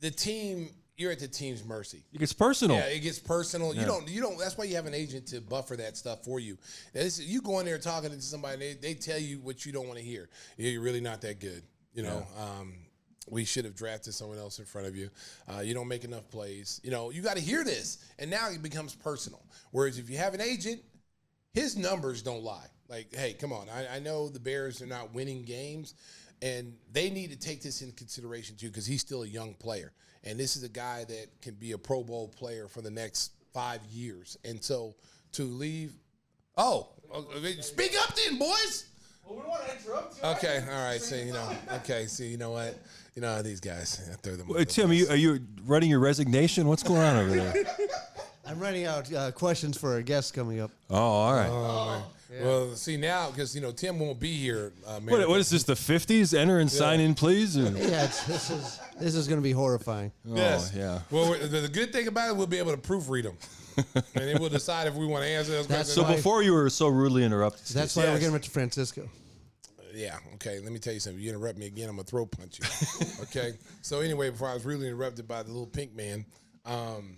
the 0.00 0.10
team. 0.10 0.70
You're 0.98 1.10
at 1.10 1.20
the 1.20 1.26
team's 1.26 1.64
mercy. 1.64 2.04
It 2.12 2.18
gets 2.18 2.34
personal. 2.34 2.76
Yeah, 2.76 2.84
it 2.84 3.00
gets 3.00 3.18
personal. 3.18 3.74
You 3.74 3.86
don't. 3.86 4.08
You 4.08 4.20
don't. 4.20 4.38
That's 4.38 4.58
why 4.58 4.64
you 4.64 4.76
have 4.76 4.84
an 4.84 4.94
agent 4.94 5.26
to 5.28 5.40
buffer 5.40 5.74
that 5.76 5.96
stuff 5.96 6.22
for 6.22 6.38
you. 6.38 6.58
This, 6.92 7.18
you 7.18 7.40
go 7.40 7.58
in 7.60 7.66
there 7.66 7.78
talking 7.78 8.10
to 8.10 8.20
somebody, 8.20 8.58
they, 8.58 8.74
they 8.74 8.94
tell 8.94 9.18
you 9.18 9.40
what 9.40 9.64
you 9.64 9.72
don't 9.72 9.86
want 9.88 9.98
to 9.98 10.04
hear. 10.04 10.28
You're 10.58 10.82
really 10.82 11.00
not 11.00 11.22
that 11.22 11.40
good. 11.40 11.62
You 11.94 12.02
know, 12.02 12.26
um, 12.38 12.74
we 13.28 13.44
should 13.44 13.64
have 13.64 13.74
drafted 13.74 14.14
someone 14.14 14.38
else 14.38 14.58
in 14.58 14.64
front 14.64 14.86
of 14.86 14.96
you. 14.96 15.10
Uh, 15.48 15.60
you 15.60 15.74
don't 15.74 15.88
make 15.88 16.04
enough 16.04 16.28
plays. 16.30 16.80
You 16.82 16.90
know, 16.90 17.10
you 17.10 17.22
got 17.22 17.36
to 17.36 17.42
hear 17.42 17.64
this, 17.64 18.04
and 18.18 18.30
now 18.30 18.50
it 18.50 18.62
becomes 18.62 18.94
personal. 18.94 19.42
Whereas 19.70 19.98
if 19.98 20.10
you 20.10 20.18
have 20.18 20.34
an 20.34 20.40
agent, 20.40 20.82
his 21.54 21.76
numbers 21.76 22.22
don't 22.22 22.42
lie. 22.42 22.66
Like, 22.88 23.14
hey, 23.14 23.34
come 23.34 23.52
on. 23.52 23.68
I, 23.68 23.96
I 23.96 23.98
know 24.00 24.28
the 24.28 24.40
Bears 24.40 24.82
are 24.82 24.86
not 24.86 25.14
winning 25.14 25.44
games, 25.44 25.94
and 26.42 26.74
they 26.92 27.08
need 27.10 27.30
to 27.30 27.38
take 27.38 27.62
this 27.62 27.80
into 27.80 27.94
consideration 27.94 28.56
too 28.56 28.68
because 28.68 28.86
he's 28.86 29.00
still 29.00 29.22
a 29.22 29.28
young 29.28 29.54
player, 29.54 29.92
and 30.24 30.38
this 30.38 30.56
is 30.56 30.62
a 30.62 30.68
guy 30.68 31.04
that 31.04 31.26
can 31.40 31.54
be 31.54 31.72
a 31.72 31.78
Pro 31.78 32.02
Bowl 32.02 32.28
player 32.28 32.68
for 32.68 32.80
the 32.80 32.90
next 32.90 33.32
five 33.54 33.80
years. 33.90 34.36
And 34.44 34.62
so 34.62 34.94
to 35.32 35.44
leave, 35.44 35.92
oh, 36.56 36.88
okay, 37.14 37.60
speak 37.60 37.92
up 38.02 38.14
then, 38.16 38.38
boys. 38.38 38.86
Okay, 40.24 40.64
all 40.68 40.84
right. 40.84 41.00
So 41.00 41.16
you 41.16 41.32
know, 41.32 41.48
okay. 41.76 42.06
So 42.06 42.24
you 42.24 42.36
know 42.36 42.50
what, 42.50 42.76
you 43.14 43.22
know 43.22 43.42
these 43.42 43.60
guys. 43.60 44.08
I 44.12 44.16
throw 44.16 44.36
them. 44.36 44.48
Wait, 44.48 44.68
Tim, 44.68 44.90
are 44.90 44.94
you, 44.94 45.08
are 45.08 45.16
you 45.16 45.40
running 45.66 45.90
your 45.90 46.00
resignation? 46.00 46.66
What's 46.66 46.82
going 46.82 47.00
on 47.02 47.16
over 47.16 47.30
there? 47.30 47.54
I'm 48.46 48.58
running 48.58 48.86
out 48.86 49.12
uh, 49.12 49.30
questions 49.32 49.78
for 49.78 49.92
our 49.92 50.02
guests 50.02 50.30
coming 50.32 50.60
up. 50.60 50.70
Oh, 50.90 50.96
all 50.96 51.32
right. 51.34 52.02
Well, 52.40 52.74
see 52.76 52.96
now 52.96 53.30
because 53.30 53.54
you 53.54 53.60
know 53.60 53.72
Tim 53.72 54.00
won't 54.00 54.18
be 54.18 54.32
here. 54.34 54.72
Uh, 54.86 55.00
What, 55.00 55.28
what 55.28 55.38
is 55.40 55.50
this, 55.50 55.64
the 55.64 55.74
50s? 55.74 56.36
Enter 56.36 56.60
and 56.60 56.70
sign 56.70 56.98
in, 56.98 57.14
please? 57.14 57.58
Or- 57.58 57.64
Yeah, 57.64 58.06
this 58.06 58.50
is 58.50 58.80
this 58.98 59.14
is 59.14 59.28
going 59.28 59.38
to 59.38 59.42
be 59.42 59.52
horrifying. 59.52 60.12
Yes. 60.24 60.72
Oh, 60.74 60.78
yeah. 60.78 61.00
Well, 61.10 61.32
the, 61.38 61.60
the 61.60 61.68
good 61.68 61.92
thing 61.92 62.08
about 62.08 62.30
it, 62.30 62.36
we'll 62.36 62.46
be 62.46 62.58
able 62.58 62.72
to 62.72 62.78
proofread 62.78 63.24
them, 63.24 63.36
and 63.94 64.04
then 64.14 64.40
we'll 64.40 64.48
decide 64.48 64.86
if 64.86 64.94
we 64.94 65.04
want 65.06 65.24
to 65.24 65.28
answer 65.30 65.52
those 65.52 65.66
That's 65.66 65.88
questions. 65.90 65.94
So 65.94 66.02
why- 66.04 66.16
before 66.16 66.42
you 66.42 66.54
were 66.54 66.70
so 66.70 66.88
rudely 66.88 67.22
interrupted, 67.22 67.66
That's 67.76 67.92
Stacey, 67.92 68.06
why 68.08 68.14
we're 68.14 68.20
getting 68.20 68.40
to 68.40 68.50
Francisco. 68.50 69.08
Yeah. 69.94 70.18
Okay. 70.34 70.60
Let 70.60 70.72
me 70.72 70.78
tell 70.78 70.92
you 70.92 71.00
something. 71.00 71.22
You 71.22 71.30
interrupt 71.30 71.58
me 71.58 71.66
again, 71.66 71.88
I'm 71.88 71.96
gonna 71.96 72.04
throw 72.04 72.26
punch 72.26 72.58
you. 72.58 73.06
okay. 73.22 73.54
So 73.82 74.00
anyway, 74.00 74.30
before 74.30 74.48
I 74.48 74.54
was 74.54 74.64
really 74.64 74.86
interrupted 74.86 75.28
by 75.28 75.42
the 75.42 75.50
little 75.50 75.66
pink 75.66 75.94
man, 75.94 76.24
um, 76.64 77.16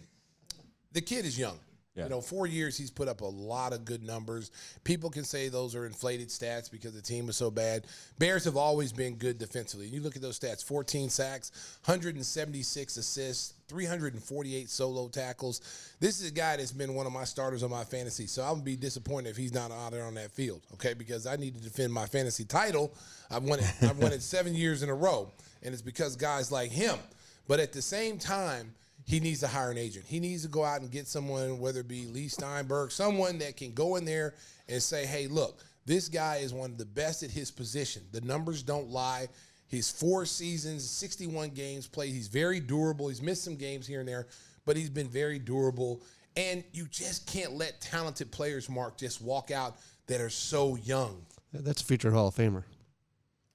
the 0.92 1.00
kid 1.00 1.24
is 1.24 1.38
young. 1.38 1.58
Yeah. 1.95 2.05
You 2.05 2.11
know, 2.11 2.20
four 2.20 2.49
years 2.49 2.76
he's 2.76 2.90
put 2.90 3.07
up 3.07 3.20
a 3.20 3.26
lot 3.26 3.72
of 3.72 3.84
good 3.84 4.03
numbers. 4.03 4.51
People 4.82 5.11
can 5.11 5.22
say 5.22 5.49
those 5.49 5.76
are 5.76 5.86
inflated 5.86 6.28
stats 6.28 6.68
because 6.68 6.92
the 6.92 7.01
team 7.01 7.26
was 7.26 7.36
so 7.36 7.53
bad. 7.53 7.86
Bears 8.18 8.45
have 8.47 8.57
always 8.57 8.92
been 8.92 9.14
good 9.14 9.38
defensively. 9.38 9.86
You 9.86 10.01
look 10.01 10.16
at 10.16 10.22
those 10.22 10.38
stats: 10.38 10.64
14 10.64 11.09
sacks, 11.09 11.78
176 11.84 12.97
assists, 12.97 13.55
348 13.68 14.68
solo 14.68 15.07
tackles. 15.07 15.61
This 16.01 16.20
is 16.20 16.30
a 16.30 16.34
guy 16.34 16.57
that's 16.57 16.72
been 16.72 16.95
one 16.95 17.07
of 17.07 17.12
my 17.12 17.24
starters 17.24 17.62
on 17.62 17.70
my 17.70 17.84
fantasy. 17.84 18.26
So 18.26 18.42
I'm 18.42 18.55
gonna 18.55 18.62
be 18.64 18.76
disappointed 18.76 19.30
if 19.30 19.36
he's 19.36 19.55
not 19.55 19.70
out 19.70 19.92
there 19.92 20.05
on 20.05 20.14
that 20.14 20.32
field. 20.32 20.62
Okay, 20.74 20.95
because 20.95 21.28
I 21.28 21.36
need 21.36 21.55
to 21.55 21.62
defend 21.62 21.92
my 21.92 22.07
fantasy 22.07 22.45
title. 22.45 22.92
I've 23.30 23.45
won 23.45 23.61
it. 23.61 23.72
I've 23.82 23.99
won 23.99 24.12
it 24.12 24.22
seven 24.22 24.57
years 24.57 24.82
in 24.82 24.88
a 24.88 24.95
row, 24.95 25.30
and 25.62 25.72
it's 25.72 25.82
because 25.82 26.16
guys 26.16 26.51
like 26.51 26.72
him. 26.72 26.99
But 27.47 27.61
at 27.61 27.72
the 27.72 27.82
same 27.82 28.18
time, 28.18 28.74
he 29.05 29.20
needs 29.20 29.40
to 29.40 29.46
hire 29.46 29.70
an 29.70 29.78
agent. 29.78 30.05
He 30.09 30.18
needs 30.18 30.42
to 30.42 30.48
go 30.48 30.64
out 30.64 30.80
and 30.80 30.90
get 30.90 31.07
someone, 31.07 31.59
whether 31.59 31.80
it 31.80 31.88
be 31.88 32.07
Leigh 32.07 32.28
Steinberg, 32.28 32.90
someone 32.90 33.38
that 33.38 33.57
can 33.57 33.72
go 33.72 33.96
in 33.96 34.05
there 34.05 34.34
and 34.68 34.82
say, 34.82 35.05
hey, 35.05 35.26
look, 35.26 35.62
this 35.84 36.09
guy 36.09 36.36
is 36.36 36.55
one 36.55 36.70
of 36.70 36.78
the 36.78 36.86
best 36.86 37.22
at 37.22 37.30
his 37.30 37.50
position. 37.50 38.02
The 38.12 38.22
numbers 38.22 38.62
don't 38.62 38.88
lie. 38.88 39.28
He's 39.68 39.90
four 39.90 40.24
seasons, 40.24 40.88
61 40.88 41.50
games 41.50 41.86
played. 41.86 42.12
He's 42.12 42.28
very 42.28 42.61
durable. 42.61 43.09
He's 43.09 43.20
missed 43.20 43.44
some 43.44 43.57
games 43.57 43.86
here 43.86 44.00
and 44.00 44.09
there, 44.09 44.26
but 44.64 44.76
he's 44.76 44.90
been 44.90 45.09
very 45.09 45.38
durable. 45.38 46.00
And 46.36 46.64
you 46.72 46.86
just 46.86 47.26
can't 47.26 47.52
let 47.52 47.80
talented 47.80 48.30
players, 48.30 48.68
Mark, 48.68 48.96
just 48.96 49.20
walk 49.20 49.50
out 49.50 49.76
that 50.07 50.20
are 50.20 50.30
so 50.30 50.76
young. 50.76 51.24
That's 51.52 51.82
a 51.82 51.84
future 51.84 52.11
Hall 52.11 52.28
of 52.28 52.34
Famer. 52.34 52.64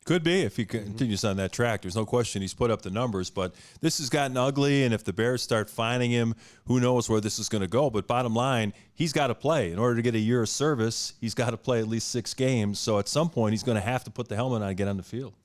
Could 0.09 0.23
be 0.23 0.41
if 0.41 0.57
he 0.57 0.65
continues 0.65 1.23
on 1.23 1.37
that 1.37 1.51
track. 1.51 1.83
There's 1.83 1.95
no 1.95 2.03
question 2.03 2.41
he's 2.41 2.55
put 2.55 2.71
up 2.71 2.81
the 2.81 2.89
numbers, 2.89 3.29
but 3.29 3.53
this 3.79 3.99
has 3.99 4.09
gotten 4.09 4.37
ugly. 4.37 4.83
And 4.83 4.91
if 4.91 5.03
the 5.03 5.13
Bears 5.13 5.43
start 5.43 5.69
finding 5.69 6.09
him, 6.09 6.33
who 6.65 6.79
knows 6.79 7.07
where 7.07 7.21
this 7.21 7.37
is 7.37 7.47
going 7.47 7.61
to 7.61 7.67
go? 7.67 7.91
But 7.91 8.07
bottom 8.07 8.33
line, 8.33 8.73
he's 8.95 9.13
got 9.13 9.27
to 9.27 9.35
play. 9.35 9.71
In 9.71 9.77
order 9.77 9.97
to 9.97 10.01
get 10.01 10.15
a 10.15 10.19
year 10.19 10.41
of 10.41 10.49
service, 10.49 11.13
he's 11.21 11.35
got 11.35 11.51
to 11.51 11.57
play 11.57 11.77
at 11.77 11.87
least 11.87 12.07
six 12.07 12.33
games. 12.33 12.79
So 12.79 12.97
at 12.97 13.07
some 13.07 13.29
point, 13.29 13.53
he's 13.53 13.61
going 13.61 13.75
to 13.75 13.83
have 13.83 14.03
to 14.05 14.09
put 14.09 14.29
the 14.29 14.35
helmet 14.35 14.63
on 14.63 14.69
and 14.69 14.75
get 14.75 14.87
on 14.87 14.97
the 14.97 15.03
field. 15.03 15.35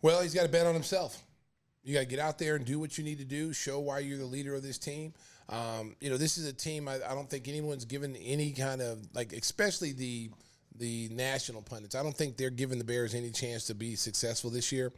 Well, 0.00 0.22
he's 0.22 0.32
got 0.32 0.44
to 0.44 0.48
bet 0.48 0.66
on 0.66 0.72
himself. 0.72 1.22
You 1.84 1.92
got 1.92 2.00
to 2.00 2.06
get 2.06 2.18
out 2.18 2.38
there 2.38 2.56
and 2.56 2.64
do 2.64 2.80
what 2.80 2.96
you 2.96 3.04
need 3.04 3.18
to 3.18 3.26
do. 3.26 3.52
Show 3.52 3.78
why 3.78 3.98
you're 3.98 4.16
the 4.16 4.24
leader 4.24 4.54
of 4.54 4.62
this 4.62 4.78
team. 4.78 5.12
Um, 5.50 5.96
you 6.00 6.08
know, 6.08 6.16
this 6.16 6.38
is 6.38 6.46
a 6.46 6.54
team. 6.54 6.88
I, 6.88 6.94
I 6.94 7.14
don't 7.14 7.28
think 7.28 7.46
anyone's 7.46 7.84
given 7.84 8.16
any 8.16 8.52
kind 8.52 8.80
of 8.80 9.06
like, 9.12 9.34
especially 9.34 9.92
the 9.92 10.30
the 10.78 11.08
national 11.12 11.62
pundits. 11.62 11.94
I 11.94 12.02
don't 12.02 12.16
think 12.16 12.36
they're 12.36 12.50
giving 12.50 12.78
the 12.78 12.84
Bears 12.84 13.14
any 13.14 13.30
chance 13.30 13.66
to 13.66 13.74
be 13.74 13.96
successful 13.96 14.50
this 14.50 14.72
year. 14.72 14.92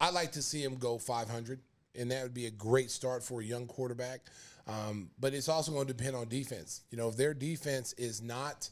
I'd 0.00 0.14
like 0.14 0.32
to 0.32 0.42
see 0.42 0.62
him 0.62 0.76
go 0.76 0.98
500, 0.98 1.60
and 1.94 2.10
that 2.10 2.22
would 2.22 2.34
be 2.34 2.46
a 2.46 2.50
great 2.50 2.90
start 2.90 3.22
for 3.22 3.40
a 3.40 3.44
young 3.44 3.66
quarterback. 3.66 4.20
Um, 4.66 5.10
but 5.20 5.34
it's 5.34 5.48
also 5.48 5.72
going 5.72 5.86
to 5.86 5.92
depend 5.92 6.16
on 6.16 6.28
defense. 6.28 6.82
You 6.90 6.98
know, 6.98 7.08
if 7.08 7.16
their 7.16 7.34
defense 7.34 7.92
is 7.94 8.22
not 8.22 8.68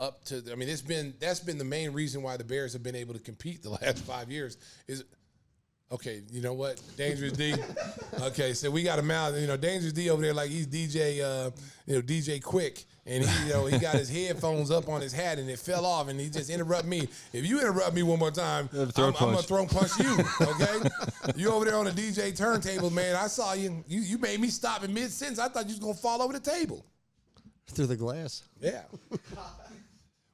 up 0.00 0.24
to, 0.26 0.42
I 0.50 0.54
mean, 0.56 0.68
it's 0.68 0.82
been 0.82 1.14
that's 1.20 1.40
been 1.40 1.58
the 1.58 1.64
main 1.64 1.92
reason 1.92 2.22
why 2.22 2.36
the 2.36 2.44
Bears 2.44 2.72
have 2.72 2.82
been 2.82 2.96
able 2.96 3.14
to 3.14 3.20
compete 3.20 3.62
the 3.62 3.70
last 3.82 3.98
five 4.04 4.30
years. 4.30 4.56
Is 4.88 5.04
okay, 5.92 6.22
you 6.30 6.42
know 6.42 6.54
what, 6.54 6.80
Dangerous 6.96 7.32
D. 7.32 7.54
Okay, 8.20 8.52
so 8.52 8.68
we 8.68 8.82
got 8.82 8.98
a 8.98 9.12
out. 9.12 9.34
You 9.34 9.46
know, 9.46 9.56
Dangerous 9.56 9.92
D 9.92 10.10
over 10.10 10.20
there 10.20 10.34
like 10.34 10.50
he's 10.50 10.66
DJ, 10.66 11.22
uh, 11.22 11.52
you 11.86 11.94
know, 11.94 12.02
DJ 12.02 12.42
Quik, 12.42 12.84
and 13.08 13.24
he, 13.24 13.46
you 13.46 13.52
know, 13.52 13.66
he 13.66 13.78
got 13.78 13.94
his 13.94 14.10
headphones 14.10 14.70
up 14.70 14.88
on 14.88 15.00
his 15.00 15.12
hat 15.12 15.38
and 15.38 15.48
it 15.48 15.58
fell 15.58 15.86
off, 15.86 16.08
and 16.08 16.20
he 16.20 16.28
just 16.28 16.50
interrupt 16.50 16.86
me. 16.86 17.08
If 17.32 17.46
you 17.46 17.60
interrupt 17.60 17.94
me 17.94 18.02
one 18.02 18.18
more 18.18 18.30
time, 18.30 18.68
I'm, 18.72 18.80
I'm 18.80 18.90
gonna 18.90 19.12
punch. 19.12 19.46
throw 19.46 19.66
punch 19.66 19.98
you. 19.98 20.18
Okay, 20.40 20.88
you 21.36 21.50
over 21.50 21.64
there 21.64 21.76
on 21.76 21.86
the 21.86 21.90
DJ 21.90 22.36
turntable, 22.36 22.90
man. 22.90 23.16
I 23.16 23.26
saw 23.26 23.54
you. 23.54 23.82
You 23.88 24.00
you 24.00 24.18
made 24.18 24.40
me 24.40 24.48
stop 24.48 24.84
in 24.84 24.92
mid 24.92 25.10
sentence. 25.10 25.38
I 25.38 25.48
thought 25.48 25.64
you 25.64 25.70
was 25.72 25.78
gonna 25.78 25.94
fall 25.94 26.22
over 26.22 26.32
the 26.32 26.40
table. 26.40 26.84
Through 27.68 27.86
the 27.86 27.96
glass. 27.96 28.42
Yeah. 28.60 28.82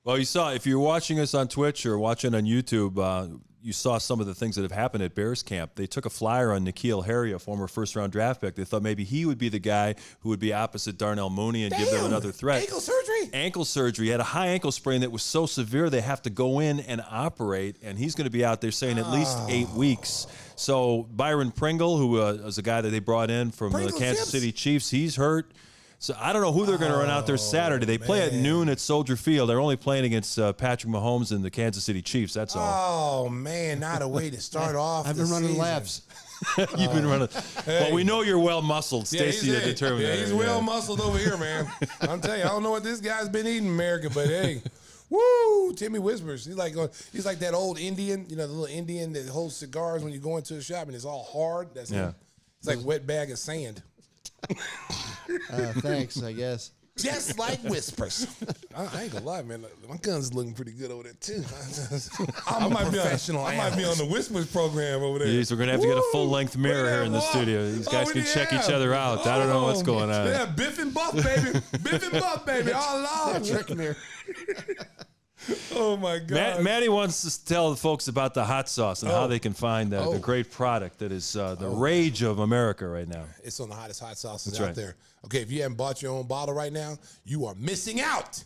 Well, 0.05 0.19
you 0.19 0.27
saw 0.27 0.53
if 0.53 0.67
you're 0.67 0.79
watching 0.81 1.19
us 1.19 1.33
on 1.33 1.49
Twitch 1.49 1.87
or 1.87 1.99
watching 1.99 2.35
on 2.35 2.43
YouTube, 2.43 2.99
uh, 2.99 3.39
you 3.65 3.73
saw 3.73 3.97
some 3.97 4.21
of 4.21 4.27
the 4.27 4.35
things 4.35 4.57
that 4.57 4.63
have 4.63 4.73
happened 4.73 5.03
at 5.03 5.15
Bears 5.15 5.43
camp. 5.43 5.73
They 5.75 5.87
took 5.87 6.05
a 6.05 6.11
flyer 6.11 6.53
on 6.53 6.67
N'Keal 6.67 7.07
Harry, 7.07 7.33
a 7.33 7.39
former 7.39 7.67
first 7.67 7.97
round 7.97 8.13
draft 8.13 8.43
pick. 8.43 8.57
They 8.57 8.65
thought 8.65 8.83
maybe 8.83 9.05
he 9.05 9.25
would 9.25 9.39
be 9.39 9.49
the 9.49 9.59
guy 9.59 9.95
who 10.21 10.29
would 10.29 10.39
be 10.39 10.53
opposite 10.53 10.99
Darnell 10.99 11.31
Mooney 11.31 11.65
and 11.65 11.75
give 11.75 11.91
them 11.91 12.05
another 12.05 12.31
threat. 12.31 12.61
Ankle 12.61 12.81
surgery. 12.81 13.31
Ankle 13.33 13.65
surgery. 13.65 14.05
He 14.05 14.11
had 14.11 14.21
a 14.21 14.25
high 14.25 14.49
ankle 14.49 14.71
sprain 14.71 15.01
that 15.01 15.11
was 15.11 15.23
so 15.23 15.47
severe 15.47 15.89
they 15.89 16.03
have 16.03 16.21
to 16.23 16.31
go 16.31 16.61
in 16.61 16.81
and 16.81 17.03
operate, 17.11 17.77
and 17.83 17.99
he's 17.99 18.15
going 18.15 18.27
to 18.27 18.31
be 18.31 18.45
out 18.45 18.61
there 18.61 18.71
saying 18.71 18.99
at 18.99 19.09
least 19.11 19.39
eight 19.49 19.71
weeks. 19.71 20.27
So 20.57 21.07
Byron 21.11 21.51
Pringle, 21.51 21.97
who 21.97 22.21
uh, 22.21 22.35
was 22.45 22.59
a 22.59 22.63
guy 22.63 22.83
that 22.83 22.91
they 22.91 22.99
brought 22.99 23.31
in 23.31 23.51
from 23.51 23.73
Pringle 23.73 23.93
the 23.93 23.99
Kansas 23.99 24.25
Chips. 24.25 24.31
City 24.31 24.53
Chiefs, 24.53 24.91
he's 24.91 25.17
hurt. 25.17 25.51
So 25.99 26.15
I 26.21 26.33
don't 26.35 26.43
know 26.43 26.53
who 26.53 26.67
they're 26.67 26.77
going 26.79 26.93
to 26.93 26.99
run 26.99 27.09
out 27.09 27.27
there 27.27 27.37
Saturday. 27.39 27.87
They 27.87 27.97
play 27.99 28.23
at 28.23 28.29
Oh, 28.33 28.35
man. 28.35 28.43
noon 28.43 28.69
at 28.69 28.79
Soldier 28.79 29.17
Field. 29.17 29.49
They're 29.49 29.61
only 29.61 29.77
playing 29.77 30.05
against 30.05 30.39
uh, 30.39 30.53
Patrick 30.53 30.93
Mahomes 30.93 31.33
and 31.33 31.43
the 31.43 31.51
Kansas 31.51 31.83
City 31.85 32.03
Chiefs. 32.03 32.35
That's 32.35 32.55
all. 32.57 33.25
Oh 33.27 33.29
man, 33.31 33.81
not 33.81 34.03
a 34.03 34.09
way 34.09 34.29
to 34.31 34.41
start 34.41 34.77
off. 34.77 35.07
I've 35.07 35.17
been 35.17 35.31
running 35.31 35.49
season. 35.51 35.63
laps. 35.63 36.03
You've 36.59 36.93
been 36.93 37.07
running. 37.07 37.29
Well, 37.67 37.93
we 37.93 38.05
know 38.05 38.21
you're 38.23 38.39
well 38.39 38.61
muscled. 38.61 39.11
Yeah, 39.11 39.21
Stacey 39.23 39.55
had 39.55 39.63
determined 39.65 40.03
yeah, 40.03 40.17
he's 40.17 40.31
yeah. 40.31 40.37
well 40.37 40.61
muscled 40.61 41.01
over 41.01 41.17
here, 41.17 41.39
man. 41.39 41.67
I'm 42.03 42.21
telling 42.21 42.41
you, 42.41 42.45
I 42.45 42.49
don't 42.49 42.63
know 42.63 42.73
what 42.73 42.83
this 42.85 43.01
guy's 43.01 43.29
been 43.31 43.47
eating 43.47 43.65
in 43.67 43.71
America, 43.73 44.11
but 44.13 44.27
hey, 44.27 44.61
woo! 45.09 45.73
Timmy 45.75 46.01
whispers. 46.01 46.45
He's 46.45 46.57
like 46.57 46.77
uh, 46.77 46.89
he's 47.13 47.25
like 47.25 47.39
that 47.39 47.55
old 47.55 47.79
Indian, 47.79 48.27
you 48.29 48.37
know, 48.37 48.47
the 48.47 48.53
little 48.53 48.77
Indian 48.77 49.13
that 49.15 49.27
holds 49.29 49.57
cigars 49.57 50.03
when 50.05 50.13
you 50.13 50.19
go 50.19 50.37
into 50.37 50.57
a 50.57 50.63
shop 50.63 50.87
and 50.87 50.95
it's 50.95 51.05
all 51.07 51.25
hard. 51.25 51.69
That's 51.75 51.91
Yeah. 51.91 52.09
him. 52.09 52.15
It's 52.59 52.69
like 52.69 52.79
a 52.79 52.83
wet 52.87 53.07
bag 53.07 53.31
of 53.31 53.39
sand. 53.39 53.83
Uh, 55.51 55.73
thanks, 55.81 56.23
I 56.23 56.33
guess. 56.33 56.71
Just 56.97 57.39
like 57.39 57.59
whispers. 57.65 58.27
I, 58.77 58.85
I 58.87 59.03
ain't 59.05 59.13
gonna 59.13 59.25
lie, 59.25 59.43
man. 59.43 59.65
My 59.89 59.97
gun's 59.97 60.33
looking 60.33 60.53
pretty 60.55 60.71
good 60.73 60.91
over 60.93 61.03
there 61.03 61.13
too. 61.21 61.43
I'm 62.47 62.71
a 62.73 62.77
professional. 62.77 63.45
I 63.45 63.57
might 63.57 63.77
be 63.77 63.85
on 63.85 63.97
the 63.99 64.05
whispers 64.05 64.47
program 64.53 65.03
over 65.03 65.19
there. 65.19 65.27
Jeez, 65.29 65.51
we're 65.51 65.57
gonna 65.57 65.73
have 65.73 65.81
to 65.81 65.87
get 65.89 65.97
a 65.97 66.01
Woo! 66.01 66.13
full-length 66.13 66.57
mirror 66.57 66.89
here 66.89 67.03
in 67.03 67.11
the 67.13 67.19
that 67.19 67.31
studio. 67.31 67.65
walk. 67.65 67.75
These 67.75 67.89
guys 67.89 68.07
we 68.07 68.13
can 68.13 68.23
need- 68.23 68.31
check 68.33 68.53
each 68.53 68.71
other 68.71 68.95
out. 68.95 69.27
I 69.27 69.39
don't 69.39 69.49
know 69.49 69.65
what's 69.65 69.83
going 69.83 70.11
on. 70.11 70.27
Yeah, 70.27 70.45
Biff 70.47 70.79
and 70.79 70.95
Buff, 70.95 71.15
baby. 71.15 71.61
Biff 71.83 72.03
and 72.13 72.13
Buff, 72.21 72.47
baby. 72.47 72.71
Oh 72.77 73.31
Lord. 73.33 73.45
Trick 73.45 73.71
mirror. 73.77 73.97
Oh 75.77 75.97
my 75.97 76.19
God. 76.19 76.31
Matt, 76.31 76.63
Maddie 76.63 76.89
wants 76.89 77.23
to 77.23 77.45
tell 77.45 77.71
the 77.71 77.77
folks 77.77 78.07
about 78.09 78.33
the 78.35 78.45
hot 78.45 78.69
sauce 78.69 79.03
and 79.03 79.11
how 79.11 79.25
Oh. 79.25 79.29
they 79.29 79.39
can 79.41 79.53
find 79.53 79.93
uh, 79.93 80.05
Oh. 80.07 80.13
the 80.13 80.19
great 80.21 80.51
product 80.51 80.99
that 81.01 81.11
is 81.13 81.37
uh, 81.37 81.55
the 81.57 81.69
rage 81.69 82.23
of 82.23 82.39
America 82.39 82.87
right 82.87 83.09
now. 83.09 83.25
It's 83.43 83.59
on 83.61 83.69
the 83.69 83.75
hottest 83.75 84.01
hot 84.01 84.17
sauces 84.17 84.53
That's 84.53 84.61
out 84.63 84.67
right. 84.69 84.75
there. 84.77 84.97
Okay, 85.25 85.41
if 85.43 85.51
you 85.51 85.63
haven't 85.63 85.77
bought 85.77 86.01
your 86.03 86.13
own 86.13 86.27
bottle 86.27 86.55
right 86.55 86.73
now, 86.73 86.97
you 87.25 87.47
are 87.47 87.55
missing 87.57 88.01
out. 88.01 88.43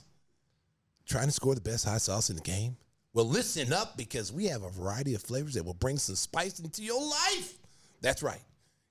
Trying 1.07 1.27
to 1.27 1.33
score 1.33 1.55
the 1.55 1.61
best 1.61 1.85
hot 1.85 2.01
sauce 2.01 2.31
in 2.31 2.37
the 2.37 2.43
game? 2.43 2.77
Well, 3.15 3.27
listen 3.29 3.73
up 3.73 3.97
because 3.97 4.33
we 4.33 4.47
have 4.47 4.63
a 4.63 4.71
variety 4.71 5.15
of 5.15 5.23
flavors 5.23 5.55
that 5.55 5.65
will 5.65 5.75
bring 5.75 5.99
some 5.99 6.15
spice 6.17 6.61
into 6.61 6.83
your 6.83 7.01
life. 7.01 7.59
That's 8.01 8.23
right. 8.23 8.41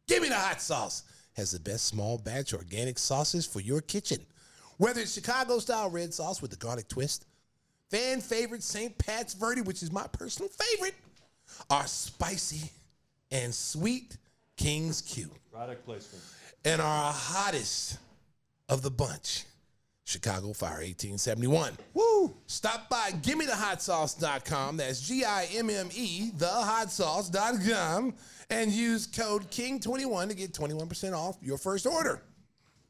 Give 0.08 0.22
me 0.22 0.30
the 0.30 0.36
hot 0.36 0.62
sauce. 0.62 1.04
Has 1.36 1.52
the 1.52 1.60
best 1.60 1.86
small 1.86 2.18
batch 2.18 2.54
organic 2.54 2.98
sauces 3.00 3.46
for 3.46 3.60
your 3.62 3.82
kitchen. 3.82 4.20
Whether 4.78 5.02
it's 5.02 5.14
Chicago 5.14 5.60
style 5.60 5.90
red 5.90 6.14
sauce 6.14 6.42
with 6.42 6.52
the 6.52 6.58
garlic 6.58 6.88
twist, 6.88 7.26
fan 7.90 8.22
favorite 8.22 8.64
St. 8.64 8.98
Pat's 8.98 9.34
Verde, 9.34 9.62
which 9.62 9.82
is 9.84 9.92
my 9.92 10.06
personal 10.08 10.50
favorite, 10.50 10.96
or 11.70 11.86
spicy 11.86 12.70
and 13.32 13.54
sweet 13.54 14.18
King's 14.58 15.02
Q 15.02 15.30
Product 15.52 15.86
placement. 15.86 16.24
and 16.66 16.82
our 16.82 17.12
hottest 17.14 17.98
of 18.70 18.82
the 18.82 18.92
bunch, 18.92 19.44
Chicago 20.06 20.54
Fire 20.54 20.82
1871. 20.82 21.78
Woo! 21.94 22.36
Stop 22.48 22.90
by 22.90 23.12
GimmeTheHotSauce.com. 23.12 24.78
That's 24.78 25.00
G 25.02 25.24
I 25.26 25.48
M 25.54 25.70
M 25.70 25.90
E, 25.96 26.32
thehotsauce.com, 26.38 28.14
and 28.50 28.72
use 28.72 29.08
code 29.08 29.50
KING21 29.52 30.30
to 30.30 30.36
get 30.36 30.54
21% 30.54 31.14
off 31.14 31.38
your 31.42 31.58
first 31.58 31.86
order. 31.86 32.22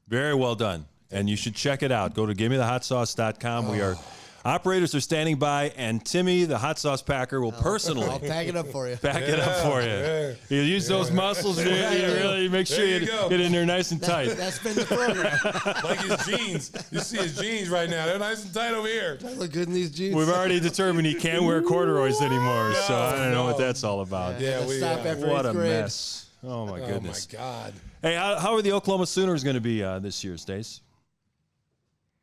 Very 0.07 0.33
well 0.35 0.55
done. 0.55 0.85
And 1.11 1.29
you 1.29 1.35
should 1.35 1.55
check 1.55 1.83
it 1.83 1.91
out. 1.91 2.13
Go 2.15 2.25
to 2.25 2.33
givmethehotsauce.com. 2.33 3.69
We 3.69 3.81
are 3.81 3.95
Oh. 3.95 4.03
Operators 4.45 4.95
are 4.95 5.01
standing 5.01 5.37
by, 5.37 5.73
and 5.75 6.03
Timmy, 6.05 6.45
the 6.45 6.57
hot 6.57 6.79
sauce 6.79 7.01
packer, 7.01 7.41
will 7.41 7.51
personally 7.51 8.07
I'll 8.07 8.19
pack 8.19 8.47
it 8.47 8.55
up 8.55 8.67
for 8.67 8.87
you. 8.87 8.95
back 9.01 9.21
it 9.23 9.39
up 9.39 9.63
for 9.63 9.81
you. 9.81 9.87
yeah. 9.87 10.33
You 10.49 10.61
use 10.61 10.87
those 10.87 11.11
muscles, 11.11 11.57
you, 11.63 11.69
you 11.71 12.07
really 12.07 12.47
make 12.49 12.67
sure 12.67 12.77
There 12.77 12.87
you, 12.87 12.99
you 13.01 13.07
go. 13.07 13.29
get 13.29 13.39
in 13.41 13.51
there 13.51 13.65
nice 13.65 13.91
and 13.91 14.01
tight. 14.01 14.29
That's 14.37 14.59
been 14.59 14.75
the 14.75 14.85
program. 14.85 15.37
Like 15.83 15.99
his 15.99 16.25
jeans. 16.25 16.71
You 16.91 16.99
see 16.99 17.17
his 17.17 17.37
jeans 17.37 17.69
right 17.69 17.89
now. 17.89 18.05
They're 18.05 18.19
nice 18.19 18.43
and 18.43 18.53
tight 18.53 18.73
over 18.73 18.87
here. 18.87 19.17
I 19.25 19.33
look 19.33 19.51
good 19.51 19.67
in 19.67 19.73
these 19.73 19.91
jeans. 19.91 20.15
We've 20.15 20.29
already 20.29 20.59
determined 20.59 21.05
he 21.07 21.13
can't 21.15 21.43
wear 21.43 21.61
corduroys 21.61 22.21
anymore, 22.21 22.73
so 22.73 22.95
I 22.95 23.15
don't 23.15 23.31
know 23.31 23.43
what 23.45 23.59
no. 23.59 23.65
that's 23.65 23.83
all 23.83 24.01
about. 24.01 24.39
Yeah, 24.39 24.57
Let's 24.59 24.69
we 24.69 24.77
stop 24.79 24.99
uh, 25.05 25.09
after 25.09 25.27
What 25.27 25.45
eighth 25.45 25.51
a 25.51 25.57
grade. 25.57 25.69
mess. 25.69 26.29
Oh, 26.43 26.65
my 26.65 26.79
goodness. 26.79 26.83
Oh 26.83 26.87
my 26.87 26.93
goodness. 26.93 27.25
God. 27.27 27.73
Hey, 28.01 28.15
how, 28.15 28.37
how 28.37 28.53
are 28.53 28.61
the 28.61 28.71
Oklahoma 28.73 29.05
Sooners 29.07 29.43
going 29.43 29.55
to 29.55 29.61
be 29.61 29.83
uh, 29.83 29.99
this 29.99 30.23
year, 30.23 30.37
Stace? 30.37 30.81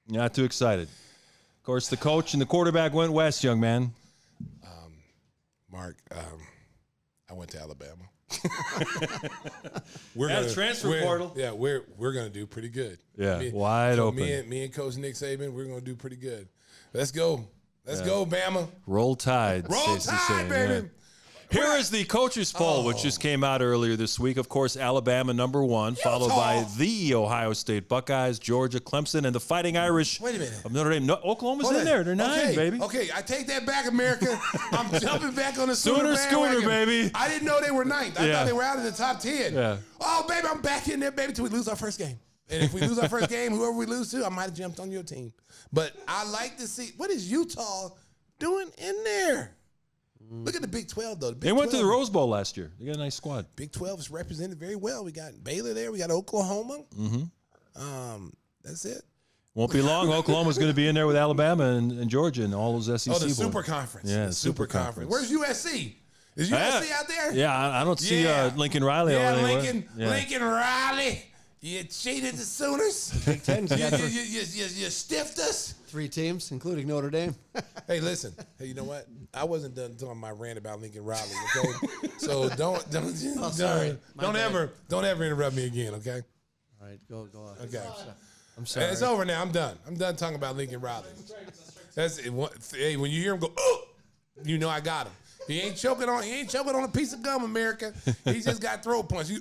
Not 0.09 0.35
too 0.35 0.45
excited. 0.45 0.89
Of 1.65 1.67
course, 1.67 1.89
the 1.89 1.97
coach 1.97 2.35
and 2.35 2.43
the 2.43 2.47
quarterback 2.47 2.93
went 2.93 3.11
west, 3.11 3.43
young 3.43 3.59
man. 3.59 3.93
Mark, 5.73 5.97
um, 6.13 6.43
I 7.31 7.33
went 7.33 7.49
to 7.53 7.59
Alabama. 7.59 8.03
we're 10.15 10.29
Yeah, 10.29 10.47
transfer 10.53 10.89
we're- 10.91 11.03
portal. 11.03 11.33
Yeah, 11.35 11.53
we're 11.53 11.87
we're 11.97 12.13
gonna 12.13 12.29
do 12.29 12.47
pretty 12.47 12.69
good. 12.69 12.99
Yeah, 13.17 13.49
wide 13.51 13.97
so 13.97 14.09
open. 14.09 14.21
Me 14.21 14.33
and, 14.35 14.47
me 14.51 14.65
and 14.65 14.75
Coach 14.75 14.99
Nick 14.99 15.15
Saban, 15.15 15.53
we're 15.55 15.65
gonna 15.65 15.81
do 15.81 15.95
pretty 15.97 16.17
good. 16.17 16.49
Let's 16.93 17.11
go. 17.11 17.47
Let's 17.87 18.03
go, 18.03 18.27
Bama. 18.27 18.69
Roll 18.87 19.17
Tide. 19.17 19.65
Roll 19.71 19.97
Tide, 19.97 20.49
baby. 20.51 20.73
yeah. 20.75 20.81
Here 21.55 21.77
is 21.77 21.89
the 21.89 22.03
coaches 22.03 22.53
poll, 22.53 22.85
which 22.85 23.03
just 23.03 23.21
oh. 23.21 23.23
came 23.23 23.45
out 23.45 23.63
earlier 23.63 23.95
this 23.95 24.19
week. 24.19 24.39
Of 24.39 24.49
course, 24.49 24.77
Alabama 24.77 25.33
number 25.33 25.65
one, 25.65 25.95
followed 25.95 26.31
by 26.31 26.67
the 26.77 27.15
Ohio 27.15 27.53
State 27.53 27.89
Buckeyes, 27.89 28.41
Georgia, 28.41 28.81
Clemson, 28.81 29.25
and 29.25 29.33
the 29.33 29.39
Fighting 29.39 29.77
Irish 29.77 30.21
Wait 30.21 30.35
a 30.35 30.39
minute. 30.41 30.65
of 30.65 30.73
Notre 30.73 30.91
Dame. 30.91 31.07
No, 31.07 31.15
Oklahoma's 31.25 31.67
Hold 31.67 31.79
in 31.79 31.85
there. 31.85 32.03
They're 32.03 32.17
nine, 32.17 32.41
okay, 32.41 32.57
baby. 32.57 32.81
Okay, 32.81 33.09
I 33.15 33.23
take 33.23 33.47
that 33.47 33.65
back, 33.65 33.87
America. 33.87 34.37
I'm 34.73 34.91
jumping 35.01 35.31
back 35.31 35.57
on 35.61 35.69
the 35.69 35.77
Sooner, 35.77 36.17
Sooner 36.17 36.61
bandwagon. 36.61 36.69
baby. 36.69 37.11
I 37.15 37.29
didn't 37.29 37.47
know 37.47 37.61
they 37.61 37.71
were 37.71 37.85
ninth. 37.85 38.19
I 38.19 38.27
Yeah. 38.27 38.33
thought 38.33 38.47
they 38.47 38.53
were 38.53 38.65
out 38.65 38.79
of 38.79 38.83
the 38.83 38.91
top 38.91 39.21
ten. 39.21 39.55
Yeah. 39.55 39.77
Oh, 40.01 40.27
baby, 40.29 40.49
I'm 40.51 40.61
back 40.61 40.89
in 40.89 40.99
there, 40.99 41.13
baby, 41.13 41.35
till 41.35 41.45
we 41.45 41.51
lose 41.51 41.69
our 41.69 41.77
first 41.77 42.01
game. 42.01 42.19
And 42.51 42.65
if 42.65 42.75
we 42.75 42.81
lose 42.81 42.99
our 42.99 43.09
first 43.09 43.31
game, 43.31 43.53
whoever 43.53 43.73
we 43.73 43.87
lose 43.87 44.11
to, 44.11 44.27
I 44.27 44.29
might 44.29 44.45
have 44.45 44.55
jumped 44.55 44.81
on 44.81 44.91
your 44.91 45.05
team. 45.05 45.33
But 45.73 45.93
I 46.09 46.29
like 46.29 46.59
to 46.59 46.67
see 46.67 46.91
what 46.97 47.11
is 47.11 47.31
Utah 47.31 47.91
doing 48.41 48.71
in 48.77 49.05
there. 49.05 49.53
Look 50.43 50.55
at 50.57 50.63
the 50.63 50.69
Big 50.69 50.89
12 50.89 51.21
though. 51.21 51.29
The 51.31 51.37
Big 51.37 51.41
They 51.43 51.53
went 51.53 51.71
to 51.71 51.77
the 51.77 51.85
Rose 51.85 52.11
Bowl 52.11 52.29
last 52.29 52.57
year. 52.57 52.73
They 52.79 52.87
got 52.87 52.97
a 52.97 52.99
nice 52.99 53.15
squad. 53.15 53.47
Big 53.57 53.73
12 53.73 54.01
is 54.01 54.11
represented 54.11 54.59
very 54.59 54.77
well. 54.77 55.05
We 55.05 55.13
got 55.13 55.33
Baylor 55.45 55.75
there. 55.75 55.93
We 55.93 55.99
got 55.99 56.11
Oklahoma. 56.11 56.85
Mm-hmm. 56.99 57.83
Um, 57.83 58.33
that's 58.63 58.85
it. 58.85 59.03
Won't 59.55 59.73
be 59.73 59.81
long. 59.83 60.09
Oklahoma's 60.13 60.59
going 60.59 60.71
to 60.71 60.75
be 60.75 60.89
in 60.89 60.95
there 60.95 61.07
with 61.07 61.17
Alabama 61.17 61.65
and, 61.65 61.93
and 61.93 62.11
Georgia 62.11 62.43
and 62.45 62.55
all 62.55 62.79
those 62.79 62.87
SEC 63.03 63.15
Oh, 63.15 63.19
the 63.19 63.27
boys. 63.27 63.37
Super 63.37 63.63
Conference. 63.63 64.11
Yeah, 64.11 64.27
the 64.27 64.33
Super 64.33 64.63
Super 64.63 64.67
Conference. 64.67 65.11
Conference. 65.15 65.31
Where's 65.41 65.65
USC? 65.65 65.95
Is 66.37 66.51
USC 66.51 66.89
Yeah. 66.89 66.97
out 66.99 67.09
there? 67.09 67.33
Yeah, 67.33 67.57
I, 67.57 67.81
I 67.83 67.85
don't 67.85 67.99
see 68.01 68.25
Yeah. 68.25 68.51
uh, 68.53 68.57
Lincoln 68.57 68.83
Riley 68.83 69.13
Yeah, 69.15 69.31
over 69.33 69.43
there. 69.47 69.55
Lincoln, 69.61 69.89
Yeah. 69.97 70.09
Lincoln 70.11 70.43
Riley. 70.43 71.23
You 71.65 71.83
cheated 71.85 72.35
the 72.35 72.43
Sooners. 72.43 73.25
Big 73.25 73.43
Ten's 73.43 73.71
you, 73.71 73.79
got 73.79 73.99
you, 73.99 74.05
you, 74.05 74.21
you, 74.21 74.41
you, 74.41 74.65
you 74.65 74.91
stiffed 74.91 75.39
us. 75.39 75.73
Three 75.87 76.11
teams, 76.11 76.53
including 76.53 76.87
Notre 76.87 77.09
Dame. 77.09 77.35
Hey, 77.87 78.01
listen. 78.01 78.35
Hey, 78.59 78.67
you 78.67 78.75
know 78.75 78.85
what? 78.85 79.07
I 79.33 79.45
wasn't 79.45 79.75
done 79.75 79.95
doing 79.95 80.17
my 80.19 80.31
rant 80.31 80.59
about 80.59 80.81
Lincoln 80.81 81.05
Riley. 81.05 81.29
Okay, 81.57 82.09
so 82.19 82.49
don't 82.51 82.91
don't 82.91 83.15
Oh, 83.39 83.53
don't, 83.57 83.99
My 84.15 84.23
don't 84.23 84.35
bad. 84.35 84.51
ever 84.51 84.73
don't 84.89 85.05
ever 85.05 85.25
interrupt 85.25 85.57
me 85.57 85.67
again. 85.67 85.95
Okay. 85.95 86.21
All 86.81 86.89
right, 86.89 86.99
go 87.11 87.25
go 87.33 87.41
on. 87.41 87.57
Okay. 87.67 87.83
I'm 88.59 88.65
sorry. 88.67 88.87
It's 88.87 89.03
over 89.03 89.25
now. 89.25 89.41
I'm 89.41 89.51
done. 89.51 89.79
I'm 89.87 89.97
done 89.97 90.17
talking 90.17 90.37
about 90.37 90.57
Lincoln 90.57 90.81
Riley. 90.81 91.09
That's 91.95 92.19
it. 92.19 92.33
Hey, 92.75 92.97
when 92.97 93.11
you 93.11 93.21
hear 93.23 93.35
him 93.35 93.41
go, 93.41 93.53
oh, 93.57 93.85
you 94.45 94.59
know 94.59 94.69
I 94.69 94.81
got 94.81 95.07
him. 95.07 95.13
He 95.47 95.61
ain't 95.61 95.77
choking 95.77 96.09
on. 96.09 96.23
He 96.23 96.41
ain't 96.41 96.51
choking 96.51 96.75
on 96.75 96.85
a 96.85 96.89
piece 96.89 97.13
of 97.13 97.23
gum, 97.23 97.45
America. 97.45 97.93
He 98.25 98.41
just 98.41 98.61
got 98.63 98.83
throat 98.83 99.09
punch. 99.09 99.29
You, 99.31 99.41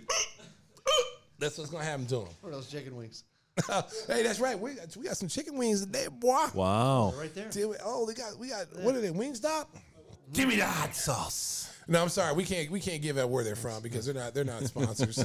that's 1.43 1.57
what's 1.57 1.69
gonna 1.69 1.83
happen 1.83 2.05
to 2.07 2.21
him. 2.21 2.27
What 2.41 2.49
are 2.49 2.53
those 2.53 2.69
chicken 2.69 2.95
wings? 2.95 3.23
hey, 4.07 4.23
that's 4.23 4.39
right. 4.39 4.57
We 4.59 4.73
got, 4.73 4.97
we 4.97 5.05
got 5.05 5.17
some 5.17 5.27
chicken 5.29 5.57
wings 5.57 5.85
today, 5.85 6.07
boy. 6.09 6.45
Wow. 6.55 7.13
Right 7.17 7.33
there. 7.35 7.49
Till 7.49 7.75
Oh, 7.83 8.05
they 8.05 8.13
got 8.13 8.37
we 8.39 8.49
got 8.49 8.65
what 8.81 8.95
are 8.95 9.01
they? 9.01 9.09
Wingstop? 9.09 9.67
Give 10.31 10.47
me 10.47 10.55
the 10.55 10.65
hot 10.65 10.95
sauce. 10.95 11.69
No, 11.87 12.01
I'm 12.01 12.09
sorry. 12.09 12.33
We 12.33 12.45
can't 12.45 12.69
we 12.71 12.79
can't 12.79 13.01
give 13.01 13.17
out 13.17 13.29
where 13.29 13.43
they're 13.43 13.55
from 13.55 13.81
because 13.83 14.05
they're 14.05 14.15
not 14.15 14.33
they're 14.33 14.43
not 14.45 14.63
sponsors. 14.63 15.23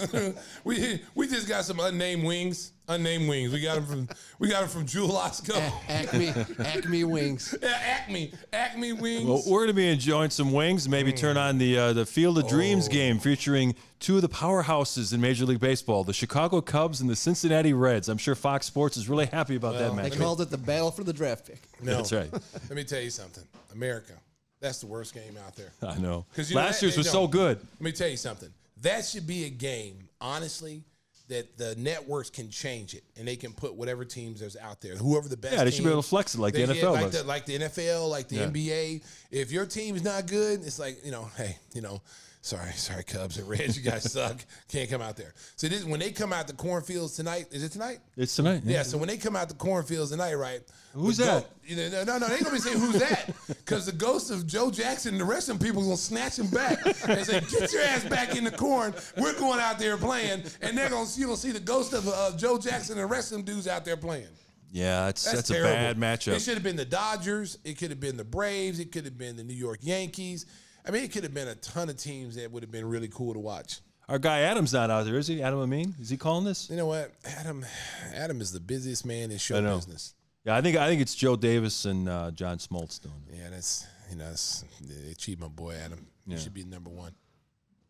we 0.64 1.00
we 1.14 1.28
just 1.28 1.48
got 1.48 1.64
some 1.64 1.78
unnamed 1.80 2.24
wings. 2.24 2.72
Unnamed 2.88 3.28
wings. 3.28 3.52
We 3.52 3.60
got 3.60 3.74
them 3.76 3.86
from 3.86 4.08
we 4.38 4.48
got 4.48 4.60
them 4.60 4.68
from 4.70 4.86
Jewel 4.86 5.10
Osco. 5.10 5.54
A- 5.56 5.92
Acme, 5.92 6.32
Acme 6.64 7.04
wings. 7.04 7.54
Yeah, 7.62 7.78
Acme, 7.82 8.32
Acme 8.52 8.92
wings. 8.94 9.26
Well, 9.28 9.42
we're 9.46 9.60
going 9.60 9.68
to 9.68 9.74
be 9.74 9.88
enjoying 9.88 10.30
some 10.30 10.52
wings. 10.52 10.88
Maybe 10.88 11.12
turn 11.12 11.36
on 11.36 11.58
the 11.58 11.78
uh, 11.78 11.92
the 11.92 12.06
Field 12.06 12.38
of 12.38 12.48
Dreams 12.48 12.88
Oh. 12.88 12.92
game 12.92 13.18
featuring 13.18 13.74
two 14.00 14.16
of 14.16 14.22
the 14.22 14.28
powerhouses 14.28 15.12
in 15.12 15.20
Major 15.20 15.44
League 15.44 15.60
Baseball, 15.60 16.02
the 16.02 16.12
Chicago 16.14 16.60
Cubs 16.62 17.00
and 17.02 17.10
the 17.10 17.16
Cincinnati 17.16 17.72
Reds. 17.74 18.08
I'm 18.08 18.16
sure 18.18 18.34
Fox 18.34 18.64
Sports 18.66 18.96
is 18.96 19.08
really 19.08 19.26
happy 19.26 19.56
about 19.56 19.74
that 19.74 19.94
match. 19.94 20.12
They 20.12 20.16
called 20.16 20.40
it 20.40 20.48
the 20.50 20.56
battle 20.58 20.90
for 20.90 21.04
the 21.04 21.12
draft 21.12 21.46
pick. 21.46 21.60
no, 21.82 21.96
That's 21.96 22.12
right. 22.12 22.32
Let 22.32 22.70
me 22.70 22.84
tell 22.84 23.00
you 23.00 23.10
something, 23.10 23.44
America. 23.74 24.14
That's 24.60 24.80
the 24.80 24.86
worst 24.86 25.14
game 25.14 25.36
out 25.46 25.54
there. 25.56 25.72
I 25.88 25.98
know. 25.98 26.26
'Cause 26.34 26.50
you 26.50 26.56
know 26.56 26.62
Last 26.62 26.80
that- 26.80 26.86
year's 26.86 26.96
was 26.96 27.10
so 27.10 27.26
good. 27.26 27.58
Let 27.58 27.80
me 27.80 27.92
tell 27.92 28.08
you 28.08 28.16
something. 28.16 28.48
That 28.82 29.04
should 29.04 29.26
be 29.26 29.44
a 29.44 29.50
game, 29.50 30.08
honestly, 30.20 30.82
that 31.28 31.58
the 31.58 31.74
networks 31.76 32.30
can 32.30 32.48
change 32.50 32.94
it 32.94 33.02
and 33.16 33.28
they 33.28 33.36
can 33.36 33.52
put 33.52 33.74
whatever 33.74 34.04
teams 34.04 34.40
there's 34.40 34.56
out 34.56 34.80
there. 34.80 34.96
Whoever 34.96 35.28
the 35.28 35.36
best. 35.36 35.54
Yeah, 35.54 35.64
they 35.64 35.70
should 35.70 35.84
be 35.84 35.90
able 35.90 36.02
to 36.02 36.08
flex 36.08 36.34
it 36.34 36.40
like 36.40 36.54
the 36.54 36.60
NFL 36.62 36.92
like 36.92 37.10
does. 37.10 37.20
the, 37.22 37.24
like 37.28 37.44
the 37.46 37.58
NFL, 37.58 38.08
like 38.08 38.28
the 38.28 38.36
Yeah. 38.36 38.46
NBA. 38.46 39.02
If 39.30 39.50
your 39.52 39.66
team's 39.66 40.02
not 40.02 40.26
good, 40.26 40.60
it's 40.64 40.78
like 40.78 41.04
you 41.04 41.10
know, 41.10 41.28
hey, 41.36 41.56
you 41.74 41.82
know, 41.82 42.00
sorry, 42.40 42.72
sorry, 42.74 43.04
Cubs 43.04 43.38
and 43.38 43.48
Reds, 43.48 43.76
you 43.76 43.88
guys 43.88 44.10
suck. 44.12 44.36
Can't 44.68 44.88
come 44.90 45.02
out 45.02 45.16
there. 45.16 45.34
So 45.56 45.68
this, 45.68 45.84
when 45.84 46.00
they 46.00 46.10
come 46.12 46.32
out 46.32 46.46
the 46.46 46.52
cornfields 46.54 47.16
tonight, 47.16 47.46
is 47.50 47.62
it 47.62 47.72
tonight? 47.72 47.98
It's 48.16 48.34
tonight. 48.34 48.62
Yeah. 48.64 48.82
So 48.82 48.98
when 48.98 49.08
they 49.08 49.16
come 49.16 49.36
out 49.36 49.48
the 49.48 49.54
cornfields 49.54 50.10
tonight, 50.10 50.34
right? 50.34 50.60
Who's 50.94 51.18
that? 51.18 51.42
go- 51.42 51.46
you 51.64 51.76
know, 51.76 52.04
no, 52.04 52.18
no, 52.18 52.26
they 52.28 52.34
ain't 52.36 52.44
gonna 52.44 52.54
be 52.56 52.60
saying 52.60 52.78
who's 52.78 52.98
that 52.98 53.30
because 53.46 53.84
the 53.84 53.92
ghost 53.92 54.30
of 54.30 54.46
Joe 54.46 54.70
Jackson 54.70 55.12
and 55.14 55.20
the 55.20 55.24
rest 55.24 55.48
of 55.50 55.58
them 55.58 55.66
people 55.66 55.82
gonna 55.82 55.96
snatch 55.98 56.38
him 56.38 56.48
back 56.48 56.78
and 56.86 57.26
say, 57.26 57.40
"Get 57.40 57.72
your 57.74 57.82
ass 57.82 58.04
back 58.04 58.34
in 58.36 58.44
the 58.44 58.50
corn. 58.50 58.94
We're 59.18 59.38
going 59.38 59.60
out 59.60 59.78
there 59.78 59.98
playing." 59.98 60.44
And 60.62 60.76
they're 60.78 60.88
gonna 60.88 61.08
you 61.16 61.26
gonna 61.26 61.36
see 61.36 61.52
the 61.52 61.60
ghost 61.60 61.92
of 61.92 62.08
uh, 62.08 62.34
Joe 62.38 62.58
Jackson 62.58 62.98
and 62.98 63.02
the 63.02 63.06
rest 63.14 63.32
of 63.32 63.36
them 63.38 63.44
dudes 63.44 63.68
out 63.68 63.84
there 63.84 63.98
playing. 63.98 64.28
Yeah, 64.70 65.06
that's 65.06 65.24
That's, 65.24 65.48
that's, 65.48 65.50
a 65.50 65.62
bad 65.62 65.96
It 65.96 66.00
matchup. 66.00 66.44
should 66.44 66.54
have 66.54 66.62
been 66.62 66.76
the 66.76 66.84
Dodgers. 66.84 67.58
It 67.64 67.78
could 67.78 67.90
have 67.90 68.00
been 68.00 68.16
the 68.16 68.24
Braves. 68.24 68.80
It 68.80 68.92
could 68.92 69.04
have 69.04 69.16
been 69.16 69.36
the 69.36 69.44
New 69.44 69.54
York 69.54 69.78
Yankees. 69.82 70.46
I 70.88 70.90
mean, 70.90 71.04
it 71.04 71.12
could 71.12 71.22
have 71.22 71.34
been 71.34 71.48
a 71.48 71.54
ton 71.56 71.88
of 71.90 71.96
teams 71.98 72.36
that 72.36 72.50
would 72.50 72.62
have 72.62 72.72
been 72.72 72.86
really 72.88 73.08
cool 73.08 73.34
to 73.34 73.38
watch. 73.38 73.80
Our 74.08 74.18
guy 74.18 74.40
Adam's 74.40 74.72
not 74.72 74.90
out 74.90 75.04
there, 75.04 75.16
is 75.18 75.26
he? 75.26 75.42
Adam 75.42 75.58
Amin? 75.60 75.94
Is 76.00 76.08
he 76.08 76.16
calling 76.16 76.44
this? 76.46 76.70
You 76.70 76.76
know 76.76 76.86
what, 76.86 77.12
Adam? 77.26 77.64
Adam 78.14 78.40
is 78.40 78.52
the 78.52 78.60
busiest 78.60 79.04
man 79.04 79.30
in 79.30 79.36
show 79.36 79.60
business. 79.60 80.14
Yeah, 80.46 80.56
I 80.56 80.62
think 80.62 80.78
I 80.78 80.88
think 80.88 81.02
it's 81.02 81.14
Joe 81.14 81.36
Davis 81.36 81.84
and 81.84 82.08
uh, 82.08 82.30
John 82.30 82.56
Smoltz 82.56 82.98
doing 83.02 83.22
it. 83.30 83.36
Yeah, 83.36 83.50
that's 83.50 83.86
you 84.10 84.16
know, 84.16 84.24
that's 84.30 84.64
they 84.80 85.12
cheat 85.12 85.38
my 85.38 85.48
boy 85.48 85.74
Adam. 85.74 86.06
He 86.26 86.32
Yeah. 86.32 86.38
should 86.38 86.54
be 86.54 86.64
number 86.64 86.88
one. 86.88 87.12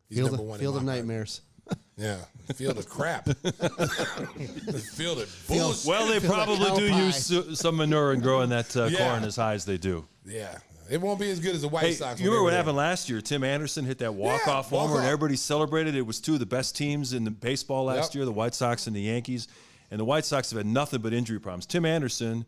He's 0.08 0.18
Field, 0.18 0.30
number 0.32 0.42
of, 0.42 0.48
one. 0.48 0.56
in 0.56 0.60
field 0.62 0.76
of 0.76 0.82
my 0.82 0.92
heart. 0.92 0.98
nightmares. 1.04 1.40
Yeah, 1.98 2.16
field 2.54 2.78
of 2.78 2.88
crap. 2.88 3.24
field 3.26 5.18
of 5.20 5.44
bullshit. 5.48 5.86
Well, 5.86 6.06
they 6.06 6.20
Feel 6.20 6.30
like 6.30 6.46
probably 6.46 6.70
do 6.80 6.90
pie. 6.90 7.02
use 7.04 7.58
some 7.60 7.76
manure 7.76 8.12
and 8.12 8.22
growing 8.22 8.50
that 8.50 8.76
uh, 8.76 8.84
Yeah. 8.84 8.98
corn 8.98 9.24
as 9.24 9.36
high 9.36 9.54
as 9.54 9.64
they 9.64 9.78
do. 9.78 10.06
yeah, 10.24 10.58
it 10.90 11.00
won't 11.00 11.20
be 11.20 11.30
as 11.30 11.40
good 11.40 11.54
as 11.54 11.62
the 11.62 11.68
White 11.68 11.84
Hey, 11.84 11.92
Sox. 11.92 12.20
you 12.20 12.26
remember 12.26 12.44
what 12.44 12.50
were 12.52 12.56
happened 12.56 12.76
last 12.76 13.08
year? 13.08 13.20
Tim 13.20 13.44
Anderson 13.44 13.84
hit 13.84 13.98
that 13.98 14.14
walk-off 14.14 14.70
walk 14.72 14.88
homer, 14.88 14.98
and 15.00 15.06
everybody 15.06 15.36
celebrated. 15.36 15.94
It 15.94 16.02
was 16.02 16.20
two 16.20 16.34
of 16.34 16.40
the 16.40 16.46
best 16.46 16.76
teams 16.76 17.12
in 17.12 17.24
the 17.24 17.30
baseball 17.30 17.84
last 17.84 18.10
Yep. 18.10 18.14
year, 18.16 18.24
the 18.24 18.32
White 18.32 18.54
Sox 18.54 18.86
and 18.86 18.94
the 18.96 19.00
Yankees. 19.02 19.48
And 19.90 19.98
the 19.98 20.04
White 20.04 20.24
Sox 20.24 20.50
have 20.50 20.58
had 20.58 20.66
nothing 20.66 21.00
but 21.00 21.12
injury 21.12 21.40
problems. 21.40 21.64
Tim 21.66 21.84
Anderson, 21.86 22.44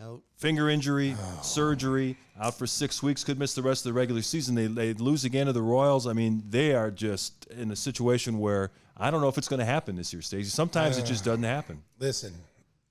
Out. 0.00 0.22
finger 0.36 0.68
injury, 0.70 1.16
Oh. 1.18 1.40
surgery, 1.42 2.16
out 2.38 2.56
for 2.58 2.66
six 2.66 3.02
weeks, 3.02 3.24
could 3.24 3.38
miss 3.38 3.54
the 3.54 3.62
rest 3.62 3.84
of 3.86 3.90
the 3.90 3.98
regular 3.98 4.22
season. 4.22 4.54
They 4.54 4.66
they 4.66 4.92
lose 4.94 5.24
again 5.24 5.46
to 5.46 5.52
the 5.52 5.62
Royals. 5.62 6.06
I 6.06 6.12
mean, 6.12 6.42
they 6.48 6.74
are 6.74 6.90
just 6.90 7.46
in 7.46 7.70
a 7.70 7.76
situation 7.76 8.38
where 8.38 8.70
I 8.96 9.10
don't 9.10 9.20
know 9.20 9.28
if 9.28 9.38
it's 9.38 9.48
going 9.48 9.58
to 9.60 9.64
happen 9.66 9.96
this 9.96 10.12
year, 10.12 10.22
Stacey. 10.22 10.50
Sometimes 10.50 10.98
it 10.98 11.04
just 11.04 11.24
doesn't 11.24 11.42
happen. 11.42 11.82
Listen, 11.98 12.32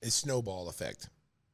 it's 0.02 0.14
snowball 0.14 0.68
effect. 0.68 1.08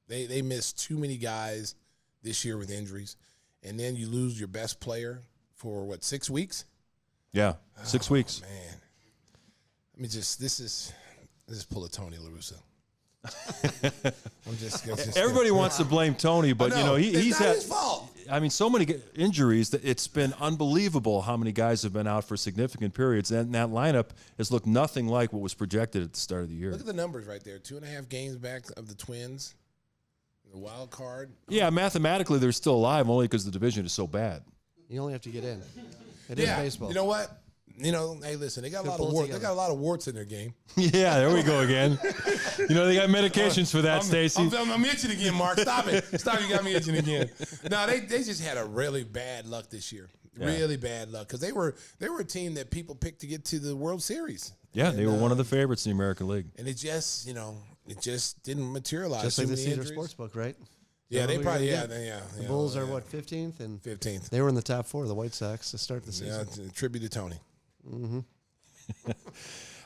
They 0.08 0.26
they 0.26 0.42
missed 0.42 0.78
too 0.78 0.98
many 0.98 1.16
guys 1.16 1.76
this 2.22 2.44
year 2.44 2.56
with 2.58 2.68
injuries, 2.70 3.16
and 3.62 3.78
then 3.78 3.96
you 3.96 4.08
lose 4.08 4.38
your 4.38 4.48
best 4.48 4.80
player 4.80 5.22
for 5.54 5.84
what 5.84 6.04
six 6.04 6.30
weeks? 6.30 6.64
Yeah, 7.32 7.54
six 7.84 8.10
oh, 8.10 8.14
weeks. 8.14 8.40
Man, 8.40 8.76
I 9.96 10.00
mean, 10.00 10.10
just 10.10 10.40
this 10.40 10.60
is 10.60 10.92
this 11.46 11.58
is 11.58 11.64
pull 11.64 11.84
a 11.84 11.88
Tony 11.88 12.16
La 12.18 12.30
Russa. 12.30 12.54
I'm 13.82 14.56
just, 14.56 14.86
just 14.86 15.18
Everybody 15.18 15.50
wants 15.50 15.76
to 15.76 15.84
blame 15.84 16.14
Tony, 16.14 16.54
but 16.54 16.74
you 16.76 16.82
know 16.82 16.94
he, 16.94 17.12
he's 17.12 17.38
had. 17.38 17.58
I 18.30 18.38
mean, 18.38 18.50
so 18.50 18.70
many 18.70 18.86
injuries 19.14 19.70
that 19.70 19.84
it's 19.84 20.06
been 20.06 20.32
unbelievable 20.40 21.20
how 21.22 21.36
many 21.36 21.52
guys 21.52 21.82
have 21.82 21.92
been 21.92 22.06
out 22.06 22.24
for 22.24 22.36
significant 22.36 22.94
periods, 22.94 23.30
and 23.30 23.54
that 23.54 23.68
lineup 23.68 24.10
has 24.38 24.50
looked 24.50 24.66
nothing 24.66 25.08
like 25.08 25.32
what 25.32 25.42
was 25.42 25.52
projected 25.52 26.02
at 26.02 26.12
the 26.12 26.20
start 26.20 26.44
of 26.44 26.48
the 26.48 26.54
year. 26.54 26.70
Look 26.70 26.80
at 26.80 26.86
the 26.86 26.92
numbers 26.92 27.26
right 27.26 27.42
there. 27.42 27.58
Two 27.58 27.76
and 27.76 27.84
a 27.84 27.88
half 27.88 28.08
games 28.08 28.36
back 28.36 28.62
of 28.76 28.88
the 28.88 28.94
Twins. 28.94 29.54
The 30.52 30.58
wild 30.58 30.90
card. 30.90 31.30
Yeah, 31.48 31.70
mathematically 31.70 32.38
they're 32.38 32.52
still 32.52 32.74
alive 32.74 33.08
only 33.08 33.26
because 33.26 33.44
the 33.44 33.50
division 33.50 33.86
is 33.86 33.92
so 33.92 34.06
bad. 34.06 34.42
You 34.88 35.00
only 35.00 35.12
have 35.12 35.22
to 35.22 35.30
get 35.30 35.44
in. 35.44 35.62
It 36.28 36.38
is 36.38 36.46
yeah, 36.46 36.60
baseball. 36.60 36.88
You 36.88 36.94
know 36.94 37.04
what? 37.04 37.40
You 37.76 37.92
know, 37.92 38.18
hey, 38.22 38.36
listen, 38.36 38.62
they 38.62 38.68
got 38.68 38.84
a 38.84 38.88
lot 38.88 38.94
of 38.94 39.06
pull 39.06 39.12
warts. 39.12 39.32
They 39.32 39.38
got 39.38 39.52
a 39.52 39.54
lot 39.54 39.70
of 39.70 39.78
warts 39.78 40.06
in 40.08 40.14
their 40.14 40.24
game. 40.24 40.52
yeah, 40.76 41.18
there 41.18 41.32
we 41.32 41.42
go 41.42 41.60
again. 41.60 41.98
you 42.58 42.74
know 42.74 42.86
they 42.86 42.96
got 42.96 43.08
medications 43.08 43.70
for 43.70 43.80
that, 43.82 44.02
Stacey. 44.02 44.42
I'm, 44.42 44.54
I'm, 44.54 44.72
I'm 44.72 44.84
itching 44.84 45.12
again, 45.12 45.34
Mark. 45.34 45.58
Stop 45.58 45.86
it. 45.86 46.04
Stop. 46.20 46.40
You 46.42 46.48
got 46.48 46.64
me 46.64 46.74
itching 46.74 46.96
again. 46.96 47.30
No, 47.70 47.86
they, 47.86 48.00
they 48.00 48.22
just 48.22 48.42
had 48.42 48.58
a 48.58 48.64
really 48.64 49.04
bad 49.04 49.46
luck 49.46 49.70
this 49.70 49.92
year. 49.92 50.08
Really 50.36 50.76
bad 50.76 51.10
luck 51.10 51.26
because 51.26 51.40
they 51.40 51.52
were 51.52 51.74
they 51.98 52.08
were 52.08 52.20
a 52.20 52.24
team 52.24 52.54
that 52.54 52.70
people 52.70 52.94
picked 52.94 53.20
to 53.20 53.26
get 53.26 53.44
to 53.46 53.58
the 53.58 53.76
World 53.76 54.02
Series. 54.02 54.52
Yeah, 54.72 54.90
they 54.90 55.04
were 55.04 55.12
And, 55.12 55.20
one 55.20 55.30
uh, 55.30 55.34
of 55.34 55.38
the 55.38 55.44
favorites 55.44 55.86
in 55.86 55.90
the 55.90 55.96
American 55.96 56.28
League. 56.28 56.46
And 56.58 56.66
it 56.68 56.74
just 56.74 57.26
you 57.26 57.34
know 57.34 57.58
it 57.88 58.00
just 58.00 58.42
didn't 58.42 58.70
materialize. 58.72 59.22
Just 59.22 59.36
Too 59.36 59.42
like 59.42 59.48
the 59.50 59.56
many 59.56 59.70
Cedar 59.70 59.82
injuries. 59.82 60.14
Sportsbook, 60.14 60.36
right? 60.36 60.56
Yeah, 61.08 61.22
Is 61.22 61.26
they 61.26 61.38
probably 61.38 61.68
yeah 61.70 61.86
they, 61.86 62.06
yeah. 62.06 62.20
The 62.36 62.42
yeah, 62.42 62.48
Bulls 62.48 62.76
are 62.76 62.84
yeah. 62.84 62.90
what 62.92 63.10
15th 63.10 63.58
and 63.60 63.82
15th. 63.82 64.28
They 64.30 64.40
were 64.40 64.48
in 64.48 64.54
the 64.54 64.62
top 64.62 64.86
four. 64.86 65.06
The 65.08 65.14
White 65.14 65.34
Sox 65.34 65.72
to 65.72 65.78
start 65.78 66.04
the 66.04 66.12
Yeah, 66.24 66.44
season. 66.44 66.68
t- 66.68 66.72
tribute 66.74 67.00
to 67.02 67.08
Tony. 67.08 67.36
Mm-hmm. 67.88 68.20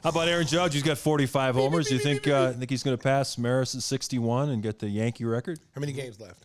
How 0.03 0.11
about 0.11 0.29
Aaron 0.29 0.47
Judge? 0.47 0.75
He's 0.75 0.83
got 0.83 0.99
45 0.99 1.55
homers. 1.55 1.89
Do 1.89 1.95
you 1.95 2.01
think 2.01 2.27
uh, 2.29 2.53
think 2.53 2.69
he's 2.69 2.83
going 2.83 2.97
to 2.97 3.03
pass 3.03 3.39
Maris 3.39 3.75
at 3.75 3.83
61 3.83 4.51
and 4.51 4.63
get 4.63 4.79
the 4.79 4.89
Yankee 4.89 5.25
record? 5.25 5.59
How 5.75 5.81
many 5.81 5.93
games 5.93 6.21
left? 6.21 6.45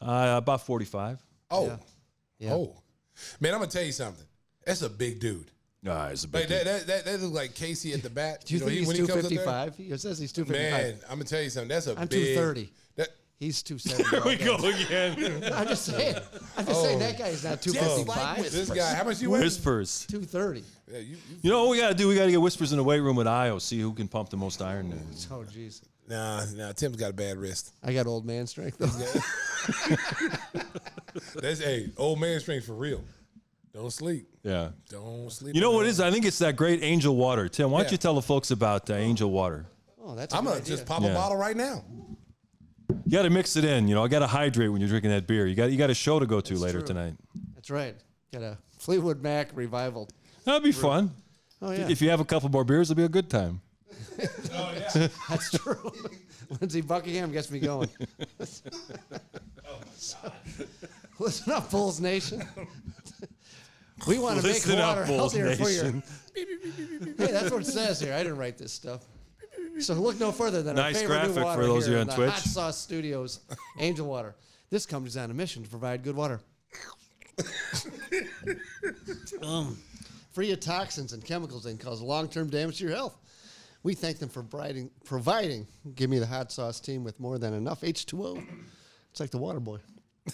Uh, 0.00 0.34
about 0.36 0.64
45. 0.64 1.18
Oh, 1.50 1.66
Yeah. 1.66 1.76
Yeah. 2.38 2.52
oh, 2.54 2.76
man! 3.40 3.52
I'm 3.54 3.60
gonna 3.60 3.70
tell 3.70 3.82
you 3.84 3.92
something. 3.92 4.24
That's 4.66 4.82
a 4.82 4.88
big 4.90 5.18
dude. 5.20 5.50
Ah, 5.86 6.08
he's 6.10 6.24
a 6.24 6.28
big 6.28 6.40
Like 6.40 6.48
that, 6.48 6.64
that, 6.64 6.86
that, 6.86 7.04
that 7.04 7.20
looks 7.20 7.34
like 7.34 7.54
Casey 7.54 7.92
at 7.92 8.02
the 8.02 8.10
bat. 8.10 8.44
Do 8.46 8.54
you, 8.54 8.60
know, 8.60 8.66
think 8.66 8.72
he- 8.72 8.78
he's 8.80 8.86
when 8.88 8.96
he 8.96 9.02
comes 9.02 9.24
up 9.24 9.30
there- 9.30 9.44
255? 9.44 9.76
He 9.76 9.98
says 9.98 10.18
he's 10.18 10.32
255. 10.32 10.82
Man, 10.94 11.00
I'm 11.10 11.16
gonna 11.18 11.24
tell 11.24 11.42
you 11.42 11.50
something. 11.50 11.68
That's 11.68 11.86
a. 11.86 11.98
I'm 11.98 12.08
two 12.08 12.34
thirty. 12.34 12.72
That, 12.96 13.08
He's 13.40 13.62
270. 13.64 14.10
There 14.10 14.22
we 14.24 14.36
go 14.36 14.56
again. 14.56 15.52
I'm 15.54 15.66
just 15.66 15.84
saying. 15.84 16.16
I'm 16.56 16.64
just 16.64 16.82
saying 16.82 16.98
that 17.00 17.18
guy's 17.18 17.44
not 17.44 17.60
just 17.60 17.74
255. 17.76 18.38
like 18.38 18.50
this 18.50 18.70
guy. 18.70 18.94
How 18.94 19.04
much 19.04 19.20
you 19.20 19.30
weigh? 19.30 19.40
Whispers. 19.40 20.06
230. 20.08 20.62
Yeah, 20.90 20.98
you, 20.98 21.04
you, 21.10 21.16
You 21.42 21.50
know 21.50 21.62
what 21.64 21.70
we 21.70 21.78
got 21.78 21.88
to 21.88 21.94
do? 21.94 22.06
We 22.08 22.14
got 22.14 22.26
to 22.26 22.30
get 22.30 22.40
Whispers 22.40 22.72
in 22.72 22.78
the 22.78 22.84
weight 22.84 23.00
room 23.00 23.16
with 23.16 23.26
Ayo, 23.26 23.60
see 23.60 23.80
who 23.80 23.92
can 23.92 24.06
pump 24.08 24.30
the 24.30 24.36
most 24.36 24.62
iron. 24.62 24.90
there. 24.90 24.98
Oh, 25.32 25.44
jeez. 25.44 25.82
nah, 26.08 26.44
nah. 26.54 26.72
Tim's 26.72 26.96
got 26.96 27.10
a 27.10 27.12
bad 27.12 27.36
wrist. 27.36 27.72
I 27.82 27.92
got 27.92 28.06
old 28.06 28.24
man 28.24 28.46
strength, 28.46 28.78
though. 28.78 28.86
That's 31.40 31.60
hey, 31.60 31.90
old 31.96 32.20
man 32.20 32.38
strength 32.40 32.66
for 32.66 32.74
real. 32.74 33.02
Don't 33.74 33.90
sleep. 33.90 34.28
Yeah. 34.44 34.68
Don't 34.88 35.30
sleep. 35.32 35.54
You 35.54 35.60
know 35.60 35.70
on 35.70 35.74
what 35.76 35.86
it 35.86 35.88
is? 35.88 36.00
I 36.00 36.10
think 36.12 36.24
it's 36.24 36.38
that 36.38 36.54
great 36.54 36.82
Angel 36.82 37.14
Water. 37.16 37.48
Tim, 37.48 37.70
why 37.72 37.80
don't 37.80 37.86
Yeah. 37.88 37.92
you 37.92 37.98
tell 37.98 38.14
the 38.14 38.22
folks 38.22 38.50
about 38.52 38.88
uh, 38.88 38.94
Angel 38.94 39.28
Water? 39.30 39.66
Oh, 40.02 40.14
that's 40.14 40.32
a 40.32 40.36
I'm 40.36 40.44
good 40.44 40.50
gonna 40.50 40.60
idea. 40.60 40.76
just 40.76 40.86
pop 40.86 41.02
Yeah. 41.02 41.08
a 41.08 41.14
bottle 41.14 41.36
right 41.36 41.56
now. 41.56 41.84
You 43.04 43.10
got 43.10 43.22
to 43.22 43.30
mix 43.30 43.56
it 43.56 43.64
in. 43.64 43.88
You 43.88 43.94
know, 43.96 44.04
I 44.04 44.08
got 44.08 44.20
to 44.20 44.26
hydrate 44.28 44.70
when 44.70 44.80
you're 44.80 44.88
drinking 44.90 45.10
that 45.10 45.26
beer. 45.26 45.46
You 45.46 45.54
got 45.56 45.72
you 45.72 45.76
got 45.78 45.90
a 45.90 45.94
show 45.94 46.18
to 46.20 46.26
go 46.26 46.40
to 46.40 46.54
later 46.56 46.78
true. 46.78 46.86
tonight. 46.86 47.14
That's 47.54 47.70
right. 47.70 47.96
Got 48.32 48.42
a 48.42 48.58
Fleetwood 48.78 49.22
Mac 49.22 49.48
revival. 49.54 50.08
That'd 50.44 50.62
be 50.62 50.72
fun. 50.72 51.10
Oh, 51.62 51.72
yeah. 51.72 51.88
If 51.88 52.00
you 52.02 52.10
have 52.10 52.20
a 52.20 52.24
couple 52.24 52.48
more 52.50 52.64
beers, 52.64 52.90
it'll 52.90 52.98
be 52.98 53.04
a 53.04 53.08
good 53.08 53.28
time. 53.30 53.60
Oh 54.52 54.72
yeah. 54.76 55.08
That's 55.28 55.50
true. 55.50 55.90
Lindsey 56.60 56.80
Buckingham 56.82 57.32
gets 57.32 57.50
me 57.50 57.58
going. 57.58 57.88
Oh 58.40 58.44
my 59.10 59.18
God. 60.22 60.32
Listen 61.18 61.52
up, 61.52 61.70
Bulls 61.70 62.00
Nation. 62.00 62.44
We 64.08 64.18
want 64.18 64.40
to 64.40 64.42
make 64.46 64.54
Listen 64.54 64.78
up, 64.78 64.96
water 64.96 65.06
Bulls 65.06 65.34
healthier 65.34 65.56
for 65.56 65.62
Nation. 65.64 66.02
you. 66.34 67.14
Hey, 67.16 67.30
that's 67.32 67.50
what 67.50 67.62
it 67.62 67.66
says 67.66 68.00
here. 68.00 68.12
I 68.12 68.18
didn't 68.18 68.38
write 68.38 68.58
this 68.58 68.72
stuff. 68.72 69.02
So 69.78 69.94
look 69.94 70.18
no 70.20 70.30
further 70.32 70.62
than 70.62 70.76
Nice 70.76 70.96
our 70.96 71.00
favorite 71.00 71.16
graphic 71.16 71.34
new 71.36 71.40
for 71.40 71.44
water 71.44 71.62
those 71.62 71.84
of 71.84 71.88
here 71.90 71.96
you 71.96 72.02
in 72.02 72.02
on 72.02 72.06
the 72.08 72.14
Twitch. 72.14 72.30
Hot 72.30 72.42
Sauce 72.42 72.78
Studios, 72.78 73.40
Angel 73.78 74.06
Water. 74.06 74.34
This 74.70 74.86
company's 74.86 75.16
on 75.16 75.30
a 75.30 75.34
mission 75.34 75.62
to 75.62 75.68
provide 75.68 76.02
good 76.02 76.16
water. 76.16 76.40
Um, 79.42 79.76
free 80.32 80.52
of 80.52 80.60
toxins 80.60 81.12
and 81.12 81.24
chemicals 81.24 81.64
that 81.64 81.70
can 81.70 81.78
cause 81.78 82.00
long-term 82.00 82.48
damage 82.50 82.78
to 82.78 82.84
your 82.84 82.94
health. 82.94 83.16
We 83.82 83.94
thank 83.94 84.18
them 84.18 84.28
for 84.28 84.42
providing, 84.42 84.90
providing 85.04 85.66
Give 85.94 86.08
Me 86.08 86.18
the 86.18 86.26
Hot 86.26 86.50
Sauce 86.50 86.80
team 86.80 87.04
with 87.04 87.18
more 87.20 87.38
than 87.38 87.52
enough 87.52 87.82
H2O. 87.82 88.42
It's 89.10 89.20
like 89.20 89.30
the 89.30 89.38
water 89.38 89.60
boy. 89.60 89.78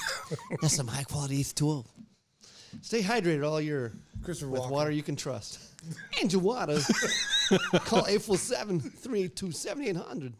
That's 0.60 0.74
some 0.76 0.86
high-quality 0.86 1.42
H2O. 1.42 1.84
Stay 2.82 3.02
hydrated 3.02 3.46
all 3.46 3.60
year 3.60 3.92
Christopher 4.22 4.50
with 4.50 4.62
Walken. 4.62 4.70
water 4.70 4.90
you 4.90 5.02
can 5.02 5.16
trust. 5.16 5.60
Angel 6.20 6.40
Water. 6.40 6.74
Call 7.84 8.02
847-382-7800 8.04 10.32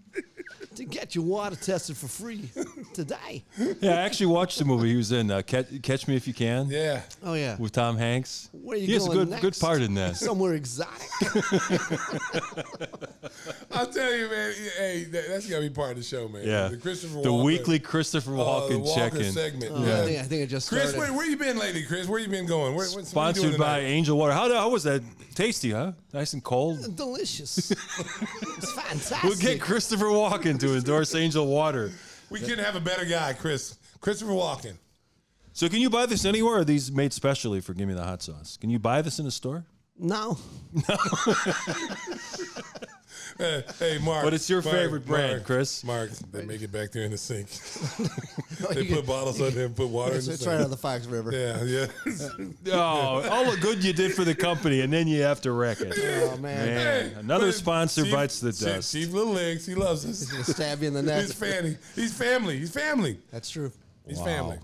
to 0.77 0.85
get 0.85 1.15
your 1.15 1.25
water 1.25 1.57
tested 1.57 1.97
for 1.97 2.07
free 2.09 2.49
today. 2.93 3.43
Yeah, 3.81 3.93
I 3.95 4.03
actually 4.03 4.27
watched 4.27 4.59
the 4.59 4.65
movie 4.65 4.91
he 4.91 4.97
was 4.97 5.13
in. 5.13 5.31
Uh, 5.31 5.43
Catch, 5.43 5.69
Catch 5.83 6.09
Me 6.09 6.17
If 6.17 6.27
You 6.29 6.35
Can. 6.35 6.69
Yeah. 6.69 7.01
Oh, 7.23 7.35
yeah. 7.35 7.57
With 7.59 7.73
Tom 7.73 7.97
Hanks. 7.97 8.51
Where 8.53 8.77
are 8.77 8.81
you 8.81 8.87
he 8.87 8.93
has 8.95 9.07
a 9.07 9.11
good 9.11 9.31
next? 9.31 9.43
good 9.43 9.59
part 9.59 9.81
in 9.81 9.95
that. 9.95 10.17
Somewhere 10.17 10.55
exotic. 10.55 11.09
I'll 13.73 13.87
tell 13.87 14.13
you, 14.15 14.29
man. 14.29 14.53
Hey, 14.79 15.05
that, 15.05 15.29
that's 15.29 15.47
gotta 15.49 15.63
be 15.63 15.71
part 15.71 15.93
of 15.93 15.97
the 15.97 16.03
show, 16.03 16.29
man. 16.29 16.47
Yeah. 16.47 16.69
the 16.69 16.77
Christopher 16.77 17.23
The 17.23 17.29
Walken- 17.29 17.45
weekly 17.45 17.79
Christopher 17.79 18.35
uh, 18.35 18.37
the 18.37 18.43
Walken 18.75 18.81
Walker 18.81 19.01
check-in. 19.11 19.33
segment. 19.33 19.73
Oh, 19.75 19.85
yeah. 19.85 20.01
I, 20.01 20.05
think, 20.05 20.19
I 20.19 20.23
think 20.23 20.43
it 20.43 20.47
just 20.49 20.69
Chris, 20.69 20.91
started. 20.91 20.99
where, 20.99 21.13
where 21.17 21.27
you 21.27 21.37
been 21.37 21.59
lately, 21.59 21.85
Chris? 21.85 22.07
Where 22.09 22.21
you 22.21 22.29
been 22.29 22.47
going? 22.47 22.75
Where, 22.75 22.87
what's, 22.87 22.95
what 22.95 23.01
you 23.03 23.07
Sponsored 23.07 23.43
doing 23.45 23.59
by? 23.59 23.81
Angel 23.81 24.17
Water. 24.17 24.33
How, 24.33 24.53
how 24.53 24.69
was 24.69 24.85
that? 24.85 25.03
Tasty, 25.35 25.71
huh? 25.71 25.93
Nice 26.13 26.33
and 26.33 26.43
cold. 26.45 26.97
Delicious. 26.97 27.71
it's 27.71 28.73
fantastic. 28.73 29.23
We'll 29.23 29.37
get 29.37 29.61
Christopher 29.61 30.07
Walken 30.07 30.59
to 30.61 30.75
endorse 30.75 31.15
Angel 31.15 31.47
Water. 31.47 31.93
We 32.31 32.41
couldn't 32.41 32.65
have 32.65 32.77
a 32.77 32.81
better 32.81 33.05
guy, 33.05 33.33
Chris. 33.33 33.77
Christopher 34.01 34.33
Walken. 34.33 34.75
So 35.53 35.69
can 35.69 35.81
you 35.81 35.91
buy 35.91 36.07
this 36.07 36.25
anywhere? 36.25 36.55
Or 36.55 36.59
are 36.61 36.65
these 36.65 36.91
made 36.93 37.13
specially 37.13 37.61
for 37.61 37.75
Give 37.75 37.89
Me 37.89 37.95
the 37.95 38.05
Hot 38.05 38.23
Sauce? 38.23 38.57
Can 38.57 38.71
you 38.71 38.79
buy 38.79 39.03
this 39.03 39.19
in 39.19 39.27
a 39.27 39.31
store? 39.31 39.65
No. 39.99 40.39
No. 40.73 40.97
Hey, 43.41 43.65
hey, 43.79 43.99
Mark. 43.99 44.23
But 44.25 44.35
it's 44.35 44.49
your 44.51 44.61
Mark, 44.63 44.77
favorite 44.77 45.07
brand, 45.07 45.33
Mark, 45.33 45.45
Chris. 45.47 45.83
Mark, 45.83 46.11
they 46.33 46.45
make 46.45 46.61
it 46.63 46.71
back 46.71 46.93
there 46.93 47.05
in 47.05 47.11
the 47.11 47.17
sink. 47.19 47.49
they 48.75 48.85
put 48.87 49.07
bottles 49.07 49.41
on 49.41 49.53
there 49.55 49.67
and 49.67 49.75
put 49.75 49.89
water 49.89 50.13
in 50.13 50.19
It's, 50.19 50.27
the 50.27 50.33
it's 50.35 50.43
sink. 50.43 50.51
right 50.53 50.59
out 50.61 50.65
of 50.65 50.71
the 50.71 50.77
Fox 50.77 51.07
River. 51.07 51.33
Yeah, 51.33 51.63
yeah. 51.65 51.87
Oh, 52.73 53.29
all 53.31 53.51
the 53.51 53.57
good 53.61 53.83
you 53.83 53.93
did 53.93 54.13
for 54.15 54.25
the 54.25 54.35
company, 54.35 54.83
and 54.83 54.93
then 54.93 55.09
you 55.09 55.23
have 55.23 55.41
to 55.43 55.53
wreck 55.53 55.81
it. 55.81 55.95
Oh 55.99 56.37
man. 56.37 56.67
Man, 56.67 57.15
another 57.19 57.47
But 57.47 57.55
sponsor 57.55 58.03
Chief- 58.05 58.13
bites 58.13 58.41
the 58.41 58.53
Chief- 58.53 58.61
dust. 58.69 58.93
Chief 58.93 59.11
Little 59.13 59.33
Legs, 59.33 59.65
he 59.67 59.75
loves 59.75 60.05
us. 60.05 60.25
Gonna 60.31 60.45
stab 60.45 60.83
you 60.83 60.89
in 60.89 60.95
the 60.95 61.03
neck. 61.03 61.23
He's 61.23 61.33
family. 61.33 61.79
He's 61.97 62.13
family. 62.13 62.59
He's 62.59 62.71
family. 62.71 63.19
That's 63.33 63.49
true. 63.51 63.73
He's 64.07 64.19
Wow. 64.19 64.25
family. 64.25 64.59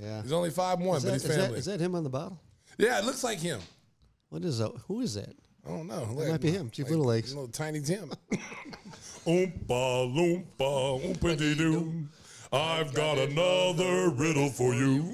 Yeah. 0.00 0.22
He's 0.22 0.32
only 0.32 0.50
five 0.50 0.78
one, 0.80 0.98
Is 0.98 1.04
but 1.04 1.08
that, 1.08 1.14
he's 1.14 1.24
is, 1.24 1.28
that, 1.36 1.42
family. 1.42 1.58
is 1.58 1.64
that 1.64 1.80
him 1.80 1.94
on 1.94 2.04
the 2.04 2.10
bottle? 2.10 2.38
yeah, 2.76 2.98
it 2.98 3.04
looks 3.04 3.24
like 3.24 3.38
him. 3.38 3.60
What 4.28 4.44
is 4.44 4.58
that? 4.58 4.70
Who 4.86 5.00
is 5.00 5.14
that? 5.14 5.34
I 5.68 5.70
don't 5.72 5.86
know. 5.86 6.14
That 6.14 6.30
might 6.30 6.40
be 6.40 6.50
him, 6.50 6.70
Chief 6.70 6.88
Little 6.88 7.04
Legs. 7.04 7.34
Little 7.34 7.48
tiny 7.48 7.80
Tim. 7.80 8.10
Oompa 9.26 10.06
loompa 10.14 10.46
oompa 10.58 11.36
doo. 11.36 12.06
I've 12.50 12.94
got 12.94 13.18
another 13.18 14.08
riddle 14.08 14.48
for 14.48 14.74
you. 14.74 15.12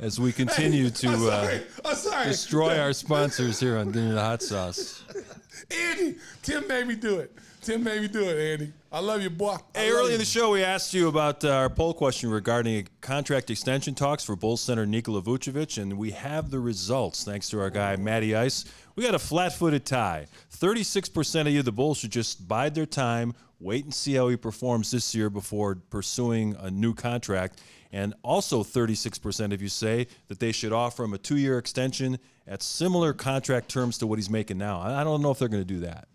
As 0.00 0.18
we 0.18 0.32
continue 0.32 0.88
to 0.88 1.08
I'm 1.08 1.14
uh, 1.14 1.18
sorry. 1.28 1.60
I'm 1.84 1.94
sorry. 1.96 2.26
destroy 2.28 2.78
our 2.80 2.92
sponsors 2.94 3.60
here 3.60 3.76
on 3.76 3.92
Give 3.92 4.04
Me 4.04 4.12
the 4.12 4.20
Hot 4.20 4.42
Sauce. 4.42 5.02
Andy, 5.70 6.16
Tim 6.42 6.66
made 6.66 6.86
me 6.86 6.94
do 6.94 7.18
it. 7.18 7.34
Tim 7.60 7.82
made 7.82 8.00
me 8.00 8.08
do 8.08 8.22
it, 8.22 8.52
Andy. 8.52 8.72
I 8.92 9.00
love 9.00 9.20
you, 9.22 9.28
boy. 9.30 9.56
I 9.74 9.78
Hey, 9.78 9.90
love 9.90 10.00
early 10.00 10.08
you. 10.10 10.14
in 10.14 10.18
the 10.20 10.24
show, 10.24 10.52
we 10.52 10.62
asked 10.62 10.94
you 10.94 11.08
about 11.08 11.44
uh, 11.44 11.50
our 11.50 11.68
poll 11.68 11.92
question 11.92 12.30
regarding 12.30 12.88
contract 13.00 13.50
extension 13.50 13.94
talks 13.94 14.24
for 14.24 14.36
Bulls 14.36 14.60
center 14.60 14.86
Nikola 14.86 15.20
Vucevic, 15.20 15.80
and 15.82 15.98
we 15.98 16.12
have 16.12 16.50
the 16.50 16.60
results 16.60 17.24
thanks 17.24 17.50
to 17.50 17.60
our 17.60 17.68
guy 17.70 17.96
Matty 17.96 18.34
Ice. 18.34 18.64
We 18.96 19.04
got 19.04 19.14
a 19.14 19.18
flat-footed 19.18 19.84
tie. 19.84 20.26
Thirty-six 20.50 21.08
percent 21.10 21.46
of 21.46 21.54
you, 21.54 21.62
the 21.62 21.70
Bulls, 21.70 21.98
should 21.98 22.10
just 22.10 22.48
bide 22.48 22.74
their 22.74 22.86
time, 22.86 23.34
wait 23.60 23.84
and 23.84 23.94
see 23.94 24.14
how 24.14 24.28
he 24.28 24.36
performs 24.36 24.90
this 24.90 25.14
year 25.14 25.28
before 25.30 25.74
pursuing 25.74 26.56
a 26.58 26.70
new 26.70 26.94
contract. 26.94 27.60
And 27.92 28.14
also, 28.22 28.64
36% 28.64 29.54
of 29.54 29.62
you 29.62 29.68
say 29.68 30.08
that 30.26 30.40
they 30.40 30.50
should 30.52 30.72
offer 30.72 31.04
him 31.04 31.14
a 31.14 31.18
two-year 31.18 31.56
extension 31.56 32.18
at 32.46 32.62
similar 32.62 33.12
contract 33.12 33.68
terms 33.70 33.96
to 33.98 34.06
what 34.06 34.18
he's 34.18 34.28
making 34.28 34.58
now. 34.58 34.80
I 34.80 35.04
don't 35.04 35.22
know 35.22 35.30
if 35.30 35.38
they're 35.38 35.48
going 35.48 35.64
to 35.64 35.74
do 35.74 35.80
that. 35.80 36.08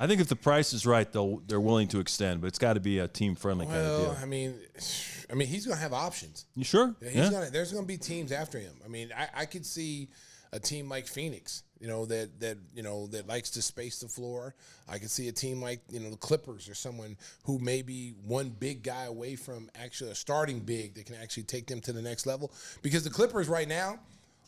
I 0.00 0.06
think 0.06 0.20
if 0.20 0.28
the 0.28 0.36
price 0.36 0.72
is 0.72 0.86
right, 0.86 1.10
they'll 1.10 1.42
they're 1.46 1.60
willing 1.60 1.88
to 1.88 2.00
extend, 2.00 2.40
but 2.40 2.46
it's 2.46 2.58
got 2.58 2.74
to 2.74 2.80
be 2.80 2.98
a 2.98 3.08
team 3.08 3.34
friendly 3.34 3.66
kind 3.66 3.78
of 3.78 3.84
Well, 3.84 4.12
deal. 4.12 4.18
I 4.22 4.26
mean, 4.26 4.54
I 5.30 5.34
mean, 5.34 5.48
he's 5.48 5.66
gonna 5.66 5.80
have 5.80 5.92
options. 5.92 6.46
You 6.54 6.64
sure? 6.64 6.94
Yeah, 7.00 7.30
gonna. 7.30 7.50
There's 7.50 7.72
gonna 7.72 7.86
be 7.86 7.98
teams 7.98 8.32
after 8.32 8.58
him. 8.58 8.74
I 8.84 8.88
mean, 8.88 9.10
I, 9.16 9.42
I 9.42 9.44
could 9.46 9.66
see 9.66 10.08
a 10.52 10.58
team 10.58 10.88
like 10.88 11.06
Phoenix, 11.06 11.62
you 11.80 11.88
know, 11.88 12.06
that 12.06 12.40
that 12.40 12.58
you 12.74 12.82
know 12.82 13.06
that 13.08 13.26
likes 13.26 13.50
to 13.50 13.62
space 13.62 14.00
the 14.00 14.08
floor. 14.08 14.54
I 14.88 14.98
could 14.98 15.10
see 15.10 15.28
a 15.28 15.32
team 15.32 15.60
like 15.60 15.80
you 15.90 16.00
know 16.00 16.10
the 16.10 16.16
Clippers 16.16 16.68
or 16.68 16.74
someone 16.74 17.16
who 17.44 17.58
may 17.58 17.82
be 17.82 18.14
one 18.24 18.48
big 18.50 18.82
guy 18.82 19.04
away 19.04 19.36
from 19.36 19.70
actually 19.74 20.10
a 20.10 20.14
starting 20.14 20.60
big 20.60 20.94
that 20.94 21.06
can 21.06 21.16
actually 21.16 21.44
take 21.44 21.66
them 21.66 21.80
to 21.82 21.92
the 21.92 22.02
next 22.02 22.26
level. 22.26 22.52
Because 22.82 23.04
the 23.04 23.10
Clippers 23.10 23.48
right 23.48 23.68
now, 23.68 23.98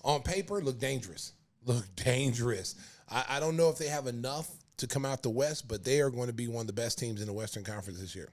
on 0.05 0.23
paper, 0.23 0.61
look 0.63 0.79
dangerous. 0.79 1.33
Look 1.67 1.85
dangerous. 1.97 2.77
I, 3.11 3.25
I 3.29 3.41
don't 3.41 3.57
know 3.57 3.69
if 3.69 3.79
they 3.79 3.89
have 3.89 4.07
enough 4.07 4.49
to 4.79 4.87
come 4.87 5.05
out 5.05 5.23
the 5.23 5.31
West, 5.31 5.69
but 5.69 5.85
they 5.85 6.01
are 6.01 6.11
going 6.11 6.27
to 6.29 6.33
be 6.33 6.49
one 6.49 6.63
of 6.63 6.67
the 6.67 6.73
best 6.73 6.99
teams 6.99 7.21
in 7.21 7.27
the 7.27 7.33
Western 7.33 7.65
Conference 7.65 8.01
this 8.01 8.15
year. 8.15 8.29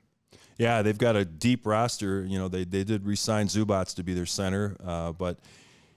Yeah, 0.57 0.81
they've 0.81 0.97
got 0.97 1.15
a 1.15 1.23
deep 1.25 1.65
roster. 1.67 2.23
You 2.25 2.39
know, 2.39 2.47
they 2.47 2.63
they 2.63 2.83
did 2.83 3.05
re-sign 3.05 3.47
Zubac 3.47 3.93
to 3.95 4.03
be 4.03 4.13
their 4.13 4.25
center, 4.25 4.75
uh, 4.83 5.11
but 5.11 5.37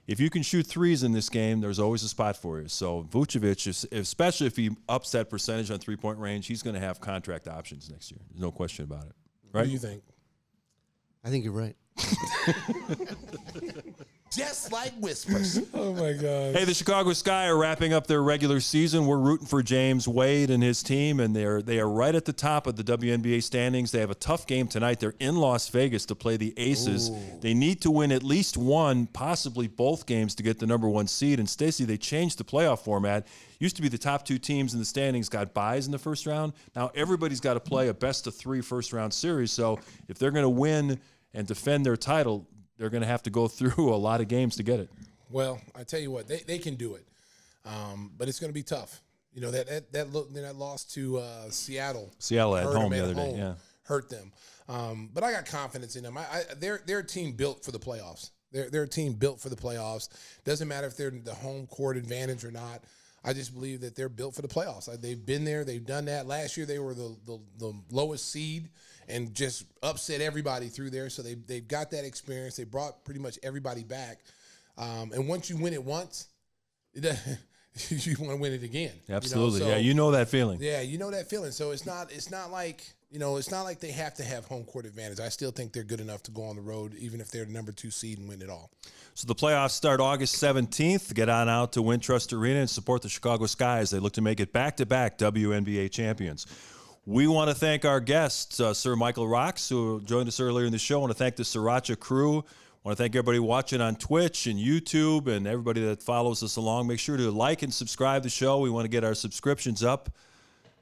if 0.07 0.19
you 0.19 0.29
can 0.29 0.43
shoot 0.43 0.67
threes 0.67 1.03
in 1.03 1.13
this 1.13 1.29
game, 1.29 1.61
there's 1.61 1.79
always 1.79 2.03
a 2.03 2.09
spot 2.09 2.35
for 2.37 2.59
you. 2.59 2.67
So 2.67 3.03
Vucevic, 3.11 3.65
is- 3.67 3.87
especially 3.91 4.47
if 4.47 4.55
he 4.57 4.71
ups 4.89 5.11
that 5.11 5.29
percentage 5.29 5.71
on 5.71 5.79
three-point 5.79 6.19
range, 6.19 6.47
he's 6.47 6.61
going 6.61 6.73
to 6.73 6.79
have 6.79 6.99
contract 6.99 7.47
options 7.47 7.89
next 7.89 8.11
year. 8.11 8.19
There's 8.29 8.41
no 8.41 8.51
question 8.51 8.83
about 8.85 9.05
it. 9.05 9.13
What 9.51 9.59
Right? 9.61 9.65
do 9.67 9.71
you 9.71 9.79
think? 9.79 10.03
I 11.23 11.29
think 11.29 11.43
you're 11.45 11.53
right. 11.53 11.75
Just 14.31 14.71
like 14.71 14.93
whispers. 14.93 15.59
oh 15.73 15.93
my 15.93 16.13
God. 16.13 16.55
Hey, 16.55 16.63
the 16.63 16.73
Chicago 16.73 17.11
Sky 17.11 17.47
are 17.47 17.57
wrapping 17.57 17.91
up 17.91 18.07
their 18.07 18.23
regular 18.23 18.61
season. 18.61 19.05
We're 19.05 19.17
rooting 19.17 19.45
for 19.45 19.61
James 19.61 20.07
Wade 20.07 20.49
and 20.49 20.63
his 20.63 20.81
team, 20.81 21.19
and 21.19 21.35
they're 21.35 21.61
they 21.61 21.81
are 21.81 21.89
right 21.89 22.15
at 22.15 22.23
the 22.23 22.31
top 22.31 22.65
of 22.65 22.77
the 22.77 22.83
WNBA 22.83 23.43
standings. 23.43 23.91
They 23.91 23.99
have 23.99 24.09
a 24.09 24.15
tough 24.15 24.47
game 24.47 24.67
tonight. 24.67 25.01
They're 25.01 25.15
in 25.19 25.35
Las 25.35 25.67
Vegas 25.67 26.05
to 26.05 26.15
play 26.15 26.37
the 26.37 26.53
Aces. 26.55 27.11
They 27.41 27.53
need 27.53 27.81
to 27.81 27.91
win 27.91 28.13
at 28.13 28.23
least 28.23 28.55
one, 28.55 29.07
possibly 29.07 29.67
both 29.67 30.05
games 30.05 30.33
to 30.35 30.43
get 30.43 30.59
the 30.59 30.65
number 30.65 30.87
one 30.87 31.07
seed. 31.07 31.37
And 31.37 31.49
Stacey, 31.49 31.83
they 31.83 31.97
changed 31.97 32.37
the 32.37 32.45
playoff 32.45 32.79
format. 32.79 33.27
Used 33.59 33.75
to 33.75 33.81
be 33.81 33.89
the 33.89 33.97
top 33.97 34.23
two 34.23 34.37
teams 34.37 34.73
in 34.73 34.79
the 34.79 34.85
standings 34.85 35.27
got 35.27 35.53
buys 35.53 35.87
in 35.87 35.91
the 35.91 35.99
first 35.99 36.25
round. 36.25 36.53
Now 36.73 36.89
everybody's 36.95 37.41
got 37.41 37.55
to 37.55 37.59
play 37.59 37.89
a 37.89 37.93
best 37.93 38.27
of 38.27 38.35
three 38.35 38.61
first 38.61 38.93
round 38.93 39.13
series. 39.13 39.51
So 39.51 39.77
if 40.07 40.17
they're 40.17 40.31
going 40.31 40.43
to 40.43 40.49
win 40.49 40.99
and 41.33 41.47
defend 41.47 41.85
their 41.85 41.97
title, 41.97 42.47
they're 42.81 42.89
going 42.89 43.03
to 43.03 43.07
have 43.07 43.21
to 43.23 43.29
go 43.29 43.47
through 43.47 43.93
a 43.93 43.95
lot 43.95 44.19
of 44.19 44.27
games 44.27 44.55
to 44.55 44.63
get 44.63 44.79
it. 44.79 44.89
Well, 45.29 45.61
I 45.75 45.83
tell 45.83 45.99
you 45.99 46.11
what, 46.11 46.27
they, 46.27 46.39
they 46.39 46.57
can 46.57 46.75
do 46.75 46.95
it, 46.95 47.05
um, 47.63 48.11
but 48.17 48.27
it's 48.27 48.39
going 48.39 48.49
to 48.49 48.53
be 48.53 48.63
tough. 48.63 49.01
You 49.33 49.39
know 49.39 49.51
that 49.51 49.67
that 49.67 49.93
that, 49.93 50.11
look, 50.11 50.33
that 50.33 50.57
loss 50.57 50.83
to 50.95 51.19
uh, 51.19 51.49
Seattle, 51.51 52.11
Seattle 52.19 52.57
at 52.57 52.65
home 52.65 52.91
the 52.91 53.01
other 53.01 53.13
day, 53.13 53.35
yeah. 53.37 53.53
hurt 53.83 54.09
them. 54.09 54.33
Um, 54.67 55.09
but 55.13 55.23
I 55.23 55.31
got 55.31 55.45
confidence 55.45 55.95
in 55.95 56.03
them. 56.03 56.17
I, 56.17 56.21
I, 56.23 56.41
they're 56.59 56.81
they're 56.85 56.99
a 56.99 57.07
team 57.07 57.31
built 57.31 57.63
for 57.63 57.71
the 57.71 57.79
playoffs. 57.79 58.31
They're 58.51 58.69
they're 58.69 58.83
a 58.83 58.89
team 58.89 59.13
built 59.13 59.39
for 59.39 59.47
the 59.47 59.55
playoffs. 59.55 60.09
Doesn't 60.43 60.67
matter 60.67 60.85
if 60.85 60.97
they're 60.97 61.11
the 61.11 61.33
home 61.33 61.65
court 61.67 61.95
advantage 61.95 62.43
or 62.43 62.51
not. 62.51 62.83
I 63.23 63.31
just 63.31 63.53
believe 63.53 63.81
that 63.81 63.95
they're 63.95 64.09
built 64.09 64.35
for 64.35 64.41
the 64.41 64.49
playoffs. 64.49 64.87
Like, 64.87 64.99
They've 64.99 65.25
been 65.25 65.45
there. 65.45 65.63
They've 65.63 65.85
done 65.85 66.05
that. 66.05 66.25
Last 66.25 66.57
year 66.57 66.65
they 66.65 66.79
were 66.79 66.95
the, 66.95 67.15
the, 67.27 67.39
the 67.59 67.73
lowest 67.91 68.31
seed 68.31 68.67
and 69.07 69.33
just 69.33 69.65
upset 69.83 70.21
everybody 70.21 70.67
through 70.67 70.89
there. 70.91 71.09
So 71.09 71.21
they 71.21 71.33
they've 71.35 71.67
got 71.67 71.91
that 71.91 72.05
experience. 72.05 72.55
They 72.55 72.63
brought 72.63 73.03
pretty 73.05 73.19
much 73.19 73.37
everybody 73.43 73.83
back. 73.83 74.19
Um, 74.77 75.11
and 75.13 75.27
once 75.27 75.49
you 75.49 75.57
win 75.57 75.73
it 75.73 75.83
once, 75.83 76.27
it, 76.93 77.03
you 77.89 78.15
want 78.19 78.31
to 78.31 78.37
win 78.37 78.53
it 78.53 78.63
again. 78.63 78.93
you 79.07 79.11
know? 79.11 79.15
Absolutely. 79.17 79.59
So- 79.61 79.67
yeah, 79.67 79.77
you 79.77 79.93
know 79.93 80.11
that 80.11 80.29
feeling. 80.29 80.59
yeah, 80.61 80.81
you 80.81 80.97
know 80.97 81.11
that 81.11 81.29
feeling. 81.29 81.51
So 81.51 81.71
it's 81.71 81.85
not 81.85 82.11
it's 82.11 82.31
not 82.31 82.51
like 82.51 82.83
you 83.11 83.19
know 83.19 83.37
it's 83.37 83.51
not 83.51 83.63
like 83.63 83.79
they 83.79 83.91
have 83.91 84.13
to 84.15 84.23
have 84.23 84.45
home 84.45 84.63
court 84.63 84.85
advantage. 84.85 85.19
I 85.19 85.29
still 85.29 85.51
think 85.51 85.73
they're 85.73 85.83
good 85.83 86.01
enough 86.01 86.23
to 86.23 86.31
go 86.31 86.43
on 86.43 86.55
the 86.55 86.61
road, 86.61 86.95
even 86.95 87.19
if 87.21 87.29
they're 87.31 87.45
the 87.45 87.51
number 87.51 87.71
two 87.71 87.91
seed 87.91 88.17
and 88.19 88.27
win 88.29 88.41
it 88.41 88.49
all. 88.49 88.71
So 89.13 89.27
the 89.27 89.35
playoffs 89.35 89.71
start 89.71 89.99
August 89.99 90.35
17th. 90.41 91.13
Get 91.13 91.27
on 91.27 91.49
out 91.49 91.73
to 91.73 91.81
Wintrust 91.81 92.31
Arena 92.31 92.61
and 92.61 92.69
support 92.69 93.01
the 93.01 93.09
Chicago 93.09 93.45
Sky 93.45 93.79
as 93.79 93.89
they 93.89 93.99
look 93.99 94.13
to 94.13 94.21
make 94.21 94.39
it 94.39 94.53
back-to-back 94.53 95.17
WNBA 95.17 95.91
champions. 95.91 96.47
We 97.05 97.25
want 97.27 97.49
to 97.49 97.55
thank 97.55 97.83
our 97.83 97.99
guests, 97.99 98.59
uh, 98.59 98.73
Sir 98.73 98.95
Michael 98.95 99.27
Rocks, 99.27 99.67
who 99.67 100.01
joined 100.01 100.27
us 100.27 100.39
earlier 100.39 100.65
in 100.65 100.71
the 100.71 100.77
show. 100.77 100.97
I 100.97 101.01
want 101.01 101.11
to 101.11 101.17
thank 101.17 101.35
the 101.35 101.43
Sriracha 101.43 101.99
crew. 101.99 102.39
I 102.39 102.43
want 102.87 102.97
to 102.97 103.03
thank 103.03 103.15
everybody 103.15 103.39
watching 103.39 103.81
on 103.81 103.95
Twitch 103.95 104.45
and 104.45 104.59
YouTube 104.59 105.27
and 105.27 105.47
everybody 105.47 105.83
that 105.85 106.03
follows 106.03 106.43
us 106.43 106.57
along. 106.57 106.87
Make 106.87 106.99
sure 106.99 107.17
to 107.17 107.31
like 107.31 107.63
and 107.63 107.73
subscribe 107.73 108.21
the 108.23 108.29
show. 108.29 108.59
We 108.59 108.69
want 108.69 108.85
to 108.85 108.89
get 108.89 109.03
our 109.03 109.15
subscriptions 109.15 109.83
up 109.83 110.11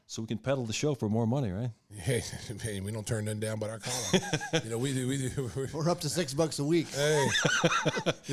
so 0.07 0.21
we 0.21 0.27
can 0.27 0.37
peddle 0.39 0.65
the 0.65 0.73
show 0.73 0.93
for 0.93 1.07
more 1.07 1.25
money, 1.25 1.51
right? 1.51 1.71
Hey, 1.99 2.21
hey, 2.61 2.79
we 2.81 2.91
don't 2.91 3.05
turn 3.07 3.25
nothing 3.25 3.39
down 3.39 3.57
but 3.59 3.69
our 3.69 3.79
collar. 3.79 4.23
you 4.63 4.69
know, 4.69 4.77
we 4.77 4.93
do. 4.93 5.07
We 5.07 5.29
do. 5.29 5.51
We're 5.73 5.89
up 5.89 6.01
to 6.01 6.09
six 6.09 6.33
bucks 6.33 6.59
a 6.59 6.63
week. 6.63 6.87
Hey, 6.89 7.27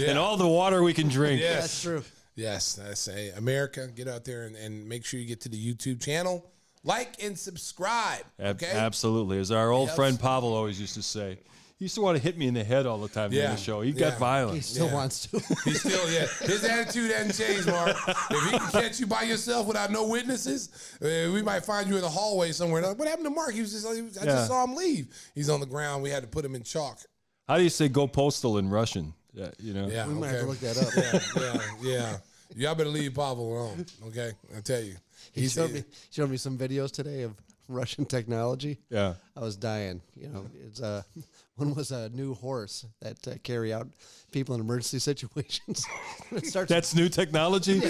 And 0.06 0.18
all 0.18 0.36
the 0.36 0.46
water 0.46 0.82
we 0.82 0.92
can 0.92 1.08
drink. 1.08 1.40
yes, 1.40 1.60
That's 1.62 1.82
true. 1.82 2.04
Yes, 2.34 2.78
I 2.78 2.94
say 2.94 3.30
America. 3.30 3.88
Get 3.88 4.08
out 4.08 4.24
there 4.24 4.42
and, 4.44 4.54
and 4.56 4.88
make 4.88 5.04
sure 5.04 5.18
you 5.18 5.26
get 5.26 5.40
to 5.42 5.48
the 5.48 5.56
YouTube 5.74 6.02
channel, 6.02 6.44
like 6.86 7.22
and 7.22 7.38
subscribe. 7.38 8.24
Ab- 8.38 8.56
Okay. 8.56 8.70
Absolutely. 8.72 9.38
As 9.38 9.50
our 9.50 9.70
old 9.70 9.88
Yes. 9.88 9.96
friend 9.96 10.18
Pavel 10.18 10.54
always 10.54 10.80
used 10.80 10.94
to 10.94 11.02
say, 11.02 11.38
he 11.78 11.84
used 11.84 11.94
to 11.96 12.00
want 12.00 12.16
to 12.16 12.22
hit 12.22 12.38
me 12.38 12.46
in 12.46 12.54
the 12.54 12.64
head 12.64 12.86
all 12.86 12.96
the 12.98 13.08
time 13.08 13.30
during 13.30 13.44
Yeah. 13.44 13.54
the 13.54 13.60
show. 13.60 13.82
He 13.82 13.90
Yeah. 13.90 14.10
got 14.10 14.18
violent. 14.18 14.54
He 14.56 14.62
still 14.62 14.86
Yeah. 14.86 14.94
wants 14.94 15.26
to. 15.26 15.38
He 15.64 15.74
still, 15.74 16.10
yeah. 16.10 16.26
His 16.40 16.64
attitude 16.64 17.10
hasn't 17.10 17.34
changed, 17.36 17.66
Mark. 17.66 17.94
If 18.30 18.44
he 18.50 18.58
can 18.58 18.70
catch 18.70 18.98
you 19.00 19.06
by 19.06 19.22
yourself 19.24 19.66
without 19.66 19.90
no 19.92 20.06
witnesses, 20.06 20.70
uh, 21.02 21.30
we 21.32 21.42
might 21.42 21.66
find 21.66 21.86
you 21.88 21.96
in 21.96 22.00
the 22.02 22.08
hallway 22.08 22.52
somewhere. 22.52 22.80
Like, 22.80 22.98
what 22.98 23.08
happened 23.08 23.26
to 23.26 23.30
Mark? 23.34 23.52
He 23.52 23.60
was 23.60 23.72
just, 23.72 23.86
I 23.86 23.92
Yeah. 23.92 24.24
just 24.24 24.46
saw 24.46 24.64
him 24.64 24.74
leave. 24.74 25.08
He's 25.34 25.50
on 25.50 25.60
the 25.60 25.66
ground. 25.66 26.02
We 26.02 26.08
had 26.10 26.22
to 26.22 26.28
put 26.28 26.44
him 26.44 26.54
in 26.54 26.62
chalk. 26.62 27.00
How 27.46 27.58
do 27.58 27.62
you 27.62 27.68
say 27.70 27.88
go 27.88 28.06
postal 28.06 28.56
in 28.58 28.70
Russian? 28.70 29.12
Yeah, 29.34 29.50
you 29.60 29.74
know? 29.74 29.86
Yeah, 29.88 30.06
We 30.06 30.14
might 30.14 30.28
have 30.28 30.40
to 30.40 30.46
look 30.46 30.60
that 30.60 30.78
up. 30.78 30.94
Yeah, 30.96 31.60
yeah, 31.82 31.90
yeah. 31.92 32.16
Y'all 32.56 32.74
better 32.74 32.88
leave 32.88 33.12
Pavel 33.14 33.52
alone. 33.52 33.84
Okay, 34.06 34.32
I 34.56 34.60
tell 34.60 34.80
you. 34.80 34.96
He 35.32 35.48
showed 35.48 35.73
me, 35.73 35.85
showed 36.11 36.31
me 36.31 36.36
some 36.36 36.57
videos 36.57 36.90
today 36.90 37.23
of 37.23 37.35
Russian 37.69 38.05
technology. 38.05 38.78
Yeah. 38.90 39.15
I 39.36 39.40
was 39.40 39.57
dying. 39.57 40.01
You 40.15 40.28
know, 40.28 40.47
it's 40.66 40.81
uh, 40.81 41.03
one 41.57 41.74
was 41.74 41.90
a 41.90 42.09
new 42.11 42.35
horse 42.35 42.86
that 43.01 43.27
uh, 43.27 43.35
carry 43.43 43.73
out 43.73 43.89
people 44.31 44.55
in 44.55 44.61
emergency 44.61 44.98
situations. 45.11 45.86
it 46.31 46.47
starts. 46.47 46.70
That's 46.70 46.94
new 46.94 47.09
technology. 47.09 47.81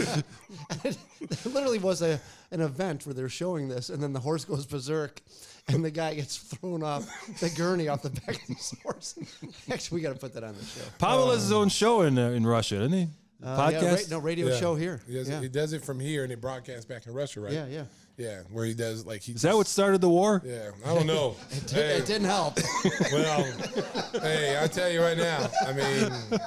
it 0.84 0.98
literally 1.44 1.78
was 1.78 2.02
a 2.02 2.20
an 2.52 2.60
event 2.60 3.06
where 3.06 3.14
they're 3.14 3.28
showing 3.28 3.68
this, 3.68 3.90
and 3.90 4.02
then 4.02 4.12
the 4.12 4.20
horse 4.20 4.44
goes 4.44 4.66
berserk, 4.66 5.20
and 5.68 5.84
the 5.84 5.90
guy 5.90 6.14
gets 6.14 6.36
thrown 6.36 6.82
off 6.82 7.04
the 7.40 7.50
gurney 7.50 7.88
off 7.88 8.02
the 8.02 8.10
back 8.10 8.36
of 8.36 8.56
his 8.56 8.74
horse. 8.82 9.18
Actually, 9.70 9.96
we 9.96 10.02
got 10.02 10.14
to 10.14 10.18
put 10.18 10.32
that 10.34 10.44
on 10.44 10.54
the 10.54 10.64
show. 10.64 10.82
Pavel 10.98 11.30
has 11.32 11.42
his 11.42 11.52
own 11.52 11.68
show 11.68 12.02
in 12.02 12.18
uh, 12.18 12.30
in 12.30 12.46
Russia, 12.46 12.78
doesn't 12.78 12.92
he? 12.92 13.08
Uh, 13.44 13.68
yeah, 13.72 13.80
Podcast. 13.80 14.10
ra- 14.10 14.16
no 14.16 14.18
radio 14.18 14.46
Yeah. 14.48 14.56
show 14.58 14.74
here. 14.74 15.00
He 15.06 15.14
does, 15.14 15.28
yeah. 15.28 15.40
he 15.40 15.48
does 15.48 15.72
it 15.74 15.84
from 15.84 16.00
here 16.00 16.24
and 16.24 16.32
it 16.32 16.40
broadcasts 16.40 16.86
back 16.86 17.06
in 17.06 17.12
Russia, 17.12 17.40
right? 17.40 17.52
yeah, 17.52 17.66
yeah. 17.66 17.84
Yeah, 18.18 18.40
where 18.50 18.64
he 18.64 18.72
does 18.72 19.04
like 19.04 19.20
he. 19.20 19.32
Is 19.32 19.42
that 19.42 19.54
what 19.54 19.66
started 19.66 20.00
the 20.00 20.08
war? 20.08 20.40
Yeah, 20.42 20.70
I 20.86 20.94
don't 20.94 21.06
know. 21.06 21.36
It, 21.50 21.70
Hey, 21.70 21.96
it 21.98 22.06
didn't 22.06 22.26
help. 22.28 22.58
well, 23.12 23.44
hey, 24.22 24.58
I 24.58 24.66
tell 24.68 24.90
you 24.90 25.02
right 25.02 25.18
now. 25.18 25.50
I 25.66 25.72
mean, 25.74 26.40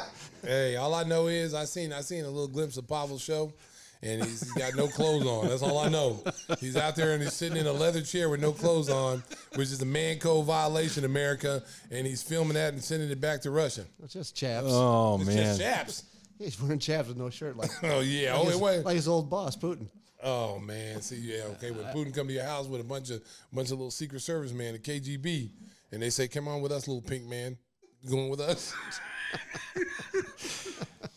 hey, 0.43 0.75
all 0.77 0.95
I 0.95 1.03
know 1.03 1.27
is 1.27 1.53
I 1.53 1.65
seen 1.65 1.93
I 1.93 2.01
seen 2.01 2.25
a 2.25 2.27
little 2.29 2.47
glimpse 2.47 2.77
of 2.77 2.87
Pavel's 2.87 3.21
show, 3.21 3.53
and 4.01 4.23
he's, 4.23 4.41
he's 4.41 4.53
got 4.53 4.73
no 4.75 4.87
clothes 4.87 5.27
on. 5.27 5.47
That's 5.47 5.61
all 5.61 5.77
I 5.77 5.89
know. 5.89 6.23
He's 6.59 6.75
out 6.75 6.95
there 6.95 7.13
and 7.13 7.21
he's 7.21 7.33
sitting 7.33 7.57
in 7.57 7.67
a 7.67 7.71
leather 7.73 8.01
chair 8.01 8.29
with 8.29 8.41
no 8.41 8.51
clothes 8.51 8.89
on, 8.89 9.21
which 9.55 9.67
is 9.71 9.79
a 9.83 9.85
man 9.85 10.17
code 10.17 10.47
violation, 10.47 11.03
in 11.03 11.11
America. 11.11 11.61
And 11.91 12.07
he's 12.07 12.23
filming 12.23 12.53
that 12.55 12.73
and 12.73 12.83
sending 12.83 13.11
it 13.11 13.21
back 13.21 13.41
to 13.41 13.51
Russia. 13.51 13.85
It's 14.03 14.13
just 14.13 14.35
chaps. 14.35 14.65
Oh 14.69 15.17
It's 15.17 15.27
man. 15.27 15.37
just 15.37 15.59
chaps. 15.61 16.03
He's 16.39 16.59
wearing 16.59 16.79
chaps 16.79 17.09
with 17.09 17.17
no 17.17 17.29
shirt, 17.29 17.57
like, 17.57 17.69
Oh 17.83 17.99
yeah. 17.99 18.33
like, 18.33 18.41
Oh 18.41 18.45
his, 18.45 18.55
wait, 18.55 18.77
wait. 18.77 18.85
like 18.85 18.95
his 18.95 19.07
old 19.07 19.29
boss, 19.29 19.55
Putin. 19.55 19.87
Oh 20.23 20.59
man, 20.59 21.01
see, 21.01 21.17
yeah, 21.17 21.43
okay. 21.51 21.71
When 21.71 21.85
Putin 21.93 22.13
come 22.13 22.27
to 22.27 22.33
your 22.33 22.43
house 22.43 22.67
with 22.67 22.81
a 22.81 22.83
bunch 22.83 23.09
of 23.09 23.23
bunch 23.53 23.67
of 23.67 23.77
little 23.77 23.91
Secret 23.91 24.21
Service 24.21 24.51
man, 24.51 24.73
the 24.73 24.79
KGB, 24.79 25.49
and 25.91 26.01
they 26.01 26.09
say, 26.09 26.27
"Come 26.27 26.47
on 26.47 26.61
with 26.61 26.71
us, 26.71 26.87
little 26.87 27.01
pink 27.01 27.25
man, 27.25 27.57
You 28.01 28.09
going 28.09 28.29
with 28.29 28.41
us." 28.41 28.73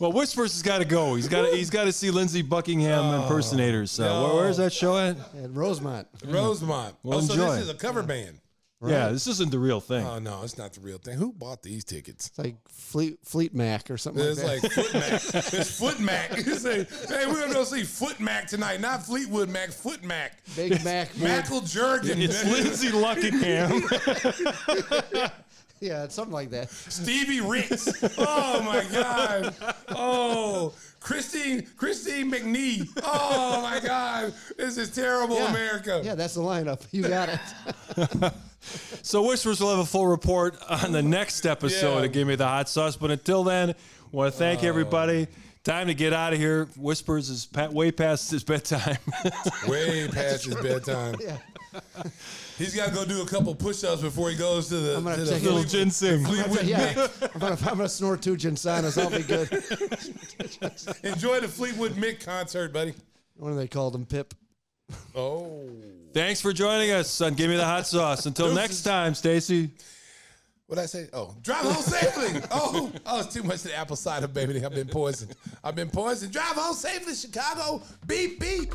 Well, 0.03 0.11
Whispers 0.11 0.53
has 0.55 0.63
got 0.63 0.79
to 0.79 0.85
go. 0.85 1.15
He's 1.15 1.29
got 1.29 1.49
to 1.49 1.57
he's 1.57 1.71
got 1.71 1.85
to 1.85 1.93
see 1.93 2.11
Lindsey 2.11 2.43
Buckingham 2.43 3.05
oh, 3.05 3.23
impersonators. 3.23 3.93
So 3.93 4.25
where, 4.25 4.35
where's 4.43 4.57
that 4.57 4.73
show 4.73 4.99
at? 4.99 5.17
And 5.33 5.57
Rosemont. 5.57 6.09
Rosemont. 6.27 6.97
Well, 7.05 7.19
oh, 7.19 7.21
so 7.21 7.35
enjoy. 7.35 7.53
this 7.53 7.63
is 7.63 7.71
a 7.71 7.75
cover 7.75 8.03
band. 8.03 8.41
Yeah, 8.91 9.09
this 9.09 9.27
isn't 9.27 9.51
the 9.51 9.59
real 9.59 9.81
thing. 9.81 10.05
Oh 10.07 10.19
no, 10.19 10.43
it's 10.43 10.59
not 10.59 10.73
the 10.73 10.81
real 10.81 10.99
thing. 10.99 11.17
Who 11.19 11.33
bought 11.33 11.63
these 11.63 11.85
tickets? 11.85 12.29
It's 12.29 12.39
like 12.39 12.57
Fleet 12.69 13.19
Fleet 13.25 13.55
Mac 13.55 13.91
or 13.91 13.97
something 13.97 14.25
It's 14.25 14.43
like 14.43 14.63
like. 14.63 14.73
Foot 14.73 14.93
Mac. 14.95 15.13
It's 15.55 15.79
Foot 15.79 16.01
Mac. 16.01 16.31
It's 16.39 16.65
like, 16.65 16.91
hey, 17.09 17.27
we're 17.27 17.41
gonna 17.41 17.55
go 17.55 17.65
see 17.65 17.85
Foot 17.85 18.19
Mac 18.21 18.49
tonight, 18.49 18.81
not 18.81 19.05
Fleetwood 19.07 19.49
Mac. 19.49 19.71
Foot 19.71 20.03
Mac. 20.05 20.39
Big 20.57 20.85
Mac. 20.85 21.13
wood. 21.15 21.23
Mackle 21.23 21.61
Jerkin. 21.61 22.21
It's 22.21 22.45
Lindsey 22.45 22.89
Luckingham. 22.91 23.83
Yeah, 25.81 26.05
it's 26.05 26.15
something 26.15 26.33
like 26.33 26.51
that. 26.51 26.71
Stevie 26.71 27.41
Ricks. 27.41 27.89
Oh 28.17 28.63
my 28.63 28.85
God. 28.93 29.53
Oh, 29.89 30.75
Christine 31.03 31.67
Christine 31.77 32.31
McNee. 32.31 32.89
Oh 33.03 33.61
my 33.63 33.81
God. 33.81 34.33
This 34.57 34.77
is 34.79 34.91
terrible, 34.91 35.37
Yeah. 35.37 35.51
America. 35.51 36.01
Yeah, 36.05 36.15
that's 36.15 36.35
the 36.35 36.41
lineup. 36.41 36.81
You 36.93 37.03
got 37.09 37.29
it. 37.29 38.33
so 39.03 39.23
Whispers 39.27 39.61
will 39.61 39.71
have 39.71 39.79
a 39.81 39.85
full 39.85 40.07
report 40.07 40.57
on 40.69 40.93
the 40.93 41.03
next 41.03 41.47
episode 41.47 41.99
Yeah. 42.01 42.05
of 42.05 42.13
Give 42.13 42.29
Me 42.29 42.37
the 42.37 42.47
Hot 42.47 42.69
Sauce. 42.69 42.97
But 42.97 43.11
until 43.11 43.43
then, 43.45 43.75
want 44.13 44.33
to 44.33 44.39
thank 44.39 44.63
uh, 44.63 44.67
everybody. 44.69 45.27
Time 45.65 45.87
to 45.87 45.95
get 45.95 46.13
out 46.13 46.33
of 46.33 46.41
here. 46.41 46.69
Whispers 46.77 47.31
is 47.31 47.47
pa- 47.47 47.69
way 47.69 47.93
past 47.93 48.31
his 48.33 48.43
bedtime. 48.43 48.97
Way 49.69 50.09
past 50.09 50.45
his 50.47 50.57
bedtime. 50.57 51.15
Yeah. 51.21 51.37
He's 52.59 52.75
got 52.75 52.89
to 52.89 52.95
go 52.95 53.05
do 53.05 53.23
a 53.23 53.27
couple 53.27 53.55
push-ups 53.55 54.03
before 54.03 54.29
he 54.31 54.37
goes 54.37 54.69
to 54.71 54.77
the, 54.77 54.97
I'm 54.97 55.05
gonna 55.05 55.17
to 55.17 55.25
the 55.25 55.31
take 55.31 55.43
a 55.43 55.45
Little 55.45 55.59
Fleetwood- 55.63 55.71
ginseng. 55.71 56.25
Fleetwood 56.25 56.65
yeah. 56.65 57.07
I'm 57.33 57.41
gonna, 57.41 57.57
I'm 57.63 57.77
gonna 57.77 57.89
snort 57.89 58.23
two 58.23 58.37
Ginsanas. 58.37 59.01
I'll 59.01 59.09
be 59.11 59.23
good. 59.23 59.49
Enjoy 61.15 61.39
the 61.41 61.49
Fleetwood 61.49 61.93
Mick 61.93 62.25
concert, 62.25 62.73
buddy. 62.73 62.95
What 63.37 63.51
do 63.51 63.55
they 63.57 63.69
call 63.69 63.91
them? 63.93 64.05
Pip. 64.05 64.35
Oh. 65.15 65.69
Thanks 66.13 66.41
for 66.41 66.53
joining 66.53 66.91
us 66.91 67.21
on 67.21 67.35
Give 67.35 67.49
Me 67.49 67.57
the 67.57 67.65
Hot 67.65 67.87
Sauce. 67.87 68.27
Until 68.27 68.53
next 68.53 68.83
time, 68.83 69.15
Stacey. 69.15 69.71
What 70.73 70.79
I 70.79 70.87
say? 70.87 71.07
Oh, 71.13 71.35
drive 71.43 71.67
home 71.67 71.83
safely. 71.83 72.41
oh, 72.51 72.91
oh, 73.05 73.21
it's 73.21 73.35
too 73.35 73.43
much 73.43 73.57
of 73.57 73.65
the 73.65 73.77
apple 73.77 73.95
cider, 73.95 74.27
baby. 74.27 74.65
I've 74.65 74.75
been 74.75 74.89
poisoned. 74.89 75.37
I've 75.63 75.75
been 75.75 75.91
poisoned. 75.91 76.33
Drive 76.33 76.55
home 76.55 76.75
safely, 76.75 77.15
Chicago. 77.15 77.83
Beep 78.07 78.41
beep. 78.41 78.73